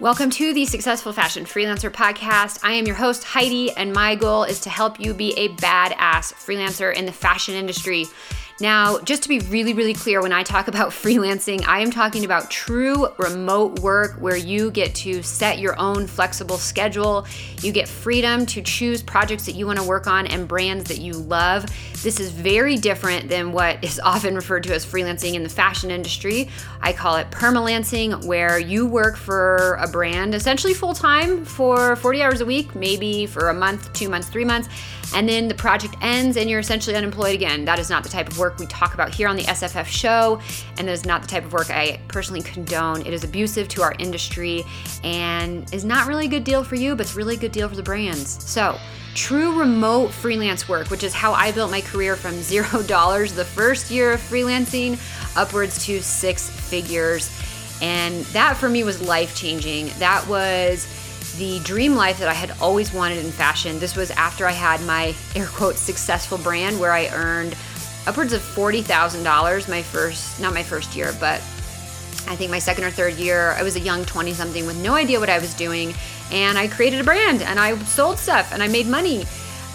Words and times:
Welcome 0.00 0.30
to 0.30 0.54
the 0.54 0.64
Successful 0.64 1.12
Fashion 1.12 1.44
Freelancer 1.44 1.90
Podcast. 1.90 2.60
I 2.62 2.72
am 2.72 2.86
your 2.86 2.94
host, 2.94 3.22
Heidi, 3.22 3.70
and 3.72 3.92
my 3.92 4.14
goal 4.14 4.44
is 4.44 4.58
to 4.60 4.70
help 4.70 4.98
you 4.98 5.12
be 5.12 5.34
a 5.34 5.50
badass 5.56 6.32
freelancer 6.32 6.90
in 6.94 7.04
the 7.04 7.12
fashion 7.12 7.54
industry. 7.54 8.06
Now, 8.60 8.98
just 9.00 9.22
to 9.22 9.28
be 9.30 9.38
really, 9.38 9.72
really 9.72 9.94
clear, 9.94 10.20
when 10.20 10.32
I 10.32 10.42
talk 10.42 10.68
about 10.68 10.90
freelancing, 10.90 11.66
I 11.66 11.80
am 11.80 11.90
talking 11.90 12.26
about 12.26 12.50
true 12.50 13.08
remote 13.18 13.78
work 13.78 14.16
where 14.20 14.36
you 14.36 14.70
get 14.70 14.94
to 14.96 15.22
set 15.22 15.58
your 15.58 15.78
own 15.78 16.06
flexible 16.06 16.58
schedule. 16.58 17.26
You 17.62 17.72
get 17.72 17.88
freedom 17.88 18.44
to 18.46 18.60
choose 18.60 19.02
projects 19.02 19.46
that 19.46 19.52
you 19.52 19.66
want 19.66 19.78
to 19.78 19.84
work 19.84 20.06
on 20.06 20.26
and 20.26 20.46
brands 20.46 20.84
that 20.88 20.98
you 20.98 21.14
love. 21.14 21.64
This 22.02 22.20
is 22.20 22.30
very 22.30 22.76
different 22.76 23.30
than 23.30 23.52
what 23.52 23.82
is 23.84 23.98
often 24.00 24.34
referred 24.34 24.64
to 24.64 24.74
as 24.74 24.84
freelancing 24.84 25.34
in 25.34 25.42
the 25.42 25.48
fashion 25.48 25.90
industry. 25.90 26.50
I 26.82 26.92
call 26.92 27.16
it 27.16 27.30
permalancing, 27.30 28.26
where 28.26 28.58
you 28.58 28.86
work 28.86 29.16
for 29.16 29.78
a 29.80 29.88
brand 29.88 30.34
essentially 30.34 30.74
full 30.74 30.94
time 30.94 31.46
for 31.46 31.96
40 31.96 32.22
hours 32.22 32.40
a 32.42 32.46
week, 32.46 32.74
maybe 32.74 33.24
for 33.24 33.48
a 33.48 33.54
month, 33.54 33.90
two 33.94 34.10
months, 34.10 34.28
three 34.28 34.44
months 34.44 34.68
and 35.14 35.28
then 35.28 35.48
the 35.48 35.54
project 35.54 35.96
ends 36.00 36.36
and 36.36 36.48
you're 36.48 36.60
essentially 36.60 36.96
unemployed 36.96 37.34
again. 37.34 37.64
That 37.64 37.78
is 37.78 37.90
not 37.90 38.02
the 38.02 38.08
type 38.08 38.28
of 38.28 38.38
work 38.38 38.58
we 38.58 38.66
talk 38.66 38.94
about 38.94 39.14
here 39.14 39.28
on 39.28 39.36
the 39.36 39.42
SFF 39.44 39.86
show, 39.86 40.40
and 40.78 40.86
that 40.88 40.92
is 40.92 41.04
not 41.04 41.22
the 41.22 41.28
type 41.28 41.44
of 41.44 41.52
work 41.52 41.70
I 41.70 42.00
personally 42.08 42.42
condone. 42.42 43.04
It 43.06 43.12
is 43.12 43.24
abusive 43.24 43.68
to 43.68 43.82
our 43.82 43.94
industry 43.98 44.64
and 45.02 45.72
is 45.74 45.84
not 45.84 46.06
really 46.06 46.26
a 46.26 46.28
good 46.28 46.44
deal 46.44 46.62
for 46.62 46.76
you, 46.76 46.94
but 46.94 47.06
it's 47.06 47.14
really 47.14 47.36
a 47.36 47.38
good 47.38 47.52
deal 47.52 47.68
for 47.68 47.76
the 47.76 47.82
brands. 47.82 48.44
So, 48.44 48.78
true 49.14 49.58
remote 49.58 50.10
freelance 50.10 50.68
work, 50.68 50.90
which 50.90 51.02
is 51.02 51.12
how 51.12 51.32
I 51.32 51.50
built 51.52 51.70
my 51.70 51.80
career 51.80 52.16
from 52.16 52.34
zero 52.42 52.82
dollars 52.82 53.32
the 53.32 53.44
first 53.44 53.90
year 53.90 54.12
of 54.12 54.20
freelancing 54.20 54.98
upwards 55.36 55.84
to 55.86 56.02
six 56.02 56.48
figures. 56.48 57.30
And 57.82 58.24
that 58.26 58.56
for 58.56 58.68
me 58.68 58.84
was 58.84 59.00
life 59.00 59.34
changing. 59.34 59.88
That 59.98 60.26
was 60.28 60.86
the 61.40 61.58
dream 61.60 61.94
life 61.94 62.18
that 62.18 62.28
I 62.28 62.34
had 62.34 62.52
always 62.60 62.92
wanted 62.92 63.24
in 63.24 63.32
fashion. 63.32 63.78
This 63.78 63.96
was 63.96 64.10
after 64.10 64.46
I 64.46 64.52
had 64.52 64.82
my 64.82 65.14
air 65.34 65.46
quote 65.46 65.76
successful 65.76 66.36
brand 66.36 66.78
where 66.78 66.92
I 66.92 67.08
earned 67.08 67.56
upwards 68.06 68.34
of 68.34 68.42
$40,000 68.42 69.66
my 69.66 69.82
first, 69.82 70.38
not 70.38 70.52
my 70.52 70.62
first 70.62 70.94
year, 70.94 71.14
but 71.18 71.40
I 72.28 72.36
think 72.36 72.50
my 72.50 72.58
second 72.58 72.84
or 72.84 72.90
third 72.90 73.14
year. 73.14 73.52
I 73.52 73.62
was 73.62 73.74
a 73.76 73.80
young 73.80 74.04
20 74.04 74.34
something 74.34 74.66
with 74.66 74.76
no 74.82 74.92
idea 74.92 75.18
what 75.18 75.30
I 75.30 75.38
was 75.38 75.54
doing. 75.54 75.94
And 76.30 76.58
I 76.58 76.68
created 76.68 77.00
a 77.00 77.04
brand 77.04 77.40
and 77.40 77.58
I 77.58 77.76
sold 77.84 78.18
stuff 78.18 78.52
and 78.52 78.62
I 78.62 78.68
made 78.68 78.86
money. 78.86 79.24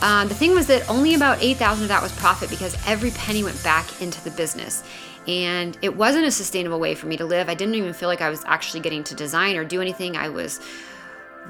Uh, 0.04 0.26
the 0.26 0.36
thing 0.36 0.54
was 0.54 0.68
that 0.68 0.88
only 0.88 1.16
about 1.16 1.42
8,000 1.42 1.86
of 1.86 1.90
that 1.90 2.04
was 2.04 2.12
profit 2.12 2.52
because 2.52 2.78
every 2.86 3.10
penny 3.10 3.44
went 3.44 3.62
back 3.64 4.04
into 4.04 4.24
the 4.24 4.30
business. 4.30 4.84
And 5.28 5.76
it 5.82 5.96
wasn't 5.96 6.26
a 6.26 6.32
sustainable 6.32 6.80
way 6.80 6.94
for 6.94 7.08
me 7.08 7.18
to 7.18 7.26
live. 7.26 7.50
I 7.50 7.56
didn't 7.56 7.74
even 7.74 7.94
feel 7.94 8.08
like 8.08 8.22
I 8.22 8.30
was 8.30 8.46
actually 8.46 8.82
getting 8.82 9.04
to 9.06 9.16
design 9.16 9.56
or 9.56 9.64
do 9.64 9.82
anything. 9.82 10.16
I 10.16 10.30
was 10.30 10.60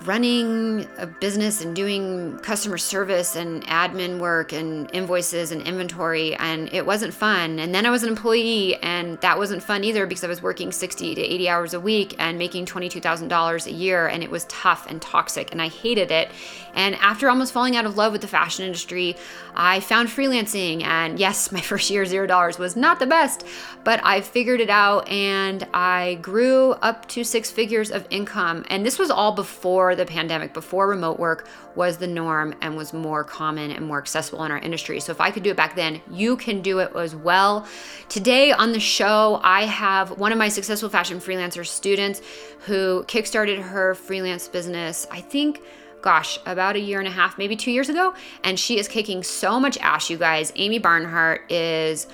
running 0.03 0.87
a 0.97 1.07
business 1.07 1.63
and 1.63 1.75
doing 1.75 2.37
customer 2.39 2.77
service 2.77 3.35
and 3.35 3.63
admin 3.65 4.19
work 4.19 4.53
and 4.53 4.89
invoices 4.93 5.51
and 5.51 5.61
inventory 5.63 6.35
and 6.35 6.71
it 6.73 6.85
wasn't 6.85 7.13
fun. 7.13 7.59
And 7.59 7.73
then 7.73 7.85
i 7.85 7.89
was 7.89 8.03
an 8.03 8.09
employee 8.09 8.75
and 8.83 9.19
that 9.21 9.37
wasn't 9.37 9.63
fun 9.63 9.83
either 9.83 10.05
because 10.05 10.23
i 10.23 10.27
was 10.27 10.41
working 10.41 10.71
60 10.71 11.15
to 11.15 11.21
80 11.21 11.49
hours 11.49 11.73
a 11.73 11.79
week 11.79 12.15
and 12.19 12.37
making 12.37 12.65
$22000 12.65 13.65
a 13.65 13.71
year 13.71 14.07
and 14.07 14.23
it 14.23 14.29
was 14.29 14.45
tough 14.45 14.85
and 14.89 15.01
toxic 15.01 15.51
and 15.51 15.61
i 15.61 15.67
hated 15.67 16.11
it. 16.11 16.29
And 16.73 16.95
after 16.95 17.29
almost 17.29 17.53
falling 17.53 17.77
out 17.77 17.85
of 17.85 17.95
love 17.95 18.11
with 18.11 18.21
the 18.21 18.27
fashion 18.27 18.65
industry 18.65 19.15
i 19.55 19.79
found 19.79 20.09
freelancing 20.09 20.83
and 20.83 21.19
yes 21.19 21.51
my 21.51 21.61
first 21.71 21.89
year 21.89 22.05
zero 22.05 22.27
dollars 22.27 22.59
was 22.59 22.75
not 22.75 22.99
the 22.99 23.07
best 23.07 23.45
but 23.83 23.99
i 24.03 24.21
figured 24.21 24.59
it 24.59 24.69
out 24.69 25.07
and 25.07 25.67
i 25.73 26.15
grew 26.21 26.71
up 26.81 27.07
to 27.07 27.23
six 27.23 27.49
figures 27.51 27.91
of 27.91 28.05
income. 28.09 28.65
And 28.69 28.85
this 28.85 28.99
was 28.99 29.09
all 29.09 29.31
before 29.31 29.84
before 29.85 30.03
the 30.03 30.11
pandemic, 30.11 30.51
before 30.51 30.87
remote 30.87 31.19
work 31.19 31.47
was 31.75 31.97
the 31.97 32.07
norm 32.07 32.55
and 32.61 32.75
was 32.75 32.91
more 32.91 33.23
common 33.23 33.69
and 33.69 33.85
more 33.85 33.99
accessible 33.99 34.43
in 34.43 34.51
our 34.51 34.57
industry. 34.57 34.99
So 34.99 35.11
if 35.11 35.21
I 35.21 35.29
could 35.29 35.43
do 35.43 35.51
it 35.51 35.55
back 35.55 35.75
then, 35.75 36.01
you 36.09 36.37
can 36.37 36.63
do 36.63 36.79
it 36.79 36.91
as 36.95 37.15
well. 37.15 37.67
Today 38.09 38.51
on 38.51 38.71
the 38.71 38.79
show, 38.79 39.39
I 39.43 39.65
have 39.65 40.17
one 40.17 40.31
of 40.31 40.39
my 40.39 40.49
successful 40.49 40.89
fashion 40.89 41.19
freelancer 41.19 41.63
students 41.67 42.23
who 42.61 43.03
kickstarted 43.07 43.61
her 43.61 43.93
freelance 43.93 44.47
business, 44.47 45.05
I 45.11 45.21
think 45.21 45.61
gosh, 46.01 46.37
about 46.45 46.75
a 46.75 46.79
year 46.79 46.99
and 46.99 47.07
a 47.07 47.11
half, 47.11 47.37
maybe 47.39 47.55
two 47.55 47.71
years 47.71 47.89
ago. 47.89 48.13
And 48.43 48.59
she 48.59 48.77
is 48.77 48.87
kicking 48.87 49.23
so 49.23 49.59
much 49.59 49.75
ass, 49.79 50.07
you 50.07 50.17
guys. 50.17 50.53
Amy 50.55 50.77
Barnhart 50.77 51.51
is 51.51 52.05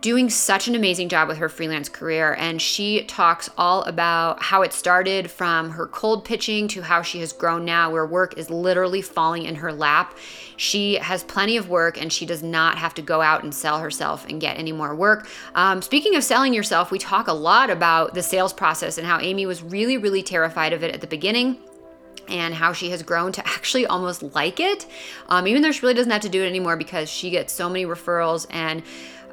doing 0.00 0.30
such 0.30 0.68
an 0.68 0.76
amazing 0.76 1.08
job 1.08 1.26
with 1.26 1.38
her 1.38 1.48
freelance 1.48 1.88
career. 1.88 2.34
And 2.38 2.62
she 2.62 3.02
talks 3.04 3.50
all 3.58 3.82
about 3.82 4.42
how 4.42 4.62
it 4.62 4.72
started 4.72 5.30
from 5.30 5.70
her 5.70 5.86
cold 5.86 6.24
pitching 6.24 6.68
to 6.68 6.82
how 6.82 7.02
she 7.02 7.18
has 7.20 7.32
grown 7.32 7.64
now, 7.64 7.90
where 7.90 8.06
work 8.06 8.38
is 8.38 8.48
literally 8.48 9.02
falling 9.02 9.44
in 9.44 9.56
her 9.56 9.72
lap. 9.72 10.16
She 10.56 10.94
has 10.94 11.24
plenty 11.24 11.56
of 11.56 11.68
work 11.68 12.00
and 12.00 12.12
she 12.12 12.26
does 12.26 12.42
not 12.42 12.78
have 12.78 12.94
to 12.94 13.02
go 13.02 13.20
out 13.20 13.42
and 13.42 13.52
sell 13.52 13.80
herself 13.80 14.24
and 14.28 14.40
get 14.40 14.56
any 14.56 14.72
more 14.72 14.94
work. 14.94 15.28
Um, 15.54 15.82
speaking 15.82 16.14
of 16.14 16.22
selling 16.22 16.54
yourself, 16.54 16.90
we 16.90 16.98
talk 16.98 17.26
a 17.26 17.32
lot 17.32 17.68
about 17.68 18.14
the 18.14 18.22
sales 18.22 18.52
process 18.52 18.98
and 18.98 19.06
how 19.06 19.18
Amy 19.20 19.46
was 19.46 19.62
really, 19.62 19.96
really 19.96 20.22
terrified 20.22 20.72
of 20.72 20.84
it 20.84 20.94
at 20.94 21.00
the 21.00 21.06
beginning 21.08 21.58
and 22.28 22.54
how 22.54 22.72
she 22.72 22.90
has 22.90 23.02
grown 23.02 23.32
to 23.32 23.46
actually 23.46 23.86
almost 23.86 24.22
like 24.22 24.60
it, 24.60 24.86
um, 25.28 25.46
even 25.46 25.62
though 25.62 25.72
she 25.72 25.80
really 25.80 25.94
doesn't 25.94 26.12
have 26.12 26.22
to 26.22 26.28
do 26.28 26.42
it 26.42 26.46
anymore 26.46 26.76
because 26.76 27.10
she 27.10 27.30
gets 27.30 27.52
so 27.52 27.68
many 27.68 27.84
referrals 27.84 28.46
and 28.50 28.82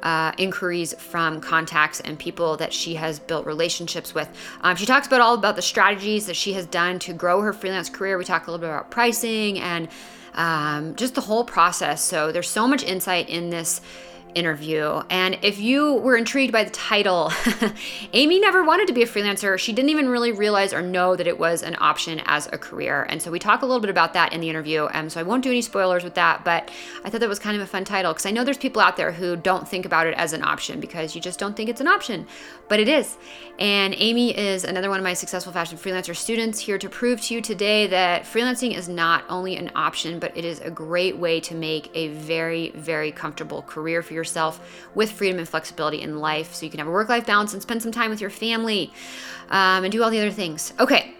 uh, 0.02 0.32
inquiries 0.38 0.94
from 0.94 1.40
contacts 1.40 2.00
and 2.00 2.18
people 2.18 2.56
that 2.56 2.72
she 2.72 2.94
has 2.94 3.18
built 3.18 3.46
relationships 3.46 4.14
with. 4.14 4.28
Um, 4.60 4.76
she 4.76 4.86
talks 4.86 5.06
about 5.06 5.20
all 5.20 5.34
about 5.34 5.56
the 5.56 5.62
strategies 5.62 6.26
that 6.26 6.36
she 6.36 6.52
has 6.52 6.66
done 6.66 6.98
to 7.00 7.12
grow 7.12 7.40
her 7.40 7.52
freelance 7.52 7.90
career. 7.90 8.18
We 8.18 8.24
talk 8.24 8.46
a 8.46 8.50
little 8.50 8.60
bit 8.60 8.70
about 8.70 8.90
pricing 8.90 9.58
and 9.58 9.88
um, 10.34 10.94
just 10.96 11.14
the 11.14 11.22
whole 11.22 11.44
process. 11.44 12.02
So 12.02 12.30
there's 12.30 12.48
so 12.48 12.68
much 12.68 12.82
insight 12.82 13.28
in 13.28 13.50
this 13.50 13.80
interview. 14.36 15.00
And 15.08 15.38
if 15.42 15.58
you 15.58 15.94
were 15.94 16.16
intrigued 16.16 16.52
by 16.52 16.62
the 16.62 16.70
title, 16.70 17.32
Amy 18.12 18.38
never 18.38 18.62
wanted 18.62 18.86
to 18.88 18.92
be 18.92 19.02
a 19.02 19.06
freelancer. 19.06 19.58
She 19.58 19.72
didn't 19.72 19.88
even 19.88 20.10
really 20.10 20.30
realize 20.30 20.74
or 20.74 20.82
know 20.82 21.16
that 21.16 21.26
it 21.26 21.38
was 21.38 21.62
an 21.62 21.74
option 21.80 22.20
as 22.26 22.46
a 22.52 22.58
career. 22.58 23.04
And 23.08 23.20
so 23.20 23.30
we 23.30 23.38
talk 23.38 23.62
a 23.62 23.66
little 23.66 23.80
bit 23.80 23.88
about 23.88 24.12
that 24.12 24.34
in 24.34 24.40
the 24.40 24.50
interview. 24.50 24.88
Um, 24.92 25.08
so 25.08 25.18
I 25.18 25.22
won't 25.22 25.42
do 25.42 25.50
any 25.50 25.62
spoilers 25.62 26.04
with 26.04 26.14
that, 26.14 26.44
but 26.44 26.70
I 27.02 27.08
thought 27.08 27.20
that 27.20 27.28
was 27.28 27.38
kind 27.38 27.56
of 27.56 27.62
a 27.62 27.66
fun 27.66 27.84
title 27.84 28.12
because 28.12 28.26
I 28.26 28.30
know 28.30 28.44
there's 28.44 28.58
people 28.58 28.82
out 28.82 28.98
there 28.98 29.10
who 29.10 29.36
don't 29.36 29.66
think 29.66 29.86
about 29.86 30.06
it 30.06 30.14
as 30.18 30.34
an 30.34 30.44
option 30.44 30.80
because 30.80 31.14
you 31.14 31.20
just 31.20 31.38
don't 31.38 31.56
think 31.56 31.70
it's 31.70 31.80
an 31.80 31.88
option, 31.88 32.26
but 32.68 32.78
it 32.78 32.88
is. 32.88 33.16
And 33.58 33.94
Amy 33.96 34.36
is 34.36 34.64
another 34.64 34.90
one 34.90 34.98
of 34.98 35.04
my 35.04 35.14
successful 35.14 35.52
fashion 35.52 35.78
freelancer 35.78 36.14
students 36.14 36.58
here 36.58 36.76
to 36.76 36.90
prove 36.90 37.22
to 37.22 37.34
you 37.34 37.40
today 37.40 37.86
that 37.86 38.24
freelancing 38.24 38.76
is 38.76 38.86
not 38.86 39.24
only 39.30 39.56
an 39.56 39.70
option, 39.74 40.18
but 40.18 40.36
it 40.36 40.44
is 40.44 40.60
a 40.60 40.70
great 40.70 41.16
way 41.16 41.40
to 41.40 41.54
make 41.54 41.90
a 41.94 42.08
very, 42.08 42.70
very 42.72 43.10
comfortable 43.10 43.62
career 43.62 44.02
for 44.02 44.12
yourself 44.12 44.25
with 44.94 45.12
freedom 45.12 45.38
and 45.38 45.48
flexibility 45.48 46.02
in 46.02 46.18
life 46.18 46.54
so 46.54 46.64
you 46.64 46.70
can 46.70 46.78
have 46.78 46.88
a 46.88 46.90
work 46.90 47.08
life 47.08 47.26
balance 47.26 47.52
and 47.52 47.62
spend 47.62 47.82
some 47.82 47.92
time 47.92 48.10
with 48.10 48.20
your 48.20 48.30
family 48.30 48.92
um, 49.50 49.84
and 49.84 49.92
do 49.92 50.02
all 50.02 50.10
the 50.10 50.18
other 50.18 50.30
things. 50.30 50.72
Okay. 50.80 51.14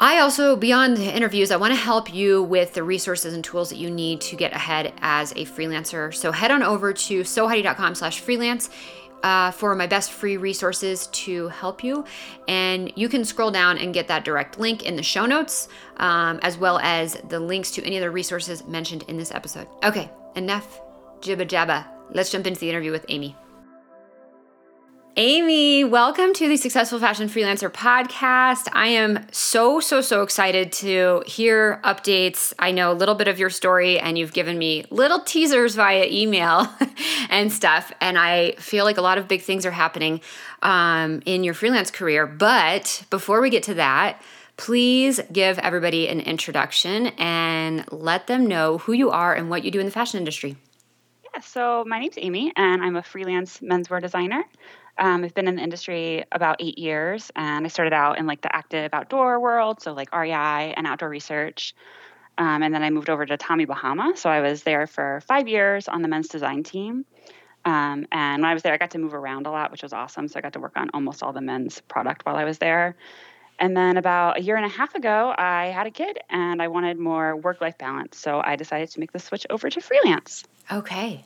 I 0.00 0.18
also, 0.18 0.56
beyond 0.56 0.96
the 0.96 1.14
interviews, 1.14 1.50
I 1.50 1.56
want 1.56 1.72
to 1.72 1.78
help 1.78 2.12
you 2.12 2.42
with 2.42 2.74
the 2.74 2.82
resources 2.82 3.32
and 3.32 3.44
tools 3.44 3.70
that 3.70 3.76
you 3.76 3.90
need 3.90 4.20
to 4.22 4.36
get 4.36 4.52
ahead 4.52 4.92
as 5.00 5.30
a 5.32 5.46
freelancer. 5.46 6.12
So 6.12 6.32
head 6.32 6.50
on 6.50 6.62
over 6.62 6.92
to 6.92 7.20
sewheidi.com 7.20 7.94
slash 7.94 8.20
freelance 8.20 8.70
uh, 9.24 9.50
for 9.52 9.74
my 9.74 9.86
best 9.86 10.12
free 10.12 10.36
resources 10.36 11.06
to 11.08 11.48
help 11.48 11.82
you. 11.82 12.04
And 12.46 12.92
you 12.94 13.08
can 13.08 13.24
scroll 13.24 13.50
down 13.50 13.78
and 13.78 13.94
get 13.94 14.06
that 14.08 14.24
direct 14.24 14.60
link 14.60 14.84
in 14.84 14.96
the 14.96 15.02
show 15.02 15.26
notes, 15.26 15.68
um, 15.96 16.38
as 16.42 16.58
well 16.58 16.78
as 16.80 17.14
the 17.28 17.40
links 17.40 17.70
to 17.72 17.84
any 17.84 17.96
other 17.96 18.10
resources 18.10 18.64
mentioned 18.66 19.04
in 19.08 19.16
this 19.16 19.32
episode. 19.32 19.66
Okay, 19.82 20.10
enough 20.36 20.80
jibba 21.20 21.48
jabba. 21.48 21.93
Let's 22.12 22.30
jump 22.30 22.46
into 22.46 22.60
the 22.60 22.70
interview 22.70 22.92
with 22.92 23.06
Amy. 23.08 23.36
Amy, 25.16 25.84
welcome 25.84 26.34
to 26.34 26.48
the 26.48 26.56
Successful 26.56 26.98
Fashion 26.98 27.28
Freelancer 27.28 27.70
podcast. 27.70 28.68
I 28.72 28.88
am 28.88 29.24
so, 29.30 29.78
so, 29.78 30.00
so 30.00 30.22
excited 30.22 30.72
to 30.72 31.22
hear 31.24 31.80
updates. 31.84 32.52
I 32.58 32.72
know 32.72 32.90
a 32.90 32.94
little 32.94 33.14
bit 33.14 33.28
of 33.28 33.38
your 33.38 33.48
story, 33.48 33.96
and 34.00 34.18
you've 34.18 34.32
given 34.32 34.58
me 34.58 34.84
little 34.90 35.20
teasers 35.20 35.76
via 35.76 36.08
email 36.10 36.66
and 37.30 37.52
stuff. 37.52 37.92
And 38.00 38.18
I 38.18 38.56
feel 38.58 38.84
like 38.84 38.98
a 38.98 39.02
lot 39.02 39.16
of 39.16 39.28
big 39.28 39.42
things 39.42 39.64
are 39.64 39.70
happening 39.70 40.20
um, 40.62 41.22
in 41.26 41.44
your 41.44 41.54
freelance 41.54 41.92
career. 41.92 42.26
But 42.26 43.04
before 43.08 43.40
we 43.40 43.50
get 43.50 43.62
to 43.64 43.74
that, 43.74 44.20
please 44.56 45.20
give 45.32 45.60
everybody 45.60 46.08
an 46.08 46.20
introduction 46.20 47.06
and 47.18 47.84
let 47.92 48.26
them 48.26 48.48
know 48.48 48.78
who 48.78 48.92
you 48.92 49.10
are 49.10 49.32
and 49.32 49.48
what 49.48 49.64
you 49.64 49.70
do 49.70 49.78
in 49.78 49.86
the 49.86 49.92
fashion 49.92 50.18
industry. 50.18 50.56
Yeah, 51.34 51.40
so 51.40 51.84
my 51.86 51.98
name's 51.98 52.14
Amy, 52.18 52.52
and 52.56 52.82
I'm 52.82 52.96
a 52.96 53.02
freelance 53.02 53.58
menswear 53.60 54.00
designer. 54.00 54.44
Um, 54.98 55.24
I've 55.24 55.34
been 55.34 55.48
in 55.48 55.56
the 55.56 55.62
industry 55.62 56.24
about 56.30 56.56
eight 56.60 56.78
years, 56.78 57.30
and 57.34 57.64
I 57.64 57.68
started 57.68 57.92
out 57.92 58.18
in 58.18 58.26
like 58.26 58.40
the 58.42 58.54
active 58.54 58.90
outdoor 58.92 59.40
world, 59.40 59.82
so 59.82 59.92
like 59.92 60.14
REI 60.14 60.74
and 60.76 60.86
outdoor 60.86 61.08
research. 61.08 61.74
Um, 62.38 62.62
and 62.62 62.74
then 62.74 62.82
I 62.82 62.90
moved 62.90 63.10
over 63.10 63.26
to 63.26 63.36
Tommy 63.36 63.64
Bahama. 63.64 64.12
So 64.16 64.28
I 64.30 64.40
was 64.40 64.62
there 64.62 64.86
for 64.86 65.22
five 65.26 65.48
years 65.48 65.88
on 65.88 66.02
the 66.02 66.08
men's 66.08 66.28
design 66.28 66.62
team. 66.62 67.04
Um, 67.64 68.06
and 68.12 68.42
when 68.42 68.50
I 68.50 68.54
was 68.54 68.62
there, 68.62 68.74
I 68.74 68.76
got 68.78 68.90
to 68.92 68.98
move 68.98 69.14
around 69.14 69.46
a 69.46 69.50
lot, 69.50 69.70
which 69.72 69.82
was 69.82 69.92
awesome. 69.92 70.28
So 70.28 70.38
I 70.38 70.42
got 70.42 70.52
to 70.54 70.60
work 70.60 70.76
on 70.76 70.90
almost 70.94 71.22
all 71.22 71.32
the 71.32 71.40
men's 71.40 71.80
product 71.82 72.26
while 72.26 72.36
I 72.36 72.44
was 72.44 72.58
there. 72.58 72.96
And 73.58 73.76
then 73.76 73.96
about 73.96 74.38
a 74.38 74.42
year 74.42 74.56
and 74.56 74.64
a 74.64 74.68
half 74.68 74.94
ago, 74.94 75.34
I 75.36 75.66
had 75.66 75.86
a 75.86 75.90
kid 75.90 76.18
and 76.28 76.60
I 76.60 76.68
wanted 76.68 76.98
more 76.98 77.36
work 77.36 77.60
life 77.60 77.78
balance. 77.78 78.18
So 78.18 78.40
I 78.44 78.56
decided 78.56 78.90
to 78.90 79.00
make 79.00 79.12
the 79.12 79.18
switch 79.18 79.46
over 79.50 79.70
to 79.70 79.80
freelance. 79.80 80.44
Okay. 80.70 81.22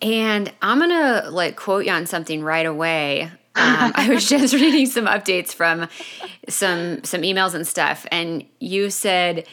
And 0.00 0.52
I'm 0.60 0.78
going 0.78 0.90
to 0.90 1.30
like 1.30 1.56
quote 1.56 1.86
you 1.86 1.92
on 1.92 2.06
something 2.06 2.42
right 2.42 2.66
away. 2.66 3.30
Um, 3.54 3.92
I 3.94 4.08
was 4.08 4.26
just 4.26 4.54
reading 4.54 4.86
some 4.86 5.04
updates 5.04 5.52
from 5.52 5.86
some 6.48 7.04
some 7.04 7.20
emails 7.20 7.52
and 7.52 7.66
stuff 7.66 8.06
and 8.10 8.46
you 8.60 8.88
said 8.88 9.46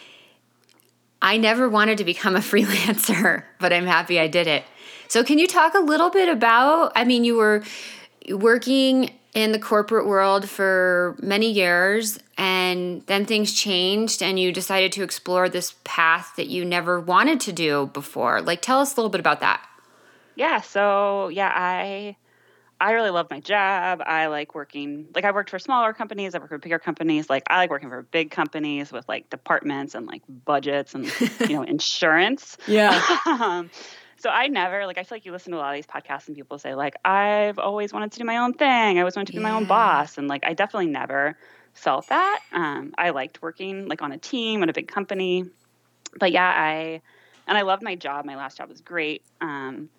I 1.21 1.35
never 1.35 1.67
wanted 1.67 1.97
to 1.97 2.05
become 2.05 2.37
a 2.37 2.39
freelancer, 2.51 3.43
but 3.59 3.73
I'm 3.73 3.85
happy 3.85 4.17
I 4.17 4.29
did 4.29 4.47
it. 4.47 4.63
So 5.09 5.21
can 5.21 5.37
you 5.37 5.47
talk 5.47 5.73
a 5.73 5.79
little 5.79 6.09
bit 6.09 6.29
about 6.29 6.93
I 6.95 7.03
mean 7.03 7.25
you 7.25 7.35
were 7.35 7.61
working 8.29 9.11
in 9.33 9.51
the 9.51 9.59
corporate 9.59 10.07
world 10.07 10.49
for 10.49 11.15
many 11.21 11.51
years 11.51 12.19
and 12.37 13.05
then 13.05 13.25
things 13.25 13.53
changed 13.53 14.23
and 14.23 14.39
you 14.39 14.51
decided 14.51 14.91
to 14.91 15.03
explore 15.03 15.47
this 15.47 15.75
path 15.83 16.33
that 16.35 16.47
you 16.47 16.65
never 16.65 16.99
wanted 16.99 17.39
to 17.39 17.51
do 17.51 17.87
before. 17.93 18.41
Like 18.41 18.61
tell 18.61 18.79
us 18.79 18.93
a 18.93 18.95
little 18.95 19.09
bit 19.09 19.19
about 19.19 19.39
that. 19.41 19.65
Yeah, 20.35 20.61
so 20.61 21.27
yeah, 21.27 21.51
I 21.53 22.15
I 22.81 22.93
really 22.93 23.09
love 23.09 23.27
my 23.29 23.41
job. 23.41 24.01
I 24.05 24.27
like 24.27 24.55
working 24.55 25.07
like 25.13 25.25
I 25.25 25.31
worked 25.31 25.49
for 25.49 25.59
smaller 25.59 25.93
companies, 25.93 26.33
I 26.33 26.39
worked 26.39 26.49
for 26.49 26.57
bigger 26.57 26.79
companies. 26.79 27.29
Like 27.29 27.43
I 27.49 27.57
like 27.57 27.69
working 27.69 27.89
for 27.89 28.03
big 28.03 28.31
companies 28.31 28.91
with 28.91 29.07
like 29.09 29.29
departments 29.29 29.95
and 29.95 30.07
like 30.07 30.23
budgets 30.45 30.95
and 30.95 31.11
you 31.41 31.49
know 31.49 31.63
insurance. 31.67 32.57
Yeah. 32.67 33.01
um, 33.25 33.69
so 34.19 34.29
I 34.29 34.47
never 34.47 34.85
like 34.85 34.97
I 34.97 35.03
feel 35.03 35.15
like 35.15 35.25
you 35.25 35.31
listen 35.31 35.51
to 35.53 35.57
a 35.57 35.59
lot 35.59 35.69
of 35.69 35.75
these 35.75 35.87
podcasts 35.87 36.27
and 36.27 36.35
people 36.35 36.59
say 36.59 36.75
like 36.75 36.95
I've 37.05 37.57
always 37.57 37.93
wanted 37.93 38.11
to 38.11 38.19
do 38.19 38.25
my 38.25 38.37
own 38.37 38.53
thing. 38.53 38.97
I 38.97 38.99
always 38.99 39.15
wanted 39.15 39.27
to 39.27 39.33
be 39.33 39.39
my 39.39 39.51
own 39.51 39.65
boss, 39.65 40.17
and 40.17 40.27
like 40.27 40.45
I 40.45 40.53
definitely 40.53 40.91
never 40.91 41.37
felt 41.73 42.07
that. 42.09 42.41
Um, 42.51 42.93
I 42.97 43.11
liked 43.11 43.41
working 43.41 43.87
like 43.87 44.01
on 44.01 44.11
a 44.11 44.17
team 44.17 44.61
at 44.61 44.69
a 44.69 44.73
big 44.73 44.87
company, 44.87 45.45
but 46.19 46.31
yeah, 46.31 46.53
I 46.55 47.01
and 47.47 47.57
I 47.57 47.61
loved 47.61 47.81
my 47.81 47.95
job. 47.95 48.25
My 48.25 48.35
last 48.35 48.57
job 48.57 48.69
was 48.69 48.81
great. 48.81 49.23
Um, 49.41 49.89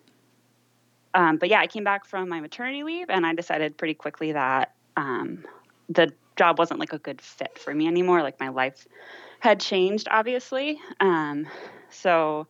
um, 1.13 1.37
but 1.37 1.49
yeah, 1.49 1.59
I 1.59 1.67
came 1.67 1.83
back 1.83 2.05
from 2.05 2.29
my 2.29 2.39
maternity 2.39 2.83
leave, 2.83 3.09
and 3.09 3.25
I 3.25 3.33
decided 3.33 3.77
pretty 3.77 3.95
quickly 3.95 4.33
that 4.33 4.73
um, 4.95 5.45
the 5.89 6.13
job 6.37 6.59
wasn't 6.59 6.79
like 6.79 6.93
a 6.93 6.99
good 6.99 7.21
fit 7.21 7.57
for 7.57 7.73
me 7.73 7.87
anymore. 7.87 8.21
Like 8.21 8.39
my 8.39 8.49
life 8.49 8.87
had 9.39 9.59
changed, 9.59 10.07
obviously. 10.09 10.79
Um, 10.99 11.47
so 11.89 12.47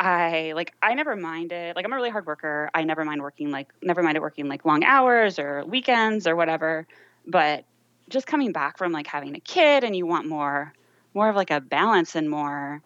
I 0.00 0.52
like 0.56 0.72
I 0.80 0.94
never 0.94 1.14
minded 1.14 1.76
like 1.76 1.84
I'm 1.84 1.92
a 1.92 1.96
really 1.96 2.08
hard 2.08 2.24
worker. 2.24 2.70
I 2.72 2.84
never 2.84 3.04
mind 3.04 3.20
working 3.20 3.50
like 3.50 3.68
never 3.82 4.02
minded 4.02 4.20
working 4.20 4.48
like 4.48 4.64
long 4.64 4.82
hours 4.82 5.38
or 5.38 5.62
weekends 5.66 6.26
or 6.26 6.34
whatever. 6.34 6.86
But 7.26 7.66
just 8.08 8.26
coming 8.26 8.50
back 8.50 8.78
from 8.78 8.92
like 8.92 9.06
having 9.06 9.36
a 9.36 9.40
kid 9.40 9.84
and 9.84 9.94
you 9.94 10.06
want 10.06 10.26
more 10.26 10.72
more 11.12 11.28
of 11.28 11.36
like 11.36 11.50
a 11.50 11.60
balance 11.60 12.16
and 12.16 12.30
more 12.30 12.80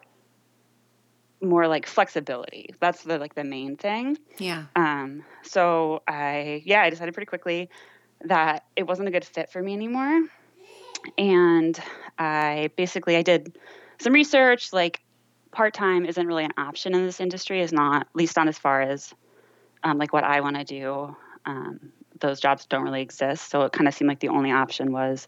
more 1.41 1.69
like 1.69 1.87
flexibility. 1.87 2.71
That's 2.81 3.03
the 3.03 3.17
like 3.17 3.33
the 3.33 3.45
main 3.45 3.77
thing. 3.77 4.17
Yeah. 4.37 4.65
Um 4.75 5.23
so 5.41 6.03
I 6.09 6.63
yeah, 6.65 6.81
I 6.81 6.89
decided 6.89 7.13
pretty 7.13 7.27
quickly 7.27 7.69
that 8.25 8.65
it 8.75 8.83
wasn't 8.83 9.07
a 9.07 9.11
good 9.11 9.23
fit 9.23 9.49
for 9.49 9.63
me 9.63 9.71
anymore. 9.73 10.21
And 11.17 11.79
I 12.19 12.71
basically 12.75 13.15
I 13.15 13.21
did 13.21 13.57
some 14.01 14.11
research 14.11 14.73
like 14.73 14.99
part 15.55 15.73
time 15.73 16.05
isn't 16.05 16.27
really 16.27 16.43
an 16.43 16.53
option 16.57 16.93
in 16.93 17.05
this 17.05 17.19
industry. 17.19 17.61
Is 17.61 17.71
not 17.71 18.01
at 18.01 18.07
least 18.13 18.35
not 18.35 18.47
as 18.47 18.59
far 18.59 18.81
as 18.81 19.13
um, 19.83 19.97
like 19.97 20.13
what 20.13 20.23
I 20.23 20.41
want 20.41 20.57
to 20.57 20.63
do. 20.63 21.15
Um, 21.45 21.91
those 22.19 22.39
jobs 22.39 22.65
don't 22.65 22.83
really 22.83 23.01
exist, 23.01 23.49
so 23.49 23.61
it 23.61 23.71
kind 23.71 23.87
of 23.87 23.93
seemed 23.93 24.09
like 24.09 24.19
the 24.19 24.29
only 24.29 24.51
option 24.51 24.91
was 24.91 25.27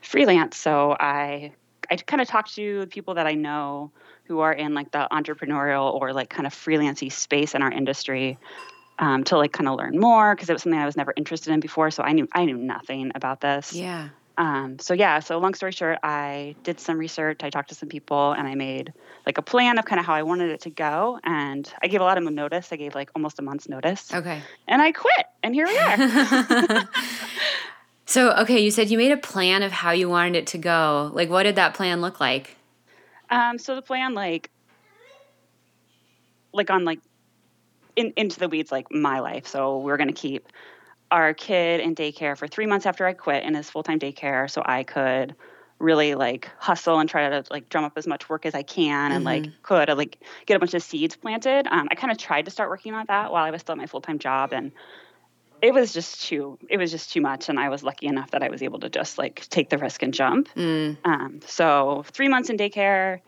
freelance. 0.00 0.56
So 0.56 0.96
I 0.98 1.52
I 1.90 1.96
kind 1.96 2.22
of 2.22 2.28
talked 2.28 2.54
to 2.54 2.86
people 2.86 3.14
that 3.14 3.26
I 3.26 3.34
know 3.34 3.90
who 4.24 4.40
are 4.40 4.52
in 4.52 4.74
like 4.74 4.90
the 4.92 5.06
entrepreneurial 5.10 5.92
or 5.92 6.12
like 6.12 6.30
kind 6.30 6.46
of 6.46 6.54
freelancey 6.54 7.12
space 7.12 7.54
in 7.54 7.62
our 7.62 7.70
industry 7.70 8.38
um, 8.98 9.24
to 9.24 9.36
like 9.36 9.52
kind 9.52 9.68
of 9.68 9.76
learn 9.76 9.98
more 9.98 10.34
because 10.34 10.48
it 10.48 10.52
was 10.52 10.62
something 10.62 10.80
I 10.80 10.86
was 10.86 10.96
never 10.96 11.12
interested 11.16 11.52
in 11.52 11.60
before. 11.60 11.90
So 11.90 12.02
I 12.02 12.12
knew 12.12 12.28
I 12.32 12.44
knew 12.44 12.56
nothing 12.56 13.12
about 13.14 13.40
this. 13.40 13.74
Yeah. 13.74 14.10
Um, 14.36 14.78
so 14.78 14.94
yeah, 14.94 15.20
so 15.20 15.38
long 15.38 15.54
story 15.54 15.72
short, 15.72 15.98
I 16.02 16.56
did 16.64 16.80
some 16.80 16.98
research. 16.98 17.40
I 17.42 17.50
talked 17.50 17.68
to 17.68 17.74
some 17.74 17.88
people, 17.88 18.32
and 18.32 18.48
I 18.48 18.54
made 18.54 18.92
like 19.26 19.38
a 19.38 19.42
plan 19.42 19.78
of 19.78 19.84
kind 19.84 20.00
of 20.00 20.06
how 20.06 20.14
I 20.14 20.22
wanted 20.22 20.50
it 20.50 20.62
to 20.62 20.70
go. 20.70 21.20
And 21.22 21.72
I 21.82 21.86
gave 21.86 22.00
a 22.00 22.04
lot 22.04 22.18
of 22.18 22.24
notice. 22.24 22.72
I 22.72 22.76
gave 22.76 22.94
like 22.94 23.10
almost 23.14 23.38
a 23.38 23.42
month's 23.42 23.68
notice. 23.68 24.12
Okay. 24.12 24.42
And 24.66 24.82
I 24.82 24.92
quit, 24.92 25.26
and 25.42 25.54
here 25.54 25.66
we 25.66 25.78
are. 25.78 26.88
so 28.06 28.32
okay, 28.38 28.58
you 28.60 28.70
said 28.70 28.90
you 28.90 28.98
made 28.98 29.12
a 29.12 29.16
plan 29.16 29.62
of 29.62 29.70
how 29.70 29.92
you 29.92 30.08
wanted 30.08 30.36
it 30.36 30.46
to 30.48 30.58
go. 30.58 31.10
Like, 31.14 31.30
what 31.30 31.44
did 31.44 31.56
that 31.56 31.74
plan 31.74 32.00
look 32.00 32.18
like? 32.18 32.56
Um, 33.30 33.58
so 33.58 33.74
the 33.74 33.82
plan, 33.82 34.14
like, 34.14 34.50
like 36.52 36.70
on 36.70 36.84
like 36.84 37.00
in, 37.94 38.12
into 38.16 38.40
the 38.40 38.48
weeds, 38.48 38.72
like 38.72 38.90
my 38.90 39.20
life. 39.20 39.46
So 39.46 39.78
we're 39.78 39.96
gonna 39.96 40.12
keep 40.12 40.48
our 41.14 41.32
kid 41.32 41.80
in 41.80 41.94
daycare 41.94 42.36
for 42.36 42.48
three 42.48 42.66
months 42.66 42.86
after 42.86 43.06
I 43.06 43.12
quit 43.12 43.44
in 43.44 43.54
his 43.54 43.70
full 43.70 43.84
time 43.84 44.00
daycare, 44.00 44.50
so 44.50 44.62
I 44.64 44.82
could 44.82 45.36
really 45.78 46.16
like 46.16 46.50
hustle 46.58 46.98
and 46.98 47.08
try 47.08 47.28
to 47.28 47.44
like 47.50 47.68
drum 47.68 47.84
up 47.84 47.92
as 47.96 48.06
much 48.06 48.28
work 48.28 48.46
as 48.46 48.54
I 48.54 48.62
can 48.62 49.12
and 49.12 49.24
mm-hmm. 49.24 49.44
like 49.44 49.62
could 49.62 49.88
like 49.96 50.18
get 50.46 50.56
a 50.56 50.58
bunch 50.58 50.74
of 50.74 50.82
seeds 50.82 51.14
planted. 51.14 51.68
Um, 51.68 51.86
I 51.90 51.94
kind 51.94 52.10
of 52.10 52.18
tried 52.18 52.46
to 52.46 52.50
start 52.50 52.68
working 52.68 52.94
on 52.94 53.06
that 53.06 53.30
while 53.30 53.44
I 53.44 53.50
was 53.52 53.60
still 53.60 53.74
at 53.74 53.78
my 53.78 53.86
full 53.86 54.00
time 54.00 54.18
job 54.18 54.52
and 54.52 54.72
it 55.62 55.72
was 55.72 55.92
just 55.92 56.22
too 56.22 56.58
it 56.68 56.78
was 56.78 56.90
just 56.90 57.12
too 57.12 57.20
much 57.20 57.48
and 57.48 57.60
I 57.60 57.68
was 57.68 57.84
lucky 57.84 58.06
enough 58.06 58.32
that 58.32 58.42
I 58.42 58.48
was 58.48 58.62
able 58.62 58.80
to 58.80 58.88
just 58.88 59.16
like 59.16 59.46
take 59.50 59.70
the 59.70 59.78
risk 59.78 60.02
and 60.02 60.12
jump. 60.12 60.48
Mm. 60.56 60.96
Um, 61.04 61.40
so 61.46 62.04
three 62.08 62.28
months 62.28 62.50
in 62.50 62.56
daycare, 62.56 63.20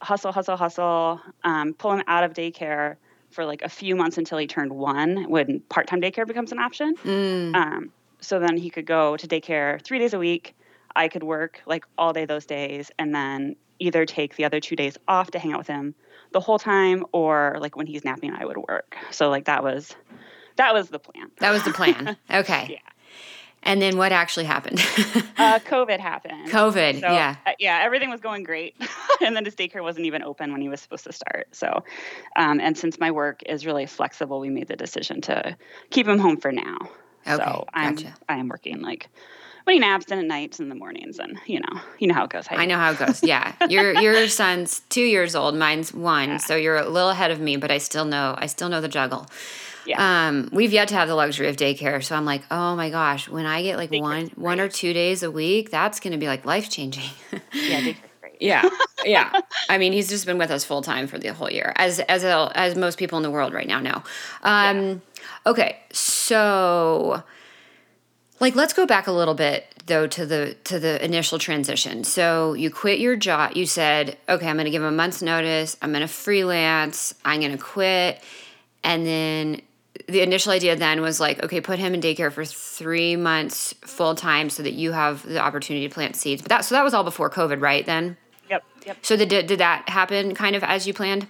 hustle, 0.00 0.30
hustle, 0.30 0.56
hustle, 0.56 1.20
um, 1.42 1.74
pull 1.74 1.92
him 1.94 2.04
out 2.06 2.22
of 2.22 2.32
daycare 2.32 2.96
for 3.34 3.44
like 3.44 3.62
a 3.62 3.68
few 3.68 3.96
months 3.96 4.16
until 4.16 4.38
he 4.38 4.46
turned 4.46 4.72
one 4.72 5.28
when 5.28 5.60
part 5.68 5.86
time 5.86 6.00
daycare 6.00 6.26
becomes 6.26 6.52
an 6.52 6.58
option. 6.58 6.94
Mm. 7.04 7.54
Um, 7.54 7.92
so 8.20 8.38
then 8.38 8.56
he 8.56 8.70
could 8.70 8.86
go 8.86 9.16
to 9.16 9.26
daycare 9.26 9.82
three 9.82 9.98
days 9.98 10.14
a 10.14 10.18
week. 10.18 10.54
I 10.96 11.08
could 11.08 11.24
work 11.24 11.60
like 11.66 11.84
all 11.98 12.12
day 12.12 12.24
those 12.24 12.46
days 12.46 12.90
and 12.98 13.14
then 13.14 13.56
either 13.80 14.06
take 14.06 14.36
the 14.36 14.44
other 14.44 14.60
two 14.60 14.76
days 14.76 14.96
off 15.08 15.32
to 15.32 15.38
hang 15.38 15.52
out 15.52 15.58
with 15.58 15.66
him 15.66 15.94
the 16.32 16.40
whole 16.40 16.58
time 16.58 17.04
or 17.12 17.56
like 17.60 17.76
when 17.76 17.86
he's 17.86 18.04
napping, 18.04 18.32
I 18.32 18.44
would 18.44 18.56
work. 18.56 18.96
So 19.10 19.28
like 19.28 19.46
that 19.46 19.62
was 19.62 19.94
that 20.56 20.72
was 20.72 20.88
the 20.88 21.00
plan. 21.00 21.30
That 21.40 21.50
was 21.50 21.64
the 21.64 21.72
plan. 21.72 22.16
Okay. 22.30 22.68
yeah. 22.70 22.78
And 23.64 23.80
then 23.80 23.96
what 23.96 24.12
actually 24.12 24.44
happened? 24.44 24.78
uh, 25.38 25.58
COVID 25.60 25.98
happened. 25.98 26.48
COVID, 26.48 27.00
so, 27.00 27.06
yeah. 27.06 27.36
Uh, 27.46 27.52
yeah, 27.58 27.80
everything 27.82 28.10
was 28.10 28.20
going 28.20 28.44
great. 28.44 28.76
and 29.22 29.34
then 29.34 29.44
his 29.44 29.56
daycare 29.56 29.82
wasn't 29.82 30.06
even 30.06 30.22
open 30.22 30.52
when 30.52 30.60
he 30.60 30.68
was 30.68 30.80
supposed 30.80 31.04
to 31.04 31.12
start. 31.12 31.48
So, 31.52 31.82
um, 32.36 32.60
and 32.60 32.76
since 32.76 33.00
my 33.00 33.10
work 33.10 33.42
is 33.46 33.64
really 33.64 33.86
flexible, 33.86 34.38
we 34.38 34.50
made 34.50 34.68
the 34.68 34.76
decision 34.76 35.22
to 35.22 35.56
keep 35.90 36.06
him 36.06 36.18
home 36.18 36.36
for 36.36 36.52
now. 36.52 36.76
Okay, 37.26 37.42
so 37.42 37.64
I'm, 37.72 37.94
gotcha. 37.94 38.14
I 38.28 38.36
am 38.36 38.48
working 38.48 38.82
like 38.82 39.08
he 39.72 39.78
naps 39.78 40.10
and 40.10 40.20
at 40.20 40.26
nights 40.26 40.60
and 40.60 40.70
the 40.70 40.74
mornings 40.74 41.18
and 41.18 41.38
you 41.46 41.58
know 41.58 41.80
you 41.98 42.06
know 42.06 42.14
how 42.14 42.24
it 42.24 42.30
goes 42.30 42.46
i 42.50 42.66
know 42.66 42.76
how 42.76 42.92
it 42.92 42.98
goes 42.98 43.22
yeah 43.22 43.54
your 43.68 43.94
your 44.00 44.28
son's 44.28 44.80
two 44.90 45.02
years 45.02 45.34
old 45.34 45.54
mine's 45.54 45.92
one 45.92 46.30
yeah. 46.30 46.36
so 46.36 46.54
you're 46.54 46.76
a 46.76 46.88
little 46.88 47.10
ahead 47.10 47.30
of 47.30 47.40
me 47.40 47.56
but 47.56 47.70
i 47.70 47.78
still 47.78 48.04
know 48.04 48.34
i 48.38 48.46
still 48.46 48.68
know 48.68 48.80
the 48.80 48.88
juggle 48.88 49.26
yeah. 49.86 50.28
Um, 50.28 50.48
we've 50.52 50.72
yet 50.72 50.88
to 50.88 50.94
have 50.94 51.08
the 51.08 51.14
luxury 51.14 51.48
of 51.48 51.56
daycare, 51.56 52.02
so 52.02 52.16
I'm 52.16 52.24
like, 52.24 52.42
oh 52.50 52.74
my 52.76 52.90
gosh, 52.90 53.28
when 53.28 53.46
I 53.46 53.62
get 53.62 53.76
like 53.76 53.90
one 53.90 54.26
great. 54.26 54.38
one 54.38 54.60
or 54.60 54.68
two 54.68 54.92
days 54.92 55.22
a 55.22 55.30
week, 55.30 55.70
that's 55.70 56.00
going 56.00 56.12
to 56.12 56.18
be 56.18 56.26
like 56.26 56.44
life 56.44 56.70
changing. 56.70 57.10
yeah, 57.52 57.92
yeah, 58.40 58.68
yeah. 59.04 59.40
I 59.68 59.78
mean, 59.78 59.92
he's 59.92 60.08
just 60.08 60.26
been 60.26 60.38
with 60.38 60.50
us 60.50 60.64
full 60.64 60.82
time 60.82 61.06
for 61.06 61.18
the 61.18 61.28
whole 61.28 61.50
year, 61.50 61.72
as 61.76 62.00
as 62.00 62.24
as 62.24 62.76
most 62.76 62.98
people 62.98 63.18
in 63.18 63.22
the 63.22 63.30
world 63.30 63.52
right 63.52 63.66
now 63.66 63.80
know. 63.80 64.02
Um, 64.42 64.78
yeah. 64.78 64.94
Okay, 65.46 65.76
so 65.92 67.22
like 68.40 68.54
let's 68.54 68.72
go 68.72 68.86
back 68.86 69.06
a 69.06 69.12
little 69.12 69.34
bit 69.34 69.66
though 69.86 70.06
to 70.06 70.26
the 70.26 70.56
to 70.64 70.78
the 70.78 71.02
initial 71.04 71.38
transition. 71.38 72.04
So 72.04 72.54
you 72.54 72.70
quit 72.70 72.98
your 72.98 73.16
job. 73.16 73.52
You 73.54 73.66
said, 73.66 74.16
okay, 74.28 74.48
I'm 74.48 74.56
going 74.56 74.64
to 74.64 74.70
give 74.70 74.82
him 74.82 74.88
a 74.88 74.96
month's 74.96 75.22
notice. 75.22 75.76
I'm 75.82 75.90
going 75.90 76.02
to 76.02 76.08
freelance. 76.08 77.14
I'm 77.24 77.40
going 77.40 77.52
to 77.52 77.58
quit, 77.58 78.22
and 78.82 79.06
then 79.06 79.60
the 80.08 80.22
initial 80.22 80.52
idea 80.52 80.74
then 80.76 81.00
was 81.00 81.20
like, 81.20 81.42
okay, 81.42 81.60
put 81.60 81.78
him 81.78 81.94
in 81.94 82.00
daycare 82.00 82.32
for 82.32 82.44
three 82.44 83.16
months 83.16 83.74
full 83.82 84.14
time 84.14 84.50
so 84.50 84.62
that 84.62 84.72
you 84.72 84.92
have 84.92 85.22
the 85.22 85.38
opportunity 85.38 85.88
to 85.88 85.94
plant 85.94 86.16
seeds. 86.16 86.42
But 86.42 86.48
that 86.48 86.64
so 86.64 86.74
that 86.74 86.82
was 86.84 86.94
all 86.94 87.04
before 87.04 87.30
COVID, 87.30 87.60
right? 87.60 87.86
Then. 87.86 88.16
Yep. 88.50 88.64
Yep. 88.86 88.96
So 89.02 89.16
did 89.16 89.28
did 89.46 89.60
that 89.60 89.88
happen 89.88 90.34
kind 90.34 90.56
of 90.56 90.62
as 90.64 90.86
you 90.86 90.92
planned? 90.94 91.28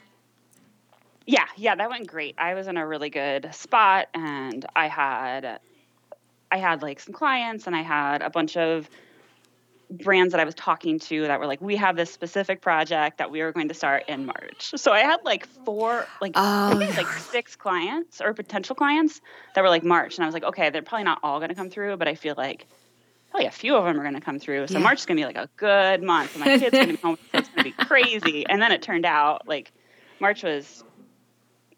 Yeah, 1.26 1.46
yeah, 1.56 1.74
that 1.74 1.88
went 1.88 2.06
great. 2.06 2.34
I 2.36 2.54
was 2.54 2.66
in 2.66 2.76
a 2.76 2.86
really 2.86 3.08
good 3.08 3.48
spot, 3.54 4.08
and 4.12 4.66
I 4.76 4.88
had, 4.88 5.58
I 6.50 6.58
had 6.58 6.82
like 6.82 7.00
some 7.00 7.14
clients, 7.14 7.66
and 7.66 7.74
I 7.74 7.82
had 7.82 8.22
a 8.22 8.30
bunch 8.30 8.56
of 8.56 8.88
brands 9.90 10.32
that 10.32 10.40
I 10.40 10.44
was 10.44 10.54
talking 10.54 10.98
to 10.98 11.26
that 11.26 11.38
were 11.38 11.46
like, 11.46 11.60
we 11.60 11.76
have 11.76 11.94
this 11.94 12.10
specific 12.10 12.60
project 12.60 13.18
that 13.18 13.30
we 13.30 13.42
are 13.42 13.52
going 13.52 13.68
to 13.68 13.74
start 13.74 14.04
in 14.08 14.26
March. 14.26 14.72
So 14.76 14.92
I 14.92 15.00
had 15.00 15.20
like 15.24 15.46
four, 15.46 16.06
like 16.20 16.32
oh, 16.36 16.72
like 16.96 17.06
six 17.06 17.54
clients 17.54 18.20
or 18.20 18.34
potential 18.34 18.74
clients 18.74 19.20
that 19.54 19.62
were 19.62 19.68
like 19.70 19.84
March, 19.84 20.16
and 20.16 20.24
I 20.24 20.26
was 20.26 20.34
like, 20.34 20.44
okay, 20.44 20.70
they're 20.70 20.82
probably 20.82 21.04
not 21.04 21.20
all 21.22 21.38
going 21.38 21.50
to 21.50 21.54
come 21.54 21.70
through, 21.70 21.96
but 21.96 22.08
I 22.08 22.14
feel 22.14 22.34
like 22.36 22.66
probably 23.34 23.48
a 23.48 23.50
few 23.50 23.74
of 23.74 23.84
them 23.84 23.98
are 23.98 24.02
going 24.02 24.14
to 24.14 24.20
come 24.20 24.38
through. 24.38 24.68
So 24.68 24.74
Yeah. 24.74 24.84
March 24.84 25.00
is 25.00 25.06
going 25.06 25.16
to 25.16 25.22
be 25.22 25.26
like 25.26 25.36
a 25.36 25.48
good 25.56 26.04
month. 26.04 26.36
And 26.36 26.44
my 26.44 26.56
kids 26.56 26.70
going 26.70 26.86
to 26.86 26.94
be 26.94 27.00
home. 27.00 27.18
So 27.32 27.38
it's 27.38 27.48
going 27.48 27.64
to 27.64 27.76
be 27.76 27.84
crazy. 27.84 28.46
And 28.46 28.62
then 28.62 28.70
it 28.70 28.80
turned 28.80 29.04
out 29.04 29.48
like 29.48 29.72
March 30.20 30.44
was. 30.44 30.84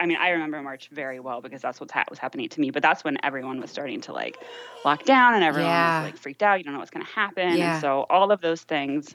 I 0.00 0.06
mean, 0.06 0.18
I 0.18 0.30
remember 0.30 0.60
March 0.62 0.88
very 0.92 1.20
well 1.20 1.40
because 1.40 1.62
that's 1.62 1.80
what 1.80 1.90
ha- 1.90 2.04
was 2.10 2.18
happening 2.18 2.48
to 2.50 2.60
me. 2.60 2.70
But 2.70 2.82
that's 2.82 3.02
when 3.04 3.16
everyone 3.24 3.60
was 3.60 3.70
starting 3.70 4.00
to 4.02 4.12
like 4.12 4.38
lock 4.84 5.04
down 5.04 5.34
and 5.34 5.42
everyone 5.44 5.70
Yeah. 5.70 6.02
was 6.02 6.12
like 6.12 6.20
freaked 6.20 6.42
out. 6.42 6.58
You 6.58 6.64
don't 6.64 6.74
know 6.74 6.78
what's 6.80 6.90
going 6.90 7.04
to 7.06 7.12
happen. 7.12 7.56
Yeah. 7.56 7.72
And 7.74 7.80
so 7.80 8.06
all 8.10 8.30
of 8.32 8.40
those 8.40 8.62
things, 8.62 9.14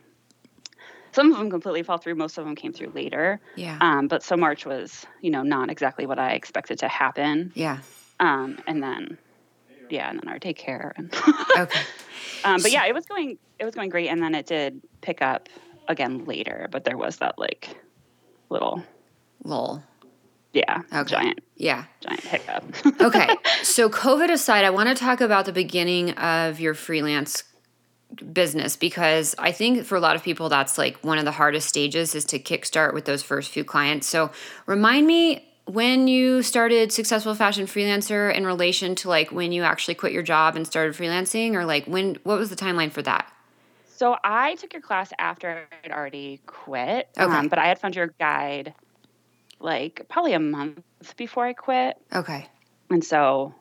some 1.12 1.32
of 1.32 1.38
them 1.38 1.50
completely 1.50 1.84
fell 1.84 1.98
through. 1.98 2.16
Most 2.16 2.38
of 2.38 2.46
them 2.46 2.56
came 2.56 2.74
through 2.74 2.92
later. 2.96 3.40
Yeah. 3.56 3.78
Um, 3.82 4.08
but 4.08 4.24
so 4.24 4.36
March 4.38 4.66
was, 4.66 5.06
you 5.22 5.30
know, 5.30 5.44
not 5.44 5.70
exactly 5.70 6.06
what 6.06 6.18
I 6.20 6.32
expected 6.32 6.80
to 6.80 6.88
happen. 6.88 7.52
yeah. 7.56 7.80
Um, 8.20 8.60
and 8.68 8.82
then, 8.84 9.18
yeah, 9.90 10.10
and 10.10 10.20
then 10.22 10.28
our 10.30 10.38
daycare. 10.40 10.92
And 10.96 11.14
Okay. 11.58 11.80
um, 12.44 12.62
but 12.62 12.72
yeah, 12.72 12.86
it 12.86 12.94
was 12.94 13.06
going, 13.08 13.38
it 13.60 13.66
was 13.66 13.74
going 13.76 13.90
great. 13.90 14.08
And 14.10 14.22
then 14.22 14.36
it 14.36 14.46
did 14.46 14.80
pick 15.02 15.22
up 15.22 15.50
again 15.88 16.26
later. 16.26 16.68
But 16.72 16.84
there 16.86 16.98
was 16.98 17.18
that 17.18 17.38
like 17.40 17.76
little, 18.50 18.84
Lol. 19.44 19.84
Yeah, 20.54 20.82
Okay. 20.94 21.10
giant, 21.10 21.40
Yeah. 21.56 21.86
giant 22.02 22.22
hiccup. 22.22 22.64
Okay. 23.02 23.28
so 23.64 23.90
COVID 23.90 24.30
aside, 24.32 24.66
I 24.66 24.70
want 24.70 24.90
to 24.90 24.96
talk 24.96 25.22
about 25.22 25.46
the 25.46 25.54
beginning 25.54 26.12
of 26.12 26.60
your 26.60 26.74
freelance 26.74 27.44
business 28.34 28.76
because 28.76 29.34
I 29.40 29.52
think 29.54 29.86
for 29.86 29.96
a 29.96 30.00
lot 30.02 30.16
of 30.18 30.24
people 30.24 30.50
that's 30.50 30.78
like 30.78 30.98
one 31.04 31.18
of 31.18 31.24
the 31.26 31.32
hardest 31.32 31.70
stages 31.70 32.14
is 32.14 32.26
to 32.26 32.40
kickstart 32.40 32.94
with 32.94 33.06
those 33.06 33.24
first 33.24 33.50
few 33.52 33.64
clients. 33.64 34.08
So 34.08 34.32
remind 34.66 35.08
me 35.08 35.48
when 35.66 36.10
you 36.10 36.42
started 36.44 36.92
successful 36.92 37.34
fashion 37.36 37.66
freelancer 37.68 38.34
in 38.36 38.46
relation 38.46 38.96
to 38.96 39.08
like 39.08 39.32
when 39.32 39.54
you 39.54 39.64
actually 39.64 39.96
quit 39.96 40.12
your 40.12 40.24
job 40.24 40.58
and 40.58 40.68
started 40.68 40.94
freelancing 40.94 41.54
or 41.54 41.64
like 41.64 41.86
when 41.86 42.18
what 42.24 42.38
was 42.38 42.50
the 42.50 42.56
timeline 42.58 42.92
for 42.92 43.02
that? 43.04 43.32
so 43.96 44.18
I 44.24 44.56
took 44.56 44.74
your 44.74 44.82
class 44.82 45.12
after 45.20 45.68
I'd 45.86 45.92
already 45.92 46.42
quit. 46.48 47.08
Okay. 47.20 47.32
Um, 47.32 47.50
but 47.50 47.60
I 47.60 47.68
had 47.68 47.78
found 47.78 47.96
your 47.96 48.08
guide 48.20 48.74
like 49.64 50.06
probably 50.10 50.34
a 50.34 50.40
month 50.40 50.84
before 51.18 51.46
I 51.46 51.54
quit. 51.54 51.98
Okay. 52.14 52.48
And 52.90 53.04
so, 53.04 53.54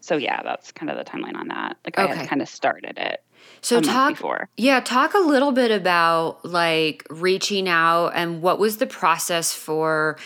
so 0.00 0.16
yeah, 0.16 0.42
that's 0.42 0.72
kind 0.72 0.90
of 0.90 0.96
the 0.96 1.04
timeline 1.04 1.36
on 1.36 1.48
that. 1.48 1.76
Like 1.84 1.98
I 1.98 2.06
had 2.14 2.28
kind 2.28 2.42
of 2.42 2.48
started 2.48 2.98
it 2.98 3.22
So 3.60 3.80
talk 3.80 4.10
before. 4.10 4.48
Yeah, 4.56 4.80
talk 4.80 5.14
a 5.14 5.18
little 5.18 5.52
bit 5.52 5.70
about 5.70 6.44
like 6.44 7.04
reaching 7.10 7.68
out 7.68 8.10
and 8.10 8.42
what 8.42 8.58
was 8.58 8.76
the 8.76 8.86
process 8.86 9.52
for 9.52 10.18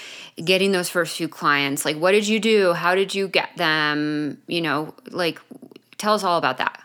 getting 0.44 0.72
those 0.72 0.88
first 0.88 1.16
few 1.16 1.28
clients? 1.28 1.84
Like 1.84 1.96
what 1.96 2.12
did 2.12 2.26
you 2.26 2.40
do? 2.40 2.72
How 2.72 2.94
did 2.94 3.14
you 3.14 3.28
get 3.28 3.56
them? 3.56 4.42
You 4.46 4.60
know, 4.60 4.94
like 5.10 5.40
tell 5.96 6.14
us 6.14 6.24
all 6.24 6.38
about 6.38 6.58
that. 6.58 6.82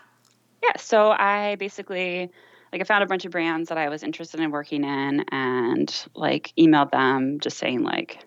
Yeah, 0.62 0.76
so 0.78 1.10
I 1.10 1.56
basically 1.56 2.30
like 2.74 2.80
I 2.80 2.84
found 2.84 3.04
a 3.04 3.06
bunch 3.06 3.24
of 3.24 3.30
brands 3.30 3.68
that 3.68 3.78
I 3.78 3.88
was 3.88 4.02
interested 4.02 4.40
in 4.40 4.50
working 4.50 4.82
in 4.82 5.24
and 5.30 6.06
like 6.16 6.52
emailed 6.58 6.90
them 6.90 7.38
just 7.38 7.56
saying 7.56 7.84
like 7.84 8.18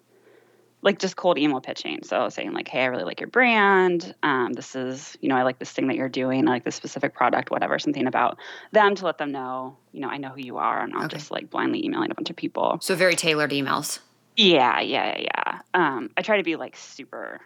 like 0.81 0.99
just 0.99 1.17
cold 1.17 1.37
email 1.37 1.59
pitching. 1.59 1.99
So 2.03 2.29
saying 2.29 2.53
like, 2.53 2.69
hey, 2.69 2.83
I 2.83 2.85
really 2.85 3.03
like 3.03 3.19
your 3.19 3.27
brand. 3.27 4.15
Um, 4.23 4.53
this 4.53 4.73
is, 4.73 5.17
you 5.19 5.27
know, 5.27 5.35
I 5.35 5.43
like 5.43 5.59
this 5.59 5.71
thing 5.71 5.87
that 5.87 5.97
you're 5.97 6.07
doing. 6.07 6.47
I 6.47 6.51
like 6.51 6.63
this 6.63 6.75
specific 6.75 7.13
product, 7.13 7.51
whatever, 7.51 7.77
something 7.77 8.07
about 8.07 8.37
them 8.71 8.95
to 8.95 9.03
let 9.05 9.17
them 9.17 9.33
know, 9.33 9.75
you 9.91 9.99
know, 9.99 10.07
I 10.07 10.15
know 10.15 10.29
who 10.29 10.39
you 10.39 10.59
are. 10.59 10.79
I'm 10.79 10.91
not 10.91 11.05
Okay. 11.05 11.17
just 11.17 11.29
like 11.29 11.49
blindly 11.49 11.83
emailing 11.83 12.11
a 12.11 12.15
bunch 12.15 12.29
of 12.29 12.37
people. 12.37 12.77
So 12.79 12.95
very 12.95 13.17
tailored 13.17 13.51
emails. 13.51 13.99
Yeah, 14.37 14.79
yeah, 14.79 15.17
yeah. 15.19 15.59
Um, 15.73 16.09
I 16.15 16.21
try 16.21 16.37
to 16.37 16.43
be 16.43 16.55
like 16.55 16.77
super, 16.77 17.41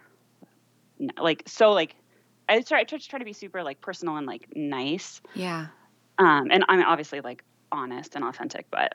like 1.18 1.42
so 1.48 1.72
like, 1.72 1.96
I 2.48 2.60
try, 2.60 2.80
I 2.80 2.84
try 2.84 2.98
to 2.98 3.08
try 3.08 3.18
to 3.18 3.24
be 3.24 3.32
super 3.32 3.64
like 3.64 3.80
personal 3.80 4.18
and 4.18 4.26
like 4.26 4.54
nice. 4.54 5.20
Yeah. 5.34 5.66
Um, 6.22 6.50
and 6.50 6.64
I'm 6.68 6.82
obviously 6.84 7.20
like 7.20 7.42
honest 7.72 8.14
and 8.14 8.24
authentic, 8.24 8.66
but 8.70 8.94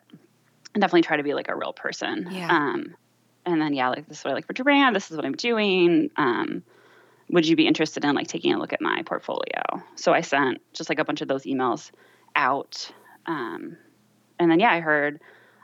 I 0.76 0.80
definitely 0.80 1.02
try 1.02 1.18
to 1.18 1.24
be 1.24 1.34
like 1.34 1.50
a 1.50 1.56
real 1.56 1.74
person. 1.74 2.28
Yeah. 2.32 2.48
Um, 2.50 2.96
and 3.46 3.62
then 3.62 3.74
yeah, 3.74 3.90
like 3.90 4.08
this 4.08 4.20
is 4.20 4.24
what 4.24 4.32
I 4.32 4.34
like 4.36 4.48
for 4.48 4.54
brand. 4.64 4.96
This 4.96 5.10
is 5.12 5.18
what 5.18 5.26
I'm 5.26 5.34
doing. 5.34 6.10
Um, 6.16 6.64
would 7.30 7.48
you 7.48 7.56
be 7.56 7.68
interested 7.68 8.06
in 8.06 8.16
like 8.16 8.28
taking 8.28 8.54
a 8.54 8.58
look 8.58 8.74
at 8.74 8.82
my 8.82 9.02
portfolio? 9.06 9.62
So 9.96 10.14
I 10.14 10.22
sent 10.22 10.60
just 10.74 10.90
like 10.90 11.00
a 11.00 11.06
bunch 11.06 11.22
of 11.22 11.28
those 11.28 11.44
emails 11.44 11.92
out. 12.36 12.90
Um, 13.26 13.78
and 14.40 14.50
then 14.50 14.60
yeah, 14.60 14.72
I 14.72 14.80
heard, 14.80 15.20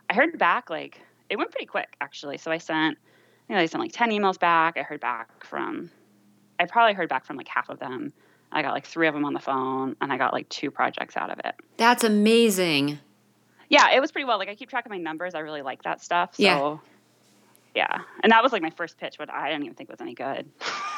I 0.10 0.14
heard 0.14 0.38
back 0.38 0.70
like 0.70 1.00
it 1.30 1.38
went 1.38 1.52
pretty 1.52 1.68
quick 1.68 1.96
actually. 2.02 2.38
So 2.38 2.52
I 2.52 2.58
sent, 2.58 2.98
you 3.48 3.56
know, 3.56 3.62
I 3.62 3.66
sent 3.68 3.82
like 3.82 3.94
ten 3.94 4.12
emails 4.12 4.40
back. 4.40 4.78
I 4.78 4.82
heard 4.82 5.00
back 5.00 5.46
from, 5.46 5.92
I 6.60 6.66
probably 6.66 6.94
heard 6.94 7.10
back 7.10 7.26
from 7.26 7.38
like 7.38 7.48
half 7.48 7.70
of 7.70 7.80
them. 7.80 8.14
I 8.54 8.62
got 8.62 8.74
like 8.74 8.86
three 8.86 9.08
of 9.08 9.14
them 9.14 9.26
on 9.26 9.34
the 9.34 9.40
phone, 9.40 9.96
and 10.00 10.12
I 10.14 10.18
got 10.18 10.32
like 10.34 10.48
two 10.50 10.72
projects 10.72 11.18
out 11.18 11.32
of 11.32 11.40
it. 11.44 11.56
That's 11.78 12.04
amazing. 12.04 13.00
Yeah, 13.70 13.92
it 13.92 14.00
was 14.00 14.12
pretty 14.12 14.26
well. 14.26 14.38
Like 14.38 14.50
I 14.50 14.56
keep 14.56 14.70
track 14.70 14.86
of 14.86 14.92
my 14.92 14.98
numbers. 14.98 15.34
I 15.36 15.40
really 15.40 15.62
like 15.64 15.84
that 15.84 16.02
stuff. 16.04 16.36
So 16.36 16.44
Yeah. 16.44 16.78
yeah. 17.76 18.02
And 18.22 18.32
that 18.32 18.44
was 18.44 18.52
like 18.52 18.62
my 18.62 18.70
first 18.70 18.98
pitch, 19.00 19.16
but 19.18 19.32
I 19.32 19.50
didn't 19.50 19.64
even 19.64 19.76
think 19.76 19.90
it 19.90 19.94
was 19.94 20.02
any 20.02 20.14
good. 20.14 20.50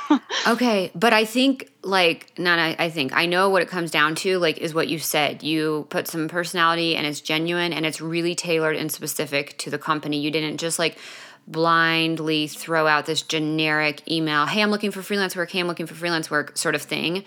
Okay, 0.48 0.92
but 0.94 1.12
I 1.12 1.26
think 1.26 1.72
like 1.82 2.32
not 2.38 2.60
I, 2.60 2.76
I 2.78 2.90
think 2.92 3.12
I 3.14 3.26
know 3.26 3.50
what 3.50 3.64
it 3.64 3.68
comes 3.68 3.90
down 3.90 4.14
to 4.18 4.38
like 4.38 4.60
is 4.60 4.76
what 4.76 4.88
you 4.88 5.00
said. 5.00 5.42
You 5.42 5.88
put 5.90 6.08
some 6.08 6.28
personality 6.28 6.96
and 6.96 7.08
it's 7.08 7.20
genuine 7.20 7.74
and 7.74 7.84
it's 7.88 8.00
really 8.00 8.36
tailored 8.36 8.76
and 8.76 8.92
specific 8.92 9.58
to 9.58 9.72
the 9.72 9.80
company. 9.80 10.20
You 10.20 10.30
didn't 10.30 10.58
just 10.58 10.78
like 10.78 11.00
blindly 11.48 12.48
throw 12.48 12.88
out 12.88 13.06
this 13.06 13.22
generic 13.22 14.02
email, 14.10 14.46
"Hey, 14.46 14.62
I'm 14.62 14.72
looking 14.72 14.92
for 14.92 15.02
freelance 15.02 15.36
work. 15.36 15.52
Hey, 15.52 15.60
I'm 15.60 15.68
looking 15.68 15.86
for 15.86 15.94
freelance 15.96 16.30
work," 16.32 16.58
sort 16.58 16.76
of 16.76 16.82
thing. 16.82 17.24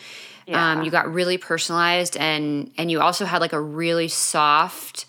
Yeah. 0.47 0.73
Um, 0.73 0.83
you 0.83 0.91
got 0.91 1.13
really 1.13 1.37
personalized 1.39 2.17
and 2.17 2.71
and 2.79 2.91
you 2.91 3.01
also 3.01 3.25
had 3.27 3.41
like 3.41 3.53
a 3.53 3.61
really 3.61 4.09
soft 4.09 5.05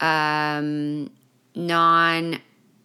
um 0.00 1.10
non 1.54 2.40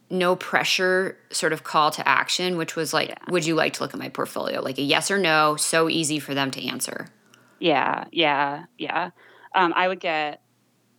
no 0.09 0.35
pressure 0.37 1.17
sort 1.31 1.51
of 1.51 1.63
call 1.65 1.91
to 1.91 2.07
action, 2.07 2.55
which 2.55 2.77
was 2.77 2.93
like, 2.93 3.09
Yeah. 3.09 3.15
would 3.29 3.45
you 3.45 3.55
like 3.55 3.73
to 3.73 3.83
look 3.83 3.93
at 3.93 3.99
my 3.99 4.07
portfolio? 4.07 4.61
Like 4.61 4.77
a 4.77 4.81
yes 4.81 5.11
or 5.11 5.17
no, 5.17 5.57
so 5.57 5.89
easy 5.89 6.17
for 6.19 6.33
them 6.33 6.49
to 6.51 6.65
answer. 6.65 7.07
yeah, 7.59 8.05
yeah, 8.11 8.65
yeah. 8.77 9.09
Um, 9.53 9.73
I 9.75 9.87
would 9.87 9.99
get 9.99 10.41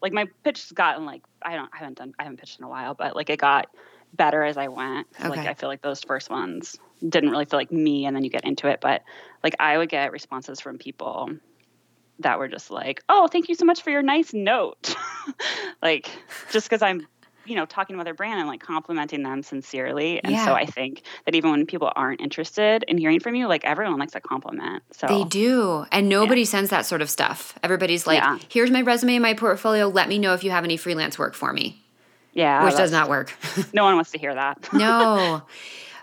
like 0.03 0.13
my 0.13 0.27
pitch 0.45 0.61
has 0.63 0.73
gotten 0.73 1.07
like 1.07 1.23
I 1.43 1.55
don't 1.55 1.71
I 1.73 1.79
haven't 1.79 1.99
done 1.99 2.13
I 2.19 2.25
haven't 2.25 2.39
pitched 2.39 2.59
in 2.59 2.65
a 2.65 2.69
while, 2.69 2.95
but 2.95 3.15
like 3.17 3.31
it 3.31 3.39
got 3.39 3.69
better 4.15 4.43
as 4.43 4.57
I 4.57 4.69
went. 4.69 5.07
'Cause, 5.15 5.31
Like 5.31 5.47
I 5.47 5.55
feel 5.55 5.69
like 5.69 5.83
those 5.83 6.03
first 6.03 6.31
ones 6.31 6.77
didn't 7.07 7.31
really 7.31 7.45
feel 7.45 7.59
like 7.59 7.73
me, 7.73 8.07
and 8.07 8.15
then 8.17 8.25
you 8.25 8.31
get 8.31 8.45
into 8.45 8.69
it. 8.69 8.81
But 8.81 9.03
like 9.45 9.55
I 9.61 9.79
would 9.79 9.89
get 9.89 10.13
responses 10.13 10.61
from 10.61 10.79
people 10.79 11.31
that 12.21 12.39
were 12.39 12.49
just 12.49 12.71
like, 12.71 13.03
"Oh, 13.09 13.29
thank 13.29 13.49
you 13.49 13.55
so 13.55 13.65
much 13.65 13.83
for 13.83 13.91
your 13.91 14.03
nice 14.03 14.33
note," 14.35 14.95
like 15.83 16.11
just 16.51 16.69
because 16.69 16.83
I'm 16.83 17.07
you 17.45 17.55
know 17.55 17.65
talking 17.65 17.95
about 17.95 18.05
their 18.05 18.15
brand 18.15 18.39
and 18.41 18.49
like 18.49 18.61
complimenting 18.61 19.23
them 19.23 19.43
sincerely. 19.43 20.23
And 20.23 20.33
Yeah. 20.33 20.45
so 20.45 20.55
I 20.55 20.67
think 20.67 21.03
that 21.25 21.35
even 21.35 21.51
when 21.51 21.65
people 21.67 21.91
aren't 21.97 22.21
interested 22.21 22.85
in 22.89 22.99
hearing 22.99 23.21
from 23.21 23.35
you, 23.37 23.47
like 23.47 23.65
everyone 23.65 23.99
likes 23.99 24.15
a 24.15 24.21
compliment. 24.21 24.83
So 24.93 25.07
They 25.07 25.25
do. 25.25 25.87
And 25.93 26.09
nobody 26.09 26.45
sends 26.45 26.71
that 26.71 26.85
sort 26.85 27.01
of 27.01 27.09
stuff. 27.09 27.59
Everybody's 27.63 28.07
like, 28.07 28.19
Yeah. 28.23 28.39
here's 28.51 28.71
my 28.71 28.83
resume 28.83 29.15
and 29.17 29.23
my 29.23 29.33
portfolio. 29.35 29.89
Let 29.89 30.09
me 30.09 30.19
know 30.19 30.35
if 30.35 30.45
you 30.45 30.51
have 30.51 30.65
any 30.65 30.77
freelance 30.77 31.19
work 31.19 31.35
for 31.35 31.53
me, 31.55 31.81
yeah, 32.39 32.65
which 32.65 32.77
does 32.77 32.93
not 32.93 33.09
work. 33.09 33.35
No 33.73 33.85
one 33.85 33.97
wants 33.97 34.13
to 34.13 34.19
hear 34.19 34.33
that. 34.33 34.69
no. 34.73 35.43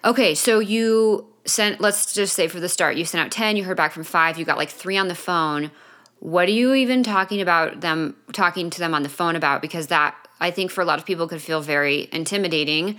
Okay, 0.04 0.36
so 0.36 0.60
you 0.60 1.26
sent, 1.46 1.80
let's 1.80 2.14
just 2.14 2.36
say 2.36 2.48
for 2.50 2.60
the 2.60 2.68
start, 2.68 2.98
you 2.98 3.06
sent 3.06 3.24
out 3.24 3.32
10, 3.32 3.56
you 3.56 3.64
heard 3.64 3.78
back 3.78 3.94
from 3.94 4.04
five, 4.04 4.38
you 4.38 4.44
got 4.44 4.58
like 4.58 4.70
three 4.70 4.98
on 4.98 5.08
the 5.08 5.16
phone. 5.16 5.72
What 6.20 6.50
are 6.50 6.52
you 6.52 6.74
even 6.74 7.04
talking 7.04 7.40
about 7.40 7.80
them, 7.80 8.18
talking 8.34 8.70
to 8.70 8.80
them 8.80 8.94
on 8.94 9.04
the 9.04 9.10
phone 9.10 9.36
about? 9.36 9.62
Because 9.62 9.88
that, 9.88 10.16
I 10.42 10.52
think 10.52 10.72
for 10.72 10.82
a 10.82 10.86
lot 10.86 11.00
of 11.00 11.06
people 11.06 11.28
could 11.28 11.42
feel 11.42 11.62
very 11.62 12.10
intimidating. 12.12 12.98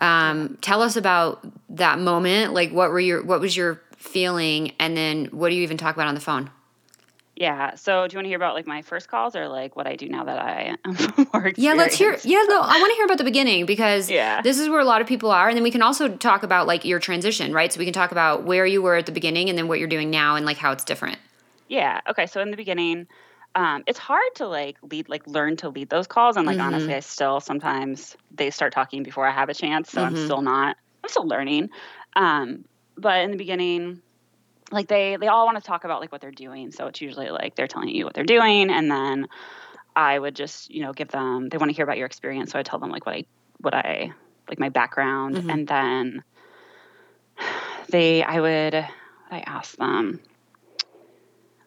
Um, 0.00 0.58
tell 0.60 0.82
us 0.82 0.96
about 0.96 1.46
that 1.76 2.00
moment. 2.00 2.52
Like, 2.52 2.72
what 2.72 2.90
were 2.90 3.00
your, 3.00 3.22
what 3.22 3.40
was 3.40 3.56
your 3.56 3.80
feeling? 3.96 4.72
And 4.80 4.96
then 4.96 5.26
what 5.26 5.50
do 5.50 5.54
you 5.54 5.62
even 5.62 5.76
talk 5.76 5.94
about 5.94 6.08
on 6.08 6.14
the 6.14 6.20
phone? 6.20 6.50
Yeah. 7.34 7.74
So 7.76 8.06
do 8.06 8.12
you 8.14 8.18
want 8.18 8.24
to 8.26 8.28
hear 8.28 8.36
about 8.36 8.54
like 8.54 8.66
my 8.66 8.82
first 8.82 9.08
calls 9.08 9.34
or 9.34 9.48
like 9.48 9.74
what 9.74 9.86
I 9.86 9.96
do 9.96 10.08
now 10.08 10.24
that 10.24 10.38
I 10.38 10.76
am 10.84 11.26
more 11.32 11.52
Yeah, 11.56 11.72
let's 11.72 11.96
hear. 11.96 12.18
Yeah, 12.24 12.42
no, 12.48 12.60
I 12.60 12.78
want 12.78 12.90
to 12.90 12.94
hear 12.96 13.04
about 13.06 13.18
the 13.18 13.24
beginning 13.24 13.64
because 13.64 14.10
Yeah. 14.10 14.42
this 14.42 14.58
is 14.58 14.68
where 14.68 14.80
a 14.80 14.84
lot 14.84 15.00
of 15.00 15.06
people 15.06 15.30
are, 15.30 15.48
and 15.48 15.56
then 15.56 15.62
we 15.62 15.70
can 15.70 15.82
also 15.82 16.08
talk 16.08 16.42
about 16.42 16.66
like 16.66 16.84
your 16.84 16.98
transition, 16.98 17.52
right? 17.52 17.72
So 17.72 17.78
we 17.78 17.84
can 17.84 17.94
talk 17.94 18.12
about 18.12 18.44
where 18.44 18.66
you 18.66 18.82
were 18.82 18.96
at 18.96 19.06
the 19.06 19.12
beginning 19.12 19.48
and 19.48 19.56
then 19.56 19.66
what 19.66 19.78
you're 19.78 19.88
doing 19.88 20.10
now 20.10 20.36
and 20.36 20.44
like 20.44 20.58
how 20.58 20.72
it's 20.72 20.84
different. 20.84 21.18
Yeah. 21.68 22.00
Okay. 22.10 22.26
So 22.26 22.40
in 22.42 22.50
the 22.50 22.56
beginning, 22.56 23.06
um, 23.54 23.82
it's 23.86 23.98
hard 23.98 24.28
to 24.36 24.46
like 24.46 24.76
lead, 24.82 25.08
like 25.08 25.26
learn 25.26 25.56
to 25.58 25.70
lead 25.70 25.88
those 25.88 26.06
calls. 26.06 26.36
And 26.36 26.46
like 26.46 26.58
Mhm. 26.58 26.64
honestly, 26.64 26.94
I 26.94 27.00
still 27.00 27.40
sometimes 27.40 28.14
they 28.30 28.50
start 28.50 28.74
talking 28.74 29.02
before 29.02 29.26
I 29.26 29.30
have 29.30 29.48
a 29.48 29.54
chance. 29.54 29.90
So 29.90 30.02
I'm 30.02 30.14
Mhm. 30.14 30.24
still 30.24 30.42
not. 30.42 30.76
I'm 31.02 31.08
still 31.08 31.26
learning. 31.26 31.70
Um, 32.14 32.66
but 32.98 33.22
in 33.22 33.30
the 33.30 33.38
beginning, 33.38 34.02
like 34.72 34.88
they 34.88 35.16
they 35.16 35.28
all 35.28 35.46
want 35.46 35.58
to 35.58 35.64
talk 35.64 35.84
about 35.84 36.00
like 36.00 36.10
what 36.10 36.20
they're 36.20 36.30
doing. 36.30 36.72
So 36.72 36.86
it's 36.86 37.00
usually 37.00 37.30
like 37.30 37.54
they're 37.54 37.68
telling 37.68 37.88
you 37.88 38.04
what 38.04 38.14
they're 38.14 38.24
doing, 38.24 38.70
and 38.70 38.90
then 38.90 39.28
I 39.94 40.18
would 40.18 40.34
just 40.34 40.70
you 40.70 40.82
know 40.82 40.92
give 40.92 41.08
them. 41.08 41.48
They 41.48 41.58
want 41.58 41.70
to 41.70 41.76
hear 41.76 41.84
about 41.84 41.98
your 41.98 42.06
experience, 42.06 42.52
so 42.52 42.58
I 42.58 42.62
tell 42.62 42.78
them 42.78 42.90
like 42.90 43.06
what 43.06 43.14
I 43.14 43.24
what 43.60 43.74
I 43.74 44.12
like 44.48 44.58
my 44.58 44.70
background, 44.70 45.36
Mhm. 45.36 45.52
and 45.52 45.68
then 45.68 46.24
they 47.90 48.22
I 48.22 48.40
would 48.40 48.74
I 48.74 49.40
ask 49.46 49.76
them 49.76 50.20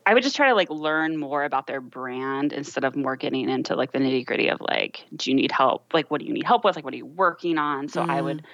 I 0.06 0.14
would 0.14 0.22
just 0.22 0.36
try 0.36 0.50
to 0.50 0.56
like 0.56 0.70
learn 0.70 1.18
more 1.18 1.44
about 1.44 1.66
their 1.66 1.82
brand 1.82 2.54
instead 2.54 2.84
of 2.84 2.96
more 2.96 3.16
getting 3.16 3.50
into 3.50 3.76
like 3.76 3.92
the 3.92 3.98
nitty 3.98 4.26
gritty 4.26 4.50
of 4.50 4.62
like, 4.62 5.04
do 5.16 5.32
you 5.32 5.36
need 5.36 5.52
help? 5.52 5.94
Like, 5.94 6.12
what 6.12 6.22
do 6.22 6.28
you 6.28 6.34
need 6.34 6.46
help 6.46 6.64
with? 6.64 6.76
Like, 6.76 6.86
what 6.86 6.94
are 6.94 6.98
you 6.98 7.08
working 7.08 7.58
on? 7.58 7.88
So 7.88 8.04
mm. 8.04 8.10
I 8.10 8.22
would, 8.22 8.46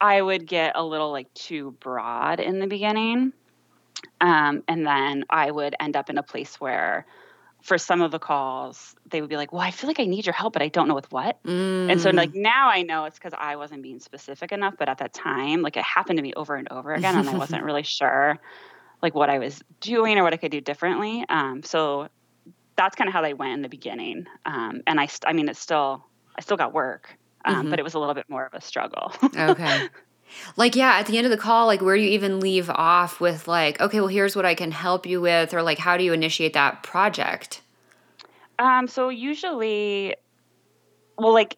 I 0.00 0.22
would 0.22 0.46
get 0.46 0.72
a 0.74 0.82
little 0.82 1.12
like 1.12 1.32
too 1.34 1.76
broad 1.80 2.40
in 2.40 2.60
the 2.60 2.66
beginning. 2.66 3.34
Um, 4.20 4.62
and 4.68 4.86
then 4.86 5.24
I 5.30 5.50
would 5.50 5.74
end 5.80 5.96
up 5.96 6.10
in 6.10 6.18
a 6.18 6.22
place 6.22 6.60
where 6.60 7.06
for 7.62 7.78
some 7.78 8.00
of 8.00 8.12
the 8.12 8.18
calls, 8.18 8.94
they 9.10 9.20
would 9.20 9.28
be 9.28 9.36
like, 9.36 9.52
Well, 9.52 9.62
I 9.62 9.70
feel 9.70 9.88
like 9.88 9.98
I 9.98 10.04
need 10.04 10.24
your 10.24 10.32
help, 10.32 10.52
but 10.52 10.62
I 10.62 10.68
don't 10.68 10.86
know 10.86 10.94
with 10.94 11.10
what. 11.10 11.42
Mm. 11.42 11.90
And 11.90 12.00
so, 12.00 12.10
like, 12.10 12.30
mm. 12.30 12.42
now 12.42 12.68
I 12.68 12.82
know 12.82 13.06
it's 13.06 13.18
because 13.18 13.34
I 13.36 13.56
wasn't 13.56 13.82
being 13.82 13.98
specific 13.98 14.52
enough. 14.52 14.74
But 14.78 14.88
at 14.88 14.98
that 14.98 15.12
time, 15.12 15.62
like, 15.62 15.76
it 15.76 15.82
happened 15.82 16.18
to 16.18 16.22
me 16.22 16.32
over 16.34 16.54
and 16.54 16.68
over 16.70 16.94
again, 16.94 17.16
and 17.16 17.28
I 17.28 17.36
wasn't 17.36 17.64
really 17.64 17.82
sure, 17.82 18.38
like, 19.02 19.14
what 19.14 19.30
I 19.30 19.38
was 19.38 19.62
doing 19.80 20.18
or 20.18 20.22
what 20.22 20.32
I 20.32 20.36
could 20.36 20.52
do 20.52 20.60
differently. 20.60 21.24
Um, 21.28 21.62
so 21.64 22.08
that's 22.76 22.94
kind 22.94 23.08
of 23.08 23.14
how 23.14 23.22
they 23.22 23.34
went 23.34 23.54
in 23.54 23.62
the 23.62 23.68
beginning. 23.68 24.26
Um, 24.44 24.82
and 24.86 25.00
I, 25.00 25.06
st- 25.06 25.28
I 25.28 25.32
mean, 25.32 25.48
it's 25.48 25.60
still, 25.60 26.04
I 26.36 26.42
still 26.42 26.56
got 26.56 26.72
work, 26.72 27.18
um, 27.44 27.54
mm-hmm. 27.54 27.70
but 27.70 27.78
it 27.80 27.82
was 27.82 27.94
a 27.94 27.98
little 27.98 28.14
bit 28.14 28.28
more 28.28 28.46
of 28.46 28.54
a 28.54 28.60
struggle. 28.60 29.12
okay. 29.36 29.88
Like, 30.56 30.76
yeah, 30.76 30.98
at 30.98 31.06
the 31.06 31.16
end 31.18 31.26
of 31.26 31.30
the 31.30 31.36
call, 31.36 31.66
like, 31.66 31.80
where 31.80 31.96
do 31.96 32.02
you 32.02 32.10
even 32.10 32.40
leave 32.40 32.70
off 32.70 33.20
with, 33.20 33.48
like, 33.48 33.80
okay, 33.80 34.00
well, 34.00 34.08
here's 34.08 34.36
what 34.36 34.44
I 34.44 34.54
can 34.54 34.70
help 34.70 35.06
you 35.06 35.20
with, 35.20 35.54
or 35.54 35.62
like, 35.62 35.78
how 35.78 35.96
do 35.96 36.04
you 36.04 36.12
initiate 36.12 36.52
that 36.54 36.82
project? 36.82 37.62
Um, 38.58 38.88
so 38.88 39.08
usually, 39.08 40.14
well, 41.18 41.32
like, 41.32 41.56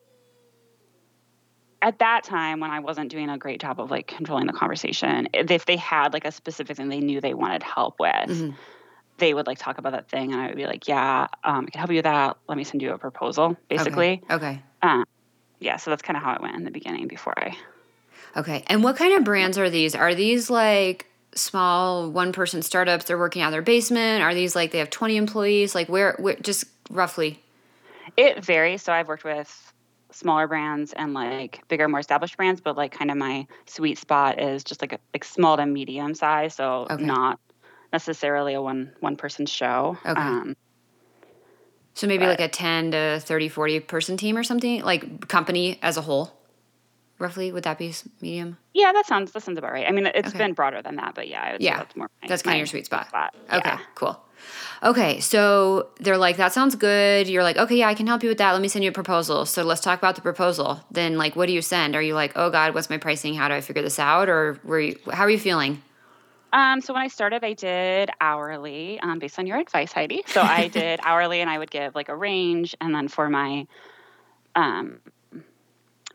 at 1.81 1.99
that 2.01 2.25
time 2.25 2.61
when 2.61 2.71
I 2.71 2.81
wasn't 2.81 3.11
doing 3.11 3.31
a 3.31 3.39
great 3.39 3.61
job 3.61 3.81
of 3.81 3.91
like 3.91 4.07
controlling 4.09 4.47
the 4.47 4.53
conversation, 4.53 5.29
if 5.33 5.65
they 5.65 5.77
had 5.77 6.13
like 6.13 6.25
a 6.25 6.33
specific 6.33 6.77
thing 6.77 6.89
they 6.89 7.01
knew 7.01 7.21
they 7.21 7.35
wanted 7.35 7.63
help 7.63 8.01
with, 8.01 8.11
mm-hmm. 8.11 8.51
they 9.19 9.33
would 9.33 9.47
like 9.47 9.59
talk 9.59 9.79
about 9.79 9.93
that 9.93 10.11
thing, 10.11 10.33
and 10.33 10.41
I 10.41 10.49
would 10.49 10.57
be 10.57 10.67
like, 10.67 10.89
"Yeah, 10.89 11.29
um, 11.45 11.67
I 11.67 11.71
can 11.71 11.79
help 11.79 11.91
you 11.91 11.97
with 11.99 12.05
that. 12.05 12.37
Let 12.49 12.59
me 12.59 12.65
send 12.65 12.83
you 12.83 12.93
a 12.93 12.99
proposal." 12.99 13.57
Basically. 13.69 14.23
Okay. 14.25 14.35
okay. 14.35 14.63
Um, 14.83 15.05
yeah, 15.61 15.77
so 15.77 15.91
that's 15.91 16.03
kind 16.03 16.17
of 16.17 16.23
how 16.23 16.35
it 16.35 16.43
went 16.43 16.57
in 16.57 16.65
the 16.65 16.71
beginning 16.71 17.09
before 17.09 17.35
I 17.37 17.57
Okay. 18.39 18.63
And 18.69 18.85
what 18.85 18.97
kind 18.97 19.15
of 19.19 19.25
brands 19.25 19.59
are 19.59 19.69
these? 19.69 19.97
Are 19.97 20.15
these 20.15 20.49
like 20.49 21.07
small 21.35 22.09
one 22.09 22.33
person 22.33 22.63
startups 22.63 23.05
they're 23.07 23.19
working 23.19 23.43
out 23.43 23.49
of 23.49 23.53
their 23.53 23.63
basement? 23.63 24.23
Are 24.23 24.33
these 24.33 24.55
like 24.55 24.71
they 24.71 24.79
have 24.79 24.91
20 24.91 25.17
employees? 25.17 25.75
Like 25.75 25.89
where, 25.89 26.15
where 26.21 26.37
just 26.37 26.65
roughly? 26.89 27.43
It 28.17 28.45
varies. 28.45 28.83
So 28.83 28.93
I've 28.93 29.09
worked 29.09 29.25
with 29.25 29.73
smaller 30.13 30.47
brands 30.47 30.93
and 30.93 31.15
like 31.15 31.67
bigger, 31.67 31.89
more 31.89 31.99
established 31.99 32.37
brands, 32.37 32.61
but 32.61 32.77
like 32.77 32.93
kind 32.93 33.11
of 33.11 33.17
my 33.17 33.47
sweet 33.67 33.99
spot 33.99 34.41
is 34.41 34.63
just 34.63 34.81
like 34.81 34.93
a 34.93 34.99
like 35.13 35.25
small 35.25 35.57
to 35.57 35.67
medium 35.67 36.15
size. 36.15 36.55
So 36.55 36.87
okay. 36.89 37.03
not 37.03 37.41
necessarily 37.93 38.55
a 38.55 38.63
one 38.63 38.93
one 39.01 39.17
person 39.17 39.47
show. 39.47 39.99
Okay. 40.07 40.21
Um, 40.21 40.57
so 41.95 42.07
maybe 42.07 42.25
but, 42.25 42.39
like 42.39 42.41
a 42.41 42.49
10 42.49 42.93
to 42.93 43.21
30, 43.21 43.49
40 43.49 43.81
person 43.81 44.17
team 44.17 44.37
or 44.37 44.45
something, 44.45 44.83
like 44.85 45.27
company 45.27 45.81
as 45.83 45.97
a 45.97 46.03
whole 46.03 46.38
roughly 47.19 47.53
would 47.53 47.65
that 47.65 47.79
be 47.79 47.95
medium? 48.21 48.59
Yeah 48.75 48.93
that 48.93 49.07
sounds 49.07 49.33
that 49.33 49.43
sounds 49.43 49.59
about 49.59 49.73
right. 49.73 49.87
I 49.87 49.93
mean 49.93 50.07
it's 50.07 50.29
okay. 50.29 50.39
been 50.39 50.53
broader 50.53 50.83
than 50.83 50.97
that 50.97 51.15
but 51.15 51.29
yeah 51.29 51.57
yeah. 51.61 51.79
that's 51.79 51.97
more 51.97 52.11
my, 52.23 52.29
that's 52.29 52.43
kind 52.43 52.57
of 52.57 52.59
your 52.59 52.67
sweet 52.67 52.87
spot, 52.87 53.09
spot. 53.09 53.35
okay 53.53 53.61
yeah. 53.65 53.81
cool. 53.95 54.21
Okay 54.83 55.21
so 55.21 55.89
they're 56.01 56.19
like 56.19 56.37
that 56.37 56.53
sounds 56.53 56.75
good. 56.75 57.29
You're 57.29 57.43
like 57.43 57.57
okay 57.57 57.77
yeah 57.77 57.89
i 57.89 57.95
can 57.95 58.07
help 58.07 58.23
you 58.23 58.29
with 58.29 58.39
that. 58.39 58.53
Let 58.53 58.63
me 58.63 58.69
send 58.69 58.85
you 58.85 58.91
a 58.91 58.95
proposal. 58.95 59.47
So 59.47 59.63
let's 59.63 59.81
talk 59.81 59.99
about 59.99 60.15
the 60.15 60.23
proposal. 60.23 60.81
Then 60.91 61.17
like 61.17 61.37
what 61.37 61.47
do 61.47 61.53
you 61.53 61.63
send? 61.63 61.97
Are 61.97 62.03
you 62.03 62.15
like 62.15 62.33
oh 62.37 62.51
god 62.51 62.75
what's 62.75 62.91
my 62.91 62.99
pricing? 62.99 63.35
How 63.35 63.49
do 63.49 63.55
i 63.55 63.61
figure 63.61 63.83
this 63.83 63.99
out? 63.99 64.29
Or 64.29 64.61
were 64.65 64.81
you 64.81 64.99
how 65.11 65.25
are 65.25 65.31
you 65.31 65.39
feeling? 65.39 65.83
Um, 66.53 66.81
so 66.81 66.95
when 66.95 67.03
I 67.03 67.09
started, 67.09 67.45
I 67.45 67.53
did 67.53 68.11
hourly, 68.21 68.99
um, 69.01 69.19
based 69.19 69.39
on 69.39 69.47
your 69.47 69.59
advice, 69.59 69.93
Heidi. 69.93 70.23
So 70.27 70.41
I 70.41 70.69
did 70.73 71.01
hourly, 71.03 71.41
and 71.41 71.51
I 71.51 71.59
would 71.59 71.71
give 71.71 71.95
like 71.95 72.09
a 72.09 72.17
range, 72.17 72.75
and 72.81 72.95
then 72.95 73.09
for 73.09 73.29
my 73.29 73.67
um, 74.55 75.01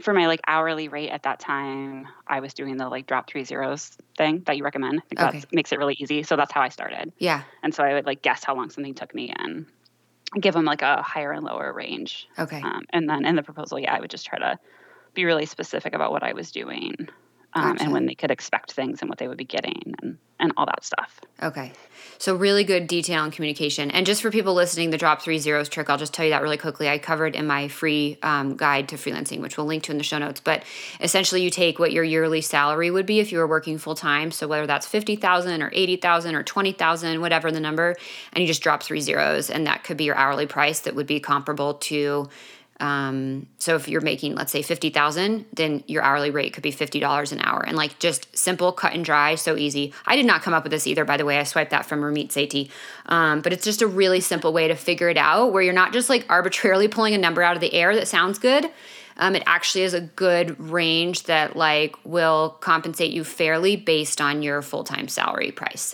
for 0.04 0.14
my 0.14 0.28
like 0.28 0.42
hourly 0.48 0.90
rate 0.90 1.10
at 1.10 1.24
that 1.24 1.40
time, 1.40 2.08
I 2.28 2.42
was 2.42 2.54
doing 2.54 2.78
the 2.78 2.90
like 2.90 3.08
drop 3.08 3.30
three 3.30 3.44
zeros 3.44 3.98
thing 4.18 4.44
that 4.46 4.58
you 4.58 4.64
recommend. 4.64 5.00
I 5.00 5.08
think 5.08 5.22
okay. 5.22 5.40
that 5.40 5.54
makes 5.54 5.72
it 5.72 5.80
really 5.80 5.96
easy. 5.98 6.24
So 6.24 6.36
that's 6.36 6.52
how 6.52 6.62
I 6.62 6.70
started. 6.70 7.14
Yeah. 7.18 7.44
And 7.64 7.74
so 7.74 7.84
I 7.84 7.94
would 7.94 8.06
like 8.06 8.22
guess 8.22 8.44
how 8.44 8.56
long 8.56 8.70
something 8.70 8.94
took 8.94 9.16
me 9.16 9.34
and 9.36 9.66
give 10.40 10.54
them 10.54 10.66
like 10.66 10.82
a 10.82 11.02
higher 11.02 11.32
and 11.32 11.46
lower 11.46 11.72
range. 11.74 12.28
Okay. 12.38 12.62
Um, 12.62 12.84
and 12.90 13.10
then 13.10 13.26
in 13.26 13.36
the 13.36 13.44
proposal, 13.44 13.80
yeah, 13.80 13.94
I 13.94 14.00
would 14.00 14.10
just 14.10 14.26
try 14.26 14.40
to 14.40 14.60
be 15.14 15.26
really 15.26 15.46
specific 15.46 15.94
about 15.94 16.12
what 16.12 16.24
I 16.24 16.34
was 16.34 16.52
doing 16.52 17.08
um, 17.56 17.72
gotcha. 17.72 17.84
and 17.84 17.94
when 17.94 18.06
they 18.06 18.16
could 18.16 18.32
expect 18.32 18.72
things 18.74 19.02
and 19.02 19.10
what 19.10 19.20
they 19.20 19.28
would 19.28 19.38
be 19.38 19.46
getting 19.46 19.94
and, 20.02 20.18
and 20.40 20.54
all 20.58 20.66
that 20.66 20.84
stuff. 20.84 21.22
Okay. 21.42 21.72
So, 22.18 22.36
really 22.36 22.64
good 22.64 22.88
detail 22.88 23.24
and 23.24 23.34
communication. 23.34 23.92
And 23.92 24.06
just 24.06 24.22
for 24.22 24.32
people 24.32 24.54
listening, 24.54 24.92
the 24.92 24.98
drop 24.98 25.22
three 25.22 25.40
zeros 25.40 25.68
trick, 25.68 25.90
I'll 25.90 25.98
just 25.98 26.14
tell 26.14 26.24
you 26.24 26.32
that 26.32 26.42
really 26.42 26.58
quickly. 26.58 26.88
I 26.88 26.98
covered 26.98 27.36
in 27.36 27.46
my 27.48 27.68
free 27.68 28.18
um, 28.24 28.56
guide 28.56 28.88
to 28.90 28.96
freelancing, 28.96 29.42
which 29.42 29.58
we'll 29.58 29.66
link 29.66 29.84
to 29.84 29.92
in 29.92 29.98
the 29.98 30.04
show 30.04 30.20
notes. 30.20 30.40
But 30.40 30.64
essentially, 31.02 31.42
you 31.42 31.50
take 31.50 31.80
what 31.80 31.92
your 31.92 32.04
yearly 32.04 32.42
salary 32.42 32.92
would 32.92 33.06
be 33.06 33.20
if 33.20 33.32
you 33.32 33.40
were 33.40 33.48
working 33.48 33.78
full 33.78 33.96
time. 33.96 34.32
So, 34.32 34.48
whether 34.48 34.66
that's 34.66 34.86
50000 34.86 35.62
or 35.62 35.70
80000 35.74 36.36
or 36.36 36.44
20000 36.44 37.20
whatever 37.20 37.52
the 37.52 37.60
number, 37.60 37.96
and 38.32 38.42
you 38.42 38.48
just 38.48 38.64
drop 38.64 38.84
three 38.84 39.02
zeros, 39.02 39.50
and 39.50 39.68
that 39.68 39.84
could 39.84 39.98
be 39.98 40.06
your 40.06 40.16
hourly 40.16 40.46
price 40.46 40.80
that 40.82 40.96
would 40.96 41.08
be 41.08 41.20
comparable 41.20 41.74
to 41.76 42.30
um, 42.80 43.48
so 43.60 43.76
if 43.76 43.88
you're 43.88 44.02
making, 44.02 44.36
let's 44.36 44.52
say, 44.52 44.62
fifty 44.62 44.90
thousand, 44.90 45.46
then 45.54 45.84
your 45.88 46.04
hourly 46.04 46.32
rate 46.32 46.54
could 46.54 46.64
be 46.64 46.72
fifty 46.72 47.00
dollars 47.00 47.32
an 47.32 47.40
hour, 47.42 47.64
and 47.66 47.78
like 47.78 48.00
just 48.00 48.36
simple, 48.38 48.72
cut 48.72 48.94
and 48.94 49.06
dry, 49.06 49.36
so 49.36 49.56
easy. 49.56 49.94
I 50.06 50.16
did 50.16 50.26
not 50.26 50.42
come 50.42 50.54
up 50.54 50.64
with 50.64 50.72
this 50.72 50.88
either, 50.88 51.06
by 51.06 51.18
the 51.18 51.26
way. 51.26 51.38
I 51.38 51.44
swiped 51.44 51.72
that 51.72 51.86
from 51.86 52.02
Ramit 52.02 52.30
Sethi, 52.30 52.70
um, 53.06 53.42
but 53.42 53.54
it's 53.54 53.64
just 53.64 53.82
a 53.82 53.88
really 53.88 54.20
simple 54.20 54.52
way 54.54 54.68
to 54.68 54.76
figure 54.76 55.10
it 55.10 55.18
out, 55.18 55.54
where 55.54 55.62
you're 55.62 55.74
not 55.74 55.94
just 55.94 56.10
like 56.10 56.26
arbitrarily 56.30 56.88
pulling 56.88 57.14
a 57.14 57.18
number 57.18 57.42
out 57.44 57.56
of 57.56 57.62
the 57.62 57.74
air 57.74 57.96
that 57.96 58.08
sounds 58.08 58.40
good. 58.40 58.70
Um, 59.16 59.36
it 59.36 59.44
actually 59.46 59.84
is 59.84 59.94
a 59.94 60.02
good 60.02 60.60
range 60.60 61.24
that 61.24 61.56
like 61.56 61.96
will 62.04 62.58
compensate 62.60 63.12
you 63.12 63.24
fairly 63.24 63.76
based 63.76 64.20
on 64.20 64.42
your 64.42 64.62
full 64.62 64.84
time 64.84 65.08
salary 65.08 65.52
price. 65.52 65.94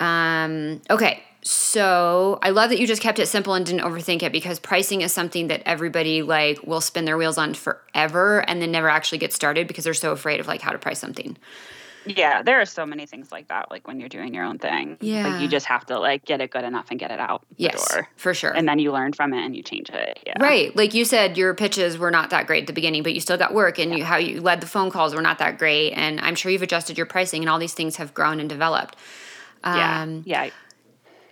Um, 0.00 0.80
okay, 0.88 1.22
so 1.42 2.38
I 2.42 2.50
love 2.50 2.70
that 2.70 2.78
you 2.78 2.86
just 2.86 3.02
kept 3.02 3.18
it 3.18 3.26
simple 3.26 3.54
and 3.54 3.66
didn't 3.66 3.82
overthink 3.82 4.22
it 4.22 4.32
because 4.32 4.58
pricing 4.60 5.00
is 5.00 5.12
something 5.12 5.48
that 5.48 5.62
everybody 5.66 6.22
like 6.22 6.62
will 6.64 6.80
spin 6.80 7.04
their 7.04 7.18
wheels 7.18 7.38
on 7.38 7.54
forever 7.54 8.48
and 8.48 8.62
then 8.62 8.70
never 8.70 8.88
actually 8.88 9.18
get 9.18 9.32
started 9.32 9.66
because 9.66 9.84
they're 9.84 9.94
so 9.94 10.12
afraid 10.12 10.40
of 10.40 10.46
like 10.46 10.60
how 10.60 10.70
to 10.70 10.78
price 10.78 11.00
something. 11.00 11.36
Yeah, 12.06 12.42
there 12.42 12.60
are 12.60 12.66
so 12.66 12.84
many 12.84 13.06
things 13.06 13.30
like 13.30 13.48
that. 13.48 13.70
Like 13.70 13.86
when 13.86 14.00
you're 14.00 14.08
doing 14.08 14.34
your 14.34 14.44
own 14.44 14.58
thing, 14.58 14.96
yeah, 15.00 15.28
like 15.28 15.42
you 15.42 15.48
just 15.48 15.66
have 15.66 15.86
to 15.86 15.98
like 15.98 16.24
get 16.24 16.40
it 16.40 16.50
good 16.50 16.64
enough 16.64 16.86
and 16.90 16.98
get 16.98 17.10
it 17.10 17.20
out 17.20 17.44
the 17.56 17.64
yes, 17.64 17.92
door 17.92 18.08
for 18.16 18.34
sure. 18.34 18.50
And 18.50 18.68
then 18.68 18.78
you 18.78 18.92
learn 18.92 19.12
from 19.12 19.32
it 19.32 19.44
and 19.44 19.54
you 19.54 19.62
change 19.62 19.90
it. 19.90 20.18
Yeah, 20.26 20.42
right. 20.42 20.74
Like 20.74 20.94
you 20.94 21.04
said, 21.04 21.36
your 21.36 21.54
pitches 21.54 21.98
were 21.98 22.10
not 22.10 22.30
that 22.30 22.46
great 22.46 22.62
at 22.62 22.66
the 22.66 22.72
beginning, 22.72 23.02
but 23.02 23.14
you 23.14 23.20
still 23.20 23.36
got 23.36 23.54
work, 23.54 23.78
and 23.78 23.92
yeah. 23.92 23.96
you, 23.98 24.04
how 24.04 24.16
you 24.16 24.40
led 24.40 24.60
the 24.60 24.66
phone 24.66 24.90
calls 24.90 25.14
were 25.14 25.22
not 25.22 25.38
that 25.38 25.58
great. 25.58 25.92
And 25.92 26.20
I'm 26.20 26.34
sure 26.34 26.50
you've 26.50 26.62
adjusted 26.62 26.96
your 26.96 27.06
pricing, 27.06 27.42
and 27.42 27.50
all 27.50 27.58
these 27.58 27.74
things 27.74 27.96
have 27.96 28.14
grown 28.14 28.40
and 28.40 28.48
developed. 28.48 28.96
Um, 29.64 30.24
yeah, 30.26 30.44
yeah. 30.44 30.50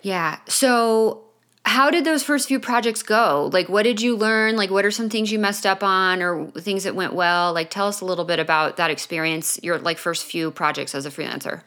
Yeah. 0.02 0.38
So, 0.48 1.24
how 1.64 1.90
did 1.90 2.04
those 2.04 2.22
first 2.22 2.48
few 2.48 2.58
projects 2.58 3.02
go? 3.02 3.50
Like, 3.52 3.68
what 3.68 3.82
did 3.82 4.00
you 4.00 4.16
learn? 4.16 4.56
Like, 4.56 4.70
what 4.70 4.84
are 4.84 4.90
some 4.90 5.08
things 5.10 5.30
you 5.30 5.38
messed 5.38 5.66
up 5.66 5.82
on 5.82 6.22
or 6.22 6.50
things 6.52 6.84
that 6.84 6.94
went 6.94 7.12
well? 7.12 7.52
Like, 7.52 7.70
tell 7.70 7.86
us 7.86 8.00
a 8.00 8.04
little 8.04 8.24
bit 8.24 8.38
about 8.38 8.76
that 8.78 8.90
experience, 8.90 9.60
your 9.62 9.78
like 9.78 9.98
first 9.98 10.24
few 10.24 10.50
projects 10.50 10.94
as 10.94 11.06
a 11.06 11.10
freelancer. 11.10 11.62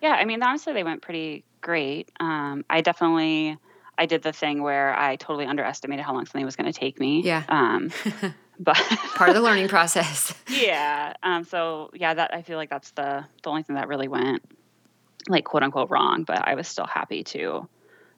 Yeah, 0.00 0.12
I 0.12 0.24
mean, 0.24 0.42
honestly, 0.42 0.72
they 0.72 0.84
went 0.84 1.02
pretty 1.02 1.44
great. 1.60 2.10
Um, 2.20 2.64
I 2.70 2.80
definitely, 2.80 3.58
I 3.98 4.06
did 4.06 4.22
the 4.22 4.32
thing 4.32 4.62
where 4.62 4.96
I 4.96 5.16
totally 5.16 5.46
underestimated 5.46 6.04
how 6.04 6.14
long 6.14 6.24
something 6.26 6.44
was 6.44 6.56
going 6.56 6.72
to 6.72 6.78
take 6.78 7.00
me. 7.00 7.22
Yeah. 7.22 7.42
Um, 7.48 7.90
but 8.60 8.76
part 9.16 9.30
of 9.30 9.34
the 9.34 9.42
learning 9.48 9.68
process. 9.68 10.32
yeah. 10.48 11.14
Um, 11.24 11.42
so 11.44 11.90
yeah, 11.92 12.14
that 12.14 12.32
I 12.32 12.42
feel 12.42 12.56
like 12.56 12.70
that's 12.70 12.92
the 12.92 13.24
the 13.42 13.50
only 13.50 13.64
thing 13.64 13.74
that 13.76 13.88
really 13.88 14.08
went 14.08 14.42
like 15.28 15.44
quote 15.44 15.62
unquote 15.62 15.90
wrong, 15.90 16.24
but 16.24 16.46
I 16.46 16.54
was 16.54 16.66
still 16.66 16.86
happy 16.86 17.24
to 17.24 17.68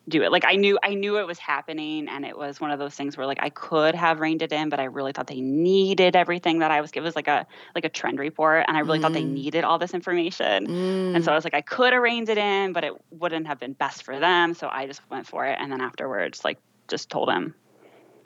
do 0.08 0.22
it. 0.22 0.32
Like 0.32 0.44
I 0.46 0.56
knew 0.56 0.78
I 0.82 0.94
knew 0.94 1.18
it 1.18 1.26
was 1.26 1.38
happening 1.38 2.08
and 2.08 2.24
it 2.24 2.36
was 2.36 2.60
one 2.60 2.70
of 2.70 2.78
those 2.78 2.94
things 2.94 3.16
where 3.16 3.26
like 3.26 3.38
I 3.40 3.50
could 3.50 3.94
have 3.94 4.20
reined 4.20 4.42
it 4.42 4.52
in, 4.52 4.68
but 4.68 4.80
I 4.80 4.84
really 4.84 5.12
thought 5.12 5.26
they 5.26 5.40
needed 5.40 6.16
everything 6.16 6.60
that 6.60 6.70
I 6.70 6.80
was 6.80 6.90
given. 6.90 7.06
It 7.06 7.08
was 7.08 7.16
like 7.16 7.28
a 7.28 7.46
like 7.74 7.84
a 7.84 7.88
trend 7.88 8.18
report 8.18 8.64
and 8.66 8.76
I 8.76 8.80
really 8.80 8.98
mm. 8.98 9.02
thought 9.02 9.12
they 9.12 9.22
mm. 9.22 9.32
needed 9.32 9.64
all 9.64 9.78
this 9.78 9.94
information. 9.94 10.66
Mm. 10.66 11.16
And 11.16 11.24
so 11.24 11.32
I 11.32 11.34
was 11.34 11.44
like, 11.44 11.54
I 11.54 11.60
could 11.60 11.92
have 11.92 12.02
reined 12.02 12.28
it 12.28 12.38
in, 12.38 12.72
but 12.72 12.84
it 12.84 12.92
wouldn't 13.10 13.46
have 13.46 13.60
been 13.60 13.72
best 13.72 14.02
for 14.02 14.18
them. 14.18 14.54
So 14.54 14.68
I 14.70 14.86
just 14.86 15.00
went 15.10 15.26
for 15.26 15.46
it 15.46 15.58
and 15.60 15.70
then 15.70 15.80
afterwards 15.80 16.44
like 16.44 16.58
just 16.88 17.10
told 17.10 17.30
him. 17.30 17.54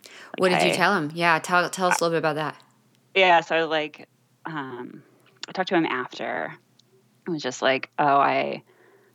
Like, 0.05 0.40
what 0.40 0.49
did 0.51 0.59
hey, 0.59 0.70
you 0.70 0.75
tell 0.75 0.97
him? 0.97 1.11
Yeah, 1.14 1.38
tell 1.38 1.68
tell 1.70 1.88
us 1.88 2.01
a 2.01 2.05
little 2.05 2.14
bit 2.14 2.18
about 2.18 2.37
that. 2.37 2.57
Yeah, 3.14 3.40
so 3.40 3.66
like 3.66 4.09
um 4.47 5.03
I 5.49 5.53
talked 5.53 5.68
to 5.68 5.77
him 5.77 5.87
after. 5.87 6.55
I 7.27 7.31
was 7.31 7.42
just 7.42 7.62
like, 7.62 7.90
oh, 7.99 8.05
I 8.05 8.62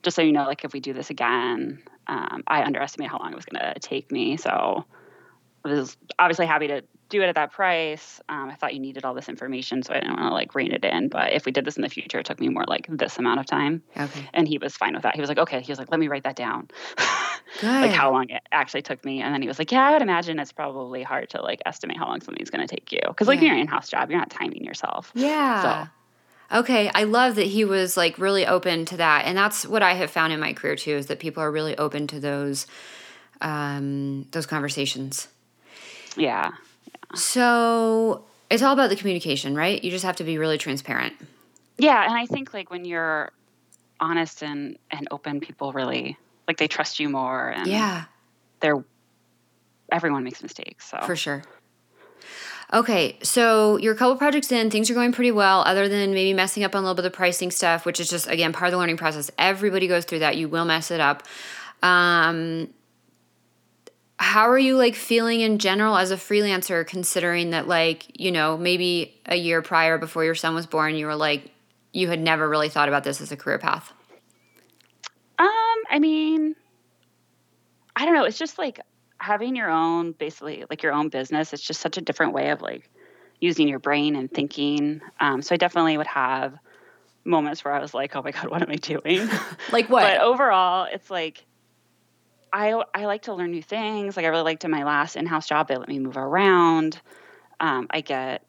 just 0.04 0.16
so 0.16 0.22
you 0.22 0.32
know, 0.32 0.46
like 0.46 0.64
if 0.64 0.74
we 0.74 0.80
do 0.80 0.94
this 0.94 1.10
again, 1.10 1.82
um, 2.08 2.44
I 2.48 2.64
underestimated 2.64 3.12
how 3.12 3.20
long 3.20 3.32
it 3.32 3.36
was 3.36 3.46
going 3.46 3.62
to 3.74 3.80
take 3.80 4.12
me. 4.12 4.38
So 4.38 4.86
I 5.66 5.68
was 5.70 5.98
obviously 6.18 6.46
happy 6.46 6.68
to 6.68 6.84
do 7.10 7.22
it 7.22 7.26
at 7.28 7.36
that 7.36 7.52
price. 7.52 8.22
Um, 8.30 8.50
I 8.50 8.56
thought 8.56 8.74
you 8.74 8.80
needed 8.80 9.04
all 9.04 9.14
this 9.16 9.30
information, 9.30 9.82
so 9.84 9.94
I 9.94 10.00
didn't 10.00 10.16
want 10.18 10.30
to 10.30 10.34
like 10.34 10.54
rein 10.56 10.72
it 10.72 10.86
in. 10.86 11.10
But 11.10 11.34
if 11.34 11.46
we 11.46 11.52
did 11.52 11.66
this 11.66 11.76
in 11.76 11.82
the 11.82 11.90
future, 11.90 12.20
it 12.20 12.26
took 12.26 12.40
me 12.40 12.50
more 12.50 12.66
like 12.68 12.86
this 12.90 13.18
amount 13.18 13.40
of 13.40 13.46
time. 13.48 13.82
Okay. 13.98 14.30
And 14.34 14.48
he 14.48 14.58
was 14.60 14.78
fine 14.78 14.94
with 14.94 15.04
that. 15.04 15.16
He 15.16 15.22
was 15.22 15.28
like, 15.28 15.40
okay. 15.40 15.60
He 15.62 15.72
was 15.72 15.80
like, 15.80 15.90
let 15.92 16.00
me 16.00 16.08
write 16.08 16.24
that 16.24 16.36
down. 16.36 16.70
Good. 17.62 17.82
like 17.82 17.92
how 17.92 18.12
long 18.12 18.30
it 18.30 18.44
actually 18.52 18.84
took 18.84 19.04
me. 19.04 19.22
And 19.24 19.34
then 19.34 19.42
he 19.42 19.48
was 19.48 19.58
like, 19.58 19.72
yeah, 19.72 19.88
I 19.88 19.92
would 19.94 20.04
imagine 20.04 20.38
it's 20.40 20.52
probably 20.52 21.02
hard 21.02 21.32
to 21.32 21.42
like 21.42 21.60
estimate 21.66 21.98
how 21.98 22.08
long 22.08 22.22
something's 22.22 22.52
going 22.52 22.66
to 22.66 22.74
take 22.74 22.92
you. 22.92 23.00
Cause 23.16 23.28
like 23.28 23.40
Yeah. 23.42 23.48
you're 23.48 23.56
an 23.56 23.62
in-house 23.62 23.90
job, 23.90 24.12
you're 24.12 24.20
not 24.20 24.30
timing 24.30 24.64
yourself. 24.64 25.12
Yeah. 25.16 25.88
Okay, 26.52 26.90
I 26.96 27.04
love 27.04 27.36
that 27.36 27.48
he 27.48 27.64
was 27.64 27.96
like 27.96 28.18
really 28.18 28.46
open 28.46 28.86
to 28.86 28.98
that, 28.98 29.26
and 29.26 29.38
that's 29.38 29.66
what 29.66 29.84
I 29.84 29.94
have 29.94 30.10
found 30.10 30.34
in 30.34 30.40
my 30.40 30.54
career 30.54 30.76
too. 30.76 30.96
Is 30.96 31.06
that 31.08 31.20
people 31.20 31.44
are 31.44 31.52
really 31.52 31.78
open 31.78 32.08
to 32.08 32.20
those, 32.20 32.66
um, 33.42 34.26
those 34.32 34.46
conversations. 34.46 35.28
Yeah. 36.18 36.52
So 37.16 38.26
it's 38.50 38.64
all 38.64 38.74
about 38.74 38.90
the 38.90 38.96
communication, 38.96 39.56
right? 39.56 39.84
You 39.84 39.92
just 39.92 40.06
have 40.06 40.16
to 40.18 40.24
be 40.24 40.38
really 40.38 40.58
transparent. 40.58 41.14
Yeah. 41.78 42.04
And 42.04 42.14
I 42.14 42.26
think 42.26 42.54
like 42.54 42.72
when 42.72 42.86
you're 42.86 43.32
honest 44.00 44.44
and, 44.44 44.78
and 44.92 45.08
open, 45.12 45.40
people 45.40 45.72
really 45.72 46.18
like 46.48 46.58
they 46.58 46.68
trust 46.68 47.00
you 47.00 47.10
more 47.10 47.50
and 47.50 47.68
Yeah, 47.68 48.06
they're, 48.60 48.84
everyone 49.92 50.24
makes 50.24 50.42
mistakes. 50.42 50.90
So 50.90 51.00
for 51.02 51.16
sure. 51.16 51.44
Okay, 52.72 53.18
so 53.24 53.78
you're 53.78 53.96
couple 53.96 54.16
projects 54.16 54.52
in, 54.52 54.70
things 54.70 54.92
are 54.92 54.94
going 54.94 55.12
pretty 55.12 55.32
well, 55.32 55.62
other 55.62 55.90
than 55.90 56.14
maybe 56.14 56.34
messing 56.34 56.64
up 56.64 56.76
on 56.76 56.84
a 56.84 56.86
little 56.86 56.94
bit 56.94 57.06
of 57.06 57.12
the 57.12 57.16
pricing 57.16 57.50
stuff, 57.50 57.84
which 57.84 58.00
is 58.00 58.10
just 58.10 58.28
again 58.28 58.54
part 58.54 58.68
of 58.68 58.72
the 58.74 58.78
learning 58.78 58.98
process. 58.98 59.32
Everybody 59.40 59.88
goes 59.88 60.06
through 60.06 60.20
that. 60.20 60.38
You 60.38 60.48
will 60.48 60.66
mess 60.66 60.92
it 60.92 61.00
up. 61.00 61.24
Um, 61.82 62.70
how 64.20 64.50
are 64.50 64.60
you 64.60 64.78
like 64.78 64.96
feeling 64.96 65.42
in 65.42 65.58
general 65.58 65.98
as 65.98 66.12
a 66.12 66.16
freelancer, 66.16 66.86
considering 66.86 67.52
that 67.52 67.68
like 67.68 68.06
you 68.20 68.32
know 68.32 68.56
maybe 68.56 69.20
a 69.26 69.36
year 69.36 69.64
prior 69.64 69.98
before 69.98 70.24
your 70.24 70.36
son 70.36 70.54
was 70.54 70.68
born, 70.68 70.94
you 70.96 71.08
were 71.08 71.16
like 71.16 71.50
you 71.92 72.08
had 72.08 72.20
never 72.20 72.48
really 72.48 72.70
thought 72.70 72.88
about 72.88 73.04
this 73.04 73.20
as 73.20 73.32
a 73.32 73.38
career 73.38 73.58
path. 73.58 73.92
Um, 75.40 75.48
I 75.90 75.98
mean, 76.00 76.56
I 77.96 78.06
don't 78.06 78.14
know. 78.14 78.26
It's 78.26 78.38
just 78.38 78.60
like 78.60 78.80
having 79.20 79.56
your 79.56 79.70
own, 79.70 80.14
basically, 80.14 80.66
like 80.70 80.84
your 80.84 80.94
own 80.94 81.10
business. 81.10 81.54
It's 81.54 81.64
just 81.64 81.82
such 81.82 81.98
a 81.98 82.02
different 82.02 82.34
way 82.34 82.50
of 82.52 82.62
like 82.62 82.90
using 83.40 83.68
your 83.68 83.80
brain 83.80 84.16
and 84.16 84.30
thinking. 84.32 85.02
Um, 85.20 85.42
so 85.42 85.56
I 85.56 85.58
definitely 85.58 85.98
would 85.98 86.08
have 86.08 86.56
moments 87.26 87.64
where 87.64 87.74
I 87.74 87.80
was 87.80 87.94
like, 87.94 88.16
"Oh 88.16 88.22
my 88.24 88.32
god, 88.32 88.50
what 88.50 88.62
am 88.62 88.72
I 88.72 88.76
doing?" 88.76 89.28
Like 89.72 89.90
what 89.90 90.02
but 90.02 90.22
overall, 90.22 90.88
it's 90.92 91.10
like 91.12 91.46
I 92.52 92.82
I 92.96 93.06
like 93.06 93.24
to 93.24 93.34
learn 93.34 93.52
new 93.52 93.62
things. 93.62 94.18
Like 94.18 94.26
I 94.26 94.30
really 94.30 94.44
liked 94.44 94.66
in 94.66 94.72
my 94.72 94.84
last 94.84 95.16
in-house 95.16 95.48
job, 95.48 95.68
they 95.68 95.76
let 95.78 95.88
me 95.88 96.00
move 96.00 96.18
around. 96.18 97.00
Um, 97.60 97.88
I 97.92 98.02
get, 98.02 98.46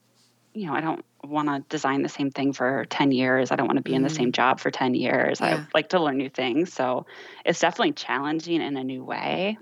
you 0.55 0.67
know, 0.67 0.73
I 0.75 0.81
don't 0.81 1.05
want 1.25 1.49
to 1.49 1.65
design 1.69 2.03
the 2.03 2.09
same 2.09 2.31
thing 2.31 2.53
for 2.53 2.87
10 2.89 3.11
years. 3.13 3.51
I 3.51 3.57
don't 3.57 3.67
want 3.67 3.77
to 3.79 3.83
be 3.83 3.95
in 3.95 4.03
the 4.03 4.09
Mhm. 4.09 4.17
same 4.17 4.33
job 4.33 4.61
for 4.61 4.71
10 4.71 4.95
years. 4.95 5.41
Yeah. 5.41 5.47
I 5.59 5.67
like 5.75 5.91
to 5.91 6.01
learn 6.01 6.17
new 6.17 6.31
things. 6.31 6.73
So 6.73 7.07
it's 7.45 7.61
definitely 7.61 7.93
challenging 7.93 8.63
in 8.63 8.77
a 8.77 8.85
new 8.85 9.05
way. 9.05 9.59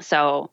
So, 0.00 0.50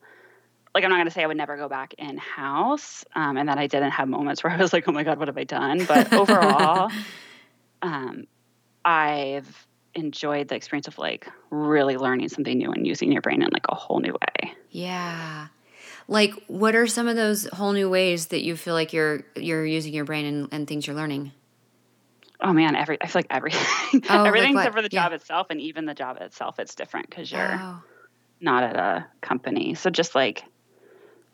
like, 0.74 0.84
I'm 0.84 0.90
not 0.90 0.98
going 0.98 1.08
to 1.08 1.12
say 1.12 1.24
I 1.24 1.28
would 1.28 1.38
never 1.38 1.58
go 1.58 1.68
back 1.68 1.94
in 1.98 2.18
house 2.18 3.04
um, 3.16 3.38
and 3.38 3.50
that 3.50 3.58
I 3.58 3.68
didn't 3.68 3.92
have 3.92 4.08
moments 4.08 4.44
where 4.44 4.54
I 4.54 4.58
was 4.58 4.74
like, 4.74 4.88
oh 4.88 4.92
my 4.92 5.04
God, 5.04 5.20
what 5.20 5.28
have 5.28 5.38
I 5.38 5.44
done? 5.44 5.86
But 5.86 6.14
overall, 6.18 6.92
um, 7.82 8.24
I've 8.86 9.68
enjoyed 9.94 10.48
the 10.48 10.56
experience 10.56 10.88
of 10.88 10.98
like 10.98 11.28
really 11.50 11.98
learning 11.98 12.30
something 12.30 12.58
new 12.58 12.72
and 12.72 12.88
using 12.88 13.12
your 13.12 13.22
brain 13.22 13.42
in 13.42 13.50
like 13.52 13.66
a 13.68 13.76
whole 13.76 14.00
new 14.00 14.14
way. 14.14 14.54
Yeah. 14.70 15.48
Like 16.08 16.34
what 16.48 16.76
are 16.76 16.88
some 16.88 17.08
of 17.08 17.16
those 17.16 17.46
whole 17.48 17.74
new 17.74 17.90
ways 17.90 18.28
that 18.28 18.42
you 18.44 18.56
feel 18.56 18.74
like 18.74 18.94
you're 18.94 19.24
you're 19.36 19.66
using 19.66 19.94
your 19.94 20.06
brain 20.06 20.26
and, 20.26 20.48
and 20.52 20.68
things 20.68 20.88
you're 20.88 20.96
learning? 20.96 21.34
Oh 22.40 22.54
man, 22.54 22.76
every 22.76 22.98
I 23.02 23.08
feel 23.08 23.20
like 23.20 23.28
everything, 23.30 23.62
Oh, 24.10 24.16
like 24.16 24.28
everything 24.28 24.54
what? 24.56 24.62
except 24.62 24.76
for 24.76 24.82
the 24.82 24.90
Yeah. 24.92 25.04
job 25.04 25.14
itself, 25.14 25.48
and 25.50 25.62
even 25.62 25.86
the 25.86 25.94
job 25.94 26.18
itself, 26.22 26.58
it's 26.60 26.74
different 26.74 27.10
because 27.10 27.32
you're 27.32 27.54
Oh. 27.54 27.84
Not 28.42 28.64
at 28.64 28.76
a 28.76 29.06
company. 29.22 29.76
So 29.76 29.90
just 29.90 30.16
like 30.16 30.44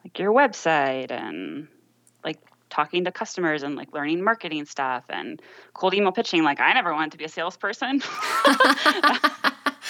like 0.04 0.20
your 0.20 0.32
website 0.32 1.12
and 1.12 1.68
like 2.24 2.40
talking 2.70 3.06
to 3.06 3.12
customers 3.12 3.64
and 3.64 3.76
like 3.76 3.94
learning 3.94 4.24
marketing 4.24 4.66
stuff 4.66 5.06
and 5.10 5.42
cold 5.74 5.94
email 5.94 6.12
pitching. 6.12 6.44
Like 6.44 6.60
I 6.60 6.74
never 6.74 6.94
wanted 6.94 7.12
to 7.14 7.18
be 7.18 7.26
a 7.26 7.30
salesperson. 7.30 8.02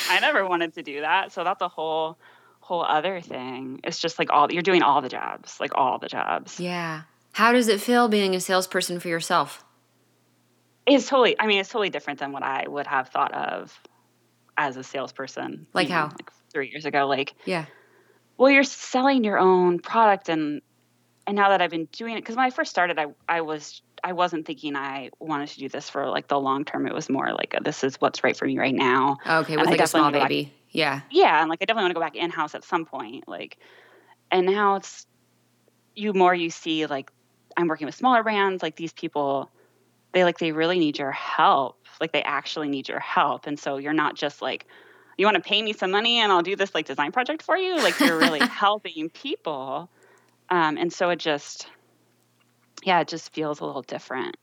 I 0.10 0.20
never 0.22 0.48
wanted 0.48 0.74
to 0.76 0.84
do 0.84 1.02
that. 1.02 1.32
So 1.32 1.44
that's 1.44 1.62
a 1.62 1.68
whole 1.68 2.18
whole 2.60 2.84
other 2.84 3.22
thing. 3.22 3.80
It's 3.84 4.00
just 4.00 4.20
like 4.20 4.30
all 4.32 4.52
you're 4.52 4.62
doing 4.62 4.82
all 4.82 5.02
the 5.02 5.10
jobs, 5.10 5.60
like 5.60 5.72
all 5.76 6.00
the 6.00 6.08
jobs. 6.08 6.60
Yeah. 6.60 7.04
How 7.34 7.52
does 7.52 7.68
it 7.68 7.80
feel 7.80 8.08
being 8.08 8.36
a 8.36 8.40
salesperson 8.40 9.00
for 9.00 9.08
yourself? 9.08 9.64
It's 10.86 11.08
totally 11.08 11.40
I 11.40 11.48
mean 11.48 11.60
it's 11.60 11.70
totally 11.70 11.90
different 11.90 12.20
than 12.20 12.32
what 12.32 12.44
I 12.44 12.68
would 12.68 12.88
have 12.88 13.10
thought 13.10 13.34
of 13.34 13.80
as 14.58 14.76
a 14.78 14.84
salesperson. 14.84 15.68
Like 15.74 15.90
know, 15.90 15.96
how? 15.96 16.04
Like 16.06 16.32
three 16.52 16.70
years 16.70 16.86
ago. 16.86 17.08
Like 17.08 17.36
Yeah. 17.46 17.66
well 18.38 18.50
you're 18.52 18.64
selling 18.64 19.24
your 19.24 19.38
own 19.38 19.80
product 19.80 20.30
and 20.30 20.62
and 21.26 21.36
now 21.36 21.50
that 21.50 21.62
i've 21.62 21.72
been 21.72 21.88
doing 21.92 22.14
it 22.16 22.22
because 22.22 22.36
when 22.36 22.46
i 22.46 22.50
first 22.50 22.70
started 22.72 22.98
i 22.98 23.08
i 23.28 23.42
was 23.42 23.82
i 24.04 24.14
wasn't 24.14 24.46
thinking 24.46 24.76
i 24.78 25.10
wanted 25.20 25.50
to 25.50 25.60
do 25.60 25.68
this 25.68 25.90
for 25.90 26.08
like 26.08 26.28
the 26.30 26.40
long 26.40 26.64
term 26.64 26.88
it 26.88 26.94
was 26.94 27.10
more 27.10 27.34
like 27.34 27.54
this 27.64 27.84
is 27.84 27.96
what's 27.98 28.24
right 28.24 28.38
for 28.38 28.46
me 28.46 28.58
right 28.58 28.74
now 28.76 29.18
Okay, 29.28 29.58
with 29.58 29.66
like 29.66 29.82
a 29.82 29.88
small 29.88 30.04
wanna 30.04 30.20
back- 30.20 30.30
baby. 30.30 30.54
Yeah. 30.72 31.02
yeah 31.12 31.42
and 31.42 31.50
like 31.50 31.60
i 31.62 31.66
definitely 31.66 31.84
want 31.86 31.92
to 31.92 31.96
go 31.96 32.06
back 32.06 32.16
in 32.16 32.30
house 32.30 32.56
at 32.56 32.64
some 32.64 32.86
point 32.86 33.28
like 33.28 33.58
and 34.32 34.46
now 34.46 34.76
it's 34.76 35.06
you 35.96 36.14
more 36.14 36.34
you 36.34 36.50
see 36.50 36.86
like 36.86 37.12
i'm 37.58 37.68
working 37.68 37.86
with 37.88 37.96
smaller 37.96 38.24
brands 38.24 38.62
like 38.64 38.76
these 38.78 38.94
people 38.94 39.50
they 40.14 40.24
like 40.24 40.38
they 40.38 40.52
really 40.54 40.80
need 40.80 40.98
your 40.98 41.12
help 41.12 41.78
like 42.00 42.12
they 42.12 42.24
actually 42.24 42.70
need 42.70 42.88
your 42.88 43.00
help. 43.00 43.48
And 43.48 43.60
so 43.60 43.78
you're 43.78 43.94
not 43.94 44.16
just 44.16 44.42
like 44.42 44.66
you 45.18 45.26
want 45.26 45.36
to 45.36 45.42
pay 45.42 45.62
me 45.64 45.74
some 45.74 45.90
money 45.90 46.20
and 46.20 46.32
i'll 46.32 46.44
do 46.44 46.56
this 46.56 46.76
like 46.76 46.86
design 46.86 47.12
project 47.12 47.42
for 47.42 47.58
you? 47.58 47.76
Like 47.78 48.00
you're 48.00 48.18
really 48.18 48.40
helping 48.48 49.10
people. 49.10 49.90
Um, 50.50 50.78
and 50.78 50.92
so 50.92 51.10
it 51.10 51.20
just 51.20 51.68
yeah 52.84 53.00
it 53.02 53.08
just 53.08 53.34
feels 53.34 53.60
a 53.60 53.66
little 53.66 53.82
different. 53.82 54.38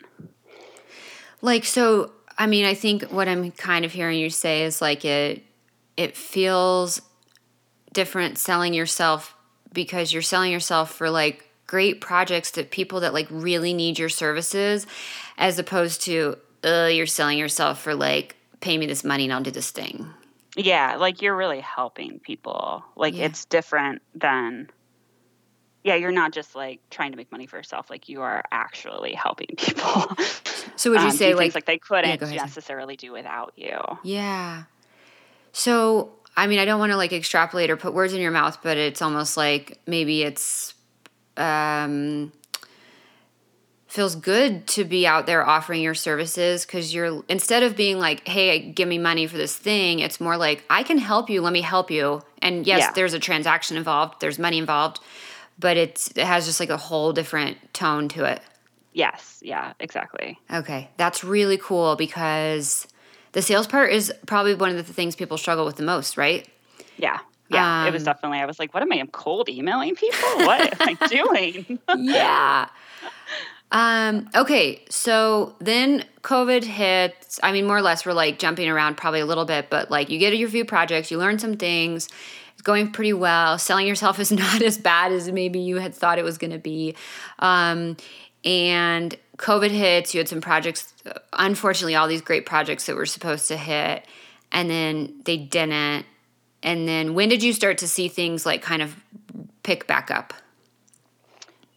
Like 1.40 1.64
so 1.64 2.12
I 2.36 2.46
mean, 2.46 2.64
I 2.64 2.74
think 2.74 3.04
what 3.04 3.28
I'm 3.28 3.52
kind 3.52 3.84
of 3.84 3.92
hearing 3.92 4.18
you 4.18 4.30
say 4.30 4.64
is 4.64 4.80
like 4.80 5.04
it 5.04 5.44
it 5.96 6.16
feels 6.16 7.00
different 7.92 8.38
selling 8.38 8.74
yourself 8.74 9.36
because 9.72 10.12
you're 10.12 10.22
selling 10.22 10.50
yourself 10.50 10.92
for 10.92 11.10
like 11.10 11.48
great 11.66 12.00
projects 12.00 12.50
to 12.52 12.64
people 12.64 13.00
that 13.00 13.14
like 13.14 13.26
really 13.30 13.72
need 13.72 13.98
your 13.98 14.08
services 14.08 14.86
as 15.38 15.58
opposed 15.58 16.02
to 16.02 16.36
uh 16.64 16.88
you're 16.90 17.06
selling 17.06 17.38
yourself 17.38 17.80
for 17.82 17.94
like 17.94 18.36
pay 18.60 18.76
me 18.78 18.86
this 18.86 19.04
money 19.04 19.24
and 19.24 19.32
I'll 19.32 19.42
do 19.42 19.50
this 19.50 19.70
thing. 19.70 20.08
yeah 20.56 20.96
like 20.96 21.20
you're 21.22 21.36
really 21.36 21.60
helping 21.60 22.18
people 22.20 22.84
like 22.96 23.14
Yeah. 23.14 23.26
it's 23.26 23.44
different 23.44 24.00
than 24.14 24.70
yeah 25.82 25.96
you're 25.96 26.12
not 26.12 26.32
just 26.32 26.54
like 26.54 26.80
trying 26.90 27.10
to 27.10 27.16
make 27.16 27.30
money 27.30 27.46
for 27.46 27.56
yourself 27.56 27.90
like 27.90 28.08
you 28.08 28.22
are 28.22 28.42
actually 28.50 29.12
helping 29.12 29.48
people 29.58 30.06
So 30.76 30.90
would 30.90 31.00
you 31.02 31.08
um, 31.08 31.12
say 31.12 31.26
things, 31.34 31.38
like 31.38 31.54
like 31.54 31.66
they 31.66 31.78
couldn't 31.78 32.22
ahead, 32.22 32.36
necessarily 32.36 32.96
do 32.96 33.12
without 33.12 33.52
you 33.56 33.78
Yeah. 34.02 34.64
So, 35.52 36.10
I 36.36 36.48
mean, 36.48 36.58
I 36.58 36.64
don't 36.64 36.80
want 36.80 36.90
to 36.90 36.96
like 36.96 37.12
extrapolate 37.12 37.70
or 37.70 37.76
put 37.76 37.94
words 37.94 38.12
in 38.12 38.20
your 38.20 38.32
mouth, 38.32 38.58
but 38.62 38.76
it's 38.76 39.00
almost 39.00 39.36
like 39.36 39.78
maybe 39.86 40.22
it's 40.24 40.74
um 41.36 42.32
feels 43.94 44.16
good 44.16 44.66
to 44.66 44.84
be 44.84 45.06
out 45.06 45.24
there 45.26 45.46
offering 45.46 45.80
your 45.80 45.94
services 45.94 46.66
cuz 46.66 46.92
you're 46.92 47.22
instead 47.28 47.62
of 47.62 47.76
being 47.76 47.98
like, 48.00 48.26
"Hey, 48.26 48.58
give 48.58 48.88
me 48.88 48.98
money 48.98 49.26
for 49.28 49.36
this 49.36 49.54
thing," 49.56 50.00
it's 50.00 50.20
more 50.20 50.36
like, 50.36 50.64
"I 50.68 50.82
can 50.82 50.98
help 50.98 51.30
you, 51.30 51.40
let 51.40 51.52
me 51.52 51.60
help 51.60 51.90
you." 51.92 52.22
And 52.42 52.66
yes, 52.66 52.80
Yeah. 52.80 52.90
there's 52.96 53.14
a 53.14 53.20
transaction 53.20 53.76
involved, 53.76 54.20
there's 54.20 54.38
money 54.38 54.58
involved, 54.58 54.98
but 55.60 55.76
it's 55.76 56.08
it 56.16 56.26
has 56.26 56.44
just 56.44 56.58
like 56.58 56.70
a 56.70 56.76
whole 56.76 57.12
different 57.12 57.56
tone 57.72 58.08
to 58.08 58.24
it. 58.24 58.40
yes 58.92 59.40
yeah 59.42 59.72
exactly 59.80 60.38
Okay, 60.52 60.88
that's 60.96 61.22
really 61.24 61.56
cool 61.58 61.94
because 61.96 62.86
the 63.32 63.42
sales 63.42 63.66
part 63.66 63.92
is 63.92 64.12
probably 64.26 64.54
one 64.54 64.70
of 64.70 64.76
the 64.86 64.92
things 64.92 65.14
people 65.16 65.36
struggle 65.38 65.64
with 65.64 65.76
the 65.76 65.82
most, 65.94 66.16
right? 66.16 66.46
yeah 66.96 67.18
yeah 67.50 67.86
it 67.86 67.92
was 67.92 68.02
Um, 68.02 68.06
definitely 68.06 68.38
i 68.38 68.46
was 68.46 68.58
like 68.58 68.72
what 68.74 68.82
am 68.82 68.92
I? 68.92 68.96
i 68.96 68.98
am 68.98 69.08
cold 69.08 69.48
emailing 69.48 69.94
people 69.96 70.28
what 70.48 70.60
am 70.62 70.78
i 70.90 70.94
doing 71.18 71.78
yeah. 71.96 72.66
Um, 73.74 74.30
okay, 74.36 74.84
so 74.88 75.56
then 75.58 76.04
COVID 76.22 76.62
hits. 76.62 77.40
I 77.42 77.50
mean, 77.50 77.66
more 77.66 77.76
or 77.76 77.82
less, 77.82 78.06
we're 78.06 78.12
like 78.12 78.38
jumping 78.38 78.68
around 78.68 78.96
probably 78.96 79.18
a 79.18 79.26
little 79.26 79.44
bit, 79.44 79.68
but 79.68 79.90
like 79.90 80.10
you 80.10 80.18
get 80.20 80.34
your 80.38 80.48
few 80.48 80.64
projects, 80.64 81.10
you 81.10 81.18
learn 81.18 81.40
some 81.40 81.56
things, 81.56 82.08
it's 82.52 82.62
going 82.62 82.92
pretty 82.92 83.12
well. 83.12 83.58
Selling 83.58 83.88
yourself 83.88 84.20
is 84.20 84.30
not 84.32 84.62
as 84.62 84.78
bad 84.78 85.10
as 85.10 85.30
maybe 85.30 85.58
you 85.58 85.78
had 85.78 85.92
thought 85.92 86.20
it 86.20 86.24
was 86.24 86.38
going 86.38 86.52
to 86.52 86.58
be. 86.58 86.94
Um, 87.40 87.96
and 88.44 89.16
COVID 89.38 89.70
hits, 89.70 90.14
you 90.14 90.18
had 90.18 90.28
some 90.28 90.40
projects, 90.40 90.94
unfortunately, 91.32 91.96
all 91.96 92.06
these 92.06 92.22
great 92.22 92.46
projects 92.46 92.86
that 92.86 92.94
were 92.94 93.06
supposed 93.06 93.48
to 93.48 93.56
hit, 93.56 94.06
and 94.52 94.70
then 94.70 95.20
they 95.24 95.36
didn't. 95.36 96.06
And 96.62 96.86
then 96.86 97.14
when 97.14 97.28
did 97.28 97.42
you 97.42 97.52
start 97.52 97.78
to 97.78 97.88
see 97.88 98.06
things 98.06 98.46
like 98.46 98.62
kind 98.62 98.82
of 98.82 98.94
pick 99.64 99.88
back 99.88 100.12
up? 100.12 100.32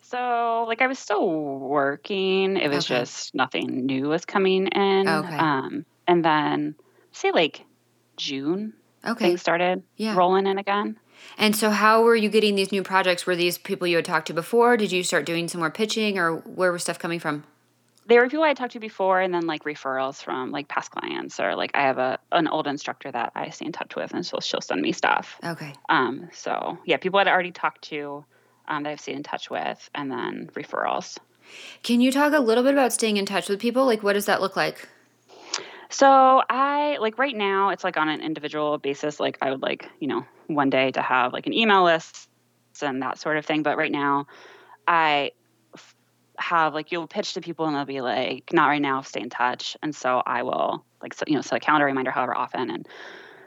So, 0.09 0.63
like, 0.69 0.81
I 0.81 0.87
was 0.87 0.99
still 0.99 1.59
working. 1.59 2.55
It 2.55 2.69
was 2.69 2.85
Okay. 2.89 3.01
just 3.01 3.35
nothing 3.35 3.85
new 3.85 4.07
was 4.07 4.23
coming 4.23 4.67
in. 4.67 5.07
Okay. 5.07 5.37
Um, 5.37 5.85
and 6.07 6.23
then, 6.23 6.75
say, 7.11 7.31
like 7.31 7.65
June, 8.15 8.73
Okay. 9.05 9.25
things 9.29 9.41
started 9.41 9.83
Yeah. 9.97 10.15
rolling 10.15 10.47
in 10.47 10.57
again. 10.57 10.97
And 11.37 11.55
so, 11.55 11.71
how 11.71 12.03
were 12.03 12.15
you 12.15 12.29
getting 12.29 12.55
these 12.55 12.71
new 12.71 12.83
projects? 12.83 13.25
Were 13.25 13.35
these 13.35 13.57
people 13.57 13.85
you 13.85 13.97
had 13.97 14.05
talked 14.05 14.27
to 14.27 14.33
before? 14.33 14.77
Did 14.77 14.93
you 14.93 15.03
start 15.03 15.25
doing 15.25 15.49
some 15.49 15.59
more 15.59 15.71
pitching, 15.71 16.17
or 16.17 16.37
where 16.37 16.71
was 16.71 16.83
stuff 16.83 16.99
coming 16.99 17.19
from? 17.19 17.43
They 18.05 18.17
were 18.17 18.29
people 18.29 18.45
I 18.45 18.53
talked 18.53 18.73
to 18.73 18.79
before, 18.79 19.19
and 19.19 19.33
then 19.33 19.45
like 19.45 19.63
referrals 19.65 20.23
from 20.23 20.51
like 20.51 20.69
past 20.69 20.91
clients, 20.91 21.37
or 21.41 21.55
like 21.55 21.71
I 21.73 21.81
have 21.81 21.97
a 21.97 22.17
an 22.31 22.47
old 22.47 22.65
instructor 22.67 23.11
that 23.11 23.33
I 23.35 23.49
stay 23.49 23.65
in 23.65 23.73
touch 23.73 23.95
with, 23.97 24.13
and 24.13 24.25
so 24.25 24.39
she'll 24.39 24.61
send 24.61 24.81
me 24.81 24.93
stuff. 24.93 25.37
Okay. 25.43 25.73
Um, 25.89 26.29
so 26.31 26.77
yeah, 26.85 26.95
people 26.95 27.19
I'd 27.19 27.27
already 27.27 27.51
talked 27.51 27.81
to, 27.89 28.23
um, 28.67 28.83
that 28.83 28.91
I've 28.91 28.99
stayed 28.99 29.15
in 29.15 29.23
touch 29.23 29.49
with, 29.49 29.89
and 29.95 30.11
then 30.11 30.49
referrals. 30.53 31.17
Can 31.83 32.01
you 32.01 32.11
talk 32.11 32.33
a 32.33 32.39
little 32.39 32.63
bit 32.63 32.73
about 32.73 32.93
staying 32.93 33.17
in 33.17 33.25
touch 33.25 33.49
with 33.49 33.59
people? 33.59 33.85
Like, 33.85 34.03
what 34.03 34.13
does 34.13 34.25
that 34.25 34.41
look 34.41 34.55
like? 34.55 34.87
So 35.89 36.43
I 36.49 36.97
like 36.99 37.17
right 37.17 37.35
now 37.35 37.69
it's 37.69 37.83
like 37.83 37.97
on 37.97 38.09
an 38.09 38.21
individual 38.21 38.77
basis. 38.77 39.19
Like 39.19 39.37
I 39.41 39.51
would 39.51 39.61
like, 39.61 39.89
you 39.99 40.07
know, 40.07 40.25
one 40.47 40.69
day 40.69 40.91
to 40.91 41.01
have 41.01 41.33
like 41.33 41.47
an 41.47 41.53
email 41.53 41.83
list 41.83 42.29
and 42.81 43.01
that 43.01 43.19
sort 43.19 43.37
of 43.37 43.45
thing. 43.45 43.63
But 43.63 43.77
right 43.77 43.91
now 43.91 44.27
I 44.87 45.31
f- 45.73 45.95
have 46.37 46.73
like 46.73 46.91
you'll 46.91 47.07
pitch 47.07 47.33
to 47.35 47.41
people 47.41 47.65
and 47.67 47.75
they'll 47.75 47.85
be 47.85 48.01
like, 48.01 48.51
not 48.51 48.67
right 48.67 48.81
now, 48.81 49.01
stay 49.01 49.21
in 49.21 49.29
touch. 49.29 49.77
And 49.81 49.95
so 49.95 50.21
I 50.25 50.43
will 50.43 50.83
like 51.01 51.13
so, 51.13 51.23
you 51.27 51.35
know, 51.35 51.41
set 51.41 51.55
a 51.55 51.59
calendar 51.59 51.85
reminder 51.85 52.11
however 52.11 52.35
often 52.35 52.69
and 52.69 52.87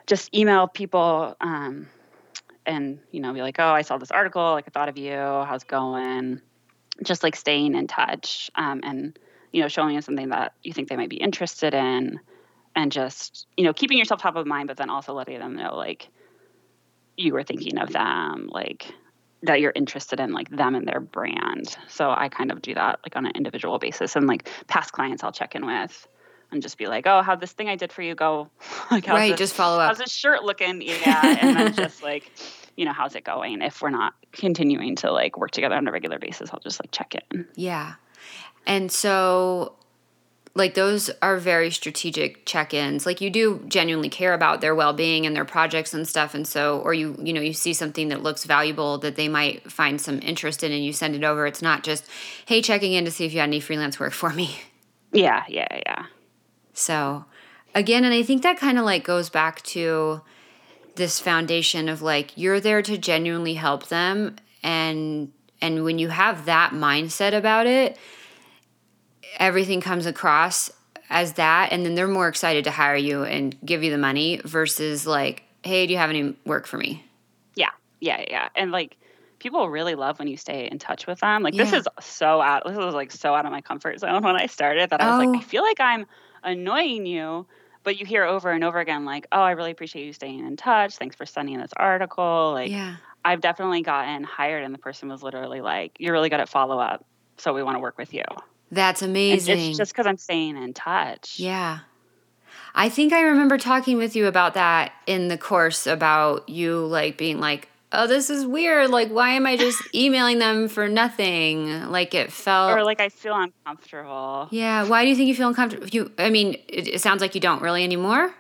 just 0.07 0.35
email 0.35 0.67
people 0.67 1.37
um 1.41 1.89
and 2.71 2.99
you 3.11 3.21
know 3.21 3.33
be 3.33 3.43
like, 3.43 3.57
oh, 3.59 3.73
I 3.73 3.83
saw 3.83 3.99
this 3.99 4.11
article, 4.11 4.53
like 4.53 4.65
I 4.67 4.71
thought 4.71 4.89
of 4.89 4.97
you, 4.99 5.17
how's 5.17 5.63
it 5.63 5.69
going? 5.69 6.41
Just 7.03 7.23
like 7.23 7.37
staying 7.37 7.75
in 7.75 7.87
touch 7.87 8.51
um, 8.55 8.81
and 8.83 9.19
you 9.53 9.61
know 9.63 9.69
showing 9.69 9.95
them 9.95 10.03
something 10.03 10.31
that 10.31 10.55
you 10.63 10.73
think 10.73 10.89
they 10.89 10.97
might 10.97 11.11
be 11.11 11.17
interested 11.17 11.75
in 11.75 12.21
and 12.75 12.93
just 12.93 13.47
you 13.57 13.65
know 13.65 13.73
keeping 13.73 13.99
yourself 13.99 14.21
top 14.21 14.37
of 14.37 14.47
mind 14.47 14.69
but 14.69 14.77
then 14.77 14.91
also 14.91 15.13
letting 15.13 15.39
them 15.39 15.57
know 15.57 15.75
like 15.77 16.09
you 17.17 17.33
were 17.33 17.43
thinking 17.43 17.79
of 17.79 17.93
them 17.93 18.49
like 18.51 18.87
that 19.43 19.61
you're 19.61 19.73
interested 19.75 20.21
in 20.21 20.33
like 20.33 20.49
them 20.51 20.75
and 20.75 20.87
their 20.87 21.01
brand 21.01 21.77
so 21.89 22.11
i 22.11 22.29
kind 22.29 22.51
of 22.51 22.63
do 22.63 22.75
that 22.75 23.01
like 23.05 23.17
on 23.17 23.27
an 23.27 23.33
individual 23.35 23.79
basis 23.79 24.17
and 24.17 24.27
like 24.27 24.49
past 24.67 24.93
clients 24.93 25.25
i'll 25.25 25.33
check 25.33 25.55
in 25.55 25.67
with 25.67 26.07
and 26.53 26.63
just 26.63 26.79
be 26.79 26.87
like 26.87 27.07
oh 27.07 27.23
how'd 27.23 27.41
this 27.41 27.53
thing 27.53 27.69
i 27.69 27.77
did 27.77 27.93
for 27.93 28.03
you 28.03 28.15
go 28.15 28.49
like 28.91 29.07
right. 29.07 29.31
this, 29.31 29.39
Just 29.39 29.55
follow 29.55 29.81
up. 29.81 29.89
how's 29.89 29.99
this 29.99 30.13
shirt 30.13 30.45
looking 30.45 30.83
yeah 30.83 31.39
and 31.41 31.57
then 31.57 31.73
just 31.75 32.03
like 32.03 32.31
you 32.81 32.87
know 32.87 32.93
how's 32.95 33.15
it 33.15 33.25
going 33.25 33.61
if 33.61 33.83
we're 33.83 33.91
not 33.91 34.15
continuing 34.33 34.97
to 34.97 35.13
like 35.13 35.37
work 35.37 35.51
together 35.51 35.75
on 35.77 35.87
a 35.87 35.93
regular 35.93 36.19
basis 36.19 36.49
i'll 36.53 36.61
just 36.61 36.81
like 36.83 36.91
check 36.91 37.15
in 37.15 37.47
Yeah. 37.55 37.95
And 38.67 38.91
so 38.93 39.75
like 40.55 40.75
those 40.75 41.11
are 41.23 41.37
very 41.39 41.71
strategic 41.71 42.45
check-ins. 42.45 43.07
Like 43.07 43.21
you 43.21 43.31
do 43.31 43.63
genuinely 43.69 44.09
care 44.09 44.35
about 44.35 44.61
their 44.61 44.75
well-being 44.75 45.25
and 45.25 45.35
their 45.35 45.45
projects 45.45 45.95
and 45.95 46.07
stuff 46.07 46.35
and 46.35 46.47
so 46.47 46.81
or 46.81 46.93
you 46.93 47.17
you 47.23 47.33
know 47.33 47.41
you 47.41 47.53
see 47.53 47.73
something 47.73 48.09
that 48.09 48.23
looks 48.23 48.45
valuable 48.45 48.99
that 48.99 49.17
they 49.17 49.29
might 49.29 49.71
find 49.71 50.01
some 50.01 50.19
interest 50.23 50.63
in 50.63 50.73
and 50.73 50.85
you 50.85 50.93
send 50.93 51.15
it 51.15 51.25
over. 51.25 51.47
It's 51.47 51.63
not 51.63 51.85
just 51.85 52.05
hey 52.47 52.61
checking 52.63 52.93
in 52.93 53.05
to 53.05 53.11
see 53.11 53.25
if 53.25 53.33
you 53.33 53.41
had 53.41 53.49
any 53.49 53.61
freelance 53.61 54.01
work 54.01 54.13
for 54.13 54.31
me. 54.31 54.59
yeah 55.13 55.45
yeah 55.49 55.69
yeah 55.87 56.07
So 56.75 57.25
again, 57.75 58.05
and 58.05 58.15
I 58.15 58.23
think 58.23 58.43
that 58.43 58.59
kind 58.59 58.79
of 58.79 58.85
like 58.85 59.05
goes 59.05 59.31
back 59.31 59.63
to 59.75 60.21
this 61.01 61.19
foundation 61.19 61.89
of 61.89 62.03
like 62.03 62.37
you're 62.37 62.61
there 62.61 62.83
to 62.83 62.97
genuinely 62.99 63.55
help 63.55 63.89
them 63.89 64.37
and 64.63 65.33
and 65.63 65.83
when 65.85 65.99
you 65.99 66.09
have 66.09 66.45
that 66.47 66.73
mindset 66.73 67.37
about 67.37 67.67
it, 67.67 67.97
everything 69.39 69.81
comes 69.81 70.07
across 70.07 70.71
as 71.09 71.35
that 71.35 71.73
and 71.73 71.85
then 71.85 71.95
they're 71.95 72.07
more 72.09 72.29
excited 72.29 72.65
to 72.65 72.71
hire 72.71 72.97
you 72.97 73.25
and 73.25 73.57
give 73.65 73.83
you 73.83 73.91
the 73.91 73.99
money 73.99 74.41
versus 74.45 75.07
like, 75.07 75.43
"Hey, 75.63 75.87
do 75.87 75.93
you 75.93 75.99
have 75.99 76.11
any 76.11 76.37
work 76.47 76.67
for 76.67 76.79
me?" 76.79 77.05
Yeah, 77.55 77.71
yeah, 78.01 78.25
yeah. 78.29 78.49
And 78.55 78.71
like 78.71 78.97
people 79.39 79.69
really 79.71 79.95
love 79.95 80.19
when 80.19 80.29
you 80.29 80.37
stay 80.37 80.69
in 80.71 80.79
touch 80.79 81.07
with 81.07 81.21
them. 81.21 81.43
Like 81.43 81.55
this 81.55 81.73
is 81.73 81.89
so 82.01 82.41
out 82.41 82.65
this 82.67 82.77
was 82.77 82.95
like 82.95 83.11
so 83.11 83.35
out 83.35 83.47
of 83.47 83.53
my 83.53 83.61
comfort 83.61 83.99
zone 84.01 84.23
when 84.23 84.37
I 84.37 84.47
started 84.47 84.91
that 84.91 85.01
I 85.01 85.07
was 85.19 85.27
Oh. 85.27 85.31
like, 85.31 85.41
I 85.43 85.47
feel 85.47 85.63
like 85.63 85.81
I'm 85.81 86.07
annoying 86.45 87.07
you. 87.07 87.47
But 87.83 87.99
you 87.99 88.05
hear 88.05 88.25
over 88.25 88.51
and 88.51 88.63
over 88.63 88.79
again, 88.79 89.05
like, 89.05 89.27
oh, 89.33 89.41
I 89.41 89.53
really 89.53 89.71
appreciate 89.71 90.05
you 90.05 90.13
staying 90.13 90.47
in 90.47 90.57
touch. 90.57 90.97
Thanks 90.97 91.17
for 91.17 91.25
sending 91.25 91.59
this 91.59 91.71
article. 91.77 92.53
Like, 92.53 92.71
yeah. 92.71 92.97
I've 93.25 93.41
definitely 93.41 93.83
gotten 93.83 94.23
hired, 94.25 94.65
and 94.65 94.75
the 94.75 94.79
person 94.79 95.09
was 95.09 95.23
literally 95.23 95.61
like, 95.61 95.93
You're 95.99 96.13
really 96.13 96.29
good 96.29 96.41
at 96.41 96.49
follow 96.49 96.79
up. 96.79 97.05
So 97.39 97.55
we 97.55 97.63
want 97.63 97.77
to 97.77 97.81
work 97.81 97.97
with 97.97 98.13
you. 98.13 98.25
That's 98.71 99.03
And 99.03 99.11
amazing. 99.13 99.71
it's 99.71 99.79
just 99.79 99.93
because 99.93 100.07
I'm 100.07 100.19
staying 100.19 100.57
in 100.63 100.75
touch. 100.75 101.41
Yeah. 101.41 101.81
I 102.75 102.89
think 102.89 103.13
I 103.13 103.23
remember 103.23 103.59
talking 103.59 103.97
with 103.97 104.15
you 104.15 104.27
about 104.27 104.55
that 104.55 104.93
in 105.07 105.29
the 105.29 105.39
course 105.39 105.87
about 105.87 106.49
you 106.49 106.87
like 106.87 107.17
being 107.19 107.41
like, 107.41 107.69
"Oh, 107.93 108.07
this 108.07 108.31
is 108.31 108.47
weird. 108.47 108.91
Like 108.91 109.09
why 109.11 109.31
am 109.31 109.47
I 109.47 109.57
just 109.57 109.83
emailing 109.95 110.39
them 110.39 110.69
for 110.69 110.89
nothing?" 110.89 111.91
Like 111.91 112.15
it 112.15 112.33
felt 112.33 112.77
Or 112.77 112.85
like 112.85 113.01
I 113.01 113.09
feel 113.09 113.35
uncomfortable. 113.35 114.49
Yeah, 114.51 114.87
why 114.87 115.05
do 115.05 115.11
you 115.11 115.17
think 115.17 115.29
you 115.29 115.35
feel 115.35 115.49
uncomfortable? 115.49 115.89
You 115.89 116.13
I 116.19 116.31
mean, 116.31 116.55
it, 116.69 116.89
it 116.89 117.01
sounds 117.01 117.21
like 117.21 117.35
you 117.35 117.41
don't 117.41 117.63
really 117.63 117.85
anymore. 117.85 118.35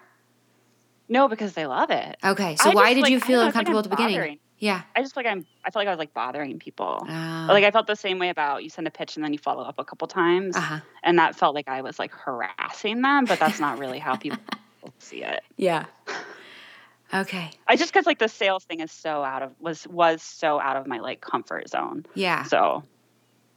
No, 1.09 1.27
because 1.27 1.55
they 1.55 1.67
love 1.67 1.91
it. 1.91 2.17
Okay. 2.25 2.55
So 2.57 2.71
I 2.71 2.75
why 2.75 2.83
just, 2.85 2.95
did 2.95 3.03
like- 3.03 3.11
you 3.13 3.21
feel 3.21 3.21
don't 3.21 3.29
know, 3.29 3.37
I 3.37 3.39
feel 3.39 3.39
like 3.41 3.49
uncomfortable 3.49 3.79
at 3.79 3.83
the 3.85 3.89
beginning? 3.91 4.39
Yeah. 4.61 4.83
I 4.95 5.01
just 5.01 5.15
feel 5.15 5.25
like 5.25 5.33
I'm 5.33 5.47
I 5.65 5.71
feel 5.71 5.81
like 5.81 5.89
I 5.89 5.91
was 5.91 5.99
like 5.99 6.13
bothering 6.15 6.59
people. 6.59 7.05
Uh, 7.09 7.47
like 7.49 7.65
I 7.65 7.71
felt 7.71 7.87
the 7.87 7.97
same 7.97 8.19
way 8.19 8.29
about 8.29 8.63
you 8.63 8.69
send 8.71 8.87
a 8.87 8.91
pitch 8.91 9.17
and 9.17 9.25
then 9.25 9.33
you 9.33 9.39
follow 9.39 9.65
up 9.65 9.79
a 9.79 9.85
couple 9.85 10.07
times. 10.07 10.55
uh-huh. 10.55 10.81
And 11.03 11.19
that 11.19 11.35
felt 11.35 11.55
like 11.55 11.67
I 11.67 11.81
was 11.81 11.99
like 11.99 12.13
harassing 12.13 13.01
them, 13.01 13.25
but 13.25 13.41
that's 13.41 13.59
not 13.59 13.79
really 13.79 13.99
how 13.99 14.17
people 14.17 14.39
see 14.99 15.25
it. 15.25 15.43
Yeah. 15.57 15.87
Okay. 17.13 17.51
I 17.67 17.77
just 17.77 17.93
cuz 17.93 18.07
like 18.07 18.19
the 18.19 18.29
sales 18.29 18.65
thing 18.65 18.81
is 18.81 18.93
so 18.93 19.23
out 19.23 19.43
of 19.43 19.53
was 19.59 19.87
was 19.89 20.23
so 20.23 20.61
out 20.61 20.77
of 20.77 20.87
my 20.87 20.99
like 20.99 21.21
comfort 21.21 21.69
zone. 21.69 22.07
Yeah. 22.15 22.45
So 22.45 22.85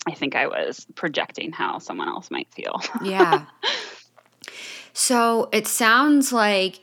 I 0.06 0.14
think 0.14 0.36
I 0.36 0.48
was 0.48 0.86
projecting 0.96 1.52
how 1.52 1.80
someone 1.80 2.08
else 2.08 2.30
might 2.32 2.48
feel. 2.52 2.82
Yeah. 3.04 3.46
so 4.94 5.50
it 5.52 5.68
sounds 5.68 6.34
like 6.34 6.80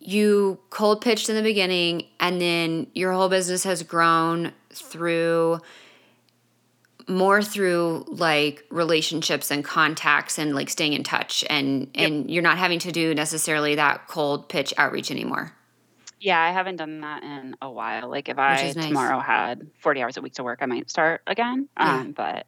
you 0.00 0.58
cold 0.70 1.00
pitched 1.00 1.28
in 1.28 1.36
the 1.36 1.42
beginning 1.42 2.06
and 2.18 2.40
then 2.40 2.88
your 2.94 3.12
whole 3.12 3.28
business 3.28 3.64
has 3.64 3.82
grown 3.82 4.52
through 4.72 5.60
more 7.08 7.42
through 7.42 8.04
like 8.08 8.64
relationships 8.70 9.50
and 9.50 9.64
contacts 9.64 10.38
and 10.38 10.54
like 10.54 10.70
staying 10.70 10.92
in 10.92 11.02
touch 11.02 11.44
and 11.50 11.90
and 11.94 12.30
you're 12.30 12.42
not 12.42 12.58
having 12.58 12.78
to 12.78 12.92
do 12.92 13.14
necessarily 13.14 13.74
that 13.74 14.06
cold 14.08 14.48
pitch 14.48 14.72
outreach 14.76 15.10
anymore. 15.10 15.52
Yeah, 16.22 16.40
I 16.40 16.52
haven't 16.52 16.76
done 16.76 17.00
that 17.00 17.24
in 17.24 17.56
a 17.60 17.70
while. 17.70 18.08
Like 18.08 18.28
if 18.28 18.38
I 18.38 18.72
nice. 18.72 18.74
tomorrow 18.74 19.18
had 19.18 19.68
40 19.80 20.02
hours 20.02 20.16
a 20.16 20.22
week 20.22 20.34
to 20.34 20.44
work, 20.44 20.60
I 20.62 20.66
might 20.66 20.88
start 20.88 21.20
again. 21.26 21.68
Yeah. 21.76 21.96
Um, 21.96 22.12
but 22.12 22.46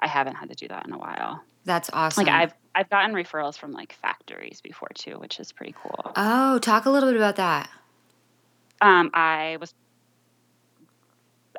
I 0.00 0.08
haven't 0.08 0.34
had 0.34 0.48
to 0.48 0.56
do 0.56 0.66
that 0.68 0.86
in 0.86 0.92
a 0.92 0.98
while. 0.98 1.42
That's 1.64 1.88
awesome. 1.92 2.24
Like 2.24 2.34
I've 2.34 2.54
I've 2.74 2.90
gotten 2.90 3.14
referrals 3.14 3.56
from 3.56 3.70
like 3.70 3.92
factories 3.92 4.60
before 4.60 4.90
too, 4.94 5.12
which 5.12 5.38
is 5.38 5.52
pretty 5.52 5.74
cool. 5.80 6.12
Oh, 6.16 6.58
talk 6.58 6.86
a 6.86 6.90
little 6.90 7.08
bit 7.08 7.16
about 7.16 7.36
that. 7.36 7.70
Um, 8.80 9.10
I 9.14 9.58
was 9.60 9.72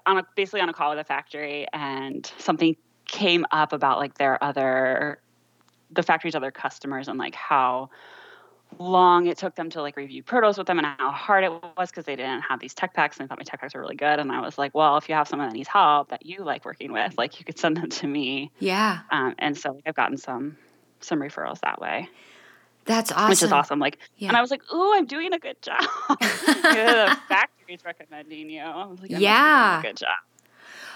on 0.06 0.18
a 0.18 0.28
basically 0.36 0.60
on 0.60 0.68
a 0.68 0.74
call 0.74 0.90
with 0.90 1.00
a 1.00 1.06
factory, 1.06 1.68
and 1.72 2.30
something 2.38 2.76
came 3.06 3.46
up 3.52 3.72
about 3.72 3.98
like 3.98 4.18
their 4.18 4.44
other 4.44 5.20
the 5.92 6.04
factory's 6.04 6.36
other 6.36 6.52
customers 6.52 7.08
and 7.08 7.18
like 7.18 7.36
how 7.36 7.90
long 8.80 9.28
it 9.28 9.38
took 9.38 9.56
them 9.56 9.70
to 9.72 9.82
like 9.82 9.96
review 9.98 10.24
protos 10.24 10.58
with 10.58 10.68
them 10.68 10.78
and 10.80 10.88
how 10.98 11.12
hard 11.12 11.44
it 11.44 11.52
was 11.78 11.90
because 11.90 12.06
they 12.06 12.16
didn't 12.16 12.42
have 12.42 12.60
these 12.60 12.74
tech 12.74 12.94
packs 12.94 13.18
and 13.18 13.26
I 13.26 13.28
thought 13.28 13.38
my 13.40 13.44
tech 13.44 13.62
packs 13.62 13.74
were 13.74 13.82
really 13.82 13.96
good 13.96 14.20
and 14.20 14.32
I 14.32 14.42
was 14.42 14.58
like, 14.58 14.74
well, 14.76 14.98
if 14.98 15.08
you 15.10 15.16
have 15.16 15.28
someone 15.28 15.48
that 15.50 15.54
needs 15.56 15.68
help 15.70 16.10
that 16.10 16.26
you 16.26 16.44
like 16.44 16.66
working 16.66 16.92
with, 16.92 17.18
like 17.18 17.40
you 17.40 17.46
could 17.46 17.58
send 17.60 17.78
them 17.78 17.90
to 17.90 18.08
me. 18.08 18.52
Yeah. 18.60 19.00
Um, 19.12 19.36
and 19.40 19.58
so 19.58 19.80
I've 19.86 19.96
gotten 19.96 20.18
some 20.18 20.58
some 21.02 21.20
referrals 21.20 21.60
that 21.62 21.80
way, 21.80 22.10
That's 22.86 23.12
awesome. 23.12 23.30
which 23.30 23.44
is 23.44 23.52
awesome. 23.52 23.80
Like, 23.80 24.00
Yeah. 24.18 24.30
and 24.30 24.38
I 24.38 24.42
was 24.42 24.50
like, 24.52 24.62
ooh, 24.74 24.94
I'm 24.96 25.06
doing 25.06 25.34
a 25.34 25.40
good 25.40 25.62
job. 25.62 25.82
the 26.10 27.18
factory's 27.28 27.84
recommending 27.86 28.50
you. 28.50 28.62
I 28.62 28.86
was 28.86 29.00
like, 29.00 29.12
I 29.12 29.14
must 29.14 29.18
be 29.18 29.18
doing 29.18 29.22
a 29.22 29.22
Yeah. 29.22 29.82
good 29.84 29.98
job. 29.98 30.10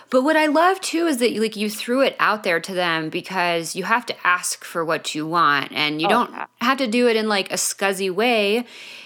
But 0.09 0.23
what 0.23 0.35
I 0.35 0.47
love 0.47 0.81
too 0.81 1.05
is 1.05 1.17
that 1.17 1.35
like 1.37 1.55
you 1.55 1.69
threw 1.69 2.01
it 2.01 2.15
out 2.19 2.43
there 2.43 2.59
to 2.59 2.73
them 2.73 3.09
because 3.09 3.75
you 3.75 3.83
have 3.83 4.05
to 4.07 4.27
ask 4.27 4.63
for 4.63 4.83
what 4.83 5.13
you 5.13 5.27
want 5.27 5.71
and 5.71 6.01
you 6.01 6.07
Oh, 6.07 6.09
don't 6.09 6.31
yeah. 6.31 6.45
have 6.61 6.77
to 6.79 6.87
do 6.87 7.07
it 7.07 7.15
in 7.15 7.27
like 7.29 7.51
a 7.51 7.55
scuzzy 7.55 8.09
way. 8.11 8.65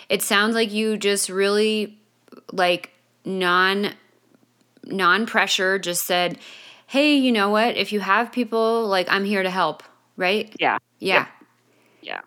It 0.09 0.21
sounds 0.21 0.55
like 0.55 0.71
you 0.71 0.97
just 0.97 1.29
really 1.29 1.97
like 2.51 2.91
non 3.25 3.93
non 4.85 5.25
pressure 5.25 5.77
just 5.79 6.05
said, 6.05 6.37
"Hey, 6.87 7.15
you 7.15 7.31
know 7.31 7.49
what? 7.49 7.75
If 7.77 7.91
you 7.91 7.99
have 7.99 8.31
people, 8.31 8.87
like 8.87 9.07
I'm 9.11 9.25
here 9.25 9.43
to 9.43 9.49
help." 9.49 9.83
Right? 10.15 10.55
Yeah. 10.59 10.77
Yeah. 10.99 11.27
Yeah. 12.01 12.21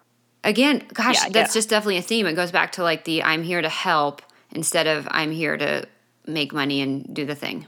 Again, 0.45 0.83
gosh, 0.93 1.23
Yeah, 1.25 1.29
that's 1.31 1.55
just 1.55 1.69
definitely 1.71 1.97
a 1.99 2.03
theme. 2.03 2.27
It 2.27 2.35
goes 2.35 2.51
back 2.53 2.73
to 2.73 2.83
like 2.83 3.05
the 3.05 3.23
I'm 3.23 3.43
here 3.43 3.62
to 3.62 3.69
help 3.69 4.23
instead 4.53 4.87
of 4.87 5.07
I'm 5.11 5.31
here 5.31 5.57
to 5.57 5.87
make 6.27 6.53
money 6.53 6.81
and 6.83 7.15
do 7.15 7.25
the 7.25 7.35
thing. 7.35 7.67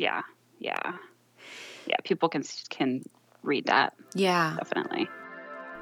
Yeah, 0.00 0.22
yeah, 0.58 0.94
yeah. 1.86 1.96
People 2.04 2.28
can 2.28 2.42
can 2.70 3.04
read 3.42 3.66
that. 3.66 3.94
Yeah, 4.14 4.56
definitely. 4.56 5.08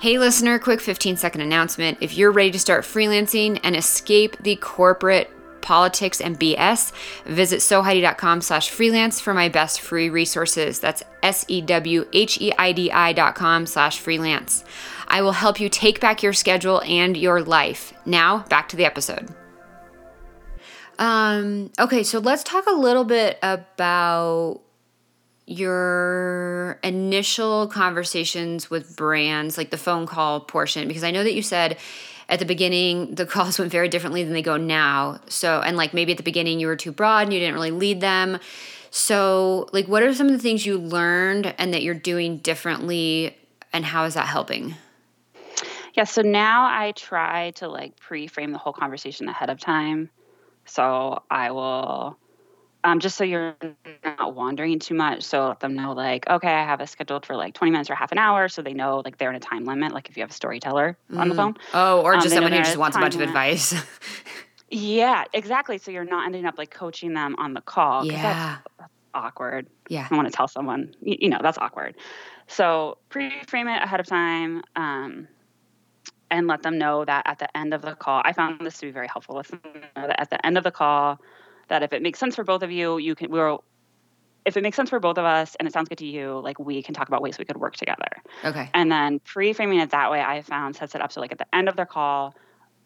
Hey, 0.01 0.19
listener, 0.19 0.59
quick 0.59 0.81
15 0.81 1.17
second 1.17 1.41
announcement. 1.41 1.99
If 2.01 2.17
you're 2.17 2.31
ready 2.31 2.51
to 2.53 2.59
start 2.59 2.85
freelancing 2.85 3.59
and 3.63 3.75
escape 3.75 4.37
the 4.43 4.57
corporate 4.57 5.31
politics 5.61 6.21
and 6.21 6.39
BS, 6.39 6.93
visit 7.25 7.61
sewheidi.com 7.61 8.41
slash 8.41 8.71
freelance 8.71 9.21
for 9.21 9.35
my 9.35 9.49
best 9.49 9.81
free 9.81 10.09
resources. 10.09 10.81
That's 10.81 11.03
S-E-W-H-E-I-D-I 11.23 13.13
dot 13.13 13.35
com 13.35 13.67
slash 13.67 13.99
freelance. 13.99 14.65
I 15.09 15.23
will 15.23 15.33
help 15.33 15.59
you 15.59 15.69
take 15.69 16.01
back 16.01 16.23
your 16.23 16.33
schedule 16.33 16.81
and 16.83 17.17
your 17.17 17.43
life. 17.43 17.93
Now, 18.05 18.45
back 18.49 18.69
to 18.71 18.77
the 18.77 18.85
episode. 18.85 19.29
Um, 20.99 21.71
okay, 21.79 22.03
so 22.03 22.19
let's 22.19 22.43
talk 22.43 22.67
a 22.67 22.75
little 22.75 23.05
bit 23.05 23.39
about 23.43 24.61
your 25.47 26.79
initial 26.83 27.69
conversations 27.69 28.69
with 28.69 28.97
brands, 28.97 29.57
like 29.57 29.71
the 29.71 29.79
phone 29.79 30.07
call 30.07 30.41
portion, 30.41 30.89
because 30.89 31.05
I 31.05 31.11
know 31.11 31.25
that 31.25 31.35
you 31.35 31.43
said 31.43 31.79
at 32.29 32.39
the 32.39 32.45
beginning 32.45 33.15
the 33.15 33.25
calls 33.25 33.59
went 33.59 33.71
very 33.71 33.89
differently 33.89 34.25
than 34.25 34.33
they 34.33 34.43
go 34.43 34.57
now. 34.57 35.21
So, 35.29 35.61
and 35.61 35.77
like 35.77 35.95
maybe 35.95 36.13
at 36.13 36.19
the 36.19 36.25
beginning 36.25 36.61
you 36.61 36.67
were 36.67 36.77
too 36.77 36.93
broad 36.93 37.25
and 37.25 37.33
you 37.33 37.39
didn't 37.39 37.55
really 37.55 37.71
lead 37.71 38.01
them. 38.01 38.39
So, 38.91 39.69
like, 39.73 39.87
what 39.87 40.03
are 40.03 40.15
some 40.15 40.27
of 40.29 40.33
the 40.33 40.39
things 40.39 40.65
you 40.65 40.79
learned 40.79 41.55
and 41.59 41.75
that 41.75 41.83
you're 41.83 41.95
doing 41.95 42.39
differently, 42.39 43.37
and 43.73 43.85
how 43.85 44.05
is 44.05 44.15
that 44.15 44.27
helping? 44.27 44.77
Yeah, 45.95 46.05
so 46.05 46.23
now 46.23 46.65
I 46.65 46.93
try 46.93 47.51
to 47.53 47.69
like 47.69 47.97
pre 47.99 48.27
frame 48.27 48.53
the 48.53 48.59
whole 48.59 48.73
conversation 48.73 49.29
ahead 49.29 49.51
of 49.51 49.61
time. 49.61 50.11
So 50.69 51.23
I 51.31 51.51
will 51.51 52.19
um, 52.85 53.01
just 53.01 53.17
so 53.17 53.25
you're 53.25 53.57
not 54.05 54.35
wandering 54.35 54.79
too 54.79 54.95
much. 54.95 55.23
So 55.23 55.49
let 55.49 55.61
them 55.61 55.75
know, 55.75 55.93
like, 55.93 56.29
okay, 56.29 56.53
I 56.53 56.65
have 56.65 56.81
it 56.81 56.89
scheduled 56.89 57.27
for 57.27 57.37
like 57.37 57.55
20 57.55 57.71
minutes 57.71 57.91
or 57.91 57.95
half 57.95 58.13
an 58.13 58.19
hour. 58.19 58.49
So 58.49 58.63
they 58.63 58.73
know, 58.73 59.03
like, 59.05 59.19
they're 59.19 59.31
in 59.31 59.37
a 59.37 59.41
time 59.41 59.65
limit, 59.65 59.93
like 59.93 60.09
if 60.09 60.17
you 60.17 60.23
have 60.23 60.31
a 60.31 60.35
storyteller 60.35 60.97
mm. 61.11 61.19
on 61.19 61.29
the 61.29 61.35
mm. 61.35 61.39
phone. 61.39 61.57
Oh, 61.75 62.03
or 62.03 62.15
um, 62.15 62.21
just 62.21 62.35
someone 62.35 62.53
who 62.53 62.59
just 62.59 62.77
wants 62.77 62.97
a 62.97 63.01
bunch 63.01 63.15
limit. 63.15 63.29
of 63.29 63.31
advice. 63.31 63.75
yeah, 64.71 65.25
exactly. 65.33 65.79
So 65.79 65.91
you're 65.91 66.05
not 66.05 66.27
ending 66.27 66.47
up 66.47 66.57
like 66.57 66.71
coaching 66.71 67.15
them 67.15 67.35
on 67.39 67.53
the 67.53 67.61
call. 67.61 68.07
Yeah. 68.07 68.23
That's, 68.23 68.63
that's 68.79 68.93
awkward. 69.13 69.67
Yeah. 69.89 70.07
I 70.11 70.15
want 70.15 70.29
to 70.29 70.33
tell 70.33 70.49
someone, 70.49 70.95
you, 71.01 71.17
you, 71.23 71.29
know, 71.29 71.41
that's 71.43 71.59
awkward. 71.59 71.97
So 72.47 72.99
pre 73.09 73.33
frame 73.49 73.69
it 73.69 73.83
ahead 73.83 74.01
of 74.01 74.07
time. 74.07 74.63
Um, 74.77 75.29
and 76.31 76.47
let 76.47 76.63
them 76.63 76.79
know 76.79 77.05
that 77.05 77.23
at 77.27 77.39
the 77.39 77.57
end 77.57 77.75
of 77.75 77.83
the 77.83 77.95
call, 77.95 78.23
I 78.25 78.33
found 78.33 78.65
this 78.65 78.79
to 78.79 78.87
be 78.87 78.93
very 78.93 79.09
helpful. 79.09 79.37
Let 79.37 79.49
them 79.49 79.61
know 79.75 80.07
that 80.07 80.21
at 80.21 80.31
the 80.31 80.45
end 80.45 80.59
of 80.59 80.65
the 80.65 80.71
call, 80.71 81.19
that 81.69 81.83
if 81.83 81.93
it 81.93 82.03
makes 82.03 82.19
sense 82.19 82.37
for 82.37 82.45
both 82.45 82.63
of 82.63 82.71
you, 82.71 82.99
you 82.99 83.15
can 83.15 83.31
we're 83.31 83.59
if 84.45 84.57
it 84.57 84.63
makes 84.63 84.77
sense 84.77 84.89
for 84.89 84.99
both 84.99 85.19
of 85.19 85.25
us 85.25 85.57
and 85.59 85.69
it 85.69 85.73
sounds 85.73 85.89
good 85.89 85.99
to 85.99 86.07
you, 86.07 86.41
like 86.43 86.59
we 86.59 86.83
can 86.83 86.95
talk 86.95 87.09
about 87.09 87.21
ways 87.21 87.39
we 87.39 87.45
could 87.45 87.59
work 87.59 87.77
together. 87.77 88.09
Okay. 88.45 88.71
And 88.73 88.91
then 88.91 89.21
pre-framing 89.21 89.79
it 89.79 89.91
that 89.91 90.11
way, 90.11 90.23
I 90.23 90.41
found 90.41 90.75
sets 90.75 90.95
it 90.95 91.03
up 91.03 91.13
so 91.13 91.21
like 91.21 91.33
at 91.33 91.39
the 91.39 91.55
end 91.55 91.69
of 91.69 91.77
their 91.77 91.87
call, 91.87 92.35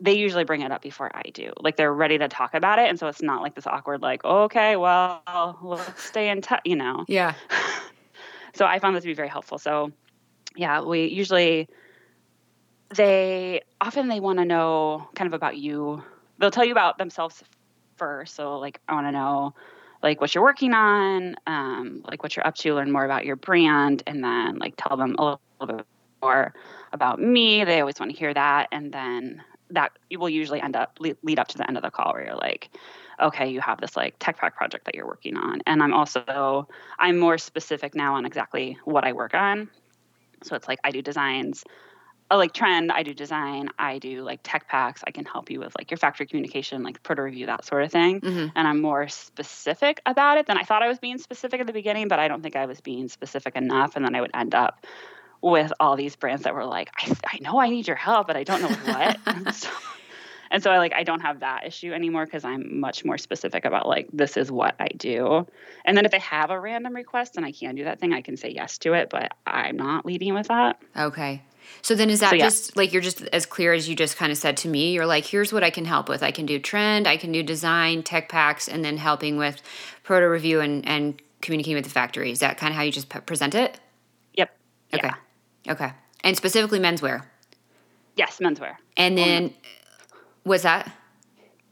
they 0.01 0.15
usually 0.15 0.43
bring 0.43 0.63
it 0.63 0.73
up 0.73 0.83
before 0.83 1.11
I 1.15 1.23
do. 1.33 1.53
Like 1.61 1.77
they're 1.77 1.95
ready 1.95 2.19
to 2.19 2.27
talk 2.27 2.55
about 2.55 2.81
it, 2.81 2.89
and 2.89 2.99
so 2.99 3.07
it's 3.07 3.23
not 3.23 3.43
like 3.43 3.55
this 3.55 3.67
awkward 3.67 4.03
like, 4.03 4.25
okay, 4.25 4.77
well, 4.77 5.23
let's 5.63 6.03
stay 6.03 6.29
in 6.29 6.43
touch, 6.43 6.63
you 6.65 6.75
know. 6.75 7.05
Yeah. 7.07 7.35
so 8.55 8.67
I 8.67 8.81
found 8.81 8.97
this 8.97 9.03
to 9.03 9.09
be 9.09 9.15
very 9.15 9.29
helpful. 9.29 9.59
So 9.59 9.93
yeah, 10.57 10.83
we 10.83 11.07
usually 11.07 11.69
they 12.95 13.63
often 13.81 14.09
they 14.09 14.21
want 14.21 14.39
to 14.39 14.45
know 14.45 15.09
kind 15.15 15.27
of 15.27 15.35
about 15.35 15.57
you. 15.57 16.03
They'll 16.39 16.51
tell 16.51 16.65
you 16.65 16.73
about 16.73 16.99
themselves 16.99 17.43
first. 17.97 18.35
So 18.35 18.59
like 18.59 18.81
I 18.89 18.95
want 18.95 19.07
to 19.07 19.13
know 19.13 19.55
like 20.03 20.21
what 20.21 20.35
you're 20.35 20.45
working 20.45 20.75
on, 20.75 21.37
um, 21.47 22.03
like 22.09 22.23
what 22.23 22.35
you're 22.35 22.47
up 22.47 22.57
to, 22.57 22.75
learn 22.75 22.91
more 22.91 23.05
about 23.05 23.25
your 23.25 23.37
brand, 23.37 24.03
and 24.07 24.23
then 24.23 24.59
like 24.59 24.75
tell 24.77 24.97
them 24.97 25.15
a 25.19 25.23
little 25.61 25.77
bit 25.77 25.87
more 26.23 26.55
about 26.93 27.21
me. 27.21 27.65
They 27.65 27.81
always 27.81 28.01
want 28.01 28.11
to 28.13 28.19
hear 28.19 28.35
that, 28.35 28.69
and 28.73 28.93
then 28.93 29.43
that 29.71 29.93
will 30.19 30.29
usually 30.29 30.61
end 30.61 30.77
up 30.77 30.99
lead 31.01 31.39
up 31.39 31.49
to 31.49 31.59
the 31.59 31.67
end 31.67 31.77
of 31.77 31.83
the 31.83 31.91
call 31.91 32.13
where 32.13 32.25
you're 32.25 32.35
like, 32.35 32.69
okay, 33.21 33.49
you 33.49 33.61
have 33.61 33.81
this 33.81 33.97
like 33.97 34.17
tech 34.19 34.37
pack 34.37 34.57
project 34.57 34.85
that 34.85 34.95
you're 34.95 35.07
working 35.07 35.37
on, 35.37 35.61
and 35.67 35.83
I'm 35.83 35.95
also 35.95 36.69
I'm 36.99 37.19
more 37.19 37.39
specific 37.39 37.95
now 37.95 38.15
on 38.15 38.27
exactly 38.27 38.77
what 38.85 39.05
I 39.05 39.13
work 39.13 39.35
on. 39.35 39.71
So 40.43 40.57
it's 40.57 40.67
like 40.67 40.81
I 40.83 40.91
do 40.91 41.01
designs 41.01 41.65
like 42.37 42.53
trend 42.53 42.91
i 42.93 43.03
do 43.03 43.13
design 43.15 43.69
i 43.79 43.99
do 43.99 44.23
like 44.23 44.41
tech 44.43 44.69
packs 44.69 45.03
i 45.07 45.11
can 45.11 45.25
help 45.25 45.51
you 45.51 45.61
with 45.61 45.73
like 45.79 45.91
your 45.91 45.99
factory 45.99 46.27
communication 46.27 46.83
like 46.83 47.03
proto 47.03 47.23
review 47.23 47.47
that 47.47 47.65
sort 47.65 47.83
of 47.83 47.91
thing. 47.91 48.21
Mm-hmm. 48.21 48.47
and 48.55 48.69
i'm 48.69 48.81
more 48.81 49.09
specific 49.09 50.01
about 50.07 50.39
it 50.39 50.47
than 50.47 50.57
i 50.59 50.63
thought 50.63 50.83
i 50.83 50.89
was 50.89 50.99
being 50.99 51.19
specific 51.19 51.61
at 51.61 51.67
the 51.67 51.73
beginning 51.73 52.09
but 52.09 52.19
i 52.19 52.29
don't 52.29 52.43
think 52.43 52.57
i 52.57 52.67
was 52.67 52.81
being 52.81 53.09
specific 53.09 53.57
enough 53.57 53.97
and 53.97 54.05
then 54.05 54.15
i 54.15 54.21
would 54.21 54.31
end 54.35 54.55
up 54.55 54.87
with 55.41 55.73
all 55.81 55.97
these 55.97 56.15
brands 56.17 56.45
that 56.45 56.55
were 56.55 56.65
like 56.65 56.91
i, 56.99 57.13
I 57.27 57.39
know 57.41 57.61
i 57.61 57.69
need 57.69 57.87
your 57.87 57.97
help 57.97 58.27
but 58.27 58.37
i 58.37 58.45
don't 58.45 58.63
know 58.63 58.69
what. 58.69 59.19
And, 59.27 59.55
so, 59.55 59.69
and 60.51 60.63
so 60.63 60.71
i 60.71 60.79
like 60.79 60.93
i 60.95 61.03
don't 61.03 61.21
have 61.21 61.41
that 61.41 61.67
issue 61.67 61.93
anymore 61.93 62.25
because 62.25 62.45
i'm 62.45 62.79
much 62.79 63.05
more 63.05 63.19
specific 63.19 63.65
about 63.65 63.89
like 63.89 64.09
this 64.13 64.37
is 64.37 64.51
what 64.51 64.75
i 64.79 64.89
do. 64.89 65.47
And 65.85 65.97
then 65.97 66.05
if 66.05 66.13
they 66.13 66.19
have 66.19 66.51
a 66.51 66.61
random 66.61 66.95
request 66.95 67.37
and 67.37 67.47
i 67.47 67.53
can 67.53 67.75
do 67.75 67.85
that 67.85 67.99
thing 67.99 68.13
i 68.13 68.21
can 68.21 68.37
say 68.37 68.51
yes 68.51 68.79
to 68.79 68.93
it 68.93 69.09
but 69.11 69.33
i'm 69.47 69.77
not 69.77 70.07
leading 70.07 70.35
with 70.35 70.49
that. 70.49 70.81
Okay 70.97 71.43
so 71.83 71.95
then 71.95 72.11
is 72.11 72.21
that 72.21 72.31
so, 72.31 72.37
yeah. 72.37 72.45
just 72.45 72.77
like 72.77 72.93
you're 72.93 73.03
just 73.03 73.23
as 73.27 73.45
clear 73.45 73.73
as 73.73 73.89
you 73.89 73.97
just 73.97 74.17
kind 74.17 74.31
of 74.31 74.39
said 74.39 74.57
to 74.59 74.69
me? 74.69 74.93
You're 74.93 75.07
like, 75.07 75.25
here's 75.25 75.53
what 75.53 75.65
I 75.65 75.71
can 75.71 75.85
help 75.85 76.09
with. 76.09 76.23
I 76.23 76.31
can 76.31 76.47
do 76.47 76.59
trend, 76.59 77.09
I 77.09 77.17
can 77.17 77.33
do 77.33 77.43
design, 77.43 78.03
tech 78.03 78.29
packs, 78.29 78.69
and 78.69 78.85
then 78.85 78.97
helping 78.97 79.37
with 79.37 79.61
proto 80.05 80.27
review 80.27 80.61
and, 80.61 80.87
and 80.87 81.21
communicating 81.41 81.77
with 81.77 81.85
the 81.85 81.91
factory. 81.91 82.31
Is 82.31 82.39
that 82.39 82.57
kind 82.57 82.71
of 82.73 82.77
how 82.77 82.83
you 82.83 82.93
just 82.93 83.09
present 83.09 83.55
it? 83.55 83.81
Yep. 84.35 84.57
Okay. 84.95 85.11
Yeah. 85.65 85.73
Okay. 85.73 85.93
And 86.23 86.37
specifically 86.37 86.79
menswear? 86.79 87.25
Yes, 88.17 88.39
menswear. 88.39 88.77
And 88.97 89.19
then, 89.19 89.55
what's 90.45 90.63
that? 90.63 90.93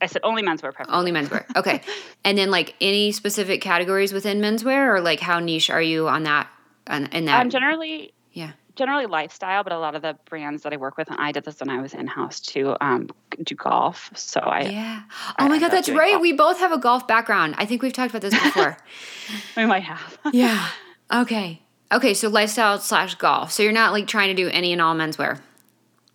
I 0.00 0.06
said 0.06 0.22
only 0.24 0.42
menswear, 0.42 0.72
preferably. 0.72 0.94
Only 0.94 1.12
menswear. 1.12 1.44
Okay. 1.54 1.82
and 2.24 2.36
then, 2.36 2.50
like, 2.50 2.74
any 2.80 3.12
specific 3.12 3.60
categories 3.60 4.12
within 4.12 4.40
menswear, 4.40 4.94
or 4.94 5.00
like 5.00 5.20
how 5.20 5.38
niche 5.38 5.70
are 5.70 5.82
you 5.82 6.08
on 6.08 6.24
that? 6.24 6.48
On, 6.86 7.06
in 7.06 7.26
that? 7.26 7.42
Um, 7.42 7.50
generally, 7.50 8.12
yeah 8.32 8.52
generally 8.76 9.06
lifestyle, 9.06 9.62
but 9.64 9.72
a 9.72 9.78
lot 9.78 9.94
of 9.94 10.02
the 10.02 10.16
brands 10.26 10.62
that 10.62 10.72
I 10.72 10.76
work 10.76 10.96
with, 10.96 11.10
and 11.10 11.20
I 11.20 11.32
did 11.32 11.44
this 11.44 11.60
when 11.60 11.70
I 11.70 11.80
was 11.80 11.94
in 11.94 12.06
house 12.06 12.40
too, 12.40 12.76
um, 12.80 13.08
do 13.42 13.54
golf. 13.54 14.10
So 14.14 14.40
I 14.40 14.62
yeah. 14.62 15.02
Oh 15.10 15.32
I 15.38 15.48
my 15.48 15.58
god, 15.58 15.70
that's 15.70 15.88
right. 15.88 16.12
Golf. 16.12 16.22
We 16.22 16.32
both 16.32 16.58
have 16.58 16.72
a 16.72 16.78
golf 16.78 17.06
background. 17.06 17.54
I 17.58 17.66
think 17.66 17.82
we've 17.82 17.92
talked 17.92 18.10
about 18.10 18.22
this 18.22 18.34
before. 18.34 18.76
we 19.56 19.66
might 19.66 19.82
have. 19.82 20.18
yeah. 20.32 20.68
Okay. 21.12 21.62
Okay. 21.92 22.14
So 22.14 22.28
lifestyle 22.28 22.78
slash 22.78 23.14
golf. 23.16 23.52
So 23.52 23.62
you're 23.62 23.72
not 23.72 23.92
like 23.92 24.06
trying 24.06 24.34
to 24.34 24.42
do 24.42 24.48
any 24.48 24.72
and 24.72 24.80
all 24.80 24.94
menswear. 24.94 25.40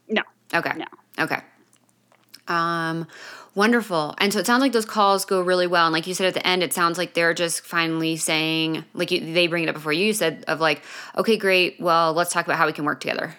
No. 0.07 0.21
Okay. 0.53 0.71
No. 0.77 0.85
Okay. 1.19 1.39
Um, 2.47 3.07
Wonderful. 3.55 4.15
And 4.17 4.33
so 4.33 4.39
it 4.39 4.45
sounds 4.45 4.59
like 4.59 4.73
those 4.73 4.85
calls 4.85 5.23
go 5.23 5.39
really 5.39 5.65
well. 5.65 5.85
And 5.85 5.93
like 5.93 6.07
you 6.07 6.13
said 6.13 6.27
at 6.27 6.33
the 6.33 6.45
end, 6.45 6.61
it 6.61 6.73
sounds 6.73 6.97
like 6.97 7.13
they're 7.13 7.33
just 7.33 7.61
finally 7.61 8.17
saying, 8.17 8.83
like 8.93 9.11
you, 9.11 9.33
they 9.33 9.47
bring 9.47 9.63
it 9.63 9.69
up 9.69 9.75
before 9.75 9.93
you 9.93 10.11
said, 10.11 10.43
of 10.49 10.59
like, 10.59 10.83
okay, 11.17 11.37
great. 11.37 11.79
Well, 11.79 12.11
let's 12.11 12.33
talk 12.33 12.45
about 12.45 12.57
how 12.57 12.65
we 12.67 12.73
can 12.73 12.83
work 12.83 12.99
together. 12.99 13.33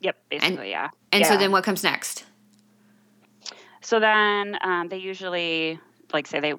Yep, 0.00 0.16
basically, 0.30 0.56
and, 0.56 0.68
yeah. 0.68 0.88
And 1.12 1.20
yeah. 1.20 1.28
so 1.28 1.36
then 1.36 1.52
what 1.52 1.62
comes 1.62 1.84
next? 1.84 2.24
So 3.82 4.00
then 4.00 4.56
um, 4.62 4.88
they 4.88 4.96
usually 4.96 5.78
like 6.10 6.26
say 6.26 6.40
they 6.40 6.54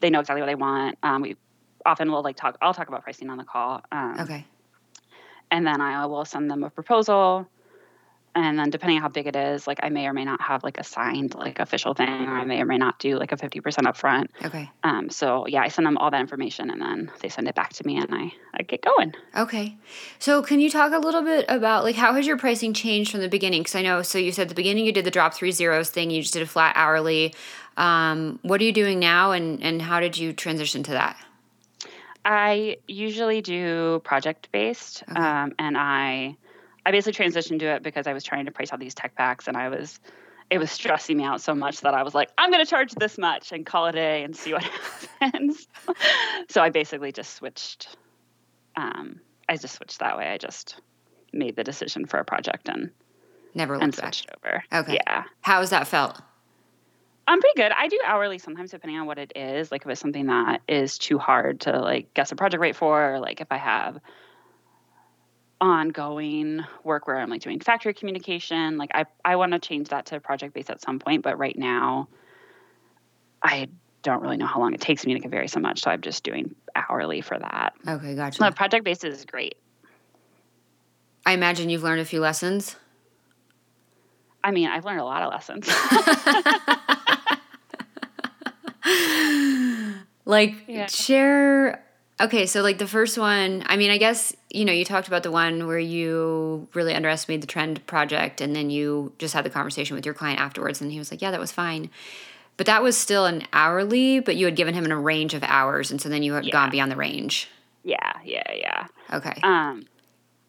they 0.00 0.10
know 0.10 0.20
exactly 0.20 0.42
what 0.42 0.48
they 0.48 0.56
want. 0.56 0.98
Um, 1.04 1.22
we 1.22 1.36
often 1.84 2.10
will 2.10 2.22
like 2.22 2.36
talk. 2.36 2.58
I'll 2.60 2.74
talk 2.74 2.88
about 2.88 3.04
pricing 3.04 3.30
on 3.30 3.38
the 3.38 3.44
call. 3.44 3.80
Um, 3.92 4.16
okay. 4.20 4.44
And 5.52 5.64
then 5.64 5.80
I 5.80 6.04
will 6.06 6.24
send 6.24 6.50
them 6.50 6.64
a 6.64 6.70
proposal 6.70 7.46
and 8.36 8.58
then 8.58 8.68
depending 8.70 8.98
on 8.98 9.02
how 9.02 9.08
big 9.08 9.26
it 9.26 9.34
is 9.34 9.66
like 9.66 9.80
i 9.82 9.88
may 9.88 10.06
or 10.06 10.12
may 10.12 10.24
not 10.24 10.40
have 10.40 10.62
like 10.62 10.78
a 10.78 10.84
signed 10.84 11.34
like 11.34 11.58
official 11.58 11.94
thing 11.94 12.08
or 12.08 12.36
i 12.36 12.44
may 12.44 12.60
or 12.60 12.66
may 12.66 12.76
not 12.76 12.98
do 12.98 13.18
like 13.18 13.32
a 13.32 13.36
50% 13.36 13.62
upfront. 13.62 14.26
Okay. 14.44 14.70
Um 14.84 15.10
so 15.10 15.46
yeah 15.46 15.62
i 15.62 15.68
send 15.68 15.86
them 15.86 15.96
all 15.96 16.10
that 16.10 16.20
information 16.20 16.70
and 16.70 16.80
then 16.80 17.10
they 17.20 17.28
send 17.28 17.48
it 17.48 17.54
back 17.54 17.72
to 17.74 17.86
me 17.86 17.96
and 17.96 18.14
i 18.14 18.32
i 18.54 18.62
get 18.62 18.82
going. 18.82 19.14
Okay. 19.36 19.76
So 20.18 20.42
can 20.42 20.60
you 20.60 20.70
talk 20.70 20.92
a 20.92 20.98
little 20.98 21.22
bit 21.22 21.46
about 21.48 21.84
like 21.84 21.96
how 21.96 22.12
has 22.14 22.26
your 22.26 22.36
pricing 22.36 22.74
changed 22.74 23.10
from 23.10 23.20
the 23.20 23.28
beginning? 23.28 23.62
Because 23.62 23.74
i 23.74 23.82
know 23.82 24.02
so 24.02 24.18
you 24.18 24.32
said 24.32 24.42
at 24.42 24.48
the 24.50 24.54
beginning 24.54 24.84
you 24.84 24.92
did 24.92 25.04
the 25.04 25.10
drop 25.10 25.34
three 25.34 25.52
zeros 25.52 25.90
thing 25.90 26.10
you 26.10 26.20
just 26.22 26.34
did 26.34 26.42
a 26.42 26.46
flat 26.46 26.74
hourly. 26.76 27.34
Um, 27.76 28.38
what 28.42 28.60
are 28.60 28.64
you 28.64 28.72
doing 28.72 28.98
now 28.98 29.32
and 29.32 29.62
and 29.62 29.80
how 29.80 30.00
did 30.00 30.16
you 30.18 30.32
transition 30.32 30.82
to 30.84 30.92
that? 30.92 31.16
I 32.24 32.78
usually 32.88 33.40
do 33.40 34.00
project 34.02 34.48
based 34.50 35.04
okay. 35.08 35.20
um, 35.20 35.54
and 35.60 35.78
i 35.78 36.36
I 36.86 36.92
basically 36.92 37.24
transitioned 37.24 37.58
to 37.58 37.66
it 37.66 37.82
because 37.82 38.06
I 38.06 38.12
was 38.12 38.22
trying 38.22 38.46
to 38.46 38.52
price 38.52 38.72
out 38.72 38.78
these 38.78 38.94
tech 38.94 39.16
packs 39.16 39.48
and 39.48 39.56
I 39.56 39.68
was 39.68 39.98
it 40.50 40.58
was 40.58 40.70
stressing 40.70 41.16
me 41.16 41.24
out 41.24 41.40
so 41.40 41.52
much 41.52 41.80
that 41.80 41.92
I 41.94 42.04
was 42.04 42.14
like, 42.14 42.30
I'm 42.38 42.52
going 42.52 42.64
to 42.64 42.70
charge 42.70 42.92
this 42.92 43.18
much 43.18 43.50
and 43.50 43.66
call 43.66 43.86
it 43.86 43.96
a 43.96 43.98
day 43.98 44.22
and 44.22 44.36
see 44.36 44.52
what 44.52 44.62
happens. 45.20 45.66
so 46.48 46.62
I 46.62 46.70
basically 46.70 47.10
just 47.10 47.34
switched. 47.34 47.96
Um, 48.76 49.20
I 49.48 49.56
just 49.56 49.74
switched 49.74 49.98
that 49.98 50.16
way. 50.16 50.28
I 50.28 50.38
just 50.38 50.80
made 51.32 51.56
the 51.56 51.64
decision 51.64 52.06
for 52.06 52.18
a 52.18 52.24
project 52.24 52.68
and 52.68 52.92
never 53.56 53.74
and 53.74 53.92
switched 53.92 54.28
back. 54.28 54.62
over. 54.70 54.82
Okay. 54.82 55.00
Yeah. 55.04 55.24
How 55.40 55.58
has 55.58 55.70
that 55.70 55.88
felt? 55.88 56.22
I'm 57.26 57.40
pretty 57.40 57.56
good. 57.56 57.72
I 57.76 57.88
do 57.88 57.98
hourly 58.06 58.38
sometimes 58.38 58.70
depending 58.70 59.00
on 59.00 59.06
what 59.06 59.18
it 59.18 59.32
is. 59.34 59.72
Like 59.72 59.82
if 59.84 59.90
it's 59.90 60.00
something 60.00 60.26
that 60.26 60.62
is 60.68 60.96
too 60.96 61.18
hard 61.18 61.62
to 61.62 61.80
like 61.80 62.14
guess 62.14 62.30
a 62.30 62.36
project 62.36 62.60
rate 62.60 62.76
for, 62.76 63.14
or 63.14 63.18
like 63.18 63.40
if 63.40 63.48
I 63.50 63.56
have 63.56 63.98
ongoing 65.60 66.60
work 66.84 67.06
where 67.06 67.18
I'm 67.18 67.30
like 67.30 67.40
doing 67.40 67.60
factory 67.60 67.94
communication, 67.94 68.76
like 68.76 68.90
I 68.94 69.04
I 69.24 69.36
want 69.36 69.52
to 69.52 69.58
change 69.58 69.88
that 69.88 70.06
to 70.06 70.20
project 70.20 70.54
based 70.54 70.70
at 70.70 70.82
some 70.82 70.98
point, 70.98 71.22
but 71.22 71.38
right 71.38 71.56
now 71.56 72.08
I 73.42 73.68
don't 74.02 74.22
really 74.22 74.36
know 74.36 74.46
how 74.46 74.60
long 74.60 74.74
it 74.74 74.80
takes 74.80 75.06
me 75.06 75.14
to 75.14 75.20
can 75.20 75.30
vary 75.30 75.48
so 75.48 75.60
much, 75.60 75.82
so 75.82 75.90
I'm 75.90 76.00
just 76.00 76.22
doing 76.22 76.54
hourly 76.74 77.22
for 77.22 77.38
that. 77.38 77.74
Okay, 77.86 78.14
gotcha. 78.14 78.42
The 78.42 78.52
project 78.52 78.84
based 78.84 79.04
is 79.04 79.24
great. 79.24 79.56
I 81.24 81.32
imagine 81.32 81.70
you've 81.70 81.82
learned 81.82 82.00
a 82.00 82.04
few 82.04 82.20
lessons. 82.20 82.76
I 84.44 84.52
mean, 84.52 84.68
I've 84.68 84.84
learned 84.84 85.00
a 85.00 85.04
lot 85.04 85.22
of 85.22 85.32
lessons. 85.32 85.66
like 90.24 90.54
Yeah. 90.68 90.86
share 90.86 91.85
okay 92.20 92.46
so 92.46 92.62
like 92.62 92.78
the 92.78 92.86
first 92.86 93.18
one 93.18 93.62
i 93.66 93.76
mean 93.76 93.90
i 93.90 93.98
guess 93.98 94.34
you 94.50 94.64
know 94.64 94.72
you 94.72 94.84
talked 94.84 95.08
about 95.08 95.22
the 95.22 95.30
one 95.30 95.66
where 95.66 95.78
you 95.78 96.66
really 96.74 96.94
underestimated 96.94 97.42
the 97.42 97.46
trend 97.46 97.84
project 97.86 98.40
and 98.40 98.54
then 98.56 98.70
you 98.70 99.12
just 99.18 99.34
had 99.34 99.44
the 99.44 99.50
conversation 99.50 99.94
with 99.94 100.04
your 100.04 100.14
client 100.14 100.40
afterwards 100.40 100.80
and 100.80 100.92
he 100.92 100.98
was 100.98 101.10
like 101.10 101.20
yeah 101.20 101.30
that 101.30 101.40
was 101.40 101.52
fine 101.52 101.90
but 102.56 102.66
that 102.66 102.82
was 102.82 102.96
still 102.96 103.26
an 103.26 103.42
hourly 103.52 104.20
but 104.20 104.36
you 104.36 104.46
had 104.46 104.56
given 104.56 104.74
him 104.74 104.90
a 104.90 104.98
range 104.98 105.34
of 105.34 105.42
hours 105.42 105.90
and 105.90 106.00
so 106.00 106.08
then 106.08 106.22
you 106.22 106.32
had 106.32 106.44
Yeah. 106.44 106.52
gone 106.52 106.70
beyond 106.70 106.90
the 106.90 106.96
range 106.96 107.48
yeah, 107.82 108.14
yeah, 108.24 108.52
yeah. 108.52 108.86
okay 109.12 109.38
Um, 109.42 109.86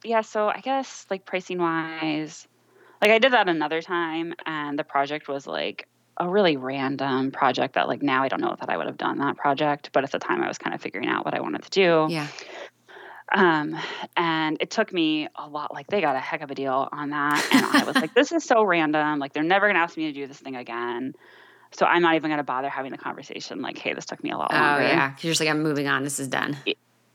yeah, 0.04 0.22
so 0.22 0.48
I 0.48 0.60
guess 0.62 1.06
like 1.10 1.26
pricing 1.26 1.60
wise, 1.60 2.48
like 3.02 3.12
I 3.12 3.20
did 3.20 3.34
that 3.34 3.50
another 3.50 3.82
time, 3.82 4.34
and 4.46 4.78
the 4.80 4.84
project 4.84 5.28
was 5.28 5.46
like 5.46 5.88
a 6.20 6.28
really 6.28 6.58
random 6.58 7.32
project 7.32 7.76
that 7.76 7.88
like 7.88 8.02
now 8.02 8.24
I 8.24 8.28
don't 8.28 8.42
know 8.42 8.56
that 8.60 8.70
I 8.70 8.78
would 8.78 8.88
have 8.88 8.98
done 8.98 9.20
that 9.20 9.38
project, 9.38 9.92
but 9.94 10.04
at 10.04 10.12
the 10.12 10.20
time 10.20 10.42
I 10.44 10.48
was 10.48 10.58
kind 10.58 10.74
of 10.74 10.82
figuring 10.82 11.08
out 11.08 11.26
what 11.26 11.34
I 11.34 11.42
wanted 11.42 11.64
to 11.64 11.70
do. 11.70 12.08
yeah 12.10 12.28
Um, 13.32 13.76
and 14.16 14.58
it 14.62 14.72
took 14.72 14.94
me 14.94 15.28
a 15.36 15.48
lot. 15.48 15.74
Like 15.74 15.88
they 15.88 16.02
got 16.02 16.16
a 16.16 16.20
heck 16.20 16.42
of 16.42 16.50
a 16.50 16.56
deal 16.56 16.88
on 16.92 17.10
that, 17.10 17.46
and 17.52 17.66
I 17.66 17.84
was 17.86 17.96
like, 17.96 18.14
this 18.20 18.32
is 18.32 18.44
so 18.44 18.64
random. 18.64 19.20
Like 19.20 19.34
they're 19.34 19.44
never 19.44 19.68
gonna 19.68 19.80
ask 19.80 19.98
me 19.98 20.06
to 20.08 20.14
do 20.14 20.28
this 20.28 20.40
thing 20.40 20.56
again. 20.56 21.14
So 21.72 21.86
I'm 21.86 22.02
not 22.02 22.16
even 22.16 22.30
gonna 22.32 22.44
bother 22.46 22.70
having 22.70 22.92
the 22.94 22.98
conversation. 22.98 23.62
Like, 23.62 23.78
hey, 23.78 23.94
this 23.94 24.06
took 24.06 24.24
me 24.24 24.32
a 24.32 24.38
lot 24.38 24.52
oh 24.54 24.58
longer. 24.58 24.84
yeah 24.88 25.14
you're 25.20 25.32
just 25.32 25.42
like 25.42 25.50
i'm 25.50 25.62
moving 25.62 25.88
on 25.88 26.04
this 26.06 26.20
is 26.20 26.28
done 26.30 26.56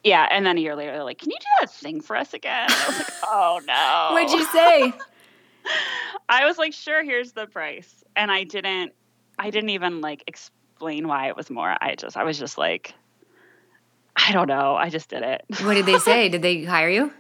Yeah, 0.04 0.26
and 0.30 0.44
then 0.44 0.58
a 0.58 0.60
year 0.60 0.74
later, 0.76 0.90
they're 0.92 1.04
like, 1.04 1.18
"Can 1.18 1.30
you 1.30 1.36
do 1.40 1.46
that 1.60 1.70
thing 1.72 2.00
for 2.02 2.16
us 2.16 2.34
again?" 2.34 2.66
I 2.68 2.84
was 2.88 2.98
like, 2.98 3.08
"Oh 3.26 3.60
no!" 3.66 4.10
what'd 4.14 4.30
you 4.38 4.44
say 4.52 4.92
I 6.28 6.44
was 6.46 6.58
like, 6.58 6.72
"Sure, 6.72 7.02
here's 7.04 7.32
the 7.32 7.46
price," 7.46 8.01
and 8.16 8.30
I 8.30 8.44
didn't. 8.44 8.92
I 9.38 9.50
didn't 9.50 9.70
even 9.70 10.00
like 10.00 10.24
explain 10.26 11.08
why 11.08 11.28
it 11.28 11.36
was 11.36 11.50
more. 11.50 11.74
I 11.80 11.94
just, 11.96 12.16
I 12.16 12.24
was 12.24 12.38
just 12.38 12.58
like, 12.58 12.94
I 14.16 14.32
don't 14.32 14.46
know. 14.48 14.76
I 14.76 14.88
just 14.90 15.08
did 15.08 15.22
it. 15.22 15.42
what 15.62 15.74
did 15.74 15.86
they 15.86 15.98
say 16.10 16.28
did 16.28 16.42
they 16.42 16.64
hire 16.64 16.88
you 16.90 17.12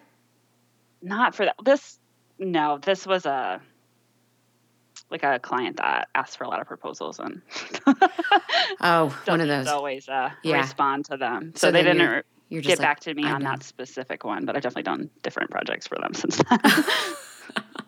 Not 1.02 1.34
for 1.34 1.46
that. 1.46 1.56
This, 1.64 1.98
no, 2.38 2.78
this 2.78 3.06
was 3.06 3.24
a 3.26 3.60
like 5.10 5.22
a 5.24 5.38
client 5.38 5.76
that 5.76 6.08
asked 6.14 6.38
for 6.38 6.44
a 6.44 6.48
lot 6.48 6.60
of 6.60 6.66
proposals 6.66 7.18
and 7.18 7.42
oh 8.80 9.14
one 9.26 9.40
of 9.42 9.48
those 9.48 9.66
always 9.68 10.08
uh, 10.08 10.30
Yeah. 10.42 10.58
respond 10.60 11.04
to 11.06 11.16
them. 11.16 11.52
So 11.54 11.68
So, 11.68 11.72
they 11.72 11.82
didn't 11.82 12.00
you're- 12.00 12.22
you're 12.48 12.62
get 12.62 12.78
like, 12.78 12.86
back 12.88 13.00
to 13.00 13.14
me 13.14 13.24
on 13.24 13.42
that 13.44 13.62
specific 13.62 14.24
one, 14.24 14.44
but 14.44 14.54
I've 14.56 14.62
definitely 14.62 14.82
done 14.82 15.08
different 15.22 15.50
projects 15.50 15.86
for 15.86 15.96
them 15.98 16.12
since 16.14 16.36
then. 16.50 16.58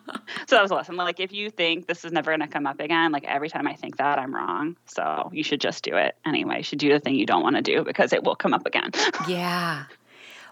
so 0.47 0.55
that 0.55 0.61
was 0.61 0.71
a 0.71 0.75
lesson. 0.75 0.95
Like 0.95 1.19
if 1.19 1.31
you 1.31 1.49
think 1.49 1.87
this 1.87 2.05
is 2.05 2.11
never 2.11 2.31
going 2.31 2.41
to 2.41 2.47
come 2.47 2.65
up 2.67 2.79
again, 2.79 3.11
like 3.11 3.23
every 3.25 3.49
time 3.49 3.67
I 3.67 3.73
think 3.73 3.97
that, 3.97 4.19
I'm 4.19 4.33
wrong. 4.33 4.75
So 4.85 5.29
you 5.33 5.43
should 5.43 5.61
just 5.61 5.83
do 5.83 5.95
it 5.95 6.15
anyway. 6.25 6.57
You 6.57 6.63
should 6.63 6.79
do 6.79 6.89
the 6.89 6.99
thing 6.99 7.15
you 7.15 7.25
don't 7.25 7.43
want 7.43 7.55
to 7.55 7.61
do 7.61 7.83
because 7.83 8.13
it 8.13 8.23
will 8.23 8.35
come 8.35 8.53
up 8.53 8.65
again. 8.65 8.91
yeah 9.27 9.85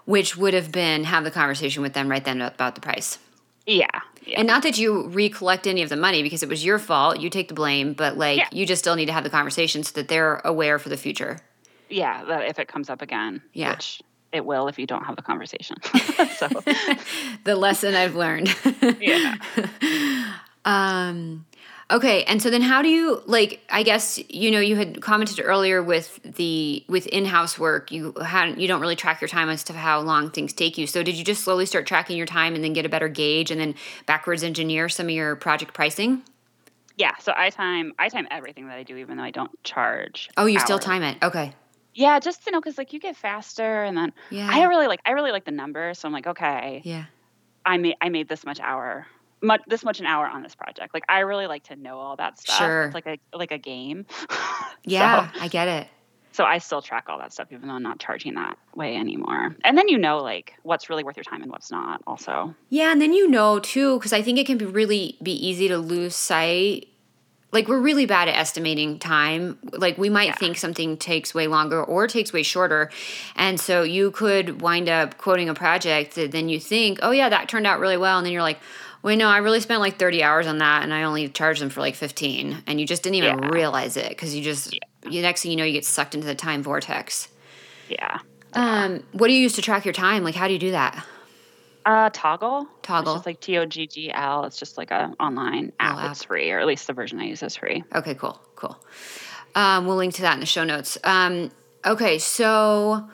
which 0.05 0.35
would 0.35 0.53
have 0.53 0.69
been 0.69 1.05
have 1.05 1.23
the 1.23 1.31
conversation 1.31 1.81
with 1.81 1.93
them 1.93 2.09
right 2.11 2.25
then 2.25 2.41
about 2.41 2.75
the 2.75 2.81
price 2.81 3.19
yeah. 3.65 3.87
Yeah. 4.25 4.39
And 4.39 4.47
not 4.47 4.63
that 4.63 4.77
you 4.77 5.07
recollect 5.07 5.67
any 5.67 5.81
of 5.83 5.87
the 5.89 5.95
money 5.95 6.21
because 6.23 6.43
it 6.43 6.49
was 6.49 6.65
your 6.65 6.79
fault. 6.79 7.19
You 7.21 7.29
take 7.29 7.47
the 7.47 7.53
blame, 7.53 7.93
but 7.93 8.17
like 8.17 8.37
Yeah. 8.39 8.49
you 8.51 8.65
just 8.65 8.79
still 8.81 8.95
need 8.97 9.05
to 9.05 9.13
have 9.13 9.23
the 9.23 9.29
conversation 9.29 9.83
so 9.83 9.93
that 9.93 10.09
they're 10.09 10.41
aware 10.43 10.79
for 10.79 10.89
the 10.89 10.97
future. 10.97 11.39
yeah. 11.89 12.25
That 12.25 12.45
if 12.49 12.59
it 12.59 12.67
comes 12.67 12.89
up 12.89 13.01
again, 13.01 13.41
Yeah. 13.53 13.71
which 13.71 14.01
it 14.33 14.45
will 14.45 14.67
if 14.67 14.77
you 14.79 14.87
don't 14.87 15.03
have 15.03 15.15
the 15.15 15.21
conversation. 15.21 15.77
so 16.37 16.47
the 17.43 17.55
lesson 17.55 17.95
I've 17.95 18.15
learned. 18.15 18.53
yeah. 18.99 19.35
um 20.65 21.45
okay, 21.91 22.23
and 22.23 22.41
so 22.41 22.49
then 22.49 22.61
how 22.61 22.81
do 22.81 22.89
you 22.89 23.21
like 23.25 23.61
I 23.69 23.83
guess 23.83 24.19
you 24.29 24.51
know 24.51 24.59
you 24.59 24.75
had 24.75 25.01
commented 25.01 25.39
earlier 25.43 25.81
with 25.81 26.19
the 26.23 26.83
with 26.89 27.07
in-house 27.07 27.59
work, 27.59 27.91
you 27.91 28.13
hadn't 28.23 28.59
you 28.59 28.67
don't 28.67 28.81
really 28.81 28.95
track 28.95 29.21
your 29.21 29.27
time 29.27 29.49
as 29.49 29.63
to 29.65 29.73
how 29.73 29.99
long 30.01 30.31
things 30.31 30.51
take 30.51 30.77
you. 30.77 30.87
So 30.87 31.03
did 31.03 31.15
you 31.15 31.23
just 31.23 31.43
slowly 31.43 31.65
start 31.65 31.85
tracking 31.85 32.17
your 32.17 32.27
time 32.27 32.55
and 32.55 32.63
then 32.63 32.73
get 32.73 32.85
a 32.85 32.89
better 32.89 33.07
gauge 33.07 33.51
and 33.51 33.61
then 33.61 33.75
backwards 34.05 34.43
engineer 34.43 34.89
some 34.89 35.07
of 35.07 35.11
your 35.11 35.35
project 35.35 35.73
pricing? 35.73 36.23
Yeah. 36.97 37.15
So 37.19 37.33
I 37.35 37.49
time 37.49 37.93
I 37.99 38.09
time 38.09 38.27
everything 38.31 38.67
that 38.67 38.77
I 38.77 38.83
do, 38.83 38.97
even 38.97 39.17
though 39.17 39.23
I 39.23 39.31
don't 39.31 39.51
charge. 39.63 40.29
Oh, 40.37 40.45
you 40.45 40.59
still 40.59 40.79
time 40.79 41.03
it. 41.03 41.17
Okay. 41.23 41.53
Yeah, 41.95 42.19
just 42.19 42.43
to 42.45 42.51
know 42.51 42.59
because 42.59 42.77
like 42.77 42.93
you 42.93 42.99
get 42.99 43.15
faster, 43.15 43.83
and 43.83 43.97
then 43.97 44.13
Yeah. 44.31 44.47
I 44.51 44.63
really 44.65 44.87
like 44.87 44.99
I 45.05 45.11
really 45.11 45.31
like 45.31 45.45
the 45.45 45.51
numbers. 45.51 45.99
So 45.99 46.07
I'm 46.07 46.13
like, 46.13 46.27
okay, 46.27 46.81
yeah. 46.83 47.05
I 47.65 47.77
made 47.77 47.95
I 48.01 48.09
made 48.09 48.27
this 48.27 48.45
much 48.45 48.59
hour, 48.59 49.07
much 49.41 49.61
this 49.67 49.83
much 49.83 49.99
an 49.99 50.05
hour 50.05 50.25
on 50.27 50.41
this 50.43 50.55
project. 50.55 50.93
Like 50.93 51.03
I 51.07 51.19
really 51.19 51.47
like 51.47 51.63
to 51.65 51.75
know 51.75 51.97
all 51.99 52.15
that 52.17 52.39
stuff. 52.39 52.57
Sure. 52.57 52.85
It's 52.85 52.93
like 52.95 53.07
a 53.07 53.17
like 53.37 53.51
a 53.51 53.57
game. 53.57 54.05
Yeah, 54.85 55.31
So, 55.31 55.39
I 55.41 55.47
get 55.47 55.67
it. 55.69 55.87
so 56.33 56.43
I 56.43 56.57
still 56.57 56.81
track 56.81 57.05
all 57.07 57.17
that 57.19 57.31
stuff, 57.31 57.47
even 57.53 57.69
though 57.69 57.75
I'm 57.75 57.83
not 57.83 57.99
charging 57.99 58.33
that 58.33 58.57
way 58.75 58.97
anymore. 58.97 59.55
And 59.63 59.77
then 59.77 59.87
you 59.87 59.97
know 59.97 60.17
like 60.17 60.55
what's 60.63 60.89
really 60.89 61.05
worth 61.05 61.15
your 61.15 61.23
time 61.23 61.41
and 61.41 61.49
what's 61.49 61.71
not. 61.71 62.01
Also. 62.05 62.53
Yeah, 62.69 62.91
and 62.91 63.01
then 63.01 63.13
you 63.13 63.29
know 63.29 63.59
too, 63.59 63.97
because 63.97 64.11
I 64.11 64.21
think 64.21 64.37
it 64.39 64.45
can 64.45 64.57
be 64.57 64.65
really 64.65 65.17
be 65.23 65.31
easy 65.31 65.69
to 65.69 65.77
lose 65.77 66.17
sight. 66.17 66.87
Like 67.53 67.67
we're 67.69 67.79
really 67.79 68.05
bad 68.05 68.27
at 68.27 68.35
estimating 68.35 68.99
time. 68.99 69.57
Like 69.71 69.97
we 69.97 70.09
might 70.09 70.25
Yeah. 70.29 70.35
think 70.35 70.57
something 70.57 70.97
takes 70.97 71.33
way 71.33 71.47
longer 71.47 71.81
or 71.83 72.07
takes 72.07 72.33
way 72.33 72.43
shorter, 72.43 72.89
and 73.35 73.59
so 73.59 73.83
you 73.83 74.11
could 74.11 74.61
wind 74.61 74.89
up 74.89 75.17
quoting 75.17 75.47
a 75.49 75.53
project 75.53 76.15
that 76.15 76.31
then 76.31 76.49
you 76.49 76.59
think, 76.59 76.99
oh 77.01 77.11
yeah, 77.11 77.29
that 77.29 77.47
turned 77.47 77.67
out 77.67 77.79
really 77.79 77.97
well, 77.97 78.17
and 78.17 78.25
then 78.25 78.33
you're 78.33 78.41
like, 78.41 78.59
wait, 79.03 79.17
no, 79.17 79.27
I 79.27 79.37
really 79.37 79.59
spent 79.59 79.79
like 79.81 79.97
30 79.99 80.23
hours 80.23 80.47
on 80.47 80.57
that, 80.57 80.81
and 80.83 80.93
I 80.93 81.03
only 81.03 81.29
charged 81.29 81.61
them 81.61 81.69
for 81.69 81.79
like 81.81 81.95
15, 81.95 82.63
and 82.67 82.79
you 82.81 82.87
just 82.87 83.03
didn't 83.03 83.15
even 83.15 83.37
Yeah. 83.37 83.49
realize 83.49 83.97
it 83.97 84.09
because 84.09 84.33
you 84.35 84.41
just, 84.43 84.73
you 85.09 85.21
next 85.21 85.43
thing 85.43 85.51
you 85.51 85.57
know, 85.57 85.63
you 85.63 85.73
get 85.73 85.85
sucked 85.85 86.15
into 86.15 86.25
the 86.25 86.35
time 86.35 86.63
vortex. 86.63 87.27
Yeah. 87.87 88.19
Um, 88.53 89.03
what 89.11 89.27
do 89.27 89.33
you 89.33 89.41
use 89.41 89.53
to 89.53 89.61
track 89.61 89.85
your 89.85 89.93
time? 89.93 90.23
Like, 90.23 90.35
how 90.35 90.47
do 90.47 90.53
you 90.53 90.59
do 90.59 90.71
that? 90.71 91.05
Uh, 91.85 92.09
Toggl. 92.11 92.65
Toggl. 92.81 93.01
It's 93.01 93.13
just 93.13 93.25
like 93.25 93.39
T 93.41 93.57
O 93.57 93.65
G 93.65 93.87
G 93.87 94.11
L. 94.11 94.45
It's 94.45 94.57
just 94.57 94.77
like 94.77 94.91
a 94.91 95.13
online 95.19 95.73
app. 95.79 95.97
app. 95.97 96.11
It's 96.11 96.23
free, 96.23 96.49
or 96.51 96.59
at 96.59 96.65
least 96.67 96.87
the 96.87 96.93
version 96.93 97.19
I 97.19 97.25
use 97.25 97.43
is 97.43 97.55
free. 97.57 97.83
Okay, 97.93 98.15
cool, 98.15 98.39
cool. 98.55 98.77
Um, 99.55 99.85
we'll 99.85 99.97
link 99.97 100.13
to 100.15 100.21
that 100.23 100.33
in 100.35 100.39
the 100.39 100.45
show 100.45 100.63
notes. 100.63 100.97
Um, 101.03 101.51
okay, 101.85 102.17
so 102.19 103.07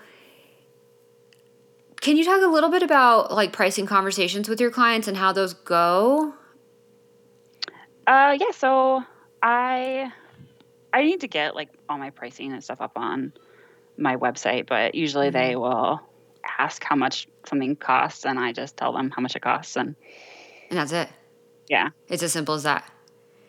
can 2.01 2.15
you 2.15 2.24
talk 2.24 2.41
a 2.43 2.47
little 2.47 2.70
bit 2.70 2.84
about 2.84 3.32
like 3.32 3.51
pricing 3.51 3.86
conversations 3.86 4.47
with 4.47 4.61
your 4.61 4.72
clients 4.72 5.07
and 5.07 5.17
how 5.17 5.32
those 5.34 5.53
go? 5.53 6.34
Uh, 8.07 8.38
yeah. 8.39 8.51
So 8.53 9.03
I 9.41 10.11
I 10.93 11.03
need 11.03 11.22
to 11.22 11.28
get 11.28 11.55
like 11.55 11.70
all 11.89 11.97
my 11.97 12.11
pricing 12.11 12.53
and 12.53 12.63
stuff 12.63 12.82
up 12.82 12.93
on 12.95 13.34
my 13.97 14.15
website, 14.15 14.67
but 14.67 14.95
usually 14.95 15.30
they 15.32 15.53
Mm-hmm. 15.53 15.59
will 15.61 16.01
ask 16.58 16.84
how 16.84 16.95
much 16.95 17.28
something 17.45 17.76
costs, 17.76 18.26
and 18.26 18.39
I 18.39 18.52
just 18.54 18.78
tell 18.78 18.93
them 18.93 19.12
how 19.12 19.22
much 19.22 19.36
it 19.36 19.41
costs, 19.41 19.76
and 19.76 19.95
And 20.70 20.78
that's 20.80 20.91
it. 20.91 21.10
yeah, 21.68 21.89
It's 22.08 22.24
as 22.24 22.32
simple 22.34 22.56
as 22.56 22.64
that. 22.64 22.89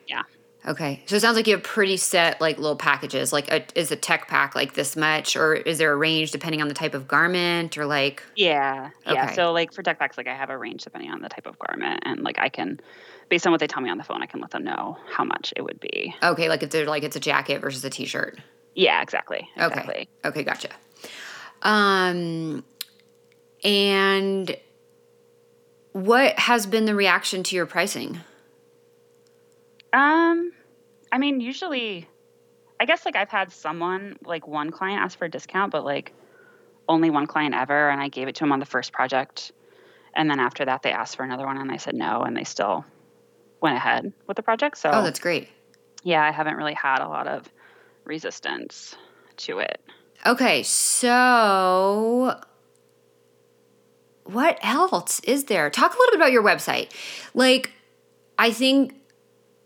yeah, 0.07 0.23
Okay, 0.67 1.01
so 1.07 1.15
it 1.15 1.21
sounds 1.21 1.35
like 1.35 1.47
you 1.47 1.55
have 1.55 1.63
pretty 1.63 1.97
set 1.97 2.39
like 2.39 2.57
little 2.57 2.75
packages. 2.75 3.33
Like, 3.33 3.51
a, 3.51 3.63
is 3.79 3.91
a 3.91 3.95
tech 3.95 4.27
pack 4.27 4.53
like 4.53 4.73
this 4.73 4.95
much, 4.95 5.35
or 5.35 5.55
is 5.55 5.79
there 5.79 5.91
a 5.91 5.95
range 5.95 6.31
depending 6.31 6.61
on 6.61 6.67
the 6.67 6.75
type 6.75 6.93
of 6.93 7.07
garment, 7.07 7.77
or 7.79 7.85
like? 7.87 8.21
yeah, 8.35 8.91
yeah. 9.05 9.25
Okay. 9.25 9.35
So 9.35 9.51
like 9.51 9.73
for 9.73 9.81
tech 9.81 9.97
packs, 9.97 10.17
like 10.17 10.27
I 10.27 10.35
have 10.35 10.51
a 10.51 10.57
range 10.57 10.83
depending 10.83 11.09
on 11.11 11.21
the 11.21 11.29
type 11.29 11.47
of 11.47 11.57
garment, 11.57 12.03
and 12.05 12.21
like 12.21 12.37
I 12.39 12.49
can, 12.49 12.79
based 13.29 13.47
on 13.47 13.51
what 13.51 13.59
they 13.59 13.65
tell 13.67 13.81
me 13.81 13.89
on 13.89 13.97
the 13.97 14.03
phone, 14.03 14.21
I 14.21 14.27
can 14.27 14.39
let 14.39 14.51
them 14.51 14.63
know 14.63 14.97
how 15.09 15.23
much 15.23 15.51
it 15.55 15.63
would 15.63 15.79
be. 15.79 16.13
Okay, 16.21 16.47
like 16.47 16.61
if 16.61 16.69
they're 16.69 16.85
like 16.85 17.01
it's 17.03 17.15
a 17.15 17.19
jacket 17.19 17.59
versus 17.61 17.83
a 17.83 17.89
t-shirt. 17.89 18.39
Yeah, 18.75 19.01
exactly. 19.01 19.49
Okay. 19.59 20.07
Okay, 20.23 20.43
gotcha. 20.43 20.69
Um, 21.63 22.63
and 23.63 24.55
what 25.93 26.39
has 26.39 26.65
been 26.65 26.85
the 26.85 26.95
reaction 26.95 27.43
to 27.43 27.55
your 27.55 27.65
pricing? 27.65 28.19
Um, 29.93 30.51
I 31.11 31.17
mean, 31.17 31.41
usually, 31.41 32.07
I 32.79 32.85
guess 32.85 33.05
like 33.05 33.15
I've 33.15 33.29
had 33.29 33.51
someone 33.51 34.17
like 34.25 34.47
one 34.47 34.71
client 34.71 35.01
ask 35.01 35.17
for 35.17 35.25
a 35.25 35.29
discount, 35.29 35.71
but 35.71 35.83
like 35.83 36.13
only 36.87 37.09
one 37.09 37.27
client 37.27 37.55
ever, 37.55 37.89
and 37.89 38.01
I 38.01 38.07
gave 38.07 38.27
it 38.27 38.35
to 38.35 38.43
him 38.45 38.51
on 38.51 38.59
the 38.59 38.65
first 38.65 38.93
project, 38.93 39.51
and 40.15 40.29
then 40.29 40.39
after 40.39 40.65
that 40.65 40.81
they 40.81 40.91
asked 40.91 41.17
for 41.17 41.23
another 41.23 41.45
one, 41.45 41.57
and 41.57 41.71
I 41.71 41.77
said 41.77 41.93
no, 41.93 42.21
and 42.21 42.35
they 42.35 42.43
still 42.45 42.85
went 43.61 43.75
ahead 43.75 44.11
with 44.27 44.37
the 44.37 44.43
project. 44.43 44.77
So 44.77 44.89
Oh, 44.91 45.03
that's 45.03 45.19
great. 45.19 45.49
yeah, 46.03 46.23
I 46.23 46.31
haven't 46.31 46.55
really 46.55 46.73
had 46.73 46.99
a 46.99 47.07
lot 47.07 47.27
of 47.27 47.47
resistance 48.05 48.95
to 49.37 49.59
it. 49.59 49.79
Okay, 50.25 50.63
so 50.63 52.39
what 54.25 54.59
else 54.61 55.19
is 55.21 55.45
there? 55.45 55.69
Talk 55.69 55.93
a 55.93 55.97
little 55.97 56.11
bit 56.11 56.19
about 56.19 56.31
your 56.31 56.43
website. 56.43 56.89
Like, 57.33 57.71
I 58.37 58.51
think 58.51 58.95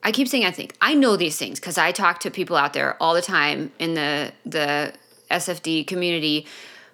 I 0.03 0.11
keep 0.11 0.27
saying 0.27 0.45
I 0.45 0.51
think 0.51 0.75
I 0.81 0.93
know 0.93 1.17
these 1.17 1.37
things 1.37 1.59
because 1.59 1.77
I 1.77 1.91
talk 1.91 2.19
to 2.21 2.31
people 2.31 2.55
out 2.55 2.73
there 2.73 2.95
all 3.01 3.13
the 3.13 3.21
time 3.21 3.71
in 3.79 3.95
the 3.95 4.31
the 4.45 4.93
SFD 5.31 5.87
community 5.87 6.45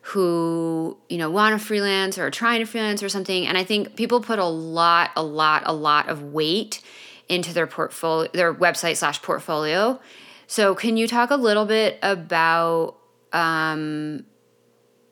who 0.02 0.98
you 1.10 1.18
know 1.18 1.30
want 1.30 1.60
to 1.60 1.64
freelance 1.64 2.18
or 2.18 2.28
are 2.28 2.32
trying 2.32 2.60
to 2.60 2.66
freelance 2.66 3.04
or 3.04 3.10
something 3.10 3.46
and 3.46 3.56
i 3.56 3.64
think 3.64 3.96
people 3.96 4.20
put 4.20 4.40
a 4.40 4.46
lot 4.46 5.12
a 5.16 5.22
lot 5.22 5.62
a 5.68 5.74
lot 5.74 6.10
of 6.10 6.24
weight 6.24 6.82
into 7.30 7.54
their 7.54 7.68
portfolio 7.68 8.28
their 8.34 8.52
website 8.52 8.98
slash 8.98 9.22
portfolio 9.22 10.00
so 10.48 10.74
can 10.74 10.98
you 10.98 11.08
talk 11.08 11.30
a 11.30 11.36
little 11.36 11.66
bit 11.66 12.00
about 12.02 12.96
um, 13.32 14.26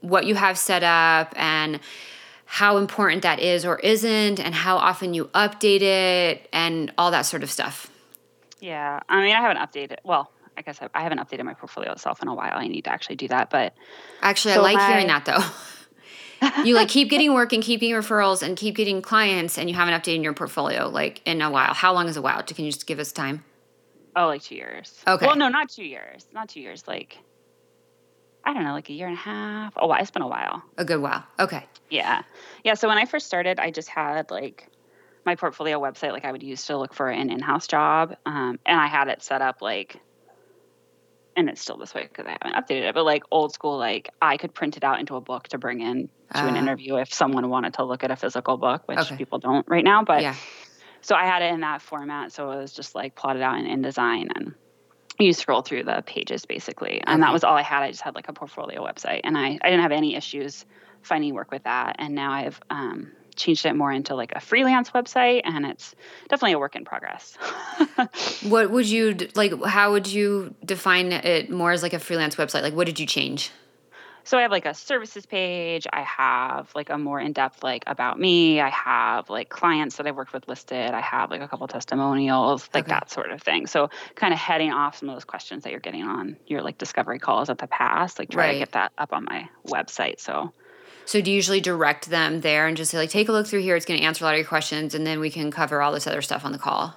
what 0.01 0.25
you 0.25 0.35
have 0.35 0.57
set 0.57 0.83
up 0.83 1.33
and 1.37 1.79
how 2.51 2.77
important 2.77 3.21
that 3.21 3.39
is 3.39 3.63
or 3.63 3.77
isn't 3.79 4.39
and 4.39 4.55
how 4.55 4.75
often 4.77 5.13
you 5.13 5.25
update 5.35 5.81
it 5.81 6.49
and 6.51 6.91
all 6.97 7.11
that 7.11 7.21
sort 7.21 7.43
of 7.43 7.51
stuff 7.51 7.91
yeah 8.59 8.99
i 9.07 9.21
mean 9.21 9.35
i 9.35 9.39
haven't 9.39 9.57
updated 9.57 9.97
well 10.03 10.31
I 10.57 10.61
guess 10.61 10.81
I, 10.81 10.89
I 10.93 11.03
haven't 11.03 11.19
updated 11.19 11.45
my 11.45 11.53
portfolio 11.53 11.93
itself 11.93 12.21
in 12.21 12.27
a 12.27 12.35
while. 12.35 12.51
I 12.53 12.67
need 12.67 12.83
to 12.83 12.91
actually 12.91 13.15
do 13.15 13.29
that. 13.29 13.49
But 13.49 13.73
actually, 14.21 14.55
so 14.55 14.59
I 14.59 14.63
like 14.63 14.75
my, 14.75 14.87
hearing 14.89 15.07
that 15.07 15.23
though. 15.23 16.63
you 16.65 16.75
like 16.75 16.89
keep 16.89 17.09
getting 17.09 17.33
work 17.33 17.53
and 17.53 17.63
keeping 17.63 17.91
referrals 17.93 18.43
and 18.43 18.57
keep 18.57 18.75
getting 18.75 19.01
clients, 19.01 19.57
and 19.57 19.69
you 19.69 19.75
haven't 19.75 19.93
updated 19.93 20.21
your 20.21 20.33
portfolio 20.33 20.89
like 20.89 21.21
in 21.25 21.41
a 21.41 21.49
while. 21.49 21.73
How 21.73 21.93
long 21.93 22.09
is 22.09 22.17
a 22.17 22.21
while? 22.21 22.43
Can 22.43 22.65
you 22.65 22.71
just 22.71 22.87
give 22.87 22.99
us 22.99 23.13
time? 23.13 23.45
Oh, 24.17 24.27
like 24.27 24.41
two 24.41 24.55
years. 24.55 25.01
Okay. 25.07 25.25
Well, 25.25 25.37
no, 25.37 25.47
not 25.47 25.69
two 25.69 25.85
years. 25.85 26.27
Not 26.33 26.49
two 26.49 26.59
years. 26.59 26.85
Like 26.89 27.17
I 28.43 28.53
don't 28.53 28.63
know, 28.63 28.73
like 28.73 28.89
a 28.89 28.93
year 28.93 29.07
and 29.07 29.15
a 29.15 29.19
half. 29.19 29.73
Oh, 29.77 29.91
it's 29.93 30.11
been 30.11 30.21
a 30.21 30.27
while. 30.27 30.63
A 30.77 30.85
good 30.85 31.01
while. 31.01 31.23
Okay. 31.39 31.65
Yeah. 31.89 32.23
Yeah. 32.63 32.73
So 32.75 32.87
when 32.87 32.97
I 32.97 33.05
first 33.05 33.27
started, 33.27 33.59
I 33.59 33.71
just 33.71 33.89
had 33.89 34.31
like 34.31 34.67
my 35.25 35.35
portfolio 35.35 35.79
website, 35.79 36.13
like 36.13 36.25
I 36.25 36.31
would 36.31 36.43
use 36.43 36.65
to 36.67 36.77
look 36.77 36.93
for 36.93 37.09
an 37.09 37.29
in 37.29 37.39
house 37.39 37.67
job. 37.67 38.15
Um, 38.25 38.59
and 38.65 38.79
I 38.79 38.87
had 38.87 39.07
it 39.07 39.21
set 39.21 39.41
up 39.41 39.61
like 39.61 39.99
and 41.39 41.49
it's 41.49 41.61
still 41.61 41.77
this 41.77 41.93
way 41.93 42.03
because 42.03 42.25
I 42.25 42.37
haven't 42.41 42.53
updated 42.61 42.89
it, 42.89 42.95
but 42.95 43.05
like 43.05 43.23
old 43.31 43.53
school, 43.53 43.77
like 43.77 44.09
I 44.21 44.37
could 44.37 44.53
print 44.53 44.77
it 44.77 44.83
out 44.83 44.99
into 44.99 45.15
a 45.15 45.21
book 45.21 45.47
to 45.49 45.57
bring 45.57 45.79
in 45.79 46.09
to 46.33 46.43
uh, 46.43 46.47
an 46.47 46.55
ah. 46.55 46.59
interview 46.59 46.95
if 46.97 47.13
someone 47.13 47.49
wanted 47.49 47.75
to 47.75 47.85
look 47.85 48.03
at 48.03 48.11
a 48.11 48.15
physical 48.15 48.57
book, 48.57 48.83
which 48.87 48.99
okay. 48.99 49.15
people 49.15 49.39
don't 49.39 49.65
right 49.67 49.83
now. 49.83 50.03
But 50.03 50.21
yeah. 50.21 50.35
so 51.01 51.15
I 51.15 51.25
had 51.25 51.41
it 51.41 51.53
in 51.53 51.61
that 51.61 51.81
format. 51.81 52.33
So 52.33 52.51
it 52.51 52.57
was 52.57 52.73
just 52.73 52.93
like 52.93 53.15
plotted 53.15 53.41
out 53.41 53.57
in 53.57 53.65
InDesign 53.65 54.27
and 54.35 54.53
you 55.19 55.33
scroll 55.33 55.61
through 55.61 55.83
the 55.83 56.03
pages 56.05 56.45
basically. 56.45 57.01
And 57.05 57.21
that 57.23 57.33
was 57.33 57.43
all 57.43 57.55
I 57.55 57.61
had. 57.61 57.83
I 57.83 57.91
just 57.91 58.01
had 58.01 58.15
like 58.15 58.29
a 58.29 58.33
portfolio 58.33 58.83
website 58.83 59.21
and 59.23 59.37
I, 59.37 59.59
I 59.61 59.69
didn't 59.69 59.81
have 59.81 59.91
any 59.91 60.15
issues 60.15 60.65
finding 61.01 61.33
work 61.33 61.51
with 61.51 61.63
that. 61.63 61.97
And 61.99 62.15
now 62.15 62.31
I've 62.31 62.59
um, 62.69 63.11
changed 63.35 63.65
it 63.65 63.73
more 63.73 63.91
into 63.91 64.15
like 64.15 64.31
a 64.33 64.39
freelance 64.39 64.91
website 64.91 65.41
and 65.43 65.65
it's 65.65 65.95
definitely 66.29 66.53
a 66.53 66.59
work 66.59 66.75
in 66.75 66.85
progress. 66.85 67.37
what 68.43 68.69
would 68.71 68.87
you 68.87 69.15
like 69.35 69.53
how 69.65 69.91
would 69.91 70.07
you 70.07 70.55
define 70.63 71.11
it 71.11 71.49
more 71.49 71.71
as 71.71 71.83
like 71.83 71.93
a 71.93 71.99
freelance 71.99 72.35
website? 72.35 72.61
Like 72.61 72.73
what 72.73 72.85
did 72.85 72.99
you 72.99 73.05
change? 73.05 73.51
So 74.29 74.37
I 74.37 74.43
have 74.43 74.51
like 74.51 74.67
a 74.67 74.75
services 74.75 75.25
page, 75.25 75.87
I 75.91 76.03
have 76.03 76.69
like 76.75 76.91
a 76.91 76.99
more 76.99 77.19
in-depth 77.19 77.63
like 77.63 77.83
about 77.87 78.19
me, 78.19 78.61
I 78.61 78.69
have 78.69 79.27
like 79.27 79.49
clients 79.49 79.95
that 79.95 80.05
I've 80.05 80.15
worked 80.15 80.33
with 80.33 80.47
listed, 80.47 80.91
I 80.91 81.01
have 81.01 81.31
like 81.31 81.41
a 81.41 81.47
couple 81.47 81.67
testimonials, 81.67 82.69
like 82.71 82.83
okay. 82.83 82.93
that 82.93 83.09
sort 83.09 83.31
of 83.31 83.41
thing. 83.41 83.65
So 83.65 83.89
kind 84.13 84.31
of 84.31 84.39
heading 84.39 84.71
off 84.71 84.99
some 84.99 85.09
of 85.09 85.15
those 85.15 85.25
questions 85.25 85.63
that 85.63 85.71
you're 85.71 85.79
getting 85.79 86.03
on 86.03 86.37
your 86.45 86.61
like 86.61 86.77
discovery 86.77 87.17
calls 87.17 87.49
at 87.49 87.57
the 87.57 87.65
past, 87.65 88.19
like 88.19 88.29
try 88.29 88.43
right. 88.43 88.53
to 88.53 88.59
get 88.59 88.73
that 88.73 88.91
up 88.99 89.13
on 89.13 89.25
my 89.25 89.49
website. 89.65 90.19
So 90.19 90.53
so 91.05 91.21
do 91.21 91.31
you 91.31 91.35
usually 91.35 91.59
direct 91.59 92.11
them 92.11 92.41
there 92.41 92.67
and 92.67 92.77
just 92.77 92.91
say 92.91 92.99
like, 92.99 93.09
take 93.09 93.29
a 93.29 93.31
look 93.31 93.47
through 93.47 93.61
here. 93.61 93.75
It's 93.75 93.87
going 93.87 93.99
to 93.99 94.05
answer 94.05 94.23
a 94.23 94.27
lot 94.27 94.35
of 94.35 94.37
your 94.37 94.47
questions, 94.47 94.93
and 94.93 95.07
then 95.07 95.19
we 95.19 95.31
can 95.31 95.49
cover 95.49 95.81
all 95.81 95.91
this 95.91 96.05
other 96.05 96.21
stuff 96.21 96.45
on 96.45 96.51
the 96.51 96.59
call. 96.59 96.95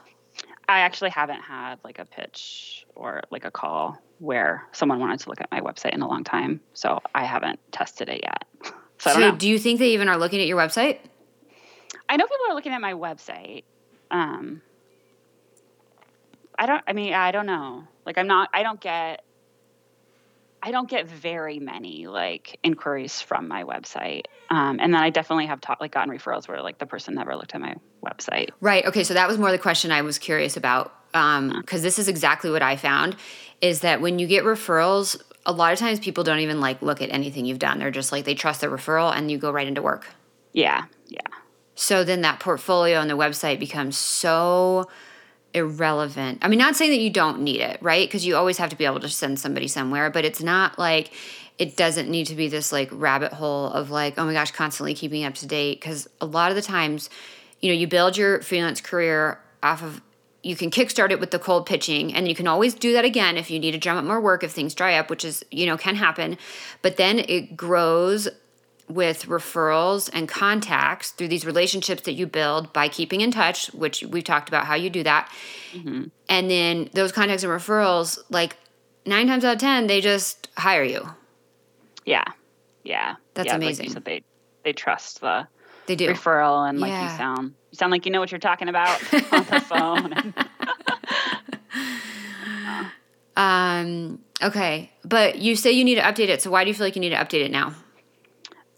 I 0.73 0.81
actually 0.81 1.11
haven't 1.11 1.43
had 1.43 1.77
like 1.85 1.99
a 1.99 2.07
pitch 2.07 2.87
or 2.95 3.23
like 3.31 3.45
a 3.45 3.51
call 3.51 3.99
where 4.18 4.66
someone 4.73 4.99
wanted 5.01 5.20
to 5.20 5.29
look 5.29 5.41
at 5.41 5.51
my 5.51 5.61
website 5.61 5.93
in 5.93 6.01
a 6.01 6.09
long 6.09 6.25
time, 6.25 6.61
so 6.73 7.01
I 7.14 7.25
haven't 7.25 7.61
tested 7.70 8.09
it 8.09 8.23
yet. 8.23 8.45
So, 8.99 9.11
so 9.14 9.33
do 9.35 9.49
you 9.49 9.59
think 9.59 9.81
they 9.81 9.95
even 9.95 10.09
are 10.09 10.16
looking 10.16 10.41
at 10.41 10.47
your 10.47 10.57
website? 10.57 11.01
I 12.09 12.16
know 12.16 12.25
people 12.25 12.47
are 12.51 12.55
looking 12.55 12.70
at 12.70 12.81
my 12.81 12.93
website. 12.93 13.64
Um, 14.12 14.62
I 16.57 16.66
don't. 16.66 16.85
I 16.87 16.93
mean, 16.93 17.12
I 17.12 17.33
don't 17.33 17.47
know. 17.47 17.83
Like, 18.07 18.16
I'm 18.16 18.29
not. 18.29 18.51
I 18.55 18.62
don't 18.62 18.81
get 18.81 19.25
I 20.62 20.70
don't 20.70 20.88
get 20.88 21.08
very 21.08 21.58
many 21.58 22.06
like 22.06 22.58
inquiries 22.62 23.20
from 23.20 23.48
my 23.48 23.64
website. 23.64 24.26
Um, 24.48 24.78
and 24.80 24.94
then 24.94 25.02
I 25.02 25.10
definitely 25.10 25.46
have 25.46 25.60
taught, 25.60 25.80
like 25.80 25.92
gotten 25.92 26.12
referrals 26.12 26.46
where 26.46 26.62
like 26.62 26.78
the 26.78 26.86
person 26.86 27.14
never 27.14 27.34
looked 27.34 27.54
at 27.54 27.60
my 27.60 27.74
website. 28.04 28.50
Right. 28.60 28.84
Okay. 28.86 29.02
So 29.02 29.14
that 29.14 29.26
was 29.26 29.38
more 29.38 29.50
the 29.50 29.58
question 29.58 29.90
I 29.90 30.02
was 30.02 30.18
curious 30.18 30.56
about. 30.56 30.94
Um, 31.14 31.62
cause 31.64 31.82
this 31.82 31.98
is 31.98 32.08
exactly 32.08 32.50
what 32.50 32.62
I 32.62 32.76
found 32.76 33.16
is 33.60 33.80
that 33.80 34.00
when 34.00 34.18
you 34.18 34.26
get 34.26 34.44
referrals, 34.44 35.20
a 35.44 35.52
lot 35.52 35.72
of 35.72 35.78
times 35.78 35.98
people 35.98 36.24
don't 36.24 36.38
even 36.38 36.60
like 36.60 36.80
look 36.80 37.02
at 37.02 37.10
anything 37.10 37.44
you've 37.44 37.58
done. 37.58 37.78
They're 37.78 37.90
just 37.90 38.12
like, 38.12 38.24
they 38.24 38.34
trust 38.34 38.60
the 38.60 38.68
referral 38.68 39.14
and 39.14 39.30
you 39.30 39.38
go 39.38 39.50
right 39.50 39.66
into 39.66 39.82
work. 39.82 40.06
Yeah. 40.52 40.84
Yeah. 41.08 41.20
So 41.74 42.04
then 42.04 42.20
that 42.20 42.38
portfolio 42.38 42.98
on 42.98 43.08
the 43.08 43.16
website 43.16 43.58
becomes 43.58 43.98
so 43.98 44.88
irrelevant. 45.55 46.38
I 46.42 46.48
mean, 46.48 46.59
not 46.59 46.76
saying 46.76 46.90
that 46.90 47.00
you 47.00 47.11
don't 47.11 47.40
need 47.40 47.61
it, 47.61 47.78
right? 47.82 48.09
Because 48.09 48.26
you 48.26 48.36
always 48.36 48.59
have 48.59 48.70
to 48.70 48.76
be 48.76 48.84
able 48.84 49.00
to 49.00 49.09
send 49.09 49.38
somebody 49.38 49.68
somewhere, 49.68 50.11
but 50.11 50.24
it's 50.24 50.42
not 50.42 50.78
like 50.78 51.12
it 51.59 51.76
doesn't 51.76 52.09
need 52.09 52.26
to 52.26 52.34
be 52.34 52.48
this 52.48 52.72
like 52.72 52.88
rabbit 52.92 53.32
hole 53.32 53.66
of 53.66 53.90
like, 53.90 54.18
oh 54.18 54.24
my 54.24 54.32
gosh, 54.32 54.50
constantly 54.50 54.94
keeping 54.94 55.24
up 55.24 55.34
to 55.34 55.46
date. 55.46 55.80
Because 55.80 56.09
a 56.20 56.26
lot 56.26 56.50
of 56.50 56.57
the 56.57 56.62
times, 56.62 57.11
you 57.61 57.68
know, 57.70 57.78
you 57.78 57.86
build 57.86 58.16
your 58.16 58.40
freelance 58.42 58.80
career 58.80 59.38
off 59.62 59.82
of 59.82 60.00
you 60.42 60.57
can 60.57 60.70
kickstart 60.70 61.11
it 61.11 61.20
with 61.20 61.30
the 61.30 61.38
cold 61.38 61.66
pitching 61.66 62.12
and 62.14 62.26
you 62.26 62.34
can 62.34 62.48
always 62.48 62.74
do 62.74 62.92
that 62.94 63.05
again 63.05 63.36
if 63.36 63.50
you 63.50 63.61
need 63.61 63.70
to 63.70 63.78
drum 63.78 63.96
up 63.96 64.05
more 64.05 64.20
work 64.20 64.42
if 64.42 64.50
things 64.50 64.74
dry 64.74 64.96
up 64.96 65.09
which 65.09 65.24
is 65.24 65.44
you 65.53 65.66
know 65.66 65.76
can 65.76 65.94
happen 65.94 66.36
but 66.82 66.96
then 66.96 67.20
it 67.20 67.57
grows 67.57 68.28
with 68.95 69.26
referrals 69.26 70.11
and 70.12 70.28
contacts 70.28 71.11
through 71.11 71.28
these 71.28 71.47
relationships 71.47 72.03
that 72.03 72.12
you 72.12 72.26
build 72.26 72.72
by 72.72 72.88
keeping 72.88 73.20
in 73.20 73.30
touch, 73.30 73.72
which 73.72 74.03
we've 74.05 74.24
talked 74.24 74.49
about 74.49 74.66
how 74.66 74.74
you 74.74 74.90
do 74.90 75.03
that. 75.03 75.32
Mm-hmm. 75.72 76.05
And 76.28 76.51
then 76.51 76.90
those 76.93 77.12
contacts 77.12 77.43
and 77.43 77.53
referrals, 77.53 78.18
like 78.30 78.57
nine 79.07 79.26
times 79.26 79.45
out 79.45 79.55
of 79.55 79.61
10, 79.61 79.86
they 79.86 80.01
just 80.01 80.49
hire 80.57 80.84
you. 80.84 81.09
Yeah. 82.05 82.24
Yeah. 82.84 83.16
That's 83.34 83.49
yeah, 83.49 83.57
amazing. 83.57 83.93
Like 83.93 84.05
they, 84.05 84.22
they 84.64 84.72
trust 84.72 85.20
the 85.20 85.47
they 85.86 85.97
do. 85.97 86.09
referral 86.09 86.68
and 86.68 86.78
like 86.80 86.90
yeah. 86.90 87.11
you 87.11 87.16
sound, 87.16 87.55
you 87.70 87.76
sound 87.76 87.90
like 87.90 88.07
you 88.07 88.12
know 88.12 88.20
what 88.20 88.30
you're 88.30 88.38
talking 88.38 88.68
about 88.68 89.01
on 89.32 89.45
the 89.45 89.61
phone. 89.61 90.34
um, 93.36 94.18
okay. 94.43 94.93
But 95.05 95.38
you 95.38 95.57
say 95.57 95.72
you 95.72 95.84
need 95.84 95.97
to 95.97 96.03
update 96.03 96.28
it. 96.28 96.43
So 96.43 96.51
why 96.51 96.64
do 96.64 96.68
you 96.68 96.74
feel 96.74 96.86
like 96.86 96.97
you 96.97 97.01
need 97.01 97.11
to 97.11 97.16
update 97.16 97.45
it 97.45 97.51
now? 97.51 97.74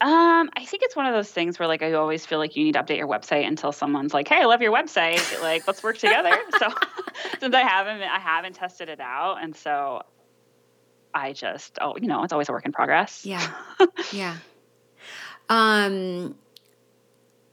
Um, 0.05 0.51
I 0.55 0.67
think 0.67 0.83
it's 0.83 0.95
one 0.95 1.07
of 1.07 1.15
those 1.15 1.31
things 1.31 1.59
where 1.59 1.67
like 1.67 1.83
I 1.83 1.95
always 1.95 2.27
feel 2.27 2.39
like 2.39 2.57
you 2.57 2.65
need 2.65 2.73
to 2.73 2.83
update 2.83 2.99
your 2.99 3.09
website 3.09 3.47
until 3.47 3.73
someone's 3.73 4.13
like, 4.13 4.29
"Hey, 4.29 4.43
I 4.43 4.45
love 4.45 4.61
your 4.61 4.71
website. 4.71 5.41
Like, 5.41 5.67
let's 5.67 5.83
work 5.83 5.97
together." 5.97 6.37
so 6.59 6.69
since 7.41 7.55
I 7.55 7.63
haven't 7.63 8.03
I 8.03 8.19
haven't 8.19 8.53
tested 8.55 8.91
it 8.91 9.01
out, 9.01 9.43
and 9.43 9.57
so 9.57 10.03
I 11.15 11.33
just 11.33 11.79
oh, 11.81 11.97
you 11.97 12.07
know, 12.07 12.23
it's 12.23 12.35
always 12.35 12.51
a 12.51 12.53
work 12.53 12.67
in 12.67 12.73
progress. 12.73 13.25
Yeah. 13.25 13.51
yeah. 14.13 14.37
Um 15.49 16.35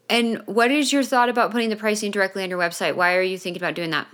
and 0.10 0.42
what 0.46 0.72
is 0.72 0.92
your 0.92 1.04
thought 1.04 1.30
about 1.30 1.52
putting 1.52 1.70
the 1.70 1.78
pricing 1.78 2.12
directly 2.12 2.44
on 2.44 2.50
your 2.50 2.60
website? 2.60 2.98
Why 2.98 3.16
are 3.16 3.22
you 3.22 3.38
thinking 3.38 3.64
about 3.64 3.76
doing 3.76 3.92
that? 3.92 4.08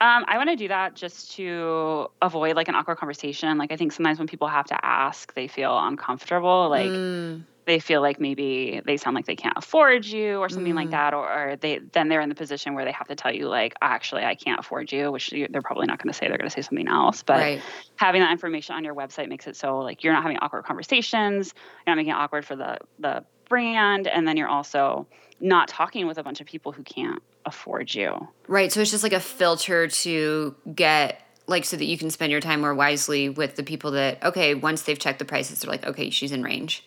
Um, 0.00 0.24
I 0.28 0.36
want 0.36 0.48
to 0.50 0.56
do 0.56 0.68
that 0.68 0.94
just 0.94 1.32
to 1.32 2.06
avoid 2.22 2.54
like 2.54 2.68
an 2.68 2.76
awkward 2.76 2.98
conversation. 2.98 3.58
Like 3.58 3.72
I 3.72 3.76
think 3.76 3.90
sometimes 3.90 4.20
when 4.20 4.28
people 4.28 4.46
have 4.46 4.66
to 4.66 4.84
ask, 4.84 5.34
they 5.34 5.48
feel 5.48 5.76
uncomfortable. 5.76 6.68
Like 6.68 6.90
mm 6.90 7.42
they 7.66 7.78
feel 7.78 8.00
like 8.00 8.20
maybe 8.20 8.80
they 8.84 8.96
sound 8.96 9.14
like 9.14 9.26
they 9.26 9.36
can't 9.36 9.56
afford 9.56 10.04
you 10.04 10.38
or 10.38 10.48
something 10.48 10.72
mm. 10.72 10.76
like 10.76 10.90
that 10.90 11.14
or, 11.14 11.26
or, 11.26 11.56
they 11.56 11.78
then 11.92 12.08
they're 12.08 12.20
in 12.20 12.28
the 12.28 12.34
position 12.34 12.74
where 12.74 12.84
they 12.84 12.92
have 12.92 13.08
to 13.08 13.14
tell 13.14 13.32
you 13.32 13.48
like 13.48 13.74
actually 13.80 14.22
i 14.22 14.34
can't 14.34 14.58
afford 14.58 14.90
you 14.92 15.10
which 15.10 15.30
they're 15.30 15.62
probably 15.62 15.86
not 15.86 16.02
going 16.02 16.12
to 16.12 16.16
say 16.16 16.28
they're 16.28 16.38
going 16.38 16.48
to 16.48 16.54
say 16.54 16.62
something 16.62 16.88
else 16.88 17.22
but 17.22 17.38
right. 17.38 17.62
having 17.96 18.20
that 18.20 18.32
information 18.32 18.74
on 18.74 18.84
your 18.84 18.94
website 18.94 19.28
makes 19.28 19.46
it 19.46 19.56
so 19.56 19.78
like 19.78 20.04
you're 20.04 20.12
not 20.12 20.22
having 20.22 20.38
awkward 20.38 20.64
conversations 20.64 21.54
you're 21.86 21.94
not 21.94 21.96
making 21.96 22.12
it 22.12 22.16
awkward 22.16 22.44
for 22.44 22.56
the 22.56 22.78
the 22.98 23.24
brand 23.48 24.06
and 24.06 24.26
then 24.26 24.36
you're 24.36 24.48
also 24.48 25.06
not 25.40 25.68
talking 25.68 26.06
with 26.06 26.18
a 26.18 26.22
bunch 26.22 26.40
of 26.40 26.46
people 26.46 26.72
who 26.72 26.82
can't 26.82 27.22
afford 27.44 27.94
you 27.94 28.28
right 28.48 28.72
so 28.72 28.80
it's 28.80 28.90
just 28.90 29.02
like 29.02 29.12
a 29.12 29.20
filter 29.20 29.86
to 29.88 30.54
get 30.74 31.20
like 31.46 31.64
so 31.64 31.76
that 31.76 31.84
you 31.84 31.98
can 31.98 32.10
spend 32.10 32.32
your 32.32 32.40
time 32.40 32.62
more 32.62 32.74
wisely 32.74 33.28
with 33.28 33.54
the 33.56 33.62
people 33.62 33.90
that 33.90 34.22
okay 34.24 34.54
once 34.54 34.82
they've 34.82 34.98
checked 34.98 35.18
the 35.18 35.24
prices 35.24 35.60
they're 35.60 35.70
like 35.70 35.84
okay 35.86 36.08
she's 36.08 36.32
in 36.32 36.42
range 36.42 36.84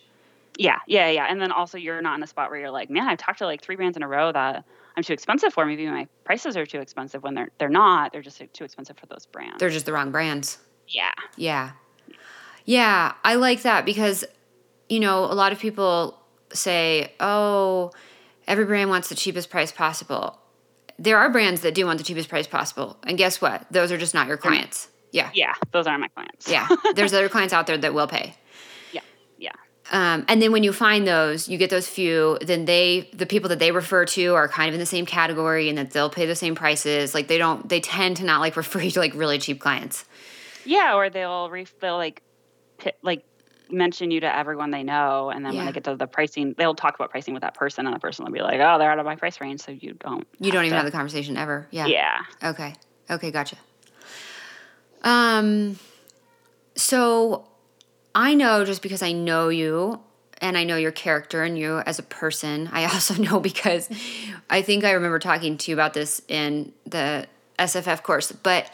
Yeah, 0.58 0.80
yeah, 0.88 1.10
yeah. 1.10 1.28
And 1.30 1.40
then 1.40 1.52
also 1.52 1.78
you're 1.78 2.02
not 2.02 2.18
in 2.18 2.24
a 2.24 2.28
spot 2.28 2.50
where 2.50 2.60
you're 2.60 2.72
like, 2.72 2.90
man, 2.90 3.08
I've 3.08 3.20
talked 3.20 3.40
to 3.40 3.46
like 3.46 3.62
three 3.62 3.76
brands 3.76 3.96
in 3.96 4.04
a 4.04 4.08
row 4.08 4.32
that 4.32 4.66
I'm 4.96 5.04
too 5.04 5.14
expensive 5.14 5.54
for. 5.54 5.66
Maybe 5.66 5.86
my 5.88 6.08
prices 6.24 6.58
are 6.58 6.66
too 6.66 6.80
expensive 6.80 7.24
when 7.24 7.36
they're 7.36 7.50
they're 7.60 7.70
not. 7.70 8.12
They're 8.12 8.24
just 8.24 8.42
too 8.54 8.64
expensive 8.64 8.98
for 8.98 9.06
those 9.06 9.28
brands. 9.28 9.60
They're 9.60 9.70
just 9.70 9.86
the 9.86 9.94
wrong 9.94 10.12
brands. 10.12 10.58
Yeah. 10.88 11.12
Yeah. 11.36 11.72
Yeah, 12.66 13.14
I 13.24 13.36
like 13.36 13.62
that 13.62 13.86
because 13.86 14.26
you 14.90 15.00
know, 15.00 15.26
a 15.26 15.36
lot 15.36 15.52
of 15.52 15.60
people 15.60 16.20
say, 16.54 17.14
"Oh, 17.20 17.92
every 18.48 18.66
brand 18.66 18.90
wants 18.90 19.10
the 19.10 19.16
cheapest 19.16 19.50
price 19.50 19.72
possible." 19.72 20.40
There 21.00 21.18
are 21.18 21.30
brands 21.30 21.62
that 21.62 21.76
do 21.76 21.86
want 21.86 22.00
the 22.00 22.04
cheapest 22.04 22.28
price 22.28 22.48
possible. 22.48 22.98
And 23.04 23.18
guess 23.18 23.40
what? 23.40 23.66
Those 23.70 23.92
are 23.92 23.98
just 23.98 24.16
not 24.16 24.28
your 24.28 24.38
clients. 24.38 24.90
Yeah. 25.12 25.30
Yeah, 25.34 25.54
those 25.72 25.86
aren't 25.86 26.02
my 26.02 26.08
clients. 26.08 26.50
Yeah. 26.50 26.68
There's 26.96 27.14
other 27.14 27.30
clients 27.30 27.54
out 27.54 27.68
there 27.68 27.78
that 27.78 27.94
will 27.94 28.08
pay. 28.08 28.36
Um, 29.92 30.26
and 30.28 30.42
then 30.42 30.52
when 30.52 30.64
you 30.64 30.74
find 30.74 31.08
those, 31.08 31.48
you 31.48 31.58
get 31.58 31.70
those 31.70 31.88
few, 31.88 32.38
then 32.42 32.66
they, 32.66 33.10
the 33.14 33.26
people 33.26 33.48
that 33.50 33.60
they 33.60 33.72
refer 33.72 34.06
to 34.06 34.34
are 34.36 34.48
kind 34.50 34.68
of 34.68 34.74
in 34.74 34.80
the 34.82 34.86
same 34.86 35.06
category 35.06 35.70
and 35.70 35.78
that 35.78 35.92
they'll 35.92 36.10
pay 36.10 36.26
the 36.26 36.36
same 36.36 36.56
prices. 36.56 37.14
Like 37.14 37.28
they 37.30 37.38
don't, 37.38 37.70
they 37.70 37.80
tend 37.80 38.18
to 38.18 38.26
not 38.26 38.42
like 38.42 38.58
refer 38.58 38.82
you 38.82 38.92
to 38.92 39.00
like 39.00 39.14
really 39.14 39.40
cheap 39.40 39.62
clients. 39.62 40.04
Yeah. 40.66 40.96
Or 40.96 41.10
they'll, 41.10 41.50
re- 41.50 41.66
they'll 41.80 41.96
like, 41.96 42.22
like 43.02 43.24
mention 43.70 44.12
you 44.12 44.20
to 44.20 44.36
everyone 44.36 44.72
they 44.72 44.84
know. 44.84 45.30
And 45.30 45.46
then 45.46 45.54
Yeah. 45.54 45.60
when 45.60 45.66
they 45.68 45.72
get 45.72 45.86
to 45.86 45.96
the 45.96 46.08
pricing, 46.08 46.54
they'll 46.58 46.76
talk 46.76 46.96
about 46.96 47.10
pricing 47.12 47.34
with 47.34 47.42
that 47.42 47.54
person 47.54 47.86
and 47.86 47.96
the 47.96 48.00
person 48.00 48.26
will 48.26 48.34
be 48.34 48.42
like, 48.42 48.60
oh, 48.60 48.78
they're 48.80 48.92
out 48.92 49.00
of 49.00 49.06
my 49.06 49.16
price 49.16 49.40
range. 49.40 49.62
So 49.62 49.72
you 49.72 49.94
don't, 49.94 50.28
You 50.40 50.52
don't 50.52 50.66
even 50.66 50.72
to- 50.72 50.78
have 50.78 50.86
the 50.86 50.92
conversation 50.92 51.38
ever. 51.38 51.66
Yeah. 51.72 51.86
Yeah. 51.88 52.18
Okay. 52.44 52.74
Okay, 53.10 53.32
gotcha. 53.32 53.56
Um 55.04 55.80
so 56.76 57.48
I 58.18 58.34
know 58.34 58.66
just 58.66 58.82
because 58.82 59.04
I 59.04 59.12
know 59.12 59.50
you 59.50 60.00
and 60.42 60.58
I 60.58 60.64
know 60.64 60.76
your 60.76 60.92
character 60.92 61.44
and 61.44 61.56
you 61.56 61.78
as 61.78 62.00
a 62.00 62.04
person. 62.04 62.68
I 62.74 62.86
also 62.92 63.14
know 63.14 63.40
because 63.40 63.88
I 64.50 64.64
think 64.64 64.84
I 64.84 64.94
remember 64.94 65.20
talking 65.20 65.56
to 65.60 65.72
you 65.72 65.76
about 65.76 65.94
this 65.94 66.20
in 66.28 66.74
the 66.88 67.28
SFF 67.60 68.02
course, 68.02 68.32
but 68.32 68.72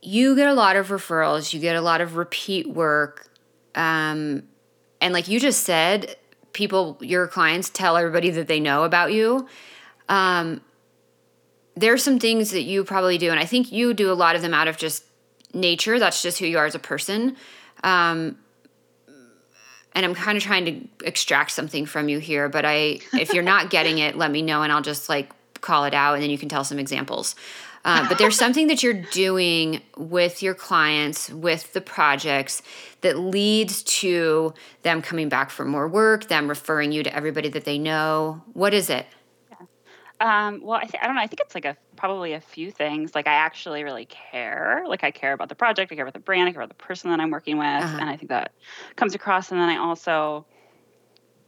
you 0.00 0.34
get 0.34 0.48
a 0.48 0.54
lot 0.54 0.76
of 0.76 0.88
referrals, 0.88 1.52
you 1.52 1.60
get 1.60 1.76
a 1.76 1.82
lot 1.82 2.00
of 2.00 2.16
repeat 2.16 2.66
work. 2.70 3.28
Um 3.74 4.44
and 5.02 5.12
like 5.12 5.28
you 5.28 5.38
just 5.38 5.64
said, 5.64 6.16
people 6.54 6.96
your 7.02 7.26
clients 7.28 7.68
tell 7.68 7.98
everybody 7.98 8.30
that 8.30 8.48
they 8.48 8.60
know 8.60 8.84
about 8.84 9.12
you 9.12 9.46
Um, 10.08 10.62
there's 11.76 12.02
some 12.02 12.18
things 12.18 12.50
that 12.52 12.62
you 12.62 12.82
probably 12.82 13.18
do, 13.18 13.30
and 13.30 13.38
I 13.38 13.44
think 13.44 13.70
you 13.70 13.92
do 13.92 14.10
a 14.10 14.14
lot 14.14 14.34
of 14.36 14.42
them 14.42 14.54
out 14.54 14.68
of 14.68 14.78
just 14.78 15.04
nature. 15.52 15.98
That's 15.98 16.22
just 16.22 16.38
who 16.38 16.46
you 16.46 16.58
are 16.58 16.66
as 16.66 16.74
a 16.74 16.78
person. 16.78 17.36
Um, 17.82 18.38
and 19.92 20.04
I'm 20.06 20.14
kind 20.14 20.36
of 20.36 20.44
trying 20.44 20.64
to 20.66 21.06
extract 21.06 21.50
something 21.50 21.86
from 21.86 22.08
you 22.08 22.18
here, 22.18 22.48
but 22.48 22.64
I, 22.64 23.00
if 23.14 23.32
you're 23.32 23.42
not 23.42 23.70
getting 23.70 23.98
it, 23.98 24.16
let 24.16 24.30
me 24.30 24.42
know, 24.42 24.62
and 24.62 24.72
I'll 24.72 24.82
just 24.82 25.08
like 25.08 25.30
call 25.60 25.84
it 25.84 25.94
out, 25.94 26.14
and 26.14 26.22
then 26.22 26.30
you 26.30 26.38
can 26.38 26.48
tell 26.48 26.62
some 26.62 26.78
examples. 26.78 27.34
Uh, 27.84 28.08
but 28.08 28.18
there's 28.18 28.36
something 28.38 28.68
that 28.68 28.82
you're 28.82 28.92
doing 28.92 29.80
with 29.96 30.42
your 30.42 30.54
clients, 30.54 31.30
with 31.30 31.72
the 31.72 31.80
projects, 31.80 32.62
that 33.00 33.18
leads 33.18 33.82
to 33.82 34.54
them 34.82 35.02
coming 35.02 35.28
back 35.28 35.50
for 35.50 35.64
more 35.64 35.88
work, 35.88 36.28
them 36.28 36.48
referring 36.48 36.92
you 36.92 37.02
to 37.02 37.14
everybody 37.14 37.48
that 37.48 37.64
they 37.64 37.78
know. 37.78 38.42
What 38.52 38.74
is 38.74 38.90
it? 38.90 39.06
Um, 40.20 40.60
well, 40.62 40.78
I, 40.78 40.84
th- 40.84 41.02
I 41.02 41.06
don't 41.06 41.14
know. 41.14 41.22
I 41.22 41.26
think 41.26 41.40
it's 41.40 41.54
like 41.54 41.64
a 41.64 41.76
probably 41.98 42.32
a 42.32 42.40
few 42.40 42.70
things. 42.70 43.14
Like 43.14 43.26
I 43.26 43.34
actually 43.34 43.84
really 43.84 44.06
care. 44.06 44.84
Like 44.86 45.04
I 45.04 45.10
care 45.10 45.32
about 45.34 45.48
the 45.50 45.54
project. 45.54 45.92
I 45.92 45.96
care 45.96 46.04
about 46.04 46.14
the 46.14 46.20
brand. 46.20 46.48
I 46.48 46.52
care 46.52 46.62
about 46.62 46.70
the 46.76 46.82
person 46.82 47.10
that 47.10 47.20
I'm 47.20 47.30
working 47.30 47.58
with, 47.58 47.66
Uh-huh. 47.66 47.98
and 48.00 48.08
I 48.08 48.16
think 48.16 48.30
that 48.30 48.52
comes 48.96 49.14
across. 49.14 49.50
And 49.50 49.60
then 49.60 49.68
I 49.68 49.76
also 49.76 50.46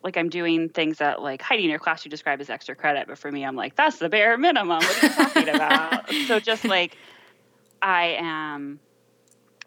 like 0.02 0.16
I'm 0.16 0.28
doing 0.28 0.68
things 0.70 0.98
that 0.98 1.22
like 1.22 1.40
Heidi 1.42 1.64
in 1.64 1.70
your 1.70 1.78
class 1.78 2.04
you 2.04 2.10
describe 2.10 2.40
as 2.40 2.50
extra 2.50 2.74
credit, 2.74 3.06
but 3.06 3.18
for 3.18 3.30
me 3.30 3.44
I'm 3.44 3.56
like 3.56 3.76
that's 3.76 3.98
the 3.98 4.08
bare 4.08 4.36
minimum. 4.36 4.68
What 4.68 4.82
are 4.82 5.06
you 5.06 5.14
talking 5.14 5.48
about? 5.48 6.14
so 6.26 6.40
just 6.40 6.64
like 6.64 6.96
I 7.80 8.16
am 8.18 8.80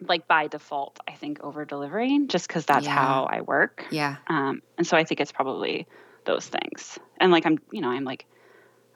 like 0.02 0.28
by 0.28 0.48
default, 0.48 1.00
I 1.08 1.14
think 1.14 1.42
over 1.44 1.66
delivering 1.66 2.28
just 2.28 2.48
because 2.48 2.66
that's 2.66 2.86
Yeah. 2.86 2.96
how 2.96 3.24
I 3.32 3.42
work. 3.42 3.86
Yeah. 3.92 4.18
Um, 4.28 4.62
and 4.78 4.86
so 4.86 4.98
I 4.98 5.04
think 5.04 5.22
it's 5.22 5.32
probably 5.32 5.88
those 6.26 6.48
things. 6.48 6.98
And 7.20 7.32
like 7.32 7.46
I'm, 7.46 7.60
you 7.72 7.82
know, 7.82 7.90
I'm 7.90 8.04
like, 8.04 8.26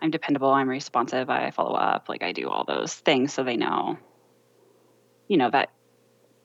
I'm 0.01 0.11
dependable. 0.11 0.49
I'm 0.49 0.69
responsive. 0.69 1.29
I 1.29 1.51
follow 1.51 1.75
up. 1.75 2.09
Like 2.09 2.23
I 2.23 2.31
do 2.31 2.49
all 2.49 2.63
those 2.63 2.93
things 2.93 3.33
so 3.33 3.43
they 3.43 3.57
know, 3.57 3.97
you 5.27 5.37
know, 5.37 5.49
that 5.49 5.71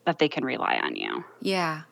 that 0.05 0.19
they 0.19 0.29
can 0.29 0.45
rely 0.45 0.81
on 0.83 0.97
you. 0.97 1.25
Yeah. 1.41 1.83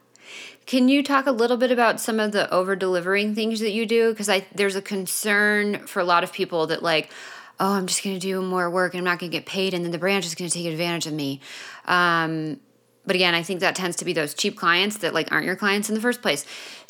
Can 0.67 0.89
you 0.89 1.03
talk 1.03 1.27
a 1.27 1.33
little 1.33 1.57
bit 1.57 1.73
about 1.73 2.01
some 2.01 2.21
of 2.21 2.33
the 2.33 2.53
over 2.53 2.77
delivering 2.77 3.35
things 3.35 3.61
that 3.61 3.73
you 3.73 3.87
do? 3.87 4.11
Because 4.11 4.29
I 4.29 4.47
there's 4.55 4.77
a 4.77 4.83
concern 4.83 5.87
for 5.87 6.01
a 6.01 6.05
lot 6.05 6.25
of 6.25 6.33
people 6.33 6.69
that 6.69 6.83
like, 6.83 7.11
oh, 7.59 7.73
I'm 7.73 7.87
just 7.87 8.03
going 8.03 8.17
to 8.17 8.21
do 8.21 8.41
more 8.41 8.71
work 8.71 8.95
and 8.95 8.99
I'm 8.99 9.05
not 9.05 9.19
going 9.19 9.31
to 9.31 9.37
get 9.37 9.47
paid, 9.47 9.75
and 9.75 9.85
then 9.85 9.93
the 9.93 9.99
brand 9.99 10.25
is 10.25 10.35
going 10.35 10.49
to 10.49 10.57
take 10.57 10.67
advantage 10.67 11.07
of 11.07 11.13
me. 11.13 11.41
Um, 11.87 12.61
but 13.07 13.17
again, 13.17 13.35
I 13.35 13.43
think 13.43 13.61
that 13.61 13.75
tends 13.75 13.97
to 13.97 14.05
be 14.05 14.13
those 14.13 14.35
cheap 14.35 14.57
clients 14.57 14.99
that 14.99 15.15
like 15.15 15.33
aren't 15.33 15.47
your 15.47 15.57
clients 15.57 15.89
in 15.89 15.95
the 15.95 16.01
first 16.01 16.23
place. 16.23 16.45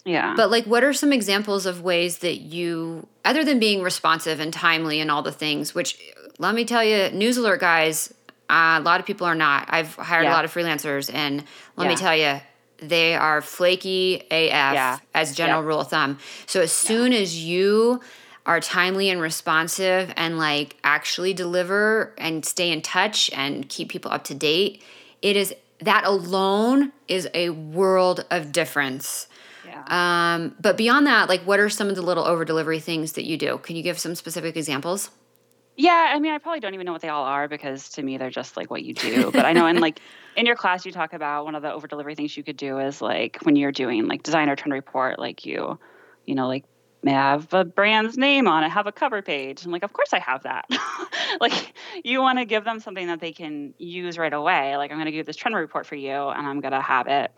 Yeah. 0.05 0.35
But 0.37 0.51
like, 0.51 0.65
what 0.65 0.83
are 0.83 0.93
some 0.93 1.13
examples 1.13 1.67
of 1.67 1.83
ways 1.83 2.19
that 2.19 2.39
you, 2.39 3.07
other 3.25 3.45
than 3.45 3.59
being 3.59 3.83
responsive 3.83 4.41
and 4.41 4.53
timely 4.53 5.01
and 5.01 5.11
all 5.11 5.23
the 5.23 5.33
things, 5.33 5.75
which 5.75 5.99
let 6.39 6.55
me 6.55 6.65
tell 6.65 6.83
you, 6.83 7.11
news 7.11 7.37
alert 7.37 7.61
guys, 7.61 8.13
uh, 8.49 8.79
a 8.81 8.81
lot 8.81 8.99
of 8.99 9.07
people 9.07 9.27
are 9.27 9.35
not. 9.35 9.67
I've 9.69 9.95
hired 9.95 10.27
a 10.27 10.31
lot 10.31 10.45
of 10.45 10.53
freelancers, 10.53 11.13
and 11.13 11.45
let 11.77 11.87
me 11.87 11.97
tell 11.97 12.17
you, 12.17 12.41
they 12.79 13.15
are 13.15 13.43
flaky 13.43 14.23
AF 14.31 14.75
Yeah. 14.75 14.99
as 15.15 15.37
general 15.37 15.63
rule 15.63 15.81
of 15.81 15.89
thumb. 15.89 16.19
So 16.47 16.61
as 16.63 16.73
soon 16.73 17.13
as 17.13 17.39
you 17.45 18.01
are 18.47 18.59
timely 18.59 19.11
and 19.11 19.21
responsive 19.21 20.13
and 20.17 20.39
like 20.39 20.77
actually 20.83 21.35
deliver 21.35 22.15
and 22.17 22.45
stay 22.45 22.73
in 22.73 22.81
touch 22.81 23.31
and 23.35 23.69
keep 23.69 23.91
people 23.91 24.11
up 24.11 24.25
to 24.25 24.35
date, 24.35 24.83
it 25.21 25.37
is 25.37 25.55
that 25.81 26.05
alone 26.05 26.93
is 27.07 27.29
a 27.35 27.51
world 27.51 28.25
of 28.31 28.51
difference. 28.51 29.27
Yeah. 29.71 30.35
Um, 30.35 30.57
but 30.61 30.77
beyond 30.77 31.07
that, 31.07 31.29
like 31.29 31.43
what 31.43 31.61
are 31.61 31.69
some 31.69 31.89
of 31.89 31.97
the 31.97 32.03
little 32.03 32.25
over 32.25 32.45
delivery 32.45 32.81
things 32.81 33.13
that 33.13 33.25
you 33.25 33.37
do? 33.37 33.59
Can 33.59 33.77
you 33.77 33.83
give 33.83 33.99
some 33.99 34.15
specific 34.15 34.57
examples? 34.57 35.11
Yeah, 35.77 36.13
I 36.15 36.19
mean, 36.19 36.33
I 36.33 36.39
probably 36.39 36.61
don't 36.61 36.75
even 36.75 36.85
know 36.85 36.93
what 36.93 37.01
they 37.01 37.09
all 37.09 37.25
are 37.25 37.49
because 37.49 37.89
to 37.91 38.03
me 38.03 38.19
they're 38.19 38.31
just 38.31 38.57
like 38.57 38.71
what 38.71 38.83
you 38.83 38.93
do. 38.93 39.31
But 39.31 39.47
I 39.47 39.53
know 39.53 39.67
in 39.67 39.81
like 39.81 40.01
in 40.37 40.45
your 40.45 40.57
class 40.57 40.85
you 40.85 40.93
talk 40.93 41.13
about 41.13 41.45
one 41.45 41.55
of 41.55 41.63
the 41.63 41.73
over 41.73 41.87
delivery 41.87 42.15
things 42.15 42.37
you 42.37 42.43
could 42.43 42.57
do 42.57 42.79
is 42.79 43.01
like 43.01 43.39
when 43.43 43.57
you're 43.57 43.73
doing 43.73 44.07
like 44.07 44.23
designer 44.23 44.57
trend 44.57 44.73
report, 44.73 45.19
like 45.19 45.47
you, 45.47 45.79
you 46.27 46.35
know, 46.35 46.49
like 46.49 46.65
may 47.03 47.13
have 47.13 47.53
a 47.55 47.65
brand's 47.65 48.19
name 48.19 48.47
on 48.47 48.63
it, 48.63 48.69
have 48.69 48.87
a 48.87 48.93
cover 48.93 49.23
page. 49.23 49.65
I'm 49.65 49.73
like, 49.73 49.85
of 49.85 49.93
course 49.93 50.13
I 50.13 50.19
have 50.19 50.43
that. 50.43 50.67
like 51.41 51.73
you 52.05 52.21
want 52.21 52.39
to 52.39 52.45
give 52.45 52.65
them 52.65 52.81
something 52.81 53.07
that 53.07 53.21
they 53.21 53.33
can 53.33 53.73
use 53.79 54.19
right 54.19 54.33
away. 54.33 54.77
Like 54.77 54.91
I'm 54.91 54.99
gonna 54.99 55.13
give 55.13 55.25
this 55.25 55.37
trend 55.37 55.55
report 55.55 55.87
for 55.87 55.95
you 55.95 56.11
and 56.11 56.47
I'm 56.47 56.61
gonna 56.61 56.83
have 56.83 57.07
it 57.07 57.33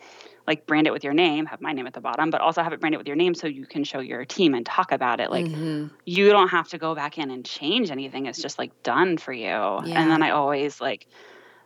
like 0.46 0.66
brand 0.66 0.86
it 0.86 0.92
with 0.92 1.04
your 1.04 1.12
name, 1.14 1.46
have 1.46 1.60
my 1.60 1.72
name 1.72 1.86
at 1.86 1.94
the 1.94 2.00
bottom, 2.00 2.30
but 2.30 2.40
also 2.40 2.62
have 2.62 2.72
it 2.72 2.80
branded 2.80 2.98
with 2.98 3.06
your 3.06 3.16
name 3.16 3.34
so 3.34 3.46
you 3.46 3.64
can 3.64 3.84
show 3.84 4.00
your 4.00 4.24
team 4.24 4.54
and 4.54 4.66
talk 4.66 4.90
about 4.92 5.20
it. 5.20 5.30
Like 5.30 5.46
Mhm. 5.46 5.90
you 6.04 6.30
don't 6.30 6.48
have 6.48 6.68
to 6.68 6.78
go 6.78 6.94
back 6.94 7.18
in 7.18 7.30
and 7.30 7.44
change 7.44 7.90
anything. 7.90 8.26
It's 8.26 8.42
just 8.42 8.58
like 8.58 8.82
done 8.82 9.18
for 9.18 9.32
you. 9.32 9.44
Yeah. 9.44 9.80
And 9.84 10.10
then 10.10 10.22
I 10.22 10.30
always 10.30 10.80
like 10.80 11.06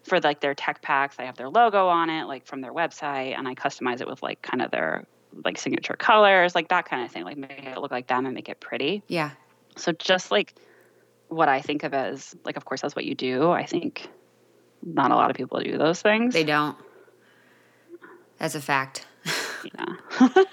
for 0.03 0.21
like 0.21 0.41
their 0.41 0.55
tech 0.55 0.83
packs, 0.83 1.17
I 1.19 1.25
have 1.25 1.37
their 1.37 1.49
logo 1.49 1.89
on 1.89 2.11
it, 2.11 2.25
like 2.27 2.47
from 2.47 2.61
their 2.61 2.73
website, 2.73 3.37
and 3.37 3.49
I 3.49 3.55
customize 3.55 4.01
it 4.01 4.07
with 4.07 4.23
like 4.23 4.43
kind 4.43 4.63
of 4.63 4.71
their 4.71 5.05
like 5.45 5.59
signature 5.59 5.95
colors, 5.95 6.55
like 6.55 6.69
that 6.69 6.89
kind 6.89 7.05
of 7.05 7.11
thing, 7.11 7.25
like 7.25 7.37
make 7.37 7.65
it 7.65 7.79
look 7.79 7.91
like 7.91 8.07
them 8.07 8.25
and 8.27 8.35
make 8.35 8.49
it 8.49 8.61
pretty. 8.61 9.03
Yeah. 9.09 9.31
So 9.77 9.93
just 9.93 10.31
like 10.31 10.55
what 11.29 11.49
I 11.49 11.61
think 11.61 11.83
of 11.83 11.93
as 11.93 12.37
like, 12.45 12.57
of 12.57 12.65
course, 12.65 12.83
that's 12.83 12.95
what 12.95 13.05
you 13.05 13.15
do. 13.15 13.51
I 13.51 13.65
think 13.67 14.09
not 14.83 15.11
a 15.11 15.17
lot 15.17 15.31
of 15.31 15.37
people 15.37 15.59
do 15.61 15.77
those 15.77 16.01
things. 16.01 16.35
They 16.35 16.45
don't. 16.45 16.77
That's 18.39 18.55
a 18.55 18.61
fact. 18.61 19.07
yeah. 19.65 20.31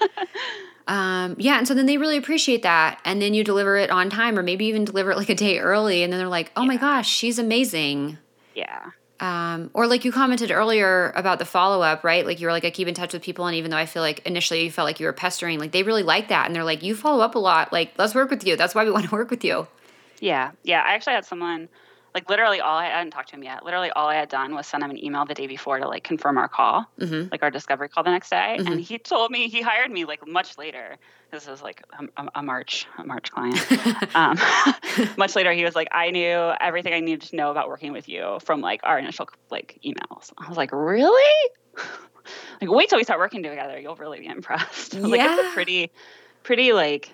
Um, 0.86 1.36
yeah, 1.38 1.56
and 1.56 1.66
so 1.66 1.72
then 1.74 1.86
they 1.86 1.96
really 1.96 2.18
appreciate 2.18 2.62
that, 2.62 3.00
and 3.04 3.20
then 3.22 3.32
you 3.32 3.42
deliver 3.42 3.76
it 3.76 3.90
on 3.90 4.10
time, 4.10 4.38
or 4.38 4.42
maybe 4.42 4.66
even 4.66 4.84
deliver 4.84 5.12
it 5.12 5.16
like 5.16 5.30
a 5.30 5.34
day 5.34 5.58
early, 5.58 6.02
and 6.02 6.12
then 6.12 6.20
they're 6.20 6.28
like, 6.28 6.52
"Oh 6.56 6.64
my 6.66 6.76
gosh, 6.76 7.08
she's 7.08 7.38
amazing." 7.38 8.18
yeah. 8.54 8.90
Um, 9.20 9.70
or 9.74 9.86
like 9.86 10.04
you 10.04 10.12
commented 10.12 10.50
earlier 10.50 11.12
about 11.14 11.38
the 11.38 11.44
follow 11.44 11.80
up, 11.80 12.02
right? 12.04 12.26
Like 12.26 12.40
you 12.40 12.48
were 12.48 12.52
like, 12.52 12.64
I 12.64 12.70
keep 12.70 12.88
in 12.88 12.94
touch 12.94 13.14
with 13.14 13.22
people, 13.22 13.46
and 13.46 13.56
even 13.56 13.70
though 13.70 13.76
I 13.78 13.86
feel 13.86 14.02
like 14.02 14.20
initially 14.26 14.64
you 14.64 14.70
felt 14.70 14.86
like 14.86 15.00
you 15.00 15.06
were 15.06 15.12
pestering, 15.12 15.58
like 15.58 15.72
they 15.72 15.84
really 15.84 16.02
like 16.02 16.28
that, 16.28 16.46
and 16.46 16.54
they're 16.54 16.64
like, 16.64 16.82
you 16.82 16.94
follow 16.94 17.22
up 17.24 17.34
a 17.34 17.38
lot. 17.38 17.72
Like 17.72 17.92
let's 17.96 18.14
work 18.14 18.28
with 18.28 18.46
you. 18.46 18.56
That's 18.56 18.74
why 18.74 18.84
we 18.84 18.90
want 18.96 19.06
to 19.06 19.10
work 19.10 19.30
with 19.30 19.44
you. 19.44 19.66
Yeah, 20.20 20.50
yeah. 20.64 20.82
I 20.84 20.94
actually 20.94 21.14
had 21.14 21.24
someone, 21.24 21.68
like 22.14 22.30
literally 22.30 22.60
all 22.60 22.76
I, 22.78 22.86
I 22.86 22.90
hadn't 22.90 23.10
talked 23.10 23.30
to 23.30 23.34
him 23.36 23.42
yet. 23.42 23.64
Literally 23.64 23.90
all 23.90 24.06
I 24.08 24.14
had 24.14 24.28
done 24.28 24.54
was 24.54 24.66
send 24.68 24.84
him 24.84 24.90
an 24.90 25.02
email 25.04 25.24
the 25.24 25.34
day 25.34 25.48
before 25.48 25.78
to 25.80 25.88
like 25.88 26.04
confirm 26.04 26.38
our 26.38 26.48
call, 26.48 26.86
Mhm. 27.00 27.30
like 27.32 27.42
our 27.42 27.50
discovery 27.50 27.88
call 27.88 28.04
the 28.04 28.10
next 28.12 28.30
day. 28.30 28.56
Mhm. 28.60 28.70
And 28.70 28.80
he 28.80 28.98
told 28.98 29.30
me 29.32 29.48
he 29.48 29.60
hired 29.60 29.90
me 29.90 30.04
like 30.04 30.26
much 30.26 30.56
later. 30.56 30.96
This 31.32 31.48
was 31.48 31.60
like 31.60 31.82
a, 31.98 32.22
a, 32.22 32.28
a 32.36 32.42
March, 32.42 32.86
a 32.98 33.04
March 33.04 33.32
client. 33.32 33.60
um, 34.14 34.38
much 35.16 35.34
later, 35.34 35.52
he 35.52 35.64
was 35.64 35.74
like, 35.74 35.88
I 35.90 36.10
knew 36.10 36.52
everything 36.60 36.92
I 36.94 37.00
needed 37.00 37.22
to 37.30 37.36
know 37.36 37.50
about 37.50 37.68
working 37.68 37.92
with 37.92 38.08
you 38.08 38.38
from 38.44 38.60
like 38.60 38.80
our 38.84 38.98
initial 38.98 39.28
like 39.50 39.80
emails. 39.84 40.32
I 40.38 40.48
was 40.48 40.56
like, 40.56 40.70
really? 40.72 41.50
like 42.60 42.70
wait 42.70 42.88
till 42.88 42.98
we 42.98 43.04
start 43.04 43.18
working 43.18 43.42
together. 43.42 43.78
You'll 43.80 43.96
really 43.96 44.20
be 44.20 44.26
impressed. 44.26 44.94
like 44.94 45.20
it's 45.20 45.50
a 45.50 45.52
pretty, 45.52 45.90
pretty 46.44 46.72
like, 46.72 47.10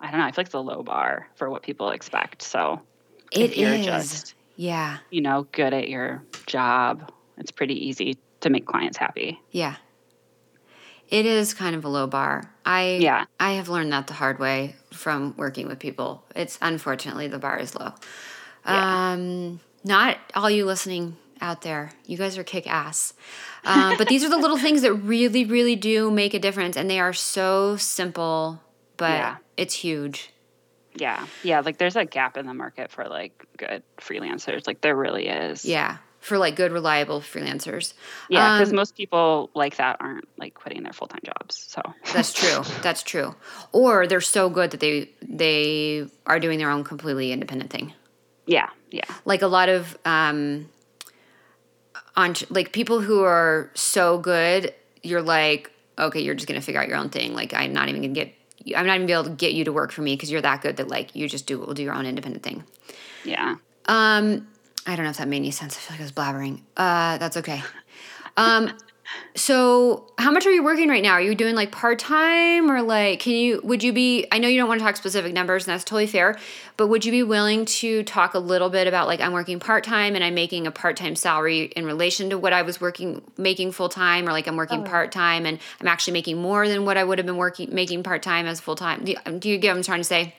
I 0.00 0.12
don't 0.12 0.20
know. 0.20 0.26
I 0.26 0.30
feel 0.30 0.34
like 0.38 0.46
it's 0.46 0.54
a 0.54 0.60
low 0.60 0.84
bar 0.84 1.28
for 1.34 1.50
what 1.50 1.62
people 1.64 1.90
expect. 1.90 2.42
So 2.42 2.80
It 3.32 3.50
if 3.52 3.56
you're 3.56 3.72
is. 3.74 3.86
just 3.86 4.34
yeah. 4.56 4.98
you 5.10 5.20
know 5.20 5.46
good 5.52 5.72
at 5.72 5.88
your 5.88 6.22
job, 6.46 7.10
it's 7.38 7.50
pretty 7.50 7.86
easy 7.88 8.18
to 8.40 8.50
make 8.50 8.66
clients 8.66 8.96
happy. 8.98 9.40
Yeah. 9.50 9.76
It 11.08 11.26
is 11.26 11.54
kind 11.54 11.74
of 11.74 11.84
a 11.84 11.88
low 11.88 12.06
bar. 12.06 12.50
I 12.64 12.98
Yeah. 13.00 13.24
I 13.38 13.52
have 13.52 13.68
learned 13.68 13.92
that 13.92 14.06
the 14.06 14.12
hard 14.14 14.38
way 14.38 14.76
from 14.92 15.34
working 15.36 15.66
with 15.66 15.78
people. 15.78 16.22
It's 16.36 16.58
unfortunately 16.62 17.26
the 17.28 17.38
bar 17.38 17.58
is 17.58 17.74
low. 17.74 17.92
Yeah. 18.64 19.12
Um 19.12 19.60
not 19.84 20.18
all 20.34 20.50
you 20.50 20.66
listening 20.66 21.16
out 21.40 21.62
there. 21.62 21.92
You 22.06 22.16
guys 22.18 22.36
are 22.36 22.44
kick 22.44 22.66
ass. 22.70 23.14
Uh, 23.64 23.96
but 23.96 24.08
these 24.08 24.22
are 24.24 24.28
the 24.28 24.36
little 24.36 24.58
things 24.58 24.82
that 24.82 24.92
really, 24.92 25.46
really 25.46 25.74
do 25.74 26.10
make 26.10 26.34
a 26.34 26.38
difference, 26.38 26.76
and 26.76 26.88
they 26.90 27.00
are 27.00 27.14
so 27.14 27.76
simple, 27.78 28.60
but 28.98 29.10
Yeah. 29.12 29.36
it's 29.56 29.74
huge. 29.76 30.30
Yeah, 30.94 31.26
yeah. 31.42 31.60
Like 31.60 31.78
there's 31.78 31.96
a 31.96 32.04
gap 32.04 32.36
in 32.36 32.46
the 32.46 32.54
market 32.54 32.90
for 32.90 33.04
like 33.06 33.46
good 33.56 33.82
freelancers. 33.98 34.66
Like 34.66 34.80
there 34.80 34.96
really 34.96 35.28
is. 35.28 35.64
Yeah, 35.64 35.98
for 36.20 36.36
like 36.36 36.56
good, 36.56 36.72
reliable 36.72 37.20
freelancers. 37.20 37.94
Yeah, 38.28 38.58
because 38.58 38.70
Um, 38.70 38.76
most 38.76 38.96
people 38.96 39.50
like 39.54 39.76
that 39.76 39.98
aren't 40.00 40.26
like 40.36 40.54
quitting 40.54 40.82
their 40.82 40.92
full 40.92 41.06
time 41.06 41.20
jobs. 41.24 41.64
So 41.68 41.80
That's 42.12 42.32
true. 42.32 42.62
That's 42.82 43.02
true. 43.02 43.34
Or 43.72 44.06
they're 44.06 44.20
so 44.20 44.50
good 44.50 44.72
that 44.72 44.80
they 44.80 45.10
they 45.22 46.06
are 46.26 46.40
doing 46.40 46.58
their 46.58 46.70
own 46.70 46.82
completely 46.84 47.30
independent 47.32 47.70
thing. 47.70 47.92
yeah, 48.46 48.70
yeah, 48.90 49.04
Like 49.24 49.42
a 49.42 49.46
lot 49.46 49.68
of 49.68 49.96
um 50.04 50.68
on 52.16 52.34
like 52.50 52.72
people 52.72 53.00
who 53.00 53.22
are 53.22 53.70
so 53.74 54.18
good, 54.18 54.74
you're 55.02 55.22
like, 55.22 55.70
okay, 55.98 56.20
you're 56.20 56.34
just 56.34 56.48
gonna 56.48 56.60
figure 56.60 56.80
out 56.80 56.88
your 56.88 56.96
own 56.96 57.10
thing. 57.10 57.34
Like 57.34 57.54
I'm 57.54 57.72
not 57.72 57.88
even 57.88 58.02
gonna 58.02 58.14
get 58.14 58.34
I'm 58.76 58.86
not 58.86 58.94
even 58.96 59.06
be 59.06 59.12
able 59.12 59.24
to 59.24 59.30
get 59.30 59.52
you 59.52 59.64
to 59.64 59.72
work 59.72 59.92
for 59.92 60.02
me 60.02 60.14
because 60.14 60.30
you're 60.30 60.40
that 60.42 60.62
good 60.62 60.76
that 60.76 60.88
like 60.88 61.14
you 61.14 61.28
just 61.28 61.46
do 61.46 61.58
will 61.58 61.74
do 61.74 61.82
your 61.82 61.94
own 61.94 62.06
independent 62.06 62.42
thing. 62.42 62.64
yeah. 63.24 63.56
Um, 63.86 64.46
I 64.86 64.96
don't 64.96 65.04
know 65.04 65.10
if 65.10 65.16
that 65.18 65.28
made 65.28 65.38
any 65.38 65.50
sense. 65.50 65.76
I 65.76 65.80
feel 65.80 65.94
like 65.94 66.00
I 66.00 66.04
was 66.04 66.12
blabbering. 66.12 66.60
Uh, 66.76 67.18
that's 67.18 67.36
okay. 67.38 67.62
Um, 68.36 68.72
so 69.34 70.12
how 70.18 70.30
much 70.30 70.46
are 70.46 70.50
you 70.50 70.62
working 70.62 70.88
right 70.88 71.02
now? 71.02 71.12
Are 71.12 71.20
you 71.20 71.34
doing 71.34 71.54
like 71.54 71.70
part 71.70 71.98
time 71.98 72.70
or 72.70 72.82
like 72.82 73.20
can 73.20 73.32
you 73.32 73.60
would 73.62 73.82
you 73.82 73.92
be 73.92 74.26
I 74.32 74.38
know 74.38 74.48
you 74.48 74.58
don't 74.58 74.68
want 74.68 74.80
to 74.80 74.84
talk 74.84 74.96
specific 74.96 75.32
numbers 75.32 75.66
and 75.66 75.72
that's 75.72 75.84
totally 75.84 76.06
fair, 76.06 76.38
but 76.76 76.88
would 76.88 77.04
you 77.04 77.12
be 77.12 77.22
willing 77.22 77.64
to 77.66 78.02
talk 78.02 78.34
a 78.34 78.38
little 78.38 78.70
bit 78.70 78.86
about 78.86 79.06
like 79.06 79.20
I'm 79.20 79.32
working 79.32 79.60
part 79.60 79.84
time 79.84 80.14
and 80.14 80.24
I'm 80.24 80.34
making 80.34 80.66
a 80.66 80.70
part 80.70 80.96
time 80.96 81.16
salary 81.16 81.64
in 81.76 81.86
relation 81.86 82.30
to 82.30 82.38
what 82.38 82.52
I 82.52 82.62
was 82.62 82.80
working 82.80 83.22
making 83.36 83.72
full 83.72 83.88
time 83.88 84.28
or 84.28 84.32
like 84.32 84.48
I'm 84.48 84.56
working 84.56 84.80
oh. 84.80 84.90
part 84.90 85.12
time 85.12 85.46
and 85.46 85.58
I'm 85.80 85.88
actually 85.88 86.14
making 86.14 86.40
more 86.40 86.68
than 86.68 86.84
what 86.84 86.96
I 86.96 87.04
would 87.04 87.18
have 87.18 87.26
been 87.26 87.36
working 87.36 87.74
making 87.74 88.02
part 88.02 88.22
time 88.22 88.46
as 88.46 88.60
full 88.60 88.76
time. 88.76 89.04
Do 89.04 89.12
you, 89.12 89.18
um, 89.26 89.38
do 89.38 89.48
you 89.48 89.58
get 89.58 89.70
what 89.70 89.78
I'm 89.78 89.82
trying 89.82 90.00
to 90.00 90.04
say? 90.04 90.34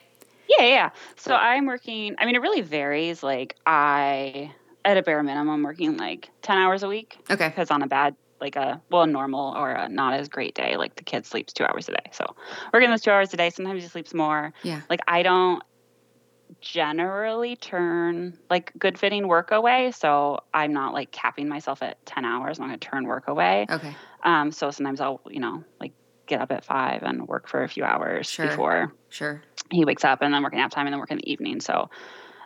Yeah, 0.58 0.66
yeah. 0.66 0.90
So 1.16 1.34
I'm 1.34 1.66
working. 1.66 2.16
I 2.18 2.26
mean, 2.26 2.34
it 2.34 2.40
really 2.40 2.60
varies. 2.60 3.22
Like 3.22 3.56
I, 3.66 4.52
at 4.84 4.96
a 4.96 5.02
bare 5.02 5.22
minimum, 5.22 5.62
working 5.62 5.96
like 5.96 6.30
ten 6.42 6.58
hours 6.58 6.82
a 6.82 6.88
week. 6.88 7.18
Okay. 7.30 7.48
Because 7.48 7.70
on 7.70 7.82
a 7.82 7.86
bad, 7.86 8.16
like 8.42 8.56
a 8.56 8.82
well, 8.90 9.06
normal 9.06 9.54
or 9.56 9.70
a 9.70 9.88
not 9.88 10.14
as 10.14 10.28
great 10.28 10.54
day, 10.54 10.76
like 10.76 10.96
the 10.96 11.04
kid 11.04 11.24
sleeps 11.24 11.52
two 11.52 11.64
hours 11.64 11.88
a 11.88 11.92
day. 11.92 12.10
So 12.12 12.26
working 12.74 12.90
those 12.90 13.00
two 13.00 13.12
hours 13.12 13.32
a 13.32 13.36
day. 13.36 13.48
Sometimes 13.48 13.82
he 13.82 13.88
sleeps 13.88 14.12
more. 14.12 14.52
Yeah. 14.64 14.82
Like 14.90 15.00
I 15.06 15.22
don't 15.22 15.62
generally 16.60 17.56
turn 17.56 18.36
like 18.50 18.72
good 18.78 18.98
fitting 18.98 19.28
work 19.28 19.52
away. 19.52 19.92
So 19.92 20.40
I'm 20.52 20.72
not 20.72 20.92
like 20.92 21.12
capping 21.12 21.48
myself 21.48 21.82
at 21.82 22.04
ten 22.04 22.24
hours. 22.24 22.58
I'm 22.58 22.64
not 22.64 22.68
gonna 22.68 22.78
turn 22.78 23.06
work 23.06 23.28
away. 23.28 23.66
Okay. 23.70 23.94
Um. 24.24 24.50
So 24.50 24.70
sometimes 24.72 25.00
I'll, 25.00 25.20
you 25.30 25.40
know, 25.40 25.62
like 25.80 25.92
get 26.26 26.40
up 26.40 26.50
at 26.50 26.64
five 26.64 27.02
and 27.04 27.26
work 27.26 27.48
for 27.48 27.62
a 27.62 27.68
few 27.68 27.84
hours 27.84 28.28
Sure. 28.28 28.48
before 28.48 28.92
Sure. 29.08 29.42
he 29.70 29.84
wakes 29.84 30.04
up 30.04 30.20
and 30.20 30.34
then 30.34 30.42
work 30.42 30.54
nap 30.54 30.70
time 30.70 30.86
and 30.86 30.92
then 30.92 31.00
work 31.00 31.10
in 31.10 31.18
the 31.18 31.30
evening. 31.30 31.60
So 31.60 31.88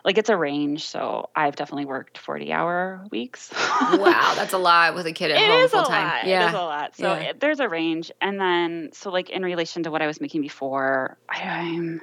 like 0.07 0.17
it's 0.17 0.29
a 0.29 0.37
range. 0.37 0.87
So 0.87 1.29
I've 1.35 1.55
definitely 1.57 1.83
worked 1.85 2.17
40 2.17 2.51
hour 2.53 3.05
weeks. 3.11 3.51
wow, 3.53 4.33
that's 4.35 4.53
a 4.53 4.57
lot 4.57 4.95
with 4.95 5.05
a 5.05 5.11
kid 5.11 5.31
at 5.31 5.37
It 5.41 5.47
home 5.51 5.67
full 5.69 5.83
time. 5.83 6.07
lot. 6.07 6.25
Yeah. 6.25 6.45
It 6.45 6.47
is 6.47 6.53
a 6.53 6.57
lot. 6.61 6.95
So 6.95 7.13
Yeah. 7.13 7.19
it, 7.19 7.39
there's 7.41 7.59
a 7.59 7.67
range. 7.67 8.09
And 8.21 8.39
then, 8.39 8.89
so 8.93 9.09
like 9.11 9.29
in 9.29 9.43
relation 9.43 9.83
to 9.83 9.91
what 9.91 10.01
I 10.01 10.07
was 10.07 10.21
making 10.21 10.41
before, 10.41 11.17
I, 11.29 11.41
I'm 11.43 12.01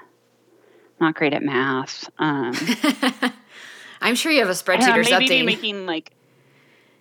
not 1.00 1.14
great 1.14 1.32
at 1.32 1.42
math. 1.42 2.08
Um, 2.18 2.54
I'm 4.02 4.14
sure 4.16 4.30
you 4.30 4.40
have 4.40 4.50
a 4.50 4.52
spreadsheet 4.52 4.86
know, 4.88 4.92
or 4.92 4.96
maybe 4.98 5.08
something. 5.10 5.28
be 5.28 5.42
making 5.42 5.86
like, 5.86 6.12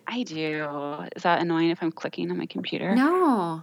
I 0.06 0.22
do. 0.22 1.04
Is 1.14 1.22
that 1.24 1.40
annoying 1.42 1.68
if 1.70 1.82
I'm 1.82 1.92
clicking 1.92 2.30
on 2.30 2.38
my 2.38 2.46
computer? 2.46 2.96
no. 2.96 3.62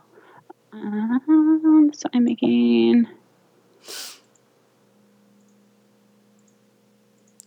Um, 0.74 1.92
so 1.94 2.08
I'm 2.14 2.24
making. 2.24 3.08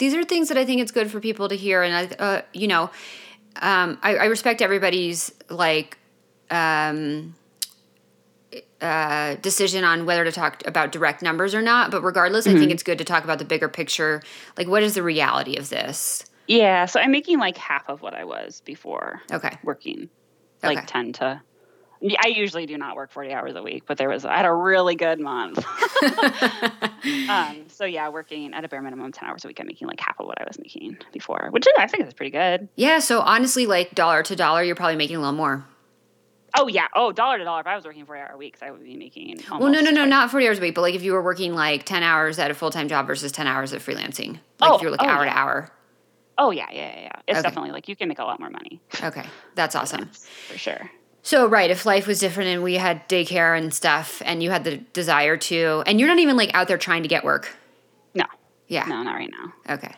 These 0.05 0.13
are 0.13 0.23
things 0.23 0.49
that 0.49 0.59
I 0.59 0.67
think 0.67 0.83
it's 0.83 0.93
good 0.93 1.11
for 1.11 1.19
people 1.19 1.49
to 1.49 1.57
hear, 1.57 1.83
and 1.83 1.95
I, 1.95 2.15
uh, 2.23 2.43
you 2.53 2.69
know, 2.69 2.91
um, 3.63 3.99
I, 4.03 4.17
I 4.17 4.25
respect 4.27 4.61
everybody's 4.61 5.33
like 5.49 5.97
um, 6.51 7.35
uh, 8.83 9.37
decision 9.37 9.83
on 9.83 10.05
whether 10.05 10.23
to 10.23 10.31
talk 10.31 10.63
about 10.67 10.93
direct 10.93 11.23
numbers 11.23 11.55
or 11.55 11.63
not. 11.63 11.91
But 11.91 12.03
regardless, 12.03 12.47
I 12.47 12.53
think 12.53 12.71
it's 12.71 12.83
good 12.83 12.99
to 12.99 13.05
talk 13.05 13.25
about 13.25 13.39
the 13.39 13.47
bigger 13.47 13.71
picture. 13.71 14.23
Like, 14.59 14.69
what 14.69 14.83
is 14.83 14.95
the 14.95 15.03
reality 15.03 15.57
of 15.57 15.71
this? 15.71 16.27
Yeah. 16.49 16.85
So 16.85 17.01
I'm 17.01 17.11
making 17.11 17.39
like 17.39 17.57
half 17.57 17.89
of 17.89 18.03
what 18.03 18.13
I 18.13 18.27
was 18.27 18.61
before. 18.61 19.23
Okay. 19.33 19.57
working 19.63 20.11
like 20.63 20.77
Okay. 20.77 20.87
10 20.87 21.13
to 21.15 21.41
I 22.23 22.29
usually 22.29 22.67
do 22.67 22.77
not 22.77 22.97
work 22.97 23.11
40 23.13 23.33
hours 23.33 23.55
a 23.57 23.63
week, 23.63 23.85
but 23.87 23.97
there 23.99 24.09
was 24.09 24.25
I 24.25 24.37
had 24.37 24.45
a 24.47 24.53
really 24.53 24.95
good 24.95 25.19
month. 25.21 25.59
um, 27.29 27.65
so 27.69 27.85
yeah, 27.85 28.09
working 28.09 28.53
at 28.55 28.65
a 28.65 28.69
bare 28.69 28.83
minimum 28.83 29.13
10 29.13 29.29
hours 29.29 29.45
a 29.45 29.49
week, 29.49 29.59
I'm 29.61 29.67
making 29.67 29.89
like 29.89 30.01
half 30.01 30.19
of 30.21 30.27
what 30.27 30.41
I 30.41 30.45
was 30.47 30.59
making 30.59 30.99
before, 31.13 31.49
which 31.51 31.67
is, 31.67 31.73
I 31.79 31.87
think 31.87 32.07
is 32.07 32.15
pretty 32.15 32.31
good. 32.31 32.69
yeah. 32.77 32.99
So 32.99 33.21
honestly, 33.21 33.67
like 33.67 33.95
dollar 33.95 34.23
to 34.25 34.37
dollar, 34.37 34.63
you're 34.63 34.75
probably 34.77 34.97
making 34.97 35.17
a 35.17 35.21
little 35.21 35.35
more. 35.35 35.65
Oh 36.57 36.69
yeah. 36.69 36.87
Oh, 36.95 37.11
dollar 37.11 37.39
to 37.39 37.45
dollar. 37.45 37.61
If 37.61 37.67
I 37.67 37.75
was 37.75 37.85
working 37.85 38.07
40 38.07 38.21
hour 38.21 38.37
weeks, 38.37 38.63
I 38.63 38.71
would 38.71 38.85
be 38.85 38.97
making. 38.97 39.41
Well, 39.51 39.61
no, 39.71 39.81
no, 39.81 39.91
no, 39.91 39.93
twice- 40.03 40.09
not 40.09 40.31
40 40.31 40.47
hours 40.49 40.59
a 40.59 40.61
week, 40.63 40.75
but 40.75 40.83
like 40.83 40.95
if 40.95 41.03
you 41.03 41.13
were 41.13 41.23
working 41.23 41.55
like 41.55 41.85
10 41.85 42.03
hours 42.03 42.39
at 42.39 42.51
a 42.51 42.55
full 42.55 42.71
time 42.71 42.89
job 42.89 43.07
versus 43.07 43.33
10 43.33 43.47
hours 43.47 43.73
of 43.73 43.85
freelancing, 43.85 44.39
like 44.61 44.71
Oh, 44.71 44.77
if 44.77 44.83
you're 44.83 44.91
like 44.91 45.03
oh, 45.03 45.07
hour 45.07 45.25
to 45.25 45.31
hour. 45.37 45.71
Oh 46.39 46.51
yeah, 46.51 46.67
yeah, 46.71 46.77
yeah. 46.79 47.01
yeah. 47.03 47.11
It's 47.29 47.39
Okay. 47.39 47.43
definitely 47.49 47.71
like 47.73 47.89
you 47.89 47.97
can 47.97 48.09
make 48.09 48.19
a 48.19 48.25
lot 48.25 48.41
more 48.41 48.51
money 48.51 48.81
Okay. 49.03 49.25
That's 49.55 49.75
awesome. 49.77 50.07
for 50.49 50.59
sure. 50.59 50.91
So, 51.27 51.47
right, 51.47 51.71
if 51.71 51.87
life 51.87 52.07
was 52.07 52.19
different 52.21 52.51
and 52.51 52.63
we 52.63 52.75
had 52.75 53.09
daycare 53.09 53.57
and 53.57 53.73
stuff 53.73 54.21
and 54.27 54.43
you 54.43 54.51
had 54.51 54.63
the 54.65 54.77
desire 54.77 55.39
to, 55.39 55.83
and 55.87 55.99
you're 55.99 56.09
not 56.09 56.19
even 56.19 56.37
like 56.37 56.51
out 56.55 56.69
there 56.69 56.77
trying 56.77 57.03
to 57.03 57.09
get 57.09 57.25
work. 57.25 57.57
No, 58.15 58.27
Yeah. 58.69 58.85
no, 58.85 59.03
not 59.03 59.15
right 59.15 59.31
now. 59.31 59.75
Okay. 59.75 59.95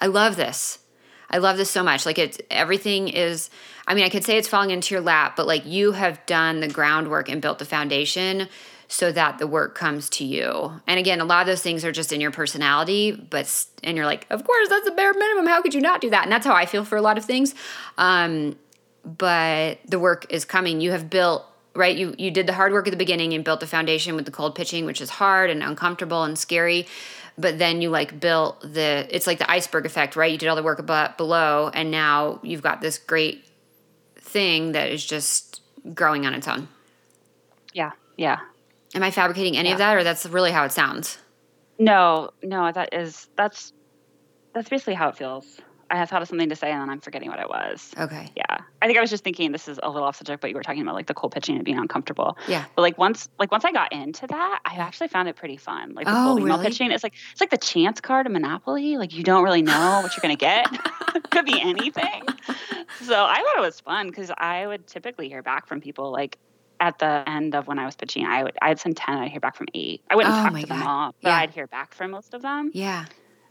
I 0.00 0.06
love 0.06 0.36
this. 0.36 0.78
I 1.28 1.36
love 1.36 1.58
this 1.58 1.70
so 1.70 1.82
much. 1.82 2.06
Like 2.06 2.18
it's 2.18 2.38
everything 2.50 3.08
is 3.08 3.50
I 3.86 3.94
mean, 3.94 4.04
I 4.04 4.08
could 4.08 4.24
say 4.24 4.38
it's 4.38 4.48
falling 4.48 4.70
into 4.70 4.94
your 4.94 5.02
lap, 5.02 5.36
but 5.36 5.46
like 5.46 5.66
you 5.66 5.92
have 5.92 6.24
done 6.24 6.60
the 6.60 6.68
groundwork 6.68 7.28
and 7.28 7.42
built 7.42 7.58
the 7.58 7.66
foundation 7.66 8.48
so 8.88 9.12
that 9.12 9.36
the 9.38 9.46
work 9.46 9.74
comes 9.74 10.08
to 10.10 10.24
you. 10.24 10.80
And 10.86 10.98
again, 10.98 11.20
a 11.20 11.24
lot 11.26 11.42
of 11.42 11.46
those 11.46 11.60
things 11.60 11.84
are 11.84 11.92
just 11.92 12.10
in 12.10 12.22
your 12.22 12.30
personality, 12.30 13.10
but 13.12 13.66
and 13.82 13.96
you're 13.98 14.06
like, 14.06 14.26
"Of 14.30 14.44
course, 14.44 14.68
that's 14.70 14.86
the 14.86 14.92
bare 14.92 15.12
minimum. 15.12 15.46
How 15.46 15.60
could 15.60 15.74
you 15.74 15.80
not 15.82 16.00
do 16.00 16.08
that?" 16.10 16.22
And 16.22 16.32
that's 16.32 16.46
how 16.46 16.54
I 16.54 16.64
feel 16.64 16.84
for 16.86 16.96
a 16.96 17.02
lot 17.02 17.18
of 17.18 17.24
things. 17.26 17.54
Um 17.98 18.56
but 19.04 19.78
the 19.86 19.98
work 19.98 20.26
is 20.30 20.44
coming. 20.44 20.80
You 20.80 20.90
have 20.92 21.10
built 21.10 21.44
right 21.74 21.96
you 21.96 22.14
you 22.18 22.30
did 22.30 22.46
the 22.46 22.52
hard 22.52 22.72
work 22.72 22.86
at 22.86 22.90
the 22.92 22.96
beginning 22.96 23.32
and 23.34 23.44
built 23.44 23.60
the 23.60 23.66
foundation 23.66 24.14
with 24.14 24.24
the 24.24 24.30
cold 24.30 24.54
pitching 24.54 24.86
which 24.86 25.00
is 25.00 25.10
hard 25.10 25.50
and 25.50 25.60
uncomfortable 25.60 26.22
and 26.22 26.38
scary 26.38 26.86
but 27.36 27.58
then 27.58 27.82
you 27.82 27.90
like 27.90 28.20
built 28.20 28.60
the 28.60 29.08
it's 29.10 29.26
like 29.26 29.38
the 29.38 29.50
iceberg 29.50 29.84
effect 29.84 30.14
right 30.14 30.30
you 30.30 30.38
did 30.38 30.48
all 30.48 30.54
the 30.54 30.62
work 30.62 30.78
above, 30.78 31.16
below 31.16 31.72
and 31.74 31.90
now 31.90 32.38
you've 32.44 32.62
got 32.62 32.80
this 32.80 32.96
great 32.96 33.44
thing 34.14 34.70
that 34.70 34.92
is 34.92 35.04
just 35.04 35.62
growing 35.94 36.24
on 36.26 36.32
its 36.32 36.46
own 36.46 36.68
Yeah, 37.72 37.90
yeah. 38.16 38.38
am 38.94 39.02
i 39.02 39.10
fabricating 39.10 39.56
any 39.56 39.72
of 39.72 39.78
that 39.78 39.96
or 39.96 40.04
that's 40.04 40.24
really 40.26 40.52
how 40.52 40.64
it 40.64 40.70
sounds 40.70 41.18
No, 41.76 42.30
no, 42.40 42.70
that 42.70 42.94
is 42.94 43.26
that's 43.36 43.72
that's 44.52 44.68
basically 44.68 44.94
how 44.94 45.08
it 45.08 45.16
feels. 45.16 45.60
I 45.90 46.04
thought 46.06 46.22
of 46.22 46.28
something 46.28 46.48
to 46.48 46.56
say 46.56 46.70
and 46.70 46.80
then 46.80 46.90
I'm 46.90 47.00
forgetting 47.00 47.28
what 47.30 47.38
it 47.40 47.48
was. 47.48 47.90
okay 47.98 48.30
Yeah. 48.36 48.58
I 48.82 48.86
think 48.86 48.98
I 48.98 49.00
was 49.00 49.10
just 49.10 49.24
thinking 49.24 49.52
this 49.52 49.66
is 49.68 49.80
a 49.82 49.88
little 49.88 50.06
off 50.06 50.16
subject, 50.16 50.40
but 50.42 50.50
you 50.50 50.56
were 50.56 50.62
talking 50.62 50.82
about 50.82 50.94
like 50.94 51.06
the 51.06 51.14
cold 51.14 51.32
pitching 51.32 51.56
and 51.56 51.64
being 51.64 51.78
uncomfortable. 51.78 52.36
yeah 52.48 52.64
But 52.76 52.82
like 52.82 52.98
once 52.98 53.28
like 53.38 53.50
once 53.50 53.64
I 53.64 53.72
got 53.72 53.92
into 53.92 54.26
that, 54.26 54.60
I 54.64 54.74
actually 54.76 55.08
found 55.08 55.28
it 55.28 55.36
pretty 55.36 55.56
fun. 55.56 55.94
Like 55.94 56.06
the 56.06 56.12
Oh, 56.12 56.24
cold 56.24 56.40
email 56.40 56.56
really? 56.58 56.68
pitching. 56.68 56.90
It's 56.90 57.02
like 57.02 57.14
it's 57.32 57.40
like 57.40 57.50
the 57.50 57.58
chance 57.58 58.00
card 58.00 58.26
of 58.26 58.32
Monopoly. 58.32 58.96
Like 58.98 59.14
you 59.14 59.22
don't 59.24 59.42
really 59.44 59.62
know 59.62 60.00
what 60.02 60.16
you're 60.16 60.22
gonna 60.22 60.36
get. 60.36 60.66
Could 61.30 61.46
be 61.46 61.60
anything. 61.60 62.22
So 63.02 63.24
I 63.24 63.36
thought 63.36 63.56
it 63.58 63.60
was 63.60 63.80
fun 63.80 64.08
because 64.08 64.30
I 64.36 64.66
would 64.66 64.86
typically 64.86 65.28
hear 65.28 65.42
back 65.42 65.66
from 65.66 65.80
people 65.80 66.10
like 66.12 66.38
at 66.80 66.98
the 66.98 67.22
end 67.26 67.54
of 67.54 67.66
when 67.68 67.78
I 67.78 67.84
was 67.86 67.94
pitching, 67.96 68.26
I 68.26 68.42
would 68.42 68.56
I'd 68.60 68.78
send 68.80 68.96
ten, 68.96 69.16
I'd 69.16 69.30
hear 69.30 69.40
back 69.40 69.56
from 69.56 69.68
eight. 69.74 70.02
I 70.10 70.16
wouldn't 70.16 70.34
Oh 70.34 70.42
talk 70.50 70.60
to 70.60 70.66
them 70.66 70.82
all, 70.82 71.14
but 71.22 71.28
Yeah. 71.30 71.36
I'd 71.36 71.50
hear 71.50 71.66
back 71.68 71.94
from 71.94 72.10
most 72.10 72.34
of 72.34 72.42
them. 72.42 72.70
yeah 72.74 73.04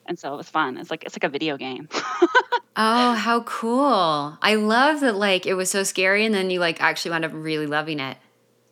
And 0.05 0.19
so 0.19 0.33
it 0.33 0.37
was 0.37 0.49
fun. 0.49 0.77
It's 0.77 0.91
like 0.91 1.03
it's 1.03 1.15
like 1.15 1.23
a 1.23 1.29
video 1.29 1.57
game. 1.57 1.87
oh, 2.75 3.13
how 3.13 3.41
cool. 3.45 4.37
I 4.41 4.55
love 4.55 5.01
that 5.01 5.15
like 5.15 5.45
it 5.45 5.53
was 5.53 5.69
so 5.69 5.83
scary 5.83 6.25
and 6.25 6.33
then 6.33 6.49
you 6.49 6.59
like 6.59 6.81
actually 6.81 7.11
wound 7.11 7.25
up 7.25 7.31
really 7.33 7.67
loving 7.67 7.99
it. 7.99 8.17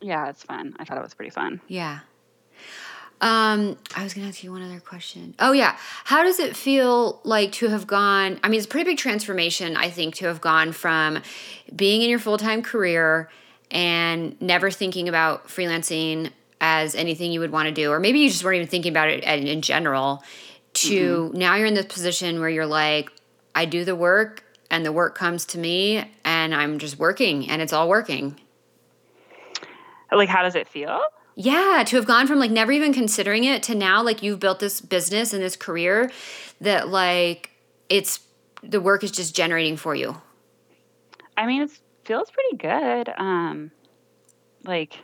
Yeah, 0.00 0.28
it's 0.28 0.42
fun. 0.42 0.74
I 0.78 0.84
thought 0.84 0.98
it 0.98 1.02
was 1.02 1.14
pretty 1.14 1.30
fun. 1.30 1.60
Yeah. 1.68 2.00
Um, 3.22 3.78
I 3.94 4.02
was 4.02 4.14
gonna 4.14 4.26
ask 4.26 4.42
you 4.42 4.50
one 4.50 4.62
other 4.62 4.80
question. 4.80 5.34
Oh 5.38 5.52
yeah, 5.52 5.76
how 6.04 6.24
does 6.24 6.40
it 6.40 6.56
feel 6.56 7.20
like 7.22 7.52
to 7.52 7.68
have 7.68 7.86
gone? 7.86 8.40
I 8.42 8.48
mean, 8.48 8.58
it's 8.58 8.66
a 8.66 8.68
pretty 8.68 8.90
big 8.90 8.98
transformation. 8.98 9.76
I 9.76 9.90
think 9.90 10.16
to 10.16 10.26
have 10.26 10.40
gone 10.40 10.72
from 10.72 11.22
being 11.74 12.02
in 12.02 12.10
your 12.10 12.18
full 12.18 12.36
time 12.36 12.62
career 12.62 13.30
and 13.70 14.40
never 14.42 14.72
thinking 14.72 15.08
about 15.08 15.46
freelancing 15.46 16.30
as 16.60 16.96
anything 16.96 17.30
you 17.30 17.38
would 17.38 17.52
want 17.52 17.68
to 17.68 17.72
do, 17.72 17.92
or 17.92 18.00
maybe 18.00 18.18
you 18.18 18.28
just 18.28 18.42
weren't 18.42 18.56
even 18.56 18.66
thinking 18.66 18.90
about 18.92 19.08
it 19.08 19.22
in 19.22 19.62
general. 19.62 20.24
To 20.74 21.28
mm-hmm. 21.28 21.38
now 21.38 21.54
you're 21.56 21.66
in 21.66 21.74
this 21.74 21.86
position 21.86 22.40
where 22.40 22.48
you're 22.48 22.66
like, 22.66 23.10
I 23.54 23.66
do 23.66 23.84
the 23.84 23.94
work 23.94 24.44
and 24.70 24.84
the 24.86 24.92
work 24.92 25.14
comes 25.14 25.44
to 25.46 25.58
me 25.58 26.10
and 26.24 26.54
I'm 26.54 26.78
just 26.78 26.98
working 26.98 27.50
and 27.50 27.60
it's 27.60 27.72
all 27.72 27.88
working. 27.88 28.40
Like, 30.10 30.28
how 30.28 30.42
does 30.42 30.54
it 30.54 30.68
feel? 30.68 31.00
Yeah, 31.34 31.82
to 31.86 31.96
have 31.96 32.06
gone 32.06 32.26
from 32.26 32.38
like 32.38 32.50
never 32.50 32.72
even 32.72 32.92
considering 32.92 33.44
it 33.44 33.62
to 33.64 33.74
now 33.74 34.02
like 34.02 34.22
you've 34.22 34.40
built 34.40 34.60
this 34.60 34.80
business 34.80 35.32
and 35.32 35.42
this 35.42 35.56
career 35.56 36.10
that 36.60 36.88
like 36.88 37.50
it's 37.88 38.20
the 38.62 38.80
work 38.80 39.02
is 39.02 39.10
just 39.10 39.34
generating 39.34 39.76
for 39.76 39.94
you. 39.94 40.20
I 41.36 41.46
mean, 41.46 41.62
it 41.62 41.70
feels 42.04 42.30
pretty 42.30 42.56
good. 42.56 43.12
Um 43.16 43.70
like 44.64 44.98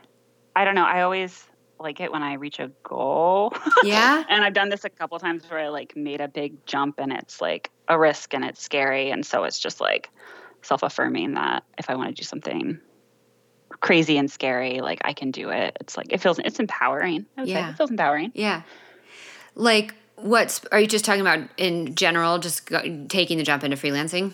I 0.55 0.65
don't 0.65 0.75
know, 0.75 0.85
I 0.85 1.01
always 1.01 1.48
like 1.79 1.99
it 1.99 2.11
when 2.11 2.23
I 2.23 2.33
reach 2.33 2.59
a 2.59 2.71
goal. 2.83 3.53
Yeah. 3.83 4.23
and 4.27 4.43
I've 4.43 4.53
done 4.53 4.69
this 4.69 4.83
a 4.83 4.89
couple 4.89 5.17
times 5.19 5.49
where 5.49 5.59
I 5.59 5.69
like 5.69 5.95
made 5.95 6.21
a 6.21 6.27
big 6.27 6.65
jump 6.65 6.99
and 6.99 7.13
it's 7.13 7.39
like 7.39 7.71
a 7.87 7.97
risk 7.97 8.33
and 8.33 8.43
it's 8.43 8.61
scary 8.61 9.09
and 9.09 9.25
so 9.25 9.45
it's 9.45 9.57
just 9.57 9.79
like 9.79 10.09
self-affirming 10.61 11.35
that 11.35 11.63
if 11.77 11.89
I 11.89 11.95
want 11.95 12.13
to 12.13 12.21
do 12.21 12.25
something 12.25 12.79
crazy 13.79 14.17
and 14.17 14.29
scary, 14.29 14.81
like 14.81 14.99
I 15.03 15.13
can 15.13 15.31
do 15.31 15.49
it. 15.49 15.77
It's 15.79 15.97
like 15.97 16.07
it 16.11 16.19
feels 16.21 16.39
it's 16.39 16.59
empowering. 16.59 17.25
yeah, 17.37 17.67
say. 17.67 17.71
it 17.71 17.77
feels 17.77 17.91
empowering. 17.91 18.31
Yeah, 18.35 18.63
like 19.55 19.95
what's 20.15 20.65
are 20.71 20.79
you 20.79 20.87
just 20.87 21.05
talking 21.05 21.21
about 21.21 21.47
in 21.57 21.95
general? 21.95 22.39
Just 22.39 22.65
go, 22.65 23.05
taking 23.07 23.37
the 23.37 23.43
jump 23.43 23.63
into 23.63 23.77
freelancing. 23.77 24.33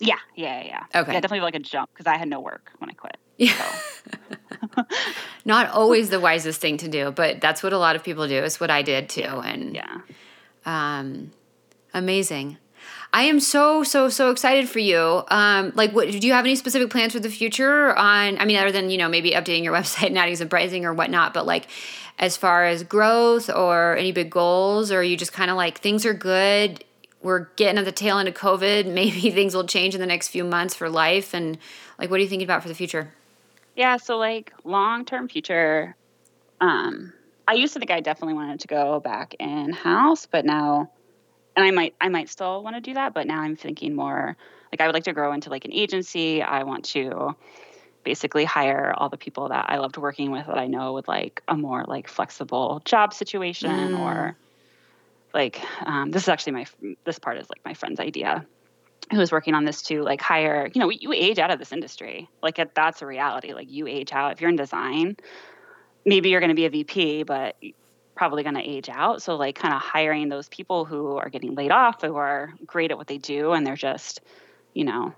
Yeah, 0.00 0.16
yeah, 0.34 0.62
yeah. 0.62 0.84
Okay, 0.94 1.12
yeah, 1.12 1.20
definitely 1.20 1.40
like 1.40 1.54
a 1.54 1.60
jump 1.60 1.90
because 1.92 2.06
I 2.06 2.16
had 2.16 2.28
no 2.28 2.40
work 2.40 2.70
when 2.78 2.90
I 2.90 2.94
quit. 2.94 3.16
Yeah. 3.36 3.52
So. 3.54 4.82
Not 5.44 5.70
always 5.70 6.08
the 6.10 6.20
wisest 6.20 6.60
thing 6.60 6.78
to 6.78 6.88
do, 6.88 7.10
but 7.10 7.40
that's 7.40 7.62
what 7.62 7.72
a 7.72 7.78
lot 7.78 7.96
of 7.96 8.02
people 8.02 8.26
do. 8.26 8.42
It's 8.42 8.60
what 8.60 8.70
I 8.70 8.82
did 8.82 9.08
too, 9.08 9.22
and 9.22 9.74
yeah, 9.74 10.00
um, 10.64 11.32
amazing. 11.92 12.56
I 13.12 13.24
am 13.24 13.38
so 13.38 13.84
so 13.84 14.08
so 14.08 14.30
excited 14.30 14.68
for 14.68 14.80
you. 14.80 15.22
Um, 15.28 15.72
like, 15.76 15.92
what 15.92 16.10
do 16.10 16.18
you 16.18 16.32
have 16.32 16.44
any 16.44 16.56
specific 16.56 16.90
plans 16.90 17.12
for 17.12 17.20
the 17.20 17.30
future? 17.30 17.96
On, 17.96 18.38
I 18.38 18.44
mean, 18.44 18.56
other 18.56 18.72
than 18.72 18.90
you 18.90 18.98
know 18.98 19.08
maybe 19.08 19.30
updating 19.30 19.62
your 19.62 19.74
website 19.78 20.08
and 20.08 20.18
adding 20.18 20.34
some 20.34 20.48
pricing 20.48 20.84
or 20.84 20.92
whatnot, 20.92 21.32
but 21.34 21.46
like, 21.46 21.68
as 22.18 22.36
far 22.36 22.64
as 22.64 22.82
growth 22.82 23.48
or 23.48 23.96
any 23.96 24.12
big 24.12 24.30
goals, 24.30 24.90
or 24.90 24.98
are 24.98 25.02
you 25.04 25.16
just 25.16 25.32
kind 25.32 25.50
of 25.50 25.56
like 25.56 25.78
things 25.78 26.06
are 26.06 26.14
good? 26.14 26.84
We're 27.22 27.46
getting 27.56 27.78
at 27.78 27.84
the 27.84 27.92
tail 27.92 28.18
end 28.18 28.28
of 28.28 28.34
COVID. 28.34 28.86
Maybe 28.92 29.30
things 29.30 29.54
will 29.54 29.66
change 29.66 29.94
in 29.94 30.00
the 30.00 30.06
next 30.06 30.28
few 30.28 30.42
months 30.42 30.74
for 30.74 30.88
life. 30.88 31.34
And 31.34 31.58
like, 31.98 32.10
what 32.10 32.18
are 32.18 32.22
you 32.22 32.28
thinking 32.28 32.46
about 32.46 32.62
for 32.62 32.68
the 32.68 32.74
future? 32.74 33.12
Yeah, 33.76 33.96
so 33.96 34.16
like 34.18 34.52
long 34.64 35.04
term 35.04 35.28
future. 35.28 35.96
Um, 36.60 37.12
I 37.46 37.54
used 37.54 37.74
to 37.74 37.78
think 37.78 37.90
I 37.90 38.00
definitely 38.00 38.34
wanted 38.34 38.60
to 38.60 38.68
go 38.68 39.00
back 39.00 39.34
in 39.38 39.72
house, 39.72 40.26
but 40.26 40.44
now 40.44 40.90
and 41.56 41.64
I 41.64 41.70
might 41.70 41.94
I 42.00 42.08
might 42.08 42.28
still 42.28 42.62
want 42.62 42.76
to 42.76 42.80
do 42.80 42.94
that, 42.94 43.14
but 43.14 43.26
now 43.26 43.40
I'm 43.40 43.56
thinking 43.56 43.94
more 43.94 44.36
like 44.72 44.80
I 44.80 44.86
would 44.86 44.94
like 44.94 45.04
to 45.04 45.12
grow 45.12 45.32
into 45.32 45.50
like 45.50 45.64
an 45.64 45.72
agency. 45.72 46.42
I 46.42 46.62
want 46.64 46.84
to 46.86 47.36
basically 48.04 48.44
hire 48.44 48.92
all 48.96 49.08
the 49.08 49.16
people 49.16 49.48
that 49.48 49.66
I 49.68 49.78
loved 49.78 49.96
working 49.96 50.30
with 50.30 50.46
that 50.46 50.58
I 50.58 50.66
know 50.66 50.92
with 50.92 51.08
like 51.08 51.42
a 51.48 51.56
more 51.56 51.84
like 51.86 52.08
flexible 52.08 52.82
job 52.84 53.14
situation 53.14 53.70
mm. 53.70 53.98
or 53.98 54.36
like 55.32 55.60
um, 55.84 56.10
this 56.10 56.22
is 56.22 56.28
actually 56.28 56.52
my 56.52 56.66
this 57.04 57.18
part 57.18 57.38
is 57.38 57.48
like 57.48 57.64
my 57.64 57.74
friend's 57.74 58.00
idea 58.00 58.46
who 59.10 59.18
was 59.18 59.30
working 59.30 59.54
on 59.54 59.64
this 59.64 59.82
too 59.82 60.02
like 60.02 60.20
hire 60.20 60.70
you 60.74 60.80
know 60.80 60.90
you 60.90 61.12
age 61.12 61.38
out 61.38 61.50
of 61.50 61.58
this 61.58 61.72
industry 61.72 62.28
like 62.42 62.58
that's 62.74 63.02
a 63.02 63.06
reality 63.06 63.52
like 63.52 63.70
you 63.70 63.86
age 63.86 64.12
out 64.12 64.32
if 64.32 64.40
you're 64.40 64.50
in 64.50 64.56
design 64.56 65.16
maybe 66.06 66.30
you're 66.30 66.40
going 66.40 66.48
to 66.48 66.54
be 66.54 66.66
a 66.66 66.70
vp 66.70 67.22
but 67.22 67.56
probably 68.14 68.42
going 68.42 68.54
to 68.54 68.62
age 68.62 68.88
out. 68.88 69.22
So, 69.22 69.36
like, 69.36 69.56
kind 69.56 69.74
of 69.74 69.80
hiring 69.80 70.28
those 70.28 70.48
people 70.48 70.84
who 70.84 71.16
are 71.16 71.28
getting 71.28 71.54
laid 71.54 71.70
off, 71.70 72.02
who 72.02 72.16
are 72.16 72.52
great 72.66 72.90
at 72.90 72.98
what 72.98 73.06
they 73.06 73.18
do, 73.18 73.52
and 73.52 73.66
they're 73.66 73.76
just, 73.76 74.20
you 74.72 74.84
know, 74.84 75.14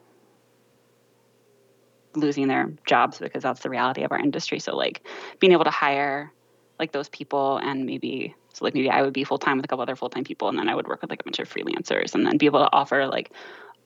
losing 2.15 2.49
their 2.49 2.73
jobs 2.87 3.19
because 3.19 3.43
that's 3.43 3.61
the 3.61 3.71
reality 3.71 4.03
of 4.03 4.13
our 4.13 4.19
industry. 4.19 4.59
So, 4.59 4.75
like, 4.77 5.07
being 5.39 5.53
able 5.53 5.65
to 5.65 5.71
hire 5.71 6.33
like 6.79 6.93
those 6.93 7.09
people 7.09 7.57
and 7.57 7.87
maybe 7.87 8.35
so 8.53 8.63
like 8.63 8.75
maybe 8.75 8.91
I 8.91 9.01
would 9.01 9.15
be 9.15 9.25
full 9.25 9.39
time 9.39 9.57
with 9.57 9.65
a 9.65 9.69
couple 9.69 9.83
other 9.83 9.97
full 9.97 10.09
time 10.09 10.25
people, 10.25 10.49
and 10.49 10.59
then 10.59 10.69
I 10.69 10.75
would 10.75 10.89
work 10.89 11.03
with 11.03 11.11
like 11.11 11.21
a 11.21 11.25
bunch 11.25 11.39
of 11.39 11.49
freelancers, 11.53 12.15
and 12.15 12.27
then 12.27 12.39
be 12.39 12.47
able 12.47 12.61
to 12.61 12.73
offer 12.73 13.07
like 13.07 13.33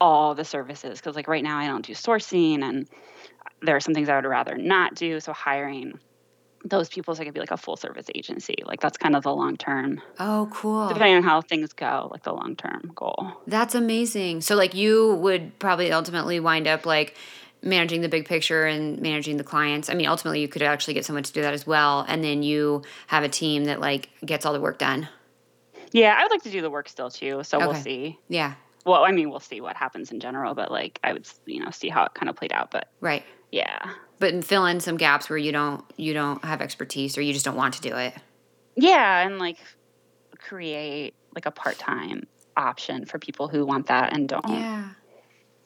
all 0.00 0.34
the 0.34 0.44
services 0.44 0.98
because 0.98 1.16
like 1.16 1.28
right 1.28 1.44
now 1.44 1.58
I 1.58 1.66
don't 1.66 1.84
do 1.84 1.92
sourcing, 1.92 2.62
and 2.62 2.88
uh, 2.88 3.50
there 3.62 3.76
are 3.76 3.80
some 3.80 3.94
things 3.94 4.08
I 4.08 4.16
would 4.16 4.24
rather 4.24 4.56
not 4.56 4.94
do. 4.94 5.20
So 5.20 5.32
hiring 5.32 5.98
those 6.64 6.88
people 6.88 7.14
so 7.14 7.22
I 7.22 7.24
could 7.24 7.34
be 7.34 7.40
like 7.40 7.50
a 7.50 7.56
full 7.56 7.76
service 7.76 8.06
agency. 8.14 8.56
Like 8.64 8.80
that's 8.80 8.98
kind 8.98 9.16
of 9.16 9.22
the 9.22 9.34
long 9.34 9.56
term. 9.56 10.00
Oh, 10.18 10.48
cool. 10.52 10.88
Depending 10.88 11.16
on 11.16 11.22
how 11.22 11.40
things 11.40 11.72
go, 11.72 12.08
like 12.10 12.22
the 12.22 12.32
long 12.32 12.56
term 12.56 12.92
goal. 12.94 13.32
That's 13.46 13.74
amazing. 13.74 14.42
So 14.42 14.56
like 14.56 14.74
you 14.74 15.14
would 15.16 15.58
probably 15.58 15.92
ultimately 15.92 16.40
wind 16.40 16.66
up 16.66 16.86
like 16.86 17.16
managing 17.62 18.00
the 18.00 18.08
big 18.08 18.26
picture 18.26 18.66
and 18.66 19.00
managing 19.00 19.36
the 19.36 19.44
clients. 19.44 19.90
I 19.90 19.94
mean, 19.94 20.06
ultimately 20.06 20.40
you 20.40 20.48
could 20.48 20.62
actually 20.62 20.94
get 20.94 21.04
someone 21.04 21.22
to 21.24 21.32
do 21.32 21.42
that 21.42 21.54
as 21.54 21.66
well, 21.66 22.04
and 22.08 22.22
then 22.24 22.42
you 22.42 22.82
have 23.06 23.22
a 23.22 23.28
team 23.28 23.64
that 23.64 23.80
like 23.80 24.08
gets 24.24 24.46
all 24.46 24.52
the 24.52 24.60
work 24.60 24.78
done. 24.78 25.08
Yeah, 25.92 26.14
I 26.16 26.22
would 26.22 26.30
like 26.30 26.42
to 26.42 26.50
do 26.50 26.62
the 26.62 26.70
work 26.70 26.88
still 26.88 27.10
too. 27.10 27.42
So 27.42 27.58
okay. 27.58 27.66
we'll 27.66 27.74
see. 27.76 28.18
Yeah. 28.28 28.54
Well, 28.84 29.04
I 29.04 29.12
mean, 29.12 29.30
we'll 29.30 29.40
see 29.40 29.60
what 29.60 29.76
happens 29.76 30.10
in 30.10 30.20
general, 30.20 30.54
but 30.54 30.70
like 30.70 30.98
I 31.04 31.12
would, 31.12 31.28
you 31.46 31.62
know, 31.62 31.70
see 31.70 31.88
how 31.88 32.04
it 32.04 32.14
kind 32.14 32.28
of 32.28 32.36
played 32.36 32.52
out. 32.52 32.70
But 32.70 32.88
right. 33.00 33.24
Yeah 33.50 33.92
but 34.20 34.44
fill 34.44 34.66
in 34.66 34.78
some 34.78 34.96
gaps 34.96 35.28
where 35.28 35.38
you 35.38 35.50
don't 35.50 35.84
you 35.96 36.14
don't 36.14 36.44
have 36.44 36.60
expertise 36.60 37.18
or 37.18 37.22
you 37.22 37.32
just 37.32 37.44
don't 37.44 37.56
want 37.56 37.74
to 37.74 37.80
do 37.80 37.96
it 37.96 38.14
yeah 38.76 39.26
and 39.26 39.40
like 39.40 39.56
create 40.38 41.14
like 41.34 41.46
a 41.46 41.50
part-time 41.50 42.22
option 42.56 43.04
for 43.04 43.18
people 43.18 43.48
who 43.48 43.66
want 43.66 43.86
that 43.86 44.12
and 44.12 44.28
don't 44.28 44.48
yeah 44.48 44.90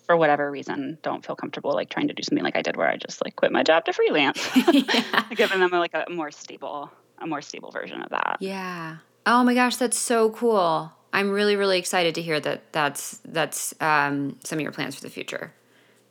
for 0.06 0.16
whatever 0.16 0.50
reason 0.50 0.98
don't 1.02 1.24
feel 1.24 1.36
comfortable 1.36 1.72
like 1.72 1.90
trying 1.90 2.08
to 2.08 2.14
do 2.14 2.22
something 2.22 2.44
like 2.44 2.56
I 2.56 2.62
did 2.62 2.76
where 2.76 2.88
I 2.88 2.96
just 2.96 3.24
like 3.24 3.36
quit 3.36 3.52
my 3.52 3.62
job 3.62 3.86
to 3.86 3.92
freelance. 3.94 4.50
yeah. 4.70 5.24
Giving 5.34 5.60
them 5.60 5.70
like 5.70 5.94
a 5.94 6.04
more 6.10 6.30
stable 6.30 6.90
a 7.18 7.26
more 7.26 7.40
stable 7.40 7.70
version 7.70 8.02
of 8.02 8.10
that. 8.10 8.36
Yeah. 8.40 8.98
Oh 9.24 9.42
my 9.44 9.54
gosh, 9.54 9.76
that's 9.76 9.98
so 9.98 10.28
cool. 10.28 10.92
I'm 11.14 11.30
really 11.30 11.56
really 11.56 11.78
excited 11.78 12.14
to 12.16 12.22
hear 12.22 12.38
that 12.40 12.72
that's 12.72 13.20
that's 13.24 13.72
um, 13.80 14.38
some 14.44 14.58
of 14.58 14.62
your 14.62 14.72
plans 14.72 14.94
for 14.96 15.00
the 15.00 15.10
future. 15.10 15.54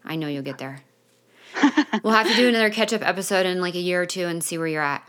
I 0.03 0.15
know 0.15 0.27
you'll 0.27 0.41
get 0.43 0.57
there 0.57 0.81
we'll 2.03 2.13
have 2.13 2.27
to 2.27 2.35
do 2.35 2.47
another 2.47 2.69
catch 2.69 2.93
up 2.93 3.07
episode 3.07 3.45
in 3.45 3.61
like 3.61 3.75
a 3.75 3.79
year 3.79 4.01
or 4.01 4.05
two 4.05 4.25
and 4.25 4.43
see 4.43 4.57
where 4.57 4.67
you're 4.67 4.81
at. 4.81 5.07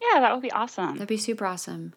Yeah, 0.00 0.20
that 0.20 0.32
would 0.32 0.42
be 0.42 0.50
awesome. 0.50 0.94
That'd 0.94 1.08
be 1.08 1.16
super 1.16 1.46
awesome. 1.46 1.94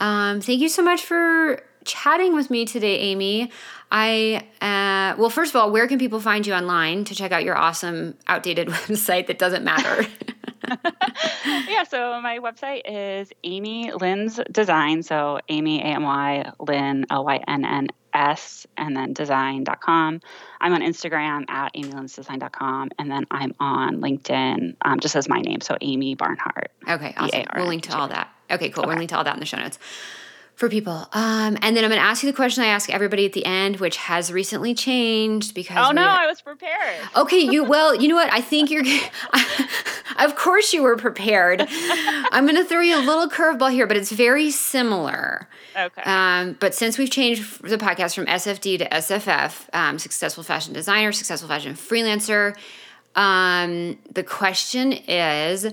Um, 0.00 0.40
thank 0.40 0.60
you 0.60 0.68
so 0.68 0.82
much 0.82 1.02
for 1.02 1.62
chatting 1.84 2.34
with 2.34 2.50
me 2.50 2.64
today, 2.64 2.98
Amy. 2.98 3.50
I, 3.90 4.46
uh, 4.60 5.18
well, 5.18 5.30
first 5.30 5.54
of 5.54 5.60
all, 5.60 5.70
where 5.70 5.86
can 5.86 5.98
people 5.98 6.20
find 6.20 6.46
you 6.46 6.54
online 6.54 7.04
to 7.04 7.14
check 7.14 7.32
out 7.32 7.44
your 7.44 7.56
awesome, 7.56 8.16
outdated 8.26 8.68
website 8.68 9.26
that 9.26 9.38
doesn't 9.38 9.64
matter? 9.64 10.06
yeah, 11.68 11.84
so 11.84 12.20
my 12.20 12.38
website 12.38 12.82
is 12.84 13.32
Amy 13.44 13.92
Lynn's 13.92 14.40
Design. 14.50 15.02
So 15.02 15.40
Amy, 15.48 15.80
A 15.80 15.84
M 15.84 16.02
Y, 16.02 16.52
Lynn, 16.60 17.06
L 17.10 17.24
Y 17.24 17.40
N 17.46 17.64
N 17.64 17.88
S, 18.12 18.66
and 18.76 18.96
then 18.96 19.12
design.com. 19.12 20.20
I'm 20.60 20.72
on 20.72 20.80
Instagram 20.80 21.48
at 21.48 21.74
amylynsdesign.com, 21.74 22.90
and 22.98 23.10
then 23.10 23.26
I'm 23.30 23.54
on 23.58 24.00
LinkedIn 24.00 24.76
um, 24.82 25.00
just 25.00 25.16
as 25.16 25.28
my 25.28 25.40
name. 25.40 25.60
So 25.60 25.76
Amy 25.80 26.14
Barnhart. 26.14 26.70
Okay, 26.88 27.14
awesome. 27.16 27.44
We'll 27.56 27.66
link 27.66 27.84
to 27.84 27.96
all 27.96 28.08
that. 28.08 28.32
Okay, 28.50 28.70
cool. 28.70 28.82
Okay. 28.82 28.88
We'll 28.88 28.98
link 28.98 29.10
to 29.10 29.16
all 29.16 29.24
that 29.24 29.34
in 29.34 29.40
the 29.40 29.46
show 29.46 29.58
notes 29.58 29.78
for 30.62 30.68
people. 30.68 31.08
Um, 31.12 31.58
and 31.60 31.76
then 31.76 31.82
I'm 31.82 31.90
going 31.90 32.00
to 32.00 32.06
ask 32.06 32.22
you 32.22 32.30
the 32.30 32.36
question 32.36 32.62
I 32.62 32.68
ask 32.68 32.88
everybody 32.88 33.26
at 33.26 33.32
the 33.32 33.44
end, 33.44 33.80
which 33.80 33.96
has 33.96 34.32
recently 34.32 34.74
changed 34.74 35.56
because. 35.56 35.88
Oh 35.88 35.90
no, 35.90 36.06
I 36.06 36.28
was 36.28 36.40
prepared. 36.40 37.00
Okay, 37.16 37.40
you 37.40 37.64
well, 37.64 37.96
you 37.96 38.06
know 38.06 38.14
what? 38.14 38.32
I 38.32 38.40
think 38.40 38.70
you're. 38.70 38.84
of 40.20 40.36
course, 40.36 40.72
you 40.72 40.84
were 40.84 40.96
prepared. 40.96 41.66
I'm 41.68 42.44
going 42.46 42.54
to 42.54 42.64
throw 42.64 42.80
you 42.80 42.96
a 42.96 43.02
little 43.02 43.28
curveball 43.28 43.72
here, 43.72 43.88
but 43.88 43.96
it's 43.96 44.12
very 44.12 44.52
similar. 44.52 45.48
Okay. 45.76 46.02
Um, 46.02 46.56
but 46.60 46.76
since 46.76 46.96
we've 46.96 47.10
changed 47.10 47.64
the 47.64 47.76
podcast 47.76 48.14
from 48.14 48.26
SFD 48.26 48.78
to 48.78 48.88
SFF, 48.88 49.68
um, 49.72 49.98
successful 49.98 50.44
fashion 50.44 50.72
designer, 50.72 51.10
successful 51.10 51.48
fashion 51.48 51.74
freelancer, 51.74 52.56
um, 53.16 53.98
the 54.12 54.22
question 54.22 54.92
is 54.92 55.72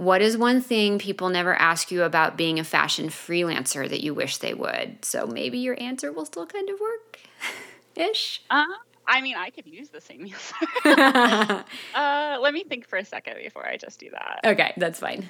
What 0.00 0.22
is 0.22 0.34
one 0.34 0.62
thing 0.62 0.98
people 0.98 1.28
never 1.28 1.54
ask 1.54 1.90
you 1.90 2.04
about 2.04 2.38
being 2.38 2.58
a 2.58 2.64
fashion 2.64 3.10
freelancer 3.10 3.86
that 3.86 4.02
you 4.02 4.14
wish 4.14 4.38
they 4.38 4.54
would? 4.54 5.04
So 5.04 5.26
maybe 5.26 5.58
your 5.58 5.78
answer 5.78 6.10
will 6.10 6.24
still 6.24 6.46
kind 6.46 6.70
of 6.70 6.80
work 6.80 7.18
ish. 7.96 8.42
Uh, 8.48 8.64
I 9.06 9.20
mean, 9.20 9.36
I 9.36 9.50
could 9.50 9.66
use 9.66 9.90
the 9.90 10.00
same 10.00 10.22
answer. 10.22 11.64
uh, 11.94 12.38
let 12.40 12.54
me 12.54 12.64
think 12.64 12.88
for 12.88 12.96
a 12.96 13.04
second 13.04 13.36
before 13.42 13.66
I 13.66 13.76
just 13.76 14.00
do 14.00 14.08
that. 14.12 14.40
Okay, 14.42 14.72
that's 14.78 14.98
fine. 14.98 15.28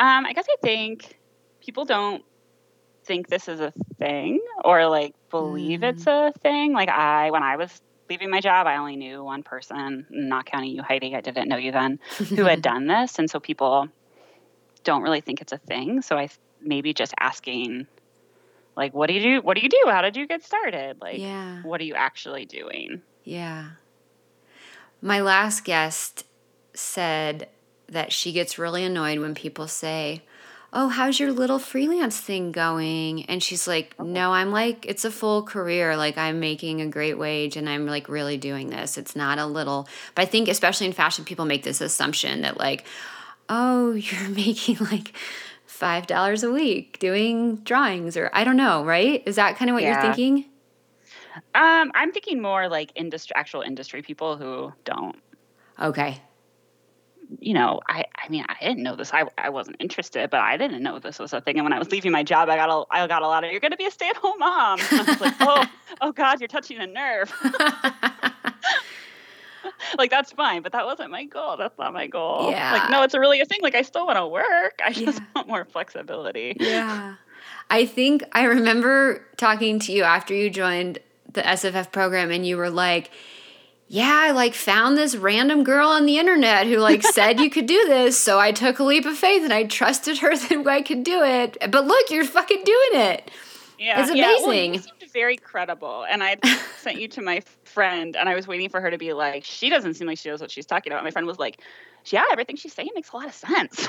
Um, 0.00 0.26
I 0.26 0.32
guess 0.32 0.46
I 0.50 0.56
think 0.60 1.20
people 1.60 1.84
don't 1.84 2.24
think 3.04 3.28
this 3.28 3.46
is 3.46 3.60
a 3.60 3.72
thing 4.00 4.40
or 4.64 4.88
like 4.88 5.14
believe 5.30 5.82
mm. 5.82 5.92
it's 5.92 6.08
a 6.08 6.32
thing. 6.40 6.72
Like 6.72 6.88
I, 6.88 7.30
when 7.30 7.44
I 7.44 7.58
was 7.58 7.80
leaving 8.08 8.30
my 8.30 8.40
job, 8.40 8.66
I 8.66 8.76
only 8.76 8.96
knew 8.96 9.22
one 9.22 9.42
person, 9.42 10.06
not 10.10 10.46
counting 10.46 10.70
you, 10.70 10.82
Heidi. 10.82 11.14
I 11.14 11.20
didn't 11.20 11.48
know 11.48 11.56
you 11.56 11.72
then, 11.72 11.98
who 12.28 12.44
had 12.44 12.62
done 12.62 12.86
this, 12.86 13.18
and 13.18 13.30
so 13.30 13.40
people 13.40 13.88
don't 14.84 15.02
really 15.02 15.20
think 15.20 15.40
it's 15.40 15.52
a 15.52 15.58
thing. 15.58 16.02
So 16.02 16.16
I 16.16 16.28
maybe 16.60 16.92
just 16.92 17.14
asking, 17.18 17.86
like, 18.76 18.94
what 18.94 19.08
do 19.08 19.14
you 19.14 19.20
do? 19.20 19.40
What 19.42 19.56
do 19.56 19.62
you 19.62 19.68
do? 19.68 19.82
How 19.86 20.02
did 20.02 20.16
you 20.16 20.26
get 20.26 20.42
started? 20.42 20.98
Like, 21.00 21.18
yeah. 21.18 21.62
what 21.62 21.80
are 21.80 21.84
you 21.84 21.94
actually 21.94 22.44
doing? 22.44 23.02
Yeah. 23.24 23.70
My 25.00 25.20
last 25.20 25.64
guest 25.64 26.24
said 26.74 27.48
that 27.88 28.12
she 28.12 28.32
gets 28.32 28.58
really 28.58 28.84
annoyed 28.84 29.18
when 29.18 29.34
people 29.34 29.68
say, 29.68 30.22
oh, 30.72 30.88
how's 30.88 31.18
your 31.18 31.32
little 31.32 31.58
freelance 31.58 32.18
thing 32.20 32.52
going? 32.52 33.24
And 33.26 33.42
she's 33.42 33.66
like, 33.66 33.98
no, 33.98 34.32
I'm 34.32 34.50
like, 34.50 34.84
it's 34.86 35.04
a 35.04 35.10
full 35.10 35.42
career. 35.42 35.96
Like, 35.96 36.18
I'm 36.18 36.40
making 36.40 36.80
a 36.82 36.86
great 36.86 37.18
wage 37.18 37.56
and 37.56 37.68
I'm 37.68 37.86
like 37.86 38.08
really 38.08 38.36
doing 38.36 38.68
this. 38.68 38.98
It's 38.98 39.16
not 39.16 39.38
a 39.38 39.46
little, 39.46 39.88
but 40.14 40.22
I 40.22 40.24
think, 40.26 40.48
especially 40.48 40.86
in 40.86 40.92
fashion, 40.92 41.24
people 41.24 41.46
make 41.46 41.62
this 41.62 41.80
assumption 41.80 42.42
that, 42.42 42.58
like, 42.58 42.84
oh, 43.48 43.92
you're 43.92 44.28
making 44.28 44.76
like, 44.80 45.12
five 45.64 46.08
dollars 46.08 46.42
a 46.42 46.50
week 46.50 46.98
doing 46.98 47.54
drawings 47.56 48.16
or 48.16 48.30
I 48.32 48.42
don't 48.42 48.56
know, 48.56 48.84
right? 48.84 49.22
Is 49.26 49.36
that 49.36 49.56
kind 49.56 49.70
of 49.70 49.74
what 49.74 49.84
yeah. 49.84 49.92
you're 49.92 50.12
thinking? 50.12 50.50
Um, 51.54 51.92
I'm 51.94 52.10
thinking 52.10 52.42
more 52.42 52.68
like 52.68 52.90
industry 52.96 53.36
actual 53.36 53.60
industry 53.62 54.02
people 54.02 54.36
who 54.36 54.72
don't. 54.84 55.14
Okay 55.80 56.20
you 57.40 57.54
know, 57.54 57.80
I, 57.88 58.04
I 58.16 58.28
mean, 58.28 58.44
I 58.48 58.56
didn't 58.60 58.82
know 58.82 58.96
this. 58.96 59.12
I, 59.12 59.24
I 59.36 59.50
wasn't 59.50 59.76
interested, 59.80 60.30
but 60.30 60.40
I 60.40 60.56
didn't 60.56 60.82
know 60.82 60.98
this 60.98 61.18
was 61.18 61.32
a 61.32 61.40
thing. 61.40 61.56
And 61.56 61.64
when 61.64 61.72
I 61.72 61.78
was 61.78 61.90
leaving 61.90 62.12
my 62.12 62.22
job, 62.22 62.48
I 62.48 62.56
got 62.56 62.70
a, 62.70 62.84
I 62.90 63.06
got 63.06 63.22
a 63.22 63.26
lot 63.26 63.44
of, 63.44 63.50
you're 63.50 63.60
going 63.60 63.72
to 63.72 63.76
be 63.76 63.86
a 63.86 63.90
stay 63.90 64.08
at 64.08 64.16
home 64.16 64.38
mom. 64.38 64.78
I 64.80 65.04
was 65.06 65.20
like, 65.20 65.34
oh, 65.40 65.66
oh 66.00 66.12
God, 66.12 66.40
you're 66.40 66.48
touching 66.48 66.78
a 66.78 66.86
nerve. 66.86 67.32
like, 69.98 70.10
that's 70.10 70.32
fine, 70.32 70.62
but 70.62 70.72
that 70.72 70.86
wasn't 70.86 71.10
my 71.10 71.24
goal. 71.24 71.56
That's 71.56 71.76
not 71.78 71.92
my 71.92 72.06
goal. 72.06 72.50
Yeah. 72.50 72.72
Like, 72.72 72.90
no, 72.90 73.02
it's 73.02 73.14
a 73.14 73.20
really 73.20 73.40
a 73.40 73.44
thing. 73.44 73.60
Like, 73.62 73.74
I 73.74 73.82
still 73.82 74.06
want 74.06 74.18
to 74.18 74.26
work. 74.26 74.80
I 74.84 74.92
just 74.92 75.18
yeah. 75.18 75.26
want 75.36 75.48
more 75.48 75.64
flexibility. 75.64 76.56
Yeah. 76.58 77.16
I 77.70 77.84
think 77.84 78.24
I 78.32 78.44
remember 78.44 79.26
talking 79.36 79.78
to 79.80 79.92
you 79.92 80.02
after 80.02 80.34
you 80.34 80.48
joined 80.48 80.98
the 81.32 81.42
SFF 81.42 81.92
program 81.92 82.30
and 82.30 82.46
you 82.46 82.56
were 82.56 82.70
like, 82.70 83.10
yeah, 83.88 84.20
I 84.22 84.32
like 84.32 84.54
found 84.54 84.98
this 84.98 85.16
random 85.16 85.64
girl 85.64 85.88
on 85.88 86.04
the 86.04 86.18
internet 86.18 86.66
who 86.66 86.76
like 86.76 87.02
said 87.02 87.40
you 87.40 87.48
could 87.48 87.66
do 87.66 87.86
this. 87.88 88.18
So 88.18 88.38
I 88.38 88.52
took 88.52 88.78
a 88.78 88.84
leap 88.84 89.06
of 89.06 89.16
faith 89.16 89.42
and 89.42 89.52
I 89.52 89.64
trusted 89.64 90.18
her 90.18 90.36
that 90.36 90.66
I 90.66 90.82
could 90.82 91.02
do 91.04 91.22
it. 91.22 91.56
But 91.70 91.86
look, 91.86 92.10
you're 92.10 92.24
fucking 92.24 92.64
doing 92.64 93.02
it. 93.02 93.30
Yeah. 93.78 94.02
It's 94.02 94.10
amazing. 94.10 94.74
Yeah, 94.74 94.80
well, 94.80 94.98
seemed 95.00 95.12
very 95.12 95.36
credible. 95.38 96.04
And 96.04 96.22
I 96.22 96.36
sent 96.76 97.00
you 97.00 97.08
to 97.08 97.22
my 97.22 97.42
friend 97.64 98.14
and 98.14 98.28
I 98.28 98.34
was 98.34 98.46
waiting 98.46 98.68
for 98.68 98.80
her 98.80 98.90
to 98.90 98.98
be 98.98 99.14
like, 99.14 99.44
she 99.44 99.70
doesn't 99.70 99.94
seem 99.94 100.06
like 100.06 100.18
she 100.18 100.28
knows 100.28 100.42
what 100.42 100.50
she's 100.50 100.66
talking 100.66 100.92
about. 100.92 101.02
My 101.02 101.10
friend 101.10 101.26
was 101.26 101.38
like, 101.38 101.62
yeah, 102.06 102.24
everything 102.30 102.56
she's 102.56 102.74
saying 102.74 102.90
makes 102.94 103.10
a 103.12 103.16
lot 103.16 103.26
of 103.26 103.34
sense. 103.34 103.88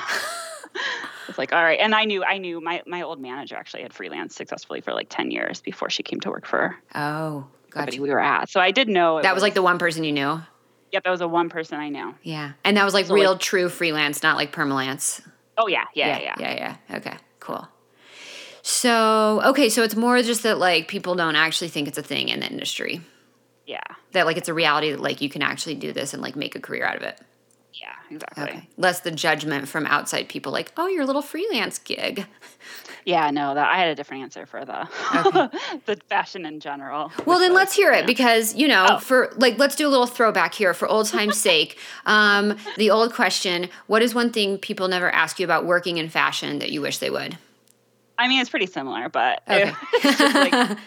it's 1.28 1.36
like, 1.36 1.52
all 1.52 1.62
right. 1.62 1.78
And 1.78 1.94
I 1.94 2.04
knew, 2.04 2.24
I 2.24 2.38
knew 2.38 2.60
my, 2.60 2.82
my 2.86 3.02
old 3.02 3.20
manager 3.20 3.56
actually 3.56 3.82
had 3.82 3.92
freelanced 3.92 4.32
successfully 4.32 4.80
for 4.80 4.94
like 4.94 5.08
10 5.10 5.30
years 5.30 5.60
before 5.60 5.90
she 5.90 6.02
came 6.02 6.20
to 6.20 6.30
work 6.30 6.46
for 6.46 6.58
her. 6.58 6.76
Oh, 6.94 7.46
gotcha. 7.70 8.00
we 8.00 8.10
were 8.10 8.20
at. 8.20 8.48
So 8.48 8.60
I 8.60 8.70
did 8.70 8.88
know 8.88 9.20
that 9.22 9.34
was, 9.34 9.36
was, 9.36 9.42
like 9.42 9.54
the 9.54 9.62
one 9.62 9.78
person 9.78 10.04
you 10.04 10.12
knew. 10.12 10.40
Yep, 10.92 11.04
that 11.04 11.10
was 11.10 11.20
the 11.20 11.28
one 11.28 11.48
person 11.48 11.78
I 11.78 11.88
knew. 11.88 12.14
Yeah, 12.22 12.52
and 12.64 12.76
that 12.76 12.84
was 12.84 12.94
like 12.94 13.06
so 13.06 13.14
real, 13.14 13.32
like, 13.32 13.40
true 13.40 13.68
freelance, 13.68 14.22
not 14.22 14.36
like 14.36 14.52
permalance. 14.52 15.22
Oh 15.56 15.68
yeah, 15.68 15.84
yeah, 15.94 16.18
yeah, 16.18 16.18
yeah, 16.18 16.34
yeah. 16.38 16.76
yeah. 16.88 16.96
Okay, 16.96 17.16
cool. 17.38 17.68
So 18.62 19.40
okay, 19.44 19.68
so 19.68 19.82
it's 19.82 19.96
more 19.96 20.20
just 20.22 20.42
that 20.42 20.58
like 20.58 20.88
people 20.88 21.14
don't 21.14 21.36
actually 21.36 21.68
think 21.68 21.88
it's 21.88 21.98
a 21.98 22.02
thing 22.02 22.28
in 22.28 22.40
the 22.40 22.46
industry. 22.46 23.00
Yeah. 23.66 23.78
That 24.12 24.26
like 24.26 24.36
it's 24.36 24.48
a 24.48 24.54
reality 24.54 24.90
that 24.90 25.00
like 25.00 25.20
you 25.20 25.28
can 25.28 25.42
actually 25.42 25.76
do 25.76 25.92
this 25.92 26.12
and 26.12 26.22
like 26.22 26.36
make 26.36 26.56
a 26.56 26.60
career 26.60 26.84
out 26.84 26.96
of 26.96 27.02
it. 27.02 27.20
Yeah, 27.72 27.94
exactly. 28.10 28.42
Okay. 28.42 28.68
Less 28.76 29.00
the 29.00 29.12
judgment 29.12 29.68
from 29.68 29.86
outside 29.86 30.28
people 30.28 30.52
like, 30.52 30.72
oh, 30.76 30.88
your 30.88 31.06
little 31.06 31.22
freelance 31.22 31.78
gig. 31.78 32.26
Yeah, 33.04 33.30
no, 33.30 33.54
that 33.54 33.68
I 33.68 33.76
had 33.76 33.88
a 33.88 33.94
different 33.94 34.24
answer 34.24 34.46
for 34.46 34.64
the 34.64 34.88
okay. 35.14 35.58
the 35.86 35.96
fashion 36.08 36.46
in 36.46 36.60
general. 36.60 37.10
Well, 37.26 37.38
then 37.38 37.52
was, 37.52 37.58
let's 37.58 37.74
hear 37.74 37.92
it 37.92 38.00
yeah. 38.00 38.06
because 38.06 38.54
you 38.54 38.68
know, 38.68 38.86
oh. 38.90 38.98
for 38.98 39.32
like, 39.36 39.58
let's 39.58 39.76
do 39.76 39.86
a 39.86 39.90
little 39.90 40.06
throwback 40.06 40.54
here 40.54 40.74
for 40.74 40.88
old 40.88 41.08
time's 41.08 41.38
sake. 41.50 41.78
Um, 42.06 42.56
the 42.76 42.90
old 42.90 43.14
question: 43.14 43.68
What 43.86 44.02
is 44.02 44.14
one 44.14 44.30
thing 44.32 44.58
people 44.58 44.88
never 44.88 45.10
ask 45.10 45.38
you 45.38 45.44
about 45.44 45.66
working 45.66 45.98
in 45.98 46.08
fashion 46.08 46.58
that 46.58 46.70
you 46.70 46.80
wish 46.80 46.98
they 46.98 47.10
would? 47.10 47.38
I 48.18 48.28
mean, 48.28 48.40
it's 48.40 48.50
pretty 48.50 48.66
similar, 48.66 49.08
but 49.08 49.42
okay. 49.50 49.72
like, 50.04 50.78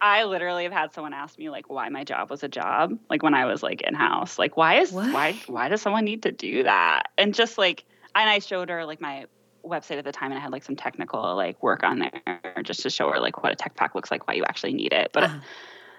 I 0.00 0.24
literally 0.24 0.64
have 0.64 0.72
had 0.72 0.94
someone 0.94 1.12
ask 1.12 1.38
me 1.38 1.50
like 1.50 1.68
why 1.68 1.88
my 1.88 2.04
job 2.04 2.30
was 2.30 2.42
a 2.42 2.48
job, 2.48 2.98
like 3.10 3.22
when 3.22 3.34
I 3.34 3.44
was 3.44 3.62
like 3.62 3.82
in 3.82 3.94
house. 3.94 4.38
Like 4.38 4.56
why 4.56 4.80
is 4.80 4.92
what? 4.92 5.12
why 5.12 5.32
why 5.46 5.68
does 5.68 5.82
someone 5.82 6.04
need 6.04 6.22
to 6.22 6.32
do 6.32 6.62
that? 6.62 7.10
And 7.18 7.34
just 7.34 7.58
like 7.58 7.84
and 8.14 8.28
I 8.28 8.38
showed 8.38 8.68
her 8.70 8.84
like 8.84 9.00
my 9.00 9.26
website 9.64 9.98
at 9.98 10.04
the 10.04 10.12
time 10.12 10.30
and 10.30 10.38
I 10.38 10.42
had 10.42 10.52
like 10.52 10.64
some 10.64 10.76
technical 10.76 11.36
like 11.36 11.62
work 11.62 11.82
on 11.82 11.98
there 11.98 12.62
just 12.62 12.80
to 12.82 12.90
show 12.90 13.10
her 13.10 13.20
like 13.20 13.42
what 13.42 13.52
a 13.52 13.56
tech 13.56 13.74
pack 13.74 13.94
looks 13.94 14.10
like, 14.10 14.26
why 14.26 14.34
you 14.34 14.44
actually 14.44 14.72
need 14.72 14.92
it. 14.92 15.10
But 15.12 15.24
uh-huh. 15.24 15.38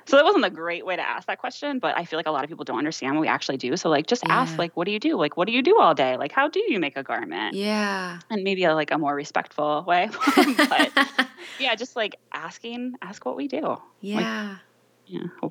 so 0.05 0.17
that 0.17 0.25
wasn't 0.25 0.45
a 0.45 0.49
great 0.49 0.85
way 0.85 0.95
to 0.95 1.01
ask 1.01 1.27
that 1.27 1.39
question, 1.39 1.79
but 1.79 1.97
I 1.97 2.05
feel 2.05 2.17
like 2.17 2.27
a 2.27 2.31
lot 2.31 2.43
of 2.43 2.49
people 2.49 2.65
don't 2.65 2.77
understand 2.77 3.15
what 3.15 3.21
we 3.21 3.27
actually 3.27 3.57
do. 3.57 3.75
So 3.77 3.89
like 3.89 4.07
just 4.07 4.23
yeah. 4.25 4.41
ask 4.41 4.57
like 4.57 4.75
what 4.75 4.85
do 4.85 4.91
you 4.91 4.99
do? 4.99 5.17
Like 5.17 5.37
what 5.37 5.47
do 5.47 5.53
you 5.53 5.61
do 5.61 5.79
all 5.79 5.93
day? 5.93 6.17
Like 6.17 6.31
how 6.31 6.47
do 6.47 6.63
you 6.67 6.79
make 6.79 6.97
a 6.97 7.03
garment? 7.03 7.55
Yeah. 7.55 8.19
And 8.29 8.43
maybe 8.43 8.63
a, 8.63 8.73
like 8.73 8.91
a 8.91 8.97
more 8.97 9.15
respectful 9.15 9.83
way. 9.87 10.09
but 10.35 10.91
yeah, 11.59 11.75
just 11.75 11.95
like 11.95 12.17
asking, 12.33 12.95
ask 13.01 13.25
what 13.25 13.35
we 13.35 13.47
do. 13.47 13.77
Yeah. 14.01 14.49
Like, 14.49 14.57
yeah. 15.07 15.49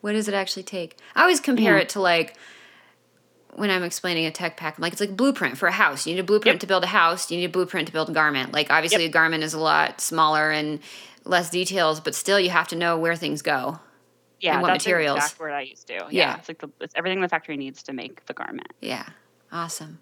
What 0.00 0.12
does 0.12 0.28
it 0.28 0.34
actually 0.34 0.64
take? 0.64 0.98
I 1.14 1.22
always 1.22 1.40
compare 1.40 1.76
yeah. 1.76 1.82
it 1.82 1.88
to 1.90 2.00
like 2.00 2.36
when 3.56 3.70
I'm 3.70 3.82
explaining 3.82 4.26
a 4.26 4.30
tech 4.30 4.56
pack, 4.56 4.78
I'm 4.78 4.82
like, 4.82 4.92
it's 4.92 5.00
like 5.00 5.10
a 5.10 5.14
blueprint 5.14 5.56
for 5.56 5.66
a 5.66 5.72
house. 5.72 6.06
You 6.06 6.14
need 6.14 6.20
a 6.20 6.24
blueprint 6.24 6.56
yep. 6.56 6.60
to 6.60 6.66
build 6.66 6.84
a 6.84 6.88
house. 6.88 7.30
You 7.30 7.38
need 7.38 7.44
a 7.44 7.50
blueprint 7.50 7.86
to 7.86 7.92
build 7.92 8.08
a 8.08 8.12
garment. 8.12 8.52
Like, 8.52 8.70
obviously, 8.70 9.02
yep. 9.02 9.10
a 9.10 9.12
garment 9.12 9.44
is 9.44 9.54
a 9.54 9.60
lot 9.60 10.00
smaller 10.00 10.50
and 10.50 10.80
less 11.24 11.50
details, 11.50 12.00
but 12.00 12.14
still, 12.14 12.38
you 12.38 12.50
have 12.50 12.68
to 12.68 12.76
know 12.76 12.98
where 12.98 13.16
things 13.16 13.42
go. 13.42 13.78
Yeah, 14.40 14.54
and 14.54 14.62
what 14.62 14.68
that's 14.68 14.84
materials. 14.84 15.20
That's 15.20 15.38
word 15.38 15.52
I 15.52 15.62
used 15.62 15.86
to. 15.86 15.94
Yeah, 15.94 16.06
yeah. 16.10 16.36
it's 16.36 16.48
like 16.48 16.58
the, 16.58 16.68
it's 16.80 16.94
everything 16.96 17.20
the 17.20 17.28
factory 17.28 17.56
needs 17.56 17.82
to 17.84 17.92
make 17.92 18.26
the 18.26 18.34
garment. 18.34 18.72
Yeah, 18.80 19.06
awesome. 19.50 20.00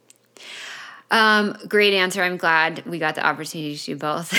Um, 1.13 1.59
great 1.69 1.93
answer. 1.93 2.23
I'm 2.23 2.39
glad 2.39 2.87
we 2.87 2.99
got 2.99 3.17
the 3.17 3.25
opportunity 3.25 3.77
to 3.77 3.85
do 3.85 3.97
both. 3.97 4.33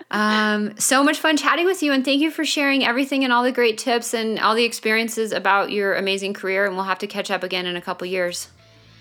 um, 0.10 0.78
so 0.78 1.04
much 1.04 1.20
fun 1.20 1.36
chatting 1.36 1.66
with 1.66 1.82
you, 1.82 1.92
and 1.92 2.02
thank 2.02 2.22
you 2.22 2.30
for 2.30 2.42
sharing 2.46 2.82
everything 2.86 3.22
and 3.22 3.30
all 3.30 3.44
the 3.44 3.52
great 3.52 3.76
tips 3.76 4.14
and 4.14 4.38
all 4.38 4.54
the 4.54 4.64
experiences 4.64 5.30
about 5.32 5.70
your 5.70 5.94
amazing 5.94 6.32
career. 6.32 6.64
And 6.64 6.74
we'll 6.74 6.86
have 6.86 7.00
to 7.00 7.06
catch 7.06 7.30
up 7.30 7.42
again 7.42 7.66
in 7.66 7.76
a 7.76 7.82
couple 7.82 8.06
years. 8.06 8.48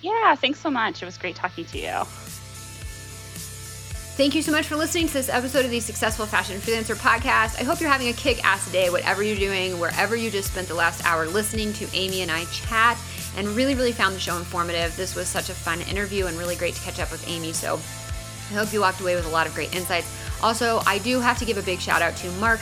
Yeah, 0.02 0.36
thanks 0.36 0.60
so 0.60 0.70
much. 0.70 1.02
It 1.02 1.06
was 1.06 1.18
great 1.18 1.38
talking 1.38 1.64
to 1.64 1.78
you. 1.78 2.04
Thank 4.18 4.36
you 4.36 4.42
so 4.42 4.52
much 4.52 4.66
for 4.66 4.76
listening 4.76 5.08
to 5.08 5.14
this 5.14 5.30
episode 5.30 5.64
of 5.64 5.72
the 5.72 5.80
Successful 5.80 6.26
Fashion 6.26 6.58
Freelancer 6.58 6.96
podcast. 6.96 7.62
I 7.62 7.64
hope 7.64 7.80
you're 7.80 7.90
having 7.90 8.10
a 8.10 8.14
kick 8.14 8.44
ass 8.44 8.70
day, 8.72 8.90
whatever 8.90 9.24
you're 9.24 9.38
doing, 9.38 9.80
wherever 9.80 10.16
you 10.16 10.32
just 10.32 10.52
spent 10.52 10.68
the 10.68 10.74
last 10.74 11.06
hour 11.06 11.28
listening 11.28 11.72
to 11.74 11.88
Amy 11.94 12.24
and 12.24 12.32
I 12.32 12.46
chat 12.46 12.98
and 13.38 13.48
really, 13.50 13.76
really 13.76 13.94
found 13.94 14.16
the 14.16 14.20
show 14.20 14.38
informative. 14.38 14.98
This 14.98 15.16
was 15.16 15.30
such 15.30 15.50
a 15.50 15.54
fun 15.54 15.80
interview 15.82 16.26
and 16.26 16.38
really 16.38 16.56
great 16.56 16.74
to 16.76 16.82
catch 16.82 17.00
up 17.00 17.12
with 17.12 17.26
Amy. 17.30 17.54
So 17.54 17.76
I 17.76 18.54
hope 18.54 18.74
you 18.74 18.82
walked 18.82 19.00
away 19.00 19.16
with 19.16 19.26
a 19.26 19.30
lot 19.30 19.48
of 19.48 19.54
great 19.54 19.74
insights. 19.74 20.12
Also, 20.42 20.82
I 20.86 20.98
do 20.98 21.20
have 21.20 21.38
to 21.40 21.46
give 21.46 21.58
a 21.58 21.62
big 21.62 21.80
shout 21.80 22.02
out 22.02 22.16
to 22.18 22.32
Mark 22.34 22.60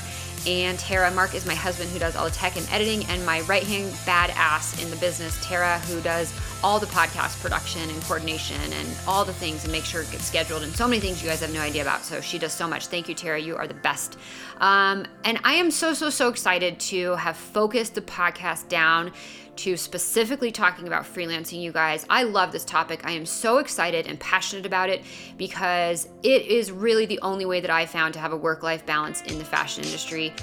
and 0.48 0.78
Tara. 0.78 1.10
Mark 1.12 1.34
is 1.34 1.46
my 1.46 1.56
husband 1.56 1.90
who 1.90 2.00
does 2.00 2.16
all 2.16 2.26
the 2.26 2.32
tech 2.32 2.56
and 2.56 2.68
editing, 2.70 3.06
and 3.06 3.26
my 3.26 3.42
right 3.42 3.64
hand 3.64 3.92
badass 4.06 4.82
in 4.84 4.90
the 4.90 4.96
business, 4.98 5.38
Tara, 5.44 5.80
who 5.80 6.02
does 6.02 6.34
all 6.64 6.80
the 6.80 6.86
podcast 6.88 7.40
production 7.42 7.90
and 7.90 8.02
coordination 8.04 8.62
and 8.74 8.88
all 9.08 9.26
the 9.26 9.34
things 9.34 9.64
and 9.64 9.72
make 9.72 9.84
sure 9.84 10.02
it 10.02 10.12
gets 10.12 10.26
scheduled 10.26 10.64
and 10.64 10.76
so 10.76 10.88
many 10.88 11.00
things 11.00 11.22
you 11.22 11.30
guys 11.30 11.42
have 11.42 11.54
no 11.54 11.62
idea 11.62 11.82
about. 11.82 12.04
So 12.04 12.22
she 12.22 12.40
does 12.40 12.54
so 12.54 12.68
much. 12.68 12.88
Thank 12.88 13.08
you, 13.10 13.16
Tara. 13.16 13.40
You 13.40 13.56
are 13.56 13.68
the 13.68 13.76
best. 13.76 14.18
Um, 14.60 15.06
and 15.24 15.40
I 15.44 15.54
am 15.56 15.70
so, 15.70 15.94
so, 15.94 16.10
so 16.10 16.30
excited 16.30 16.80
to 16.80 17.16
have 17.16 17.38
focused 17.38 17.96
the 17.96 18.02
podcast 18.02 18.68
down 18.68 19.12
to 19.58 19.78
specifically 19.78 20.52
talking 20.52 20.88
about 20.88 21.04
freelancing, 21.04 21.62
you 21.62 21.72
guys. 21.72 22.06
I 22.10 22.24
love 22.24 22.52
this 22.52 22.66
topic. 22.66 23.02
I 23.06 23.12
am 23.12 23.26
so 23.26 23.58
excited 23.60 24.08
and 24.08 24.20
passionate 24.20 24.66
about 24.66 24.90
it 24.90 25.04
because 25.38 26.10
it 26.24 26.46
is 26.46 26.72
really 26.72 27.06
the 27.06 27.20
only 27.22 27.46
way 27.46 27.62
that 27.62 27.70
I 27.70 27.86
found 27.86 28.14
to 28.16 28.20
have 28.20 28.34
a 28.34 28.38
work 28.38 28.64
life 28.64 28.86
balance 28.86 29.22
in 29.24 29.38
the 29.38 29.46
fashion 29.46 29.84
industry. 29.84 30.34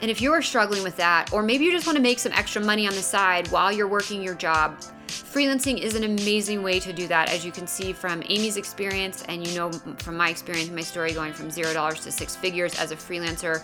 And 0.00 0.10
if 0.10 0.20
you 0.20 0.32
are 0.32 0.42
struggling 0.42 0.82
with 0.82 0.96
that, 0.96 1.32
or 1.32 1.42
maybe 1.42 1.64
you 1.64 1.72
just 1.72 1.86
want 1.86 1.96
to 1.96 2.02
make 2.02 2.18
some 2.18 2.32
extra 2.32 2.62
money 2.62 2.86
on 2.86 2.94
the 2.94 3.02
side 3.02 3.48
while 3.48 3.72
you're 3.72 3.88
working 3.88 4.22
your 4.22 4.34
job, 4.34 4.78
freelancing 5.36 5.78
is 5.78 5.94
an 5.94 6.04
amazing 6.04 6.62
way 6.62 6.80
to 6.80 6.94
do 6.94 7.06
that, 7.06 7.28
as 7.28 7.44
you 7.44 7.52
can 7.52 7.66
see 7.66 7.92
from 7.92 8.22
Amy's 8.22 8.56
experience, 8.56 9.22
and 9.28 9.46
you 9.46 9.54
know 9.54 9.70
from 9.98 10.16
my 10.16 10.30
experience, 10.30 10.70
my 10.70 10.80
story 10.80 11.12
going 11.12 11.34
from 11.34 11.50
zero 11.50 11.74
dollars 11.74 12.00
to 12.04 12.10
six 12.10 12.34
figures 12.34 12.74
as 12.78 12.90
a 12.90 12.96
freelancer, 12.96 13.60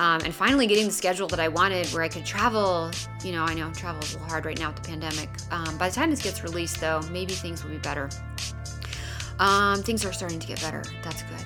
um, 0.00 0.22
and 0.24 0.34
finally 0.34 0.66
getting 0.66 0.86
the 0.86 0.92
schedule 0.92 1.28
that 1.28 1.38
I 1.38 1.48
wanted 1.48 1.86
where 1.88 2.02
I 2.02 2.08
could 2.08 2.24
travel. 2.24 2.90
You 3.22 3.32
know, 3.32 3.44
I 3.44 3.52
know 3.52 3.70
travel 3.72 4.02
is 4.02 4.14
a 4.14 4.14
little 4.14 4.30
hard 4.30 4.46
right 4.46 4.58
now 4.58 4.68
with 4.68 4.82
the 4.82 4.88
pandemic. 4.88 5.28
Um, 5.50 5.76
by 5.76 5.90
the 5.90 5.94
time 5.94 6.08
this 6.08 6.22
gets 6.22 6.42
released, 6.42 6.80
though, 6.80 7.02
maybe 7.12 7.34
things 7.34 7.62
will 7.62 7.70
be 7.70 7.76
better. 7.76 8.08
Um, 9.38 9.82
things 9.82 10.06
are 10.06 10.14
starting 10.14 10.40
to 10.40 10.46
get 10.46 10.58
better. 10.62 10.82
That's 11.02 11.22
good. 11.24 11.44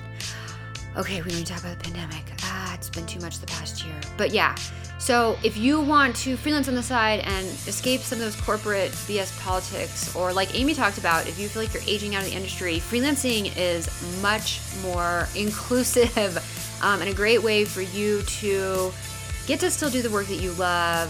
Okay, 0.95 1.21
we 1.21 1.31
don't 1.31 1.39
need 1.39 1.47
to 1.47 1.51
talk 1.51 1.63
about 1.63 1.77
the 1.77 1.83
pandemic. 1.83 2.23
Ah, 2.43 2.73
it's 2.75 2.89
been 2.89 3.05
too 3.05 3.19
much 3.19 3.39
the 3.39 3.47
past 3.47 3.83
year. 3.83 3.95
But 4.15 4.31
yeah, 4.31 4.55
so 4.97 5.37
if 5.43 5.57
you 5.57 5.81
want 5.81 6.15
to 6.17 6.37
freelance 6.37 6.67
on 6.67 6.75
the 6.75 6.83
side 6.83 7.19
and 7.21 7.45
escape 7.67 8.01
some 8.01 8.17
of 8.19 8.23
those 8.23 8.39
corporate 8.39 8.91
BS 8.91 9.37
politics, 9.41 10.15
or 10.15 10.31
like 10.33 10.57
Amy 10.57 10.73
talked 10.73 10.97
about, 10.97 11.27
if 11.27 11.37
you 11.37 11.47
feel 11.47 11.63
like 11.63 11.73
you're 11.73 11.83
aging 11.85 12.15
out 12.15 12.23
of 12.23 12.29
the 12.29 12.35
industry, 12.35 12.79
freelancing 12.79 13.51
is 13.57 13.89
much 14.21 14.61
more 14.81 15.27
inclusive 15.35 16.37
um, 16.81 17.01
and 17.01 17.09
a 17.09 17.13
great 17.13 17.43
way 17.43 17.65
for 17.65 17.81
you 17.81 18.21
to 18.23 18.91
get 19.47 19.59
to 19.59 19.69
still 19.69 19.89
do 19.89 20.01
the 20.01 20.09
work 20.09 20.27
that 20.27 20.37
you 20.37 20.51
love 20.53 21.09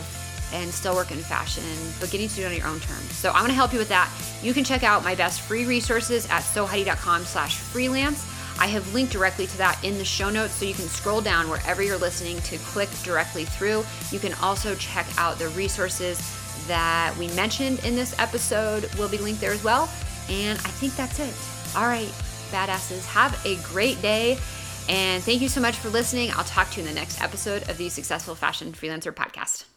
and 0.54 0.72
still 0.72 0.96
work 0.96 1.12
in 1.12 1.18
fashion, 1.18 1.64
but 2.00 2.10
getting 2.12 2.28
to 2.30 2.36
do 2.36 2.42
it 2.44 2.48
on 2.48 2.56
your 2.56 2.68
own 2.68 2.80
terms. 2.80 3.12
So 3.14 3.30
I'm 3.32 3.42
gonna 3.42 3.54
help 3.54 3.74
you 3.74 3.80
with 3.80 3.90
that. 3.90 4.10
You 4.42 4.54
can 4.54 4.64
check 4.64 4.84
out 4.84 5.04
my 5.04 5.16
best 5.16 5.42
free 5.42 5.66
resources 5.66 6.26
at 6.28 6.44
sewheidi.com 6.44 7.26
slash 7.26 7.58
freelance. 7.58 8.35
I 8.60 8.68
have 8.68 8.94
linked 8.94 9.12
directly 9.12 9.48
to 9.48 9.58
that 9.58 9.84
in 9.84 9.98
the 9.98 10.06
show 10.06 10.30
notes, 10.30 10.54
so 10.54 10.66
you 10.66 10.74
can 10.74 10.88
scroll 10.88 11.22
down 11.22 11.50
wherever 11.50 11.82
you're 11.82 11.98
listening 11.98 12.40
to 12.42 12.58
click 12.60 12.90
directly 13.04 13.46
through. 13.46 13.84
You 14.12 14.20
can 14.20 14.34
also 14.36 14.76
check 14.76 15.08
out 15.18 15.38
the 15.38 15.50
resources 15.50 16.20
that 16.68 17.16
we 17.18 17.28
mentioned 17.30 17.84
in 17.86 17.96
this 17.96 18.18
episode, 18.20 18.94
will 18.96 19.10
be 19.10 19.18
linked 19.18 19.42
there 19.42 19.52
as 19.52 19.64
well. 19.64 19.90
And 20.30 20.58
I 20.60 20.72
think 20.72 20.96
that's 20.96 21.20
it. 21.20 21.34
All 21.78 21.88
right, 21.88 22.12
badasses, 22.52 23.06
have 23.06 23.40
a 23.46 23.58
great 23.58 24.02
day. 24.02 24.38
And 24.88 25.24
thank 25.24 25.42
you 25.42 25.50
so 25.50 25.62
much 25.62 25.78
for 25.78 25.90
listening. 25.90 26.32
I'll 26.34 26.44
talk 26.44 26.70
to 26.72 26.82
you 26.82 26.88
in 26.88 26.94
the 26.94 27.00
next 27.00 27.22
episode 27.22 27.70
of 27.70 27.78
the 27.78 27.90
Successful 27.90 28.36
Fashion 28.36 28.72
Freelancer 28.72 29.14
Podcast. 29.14 29.75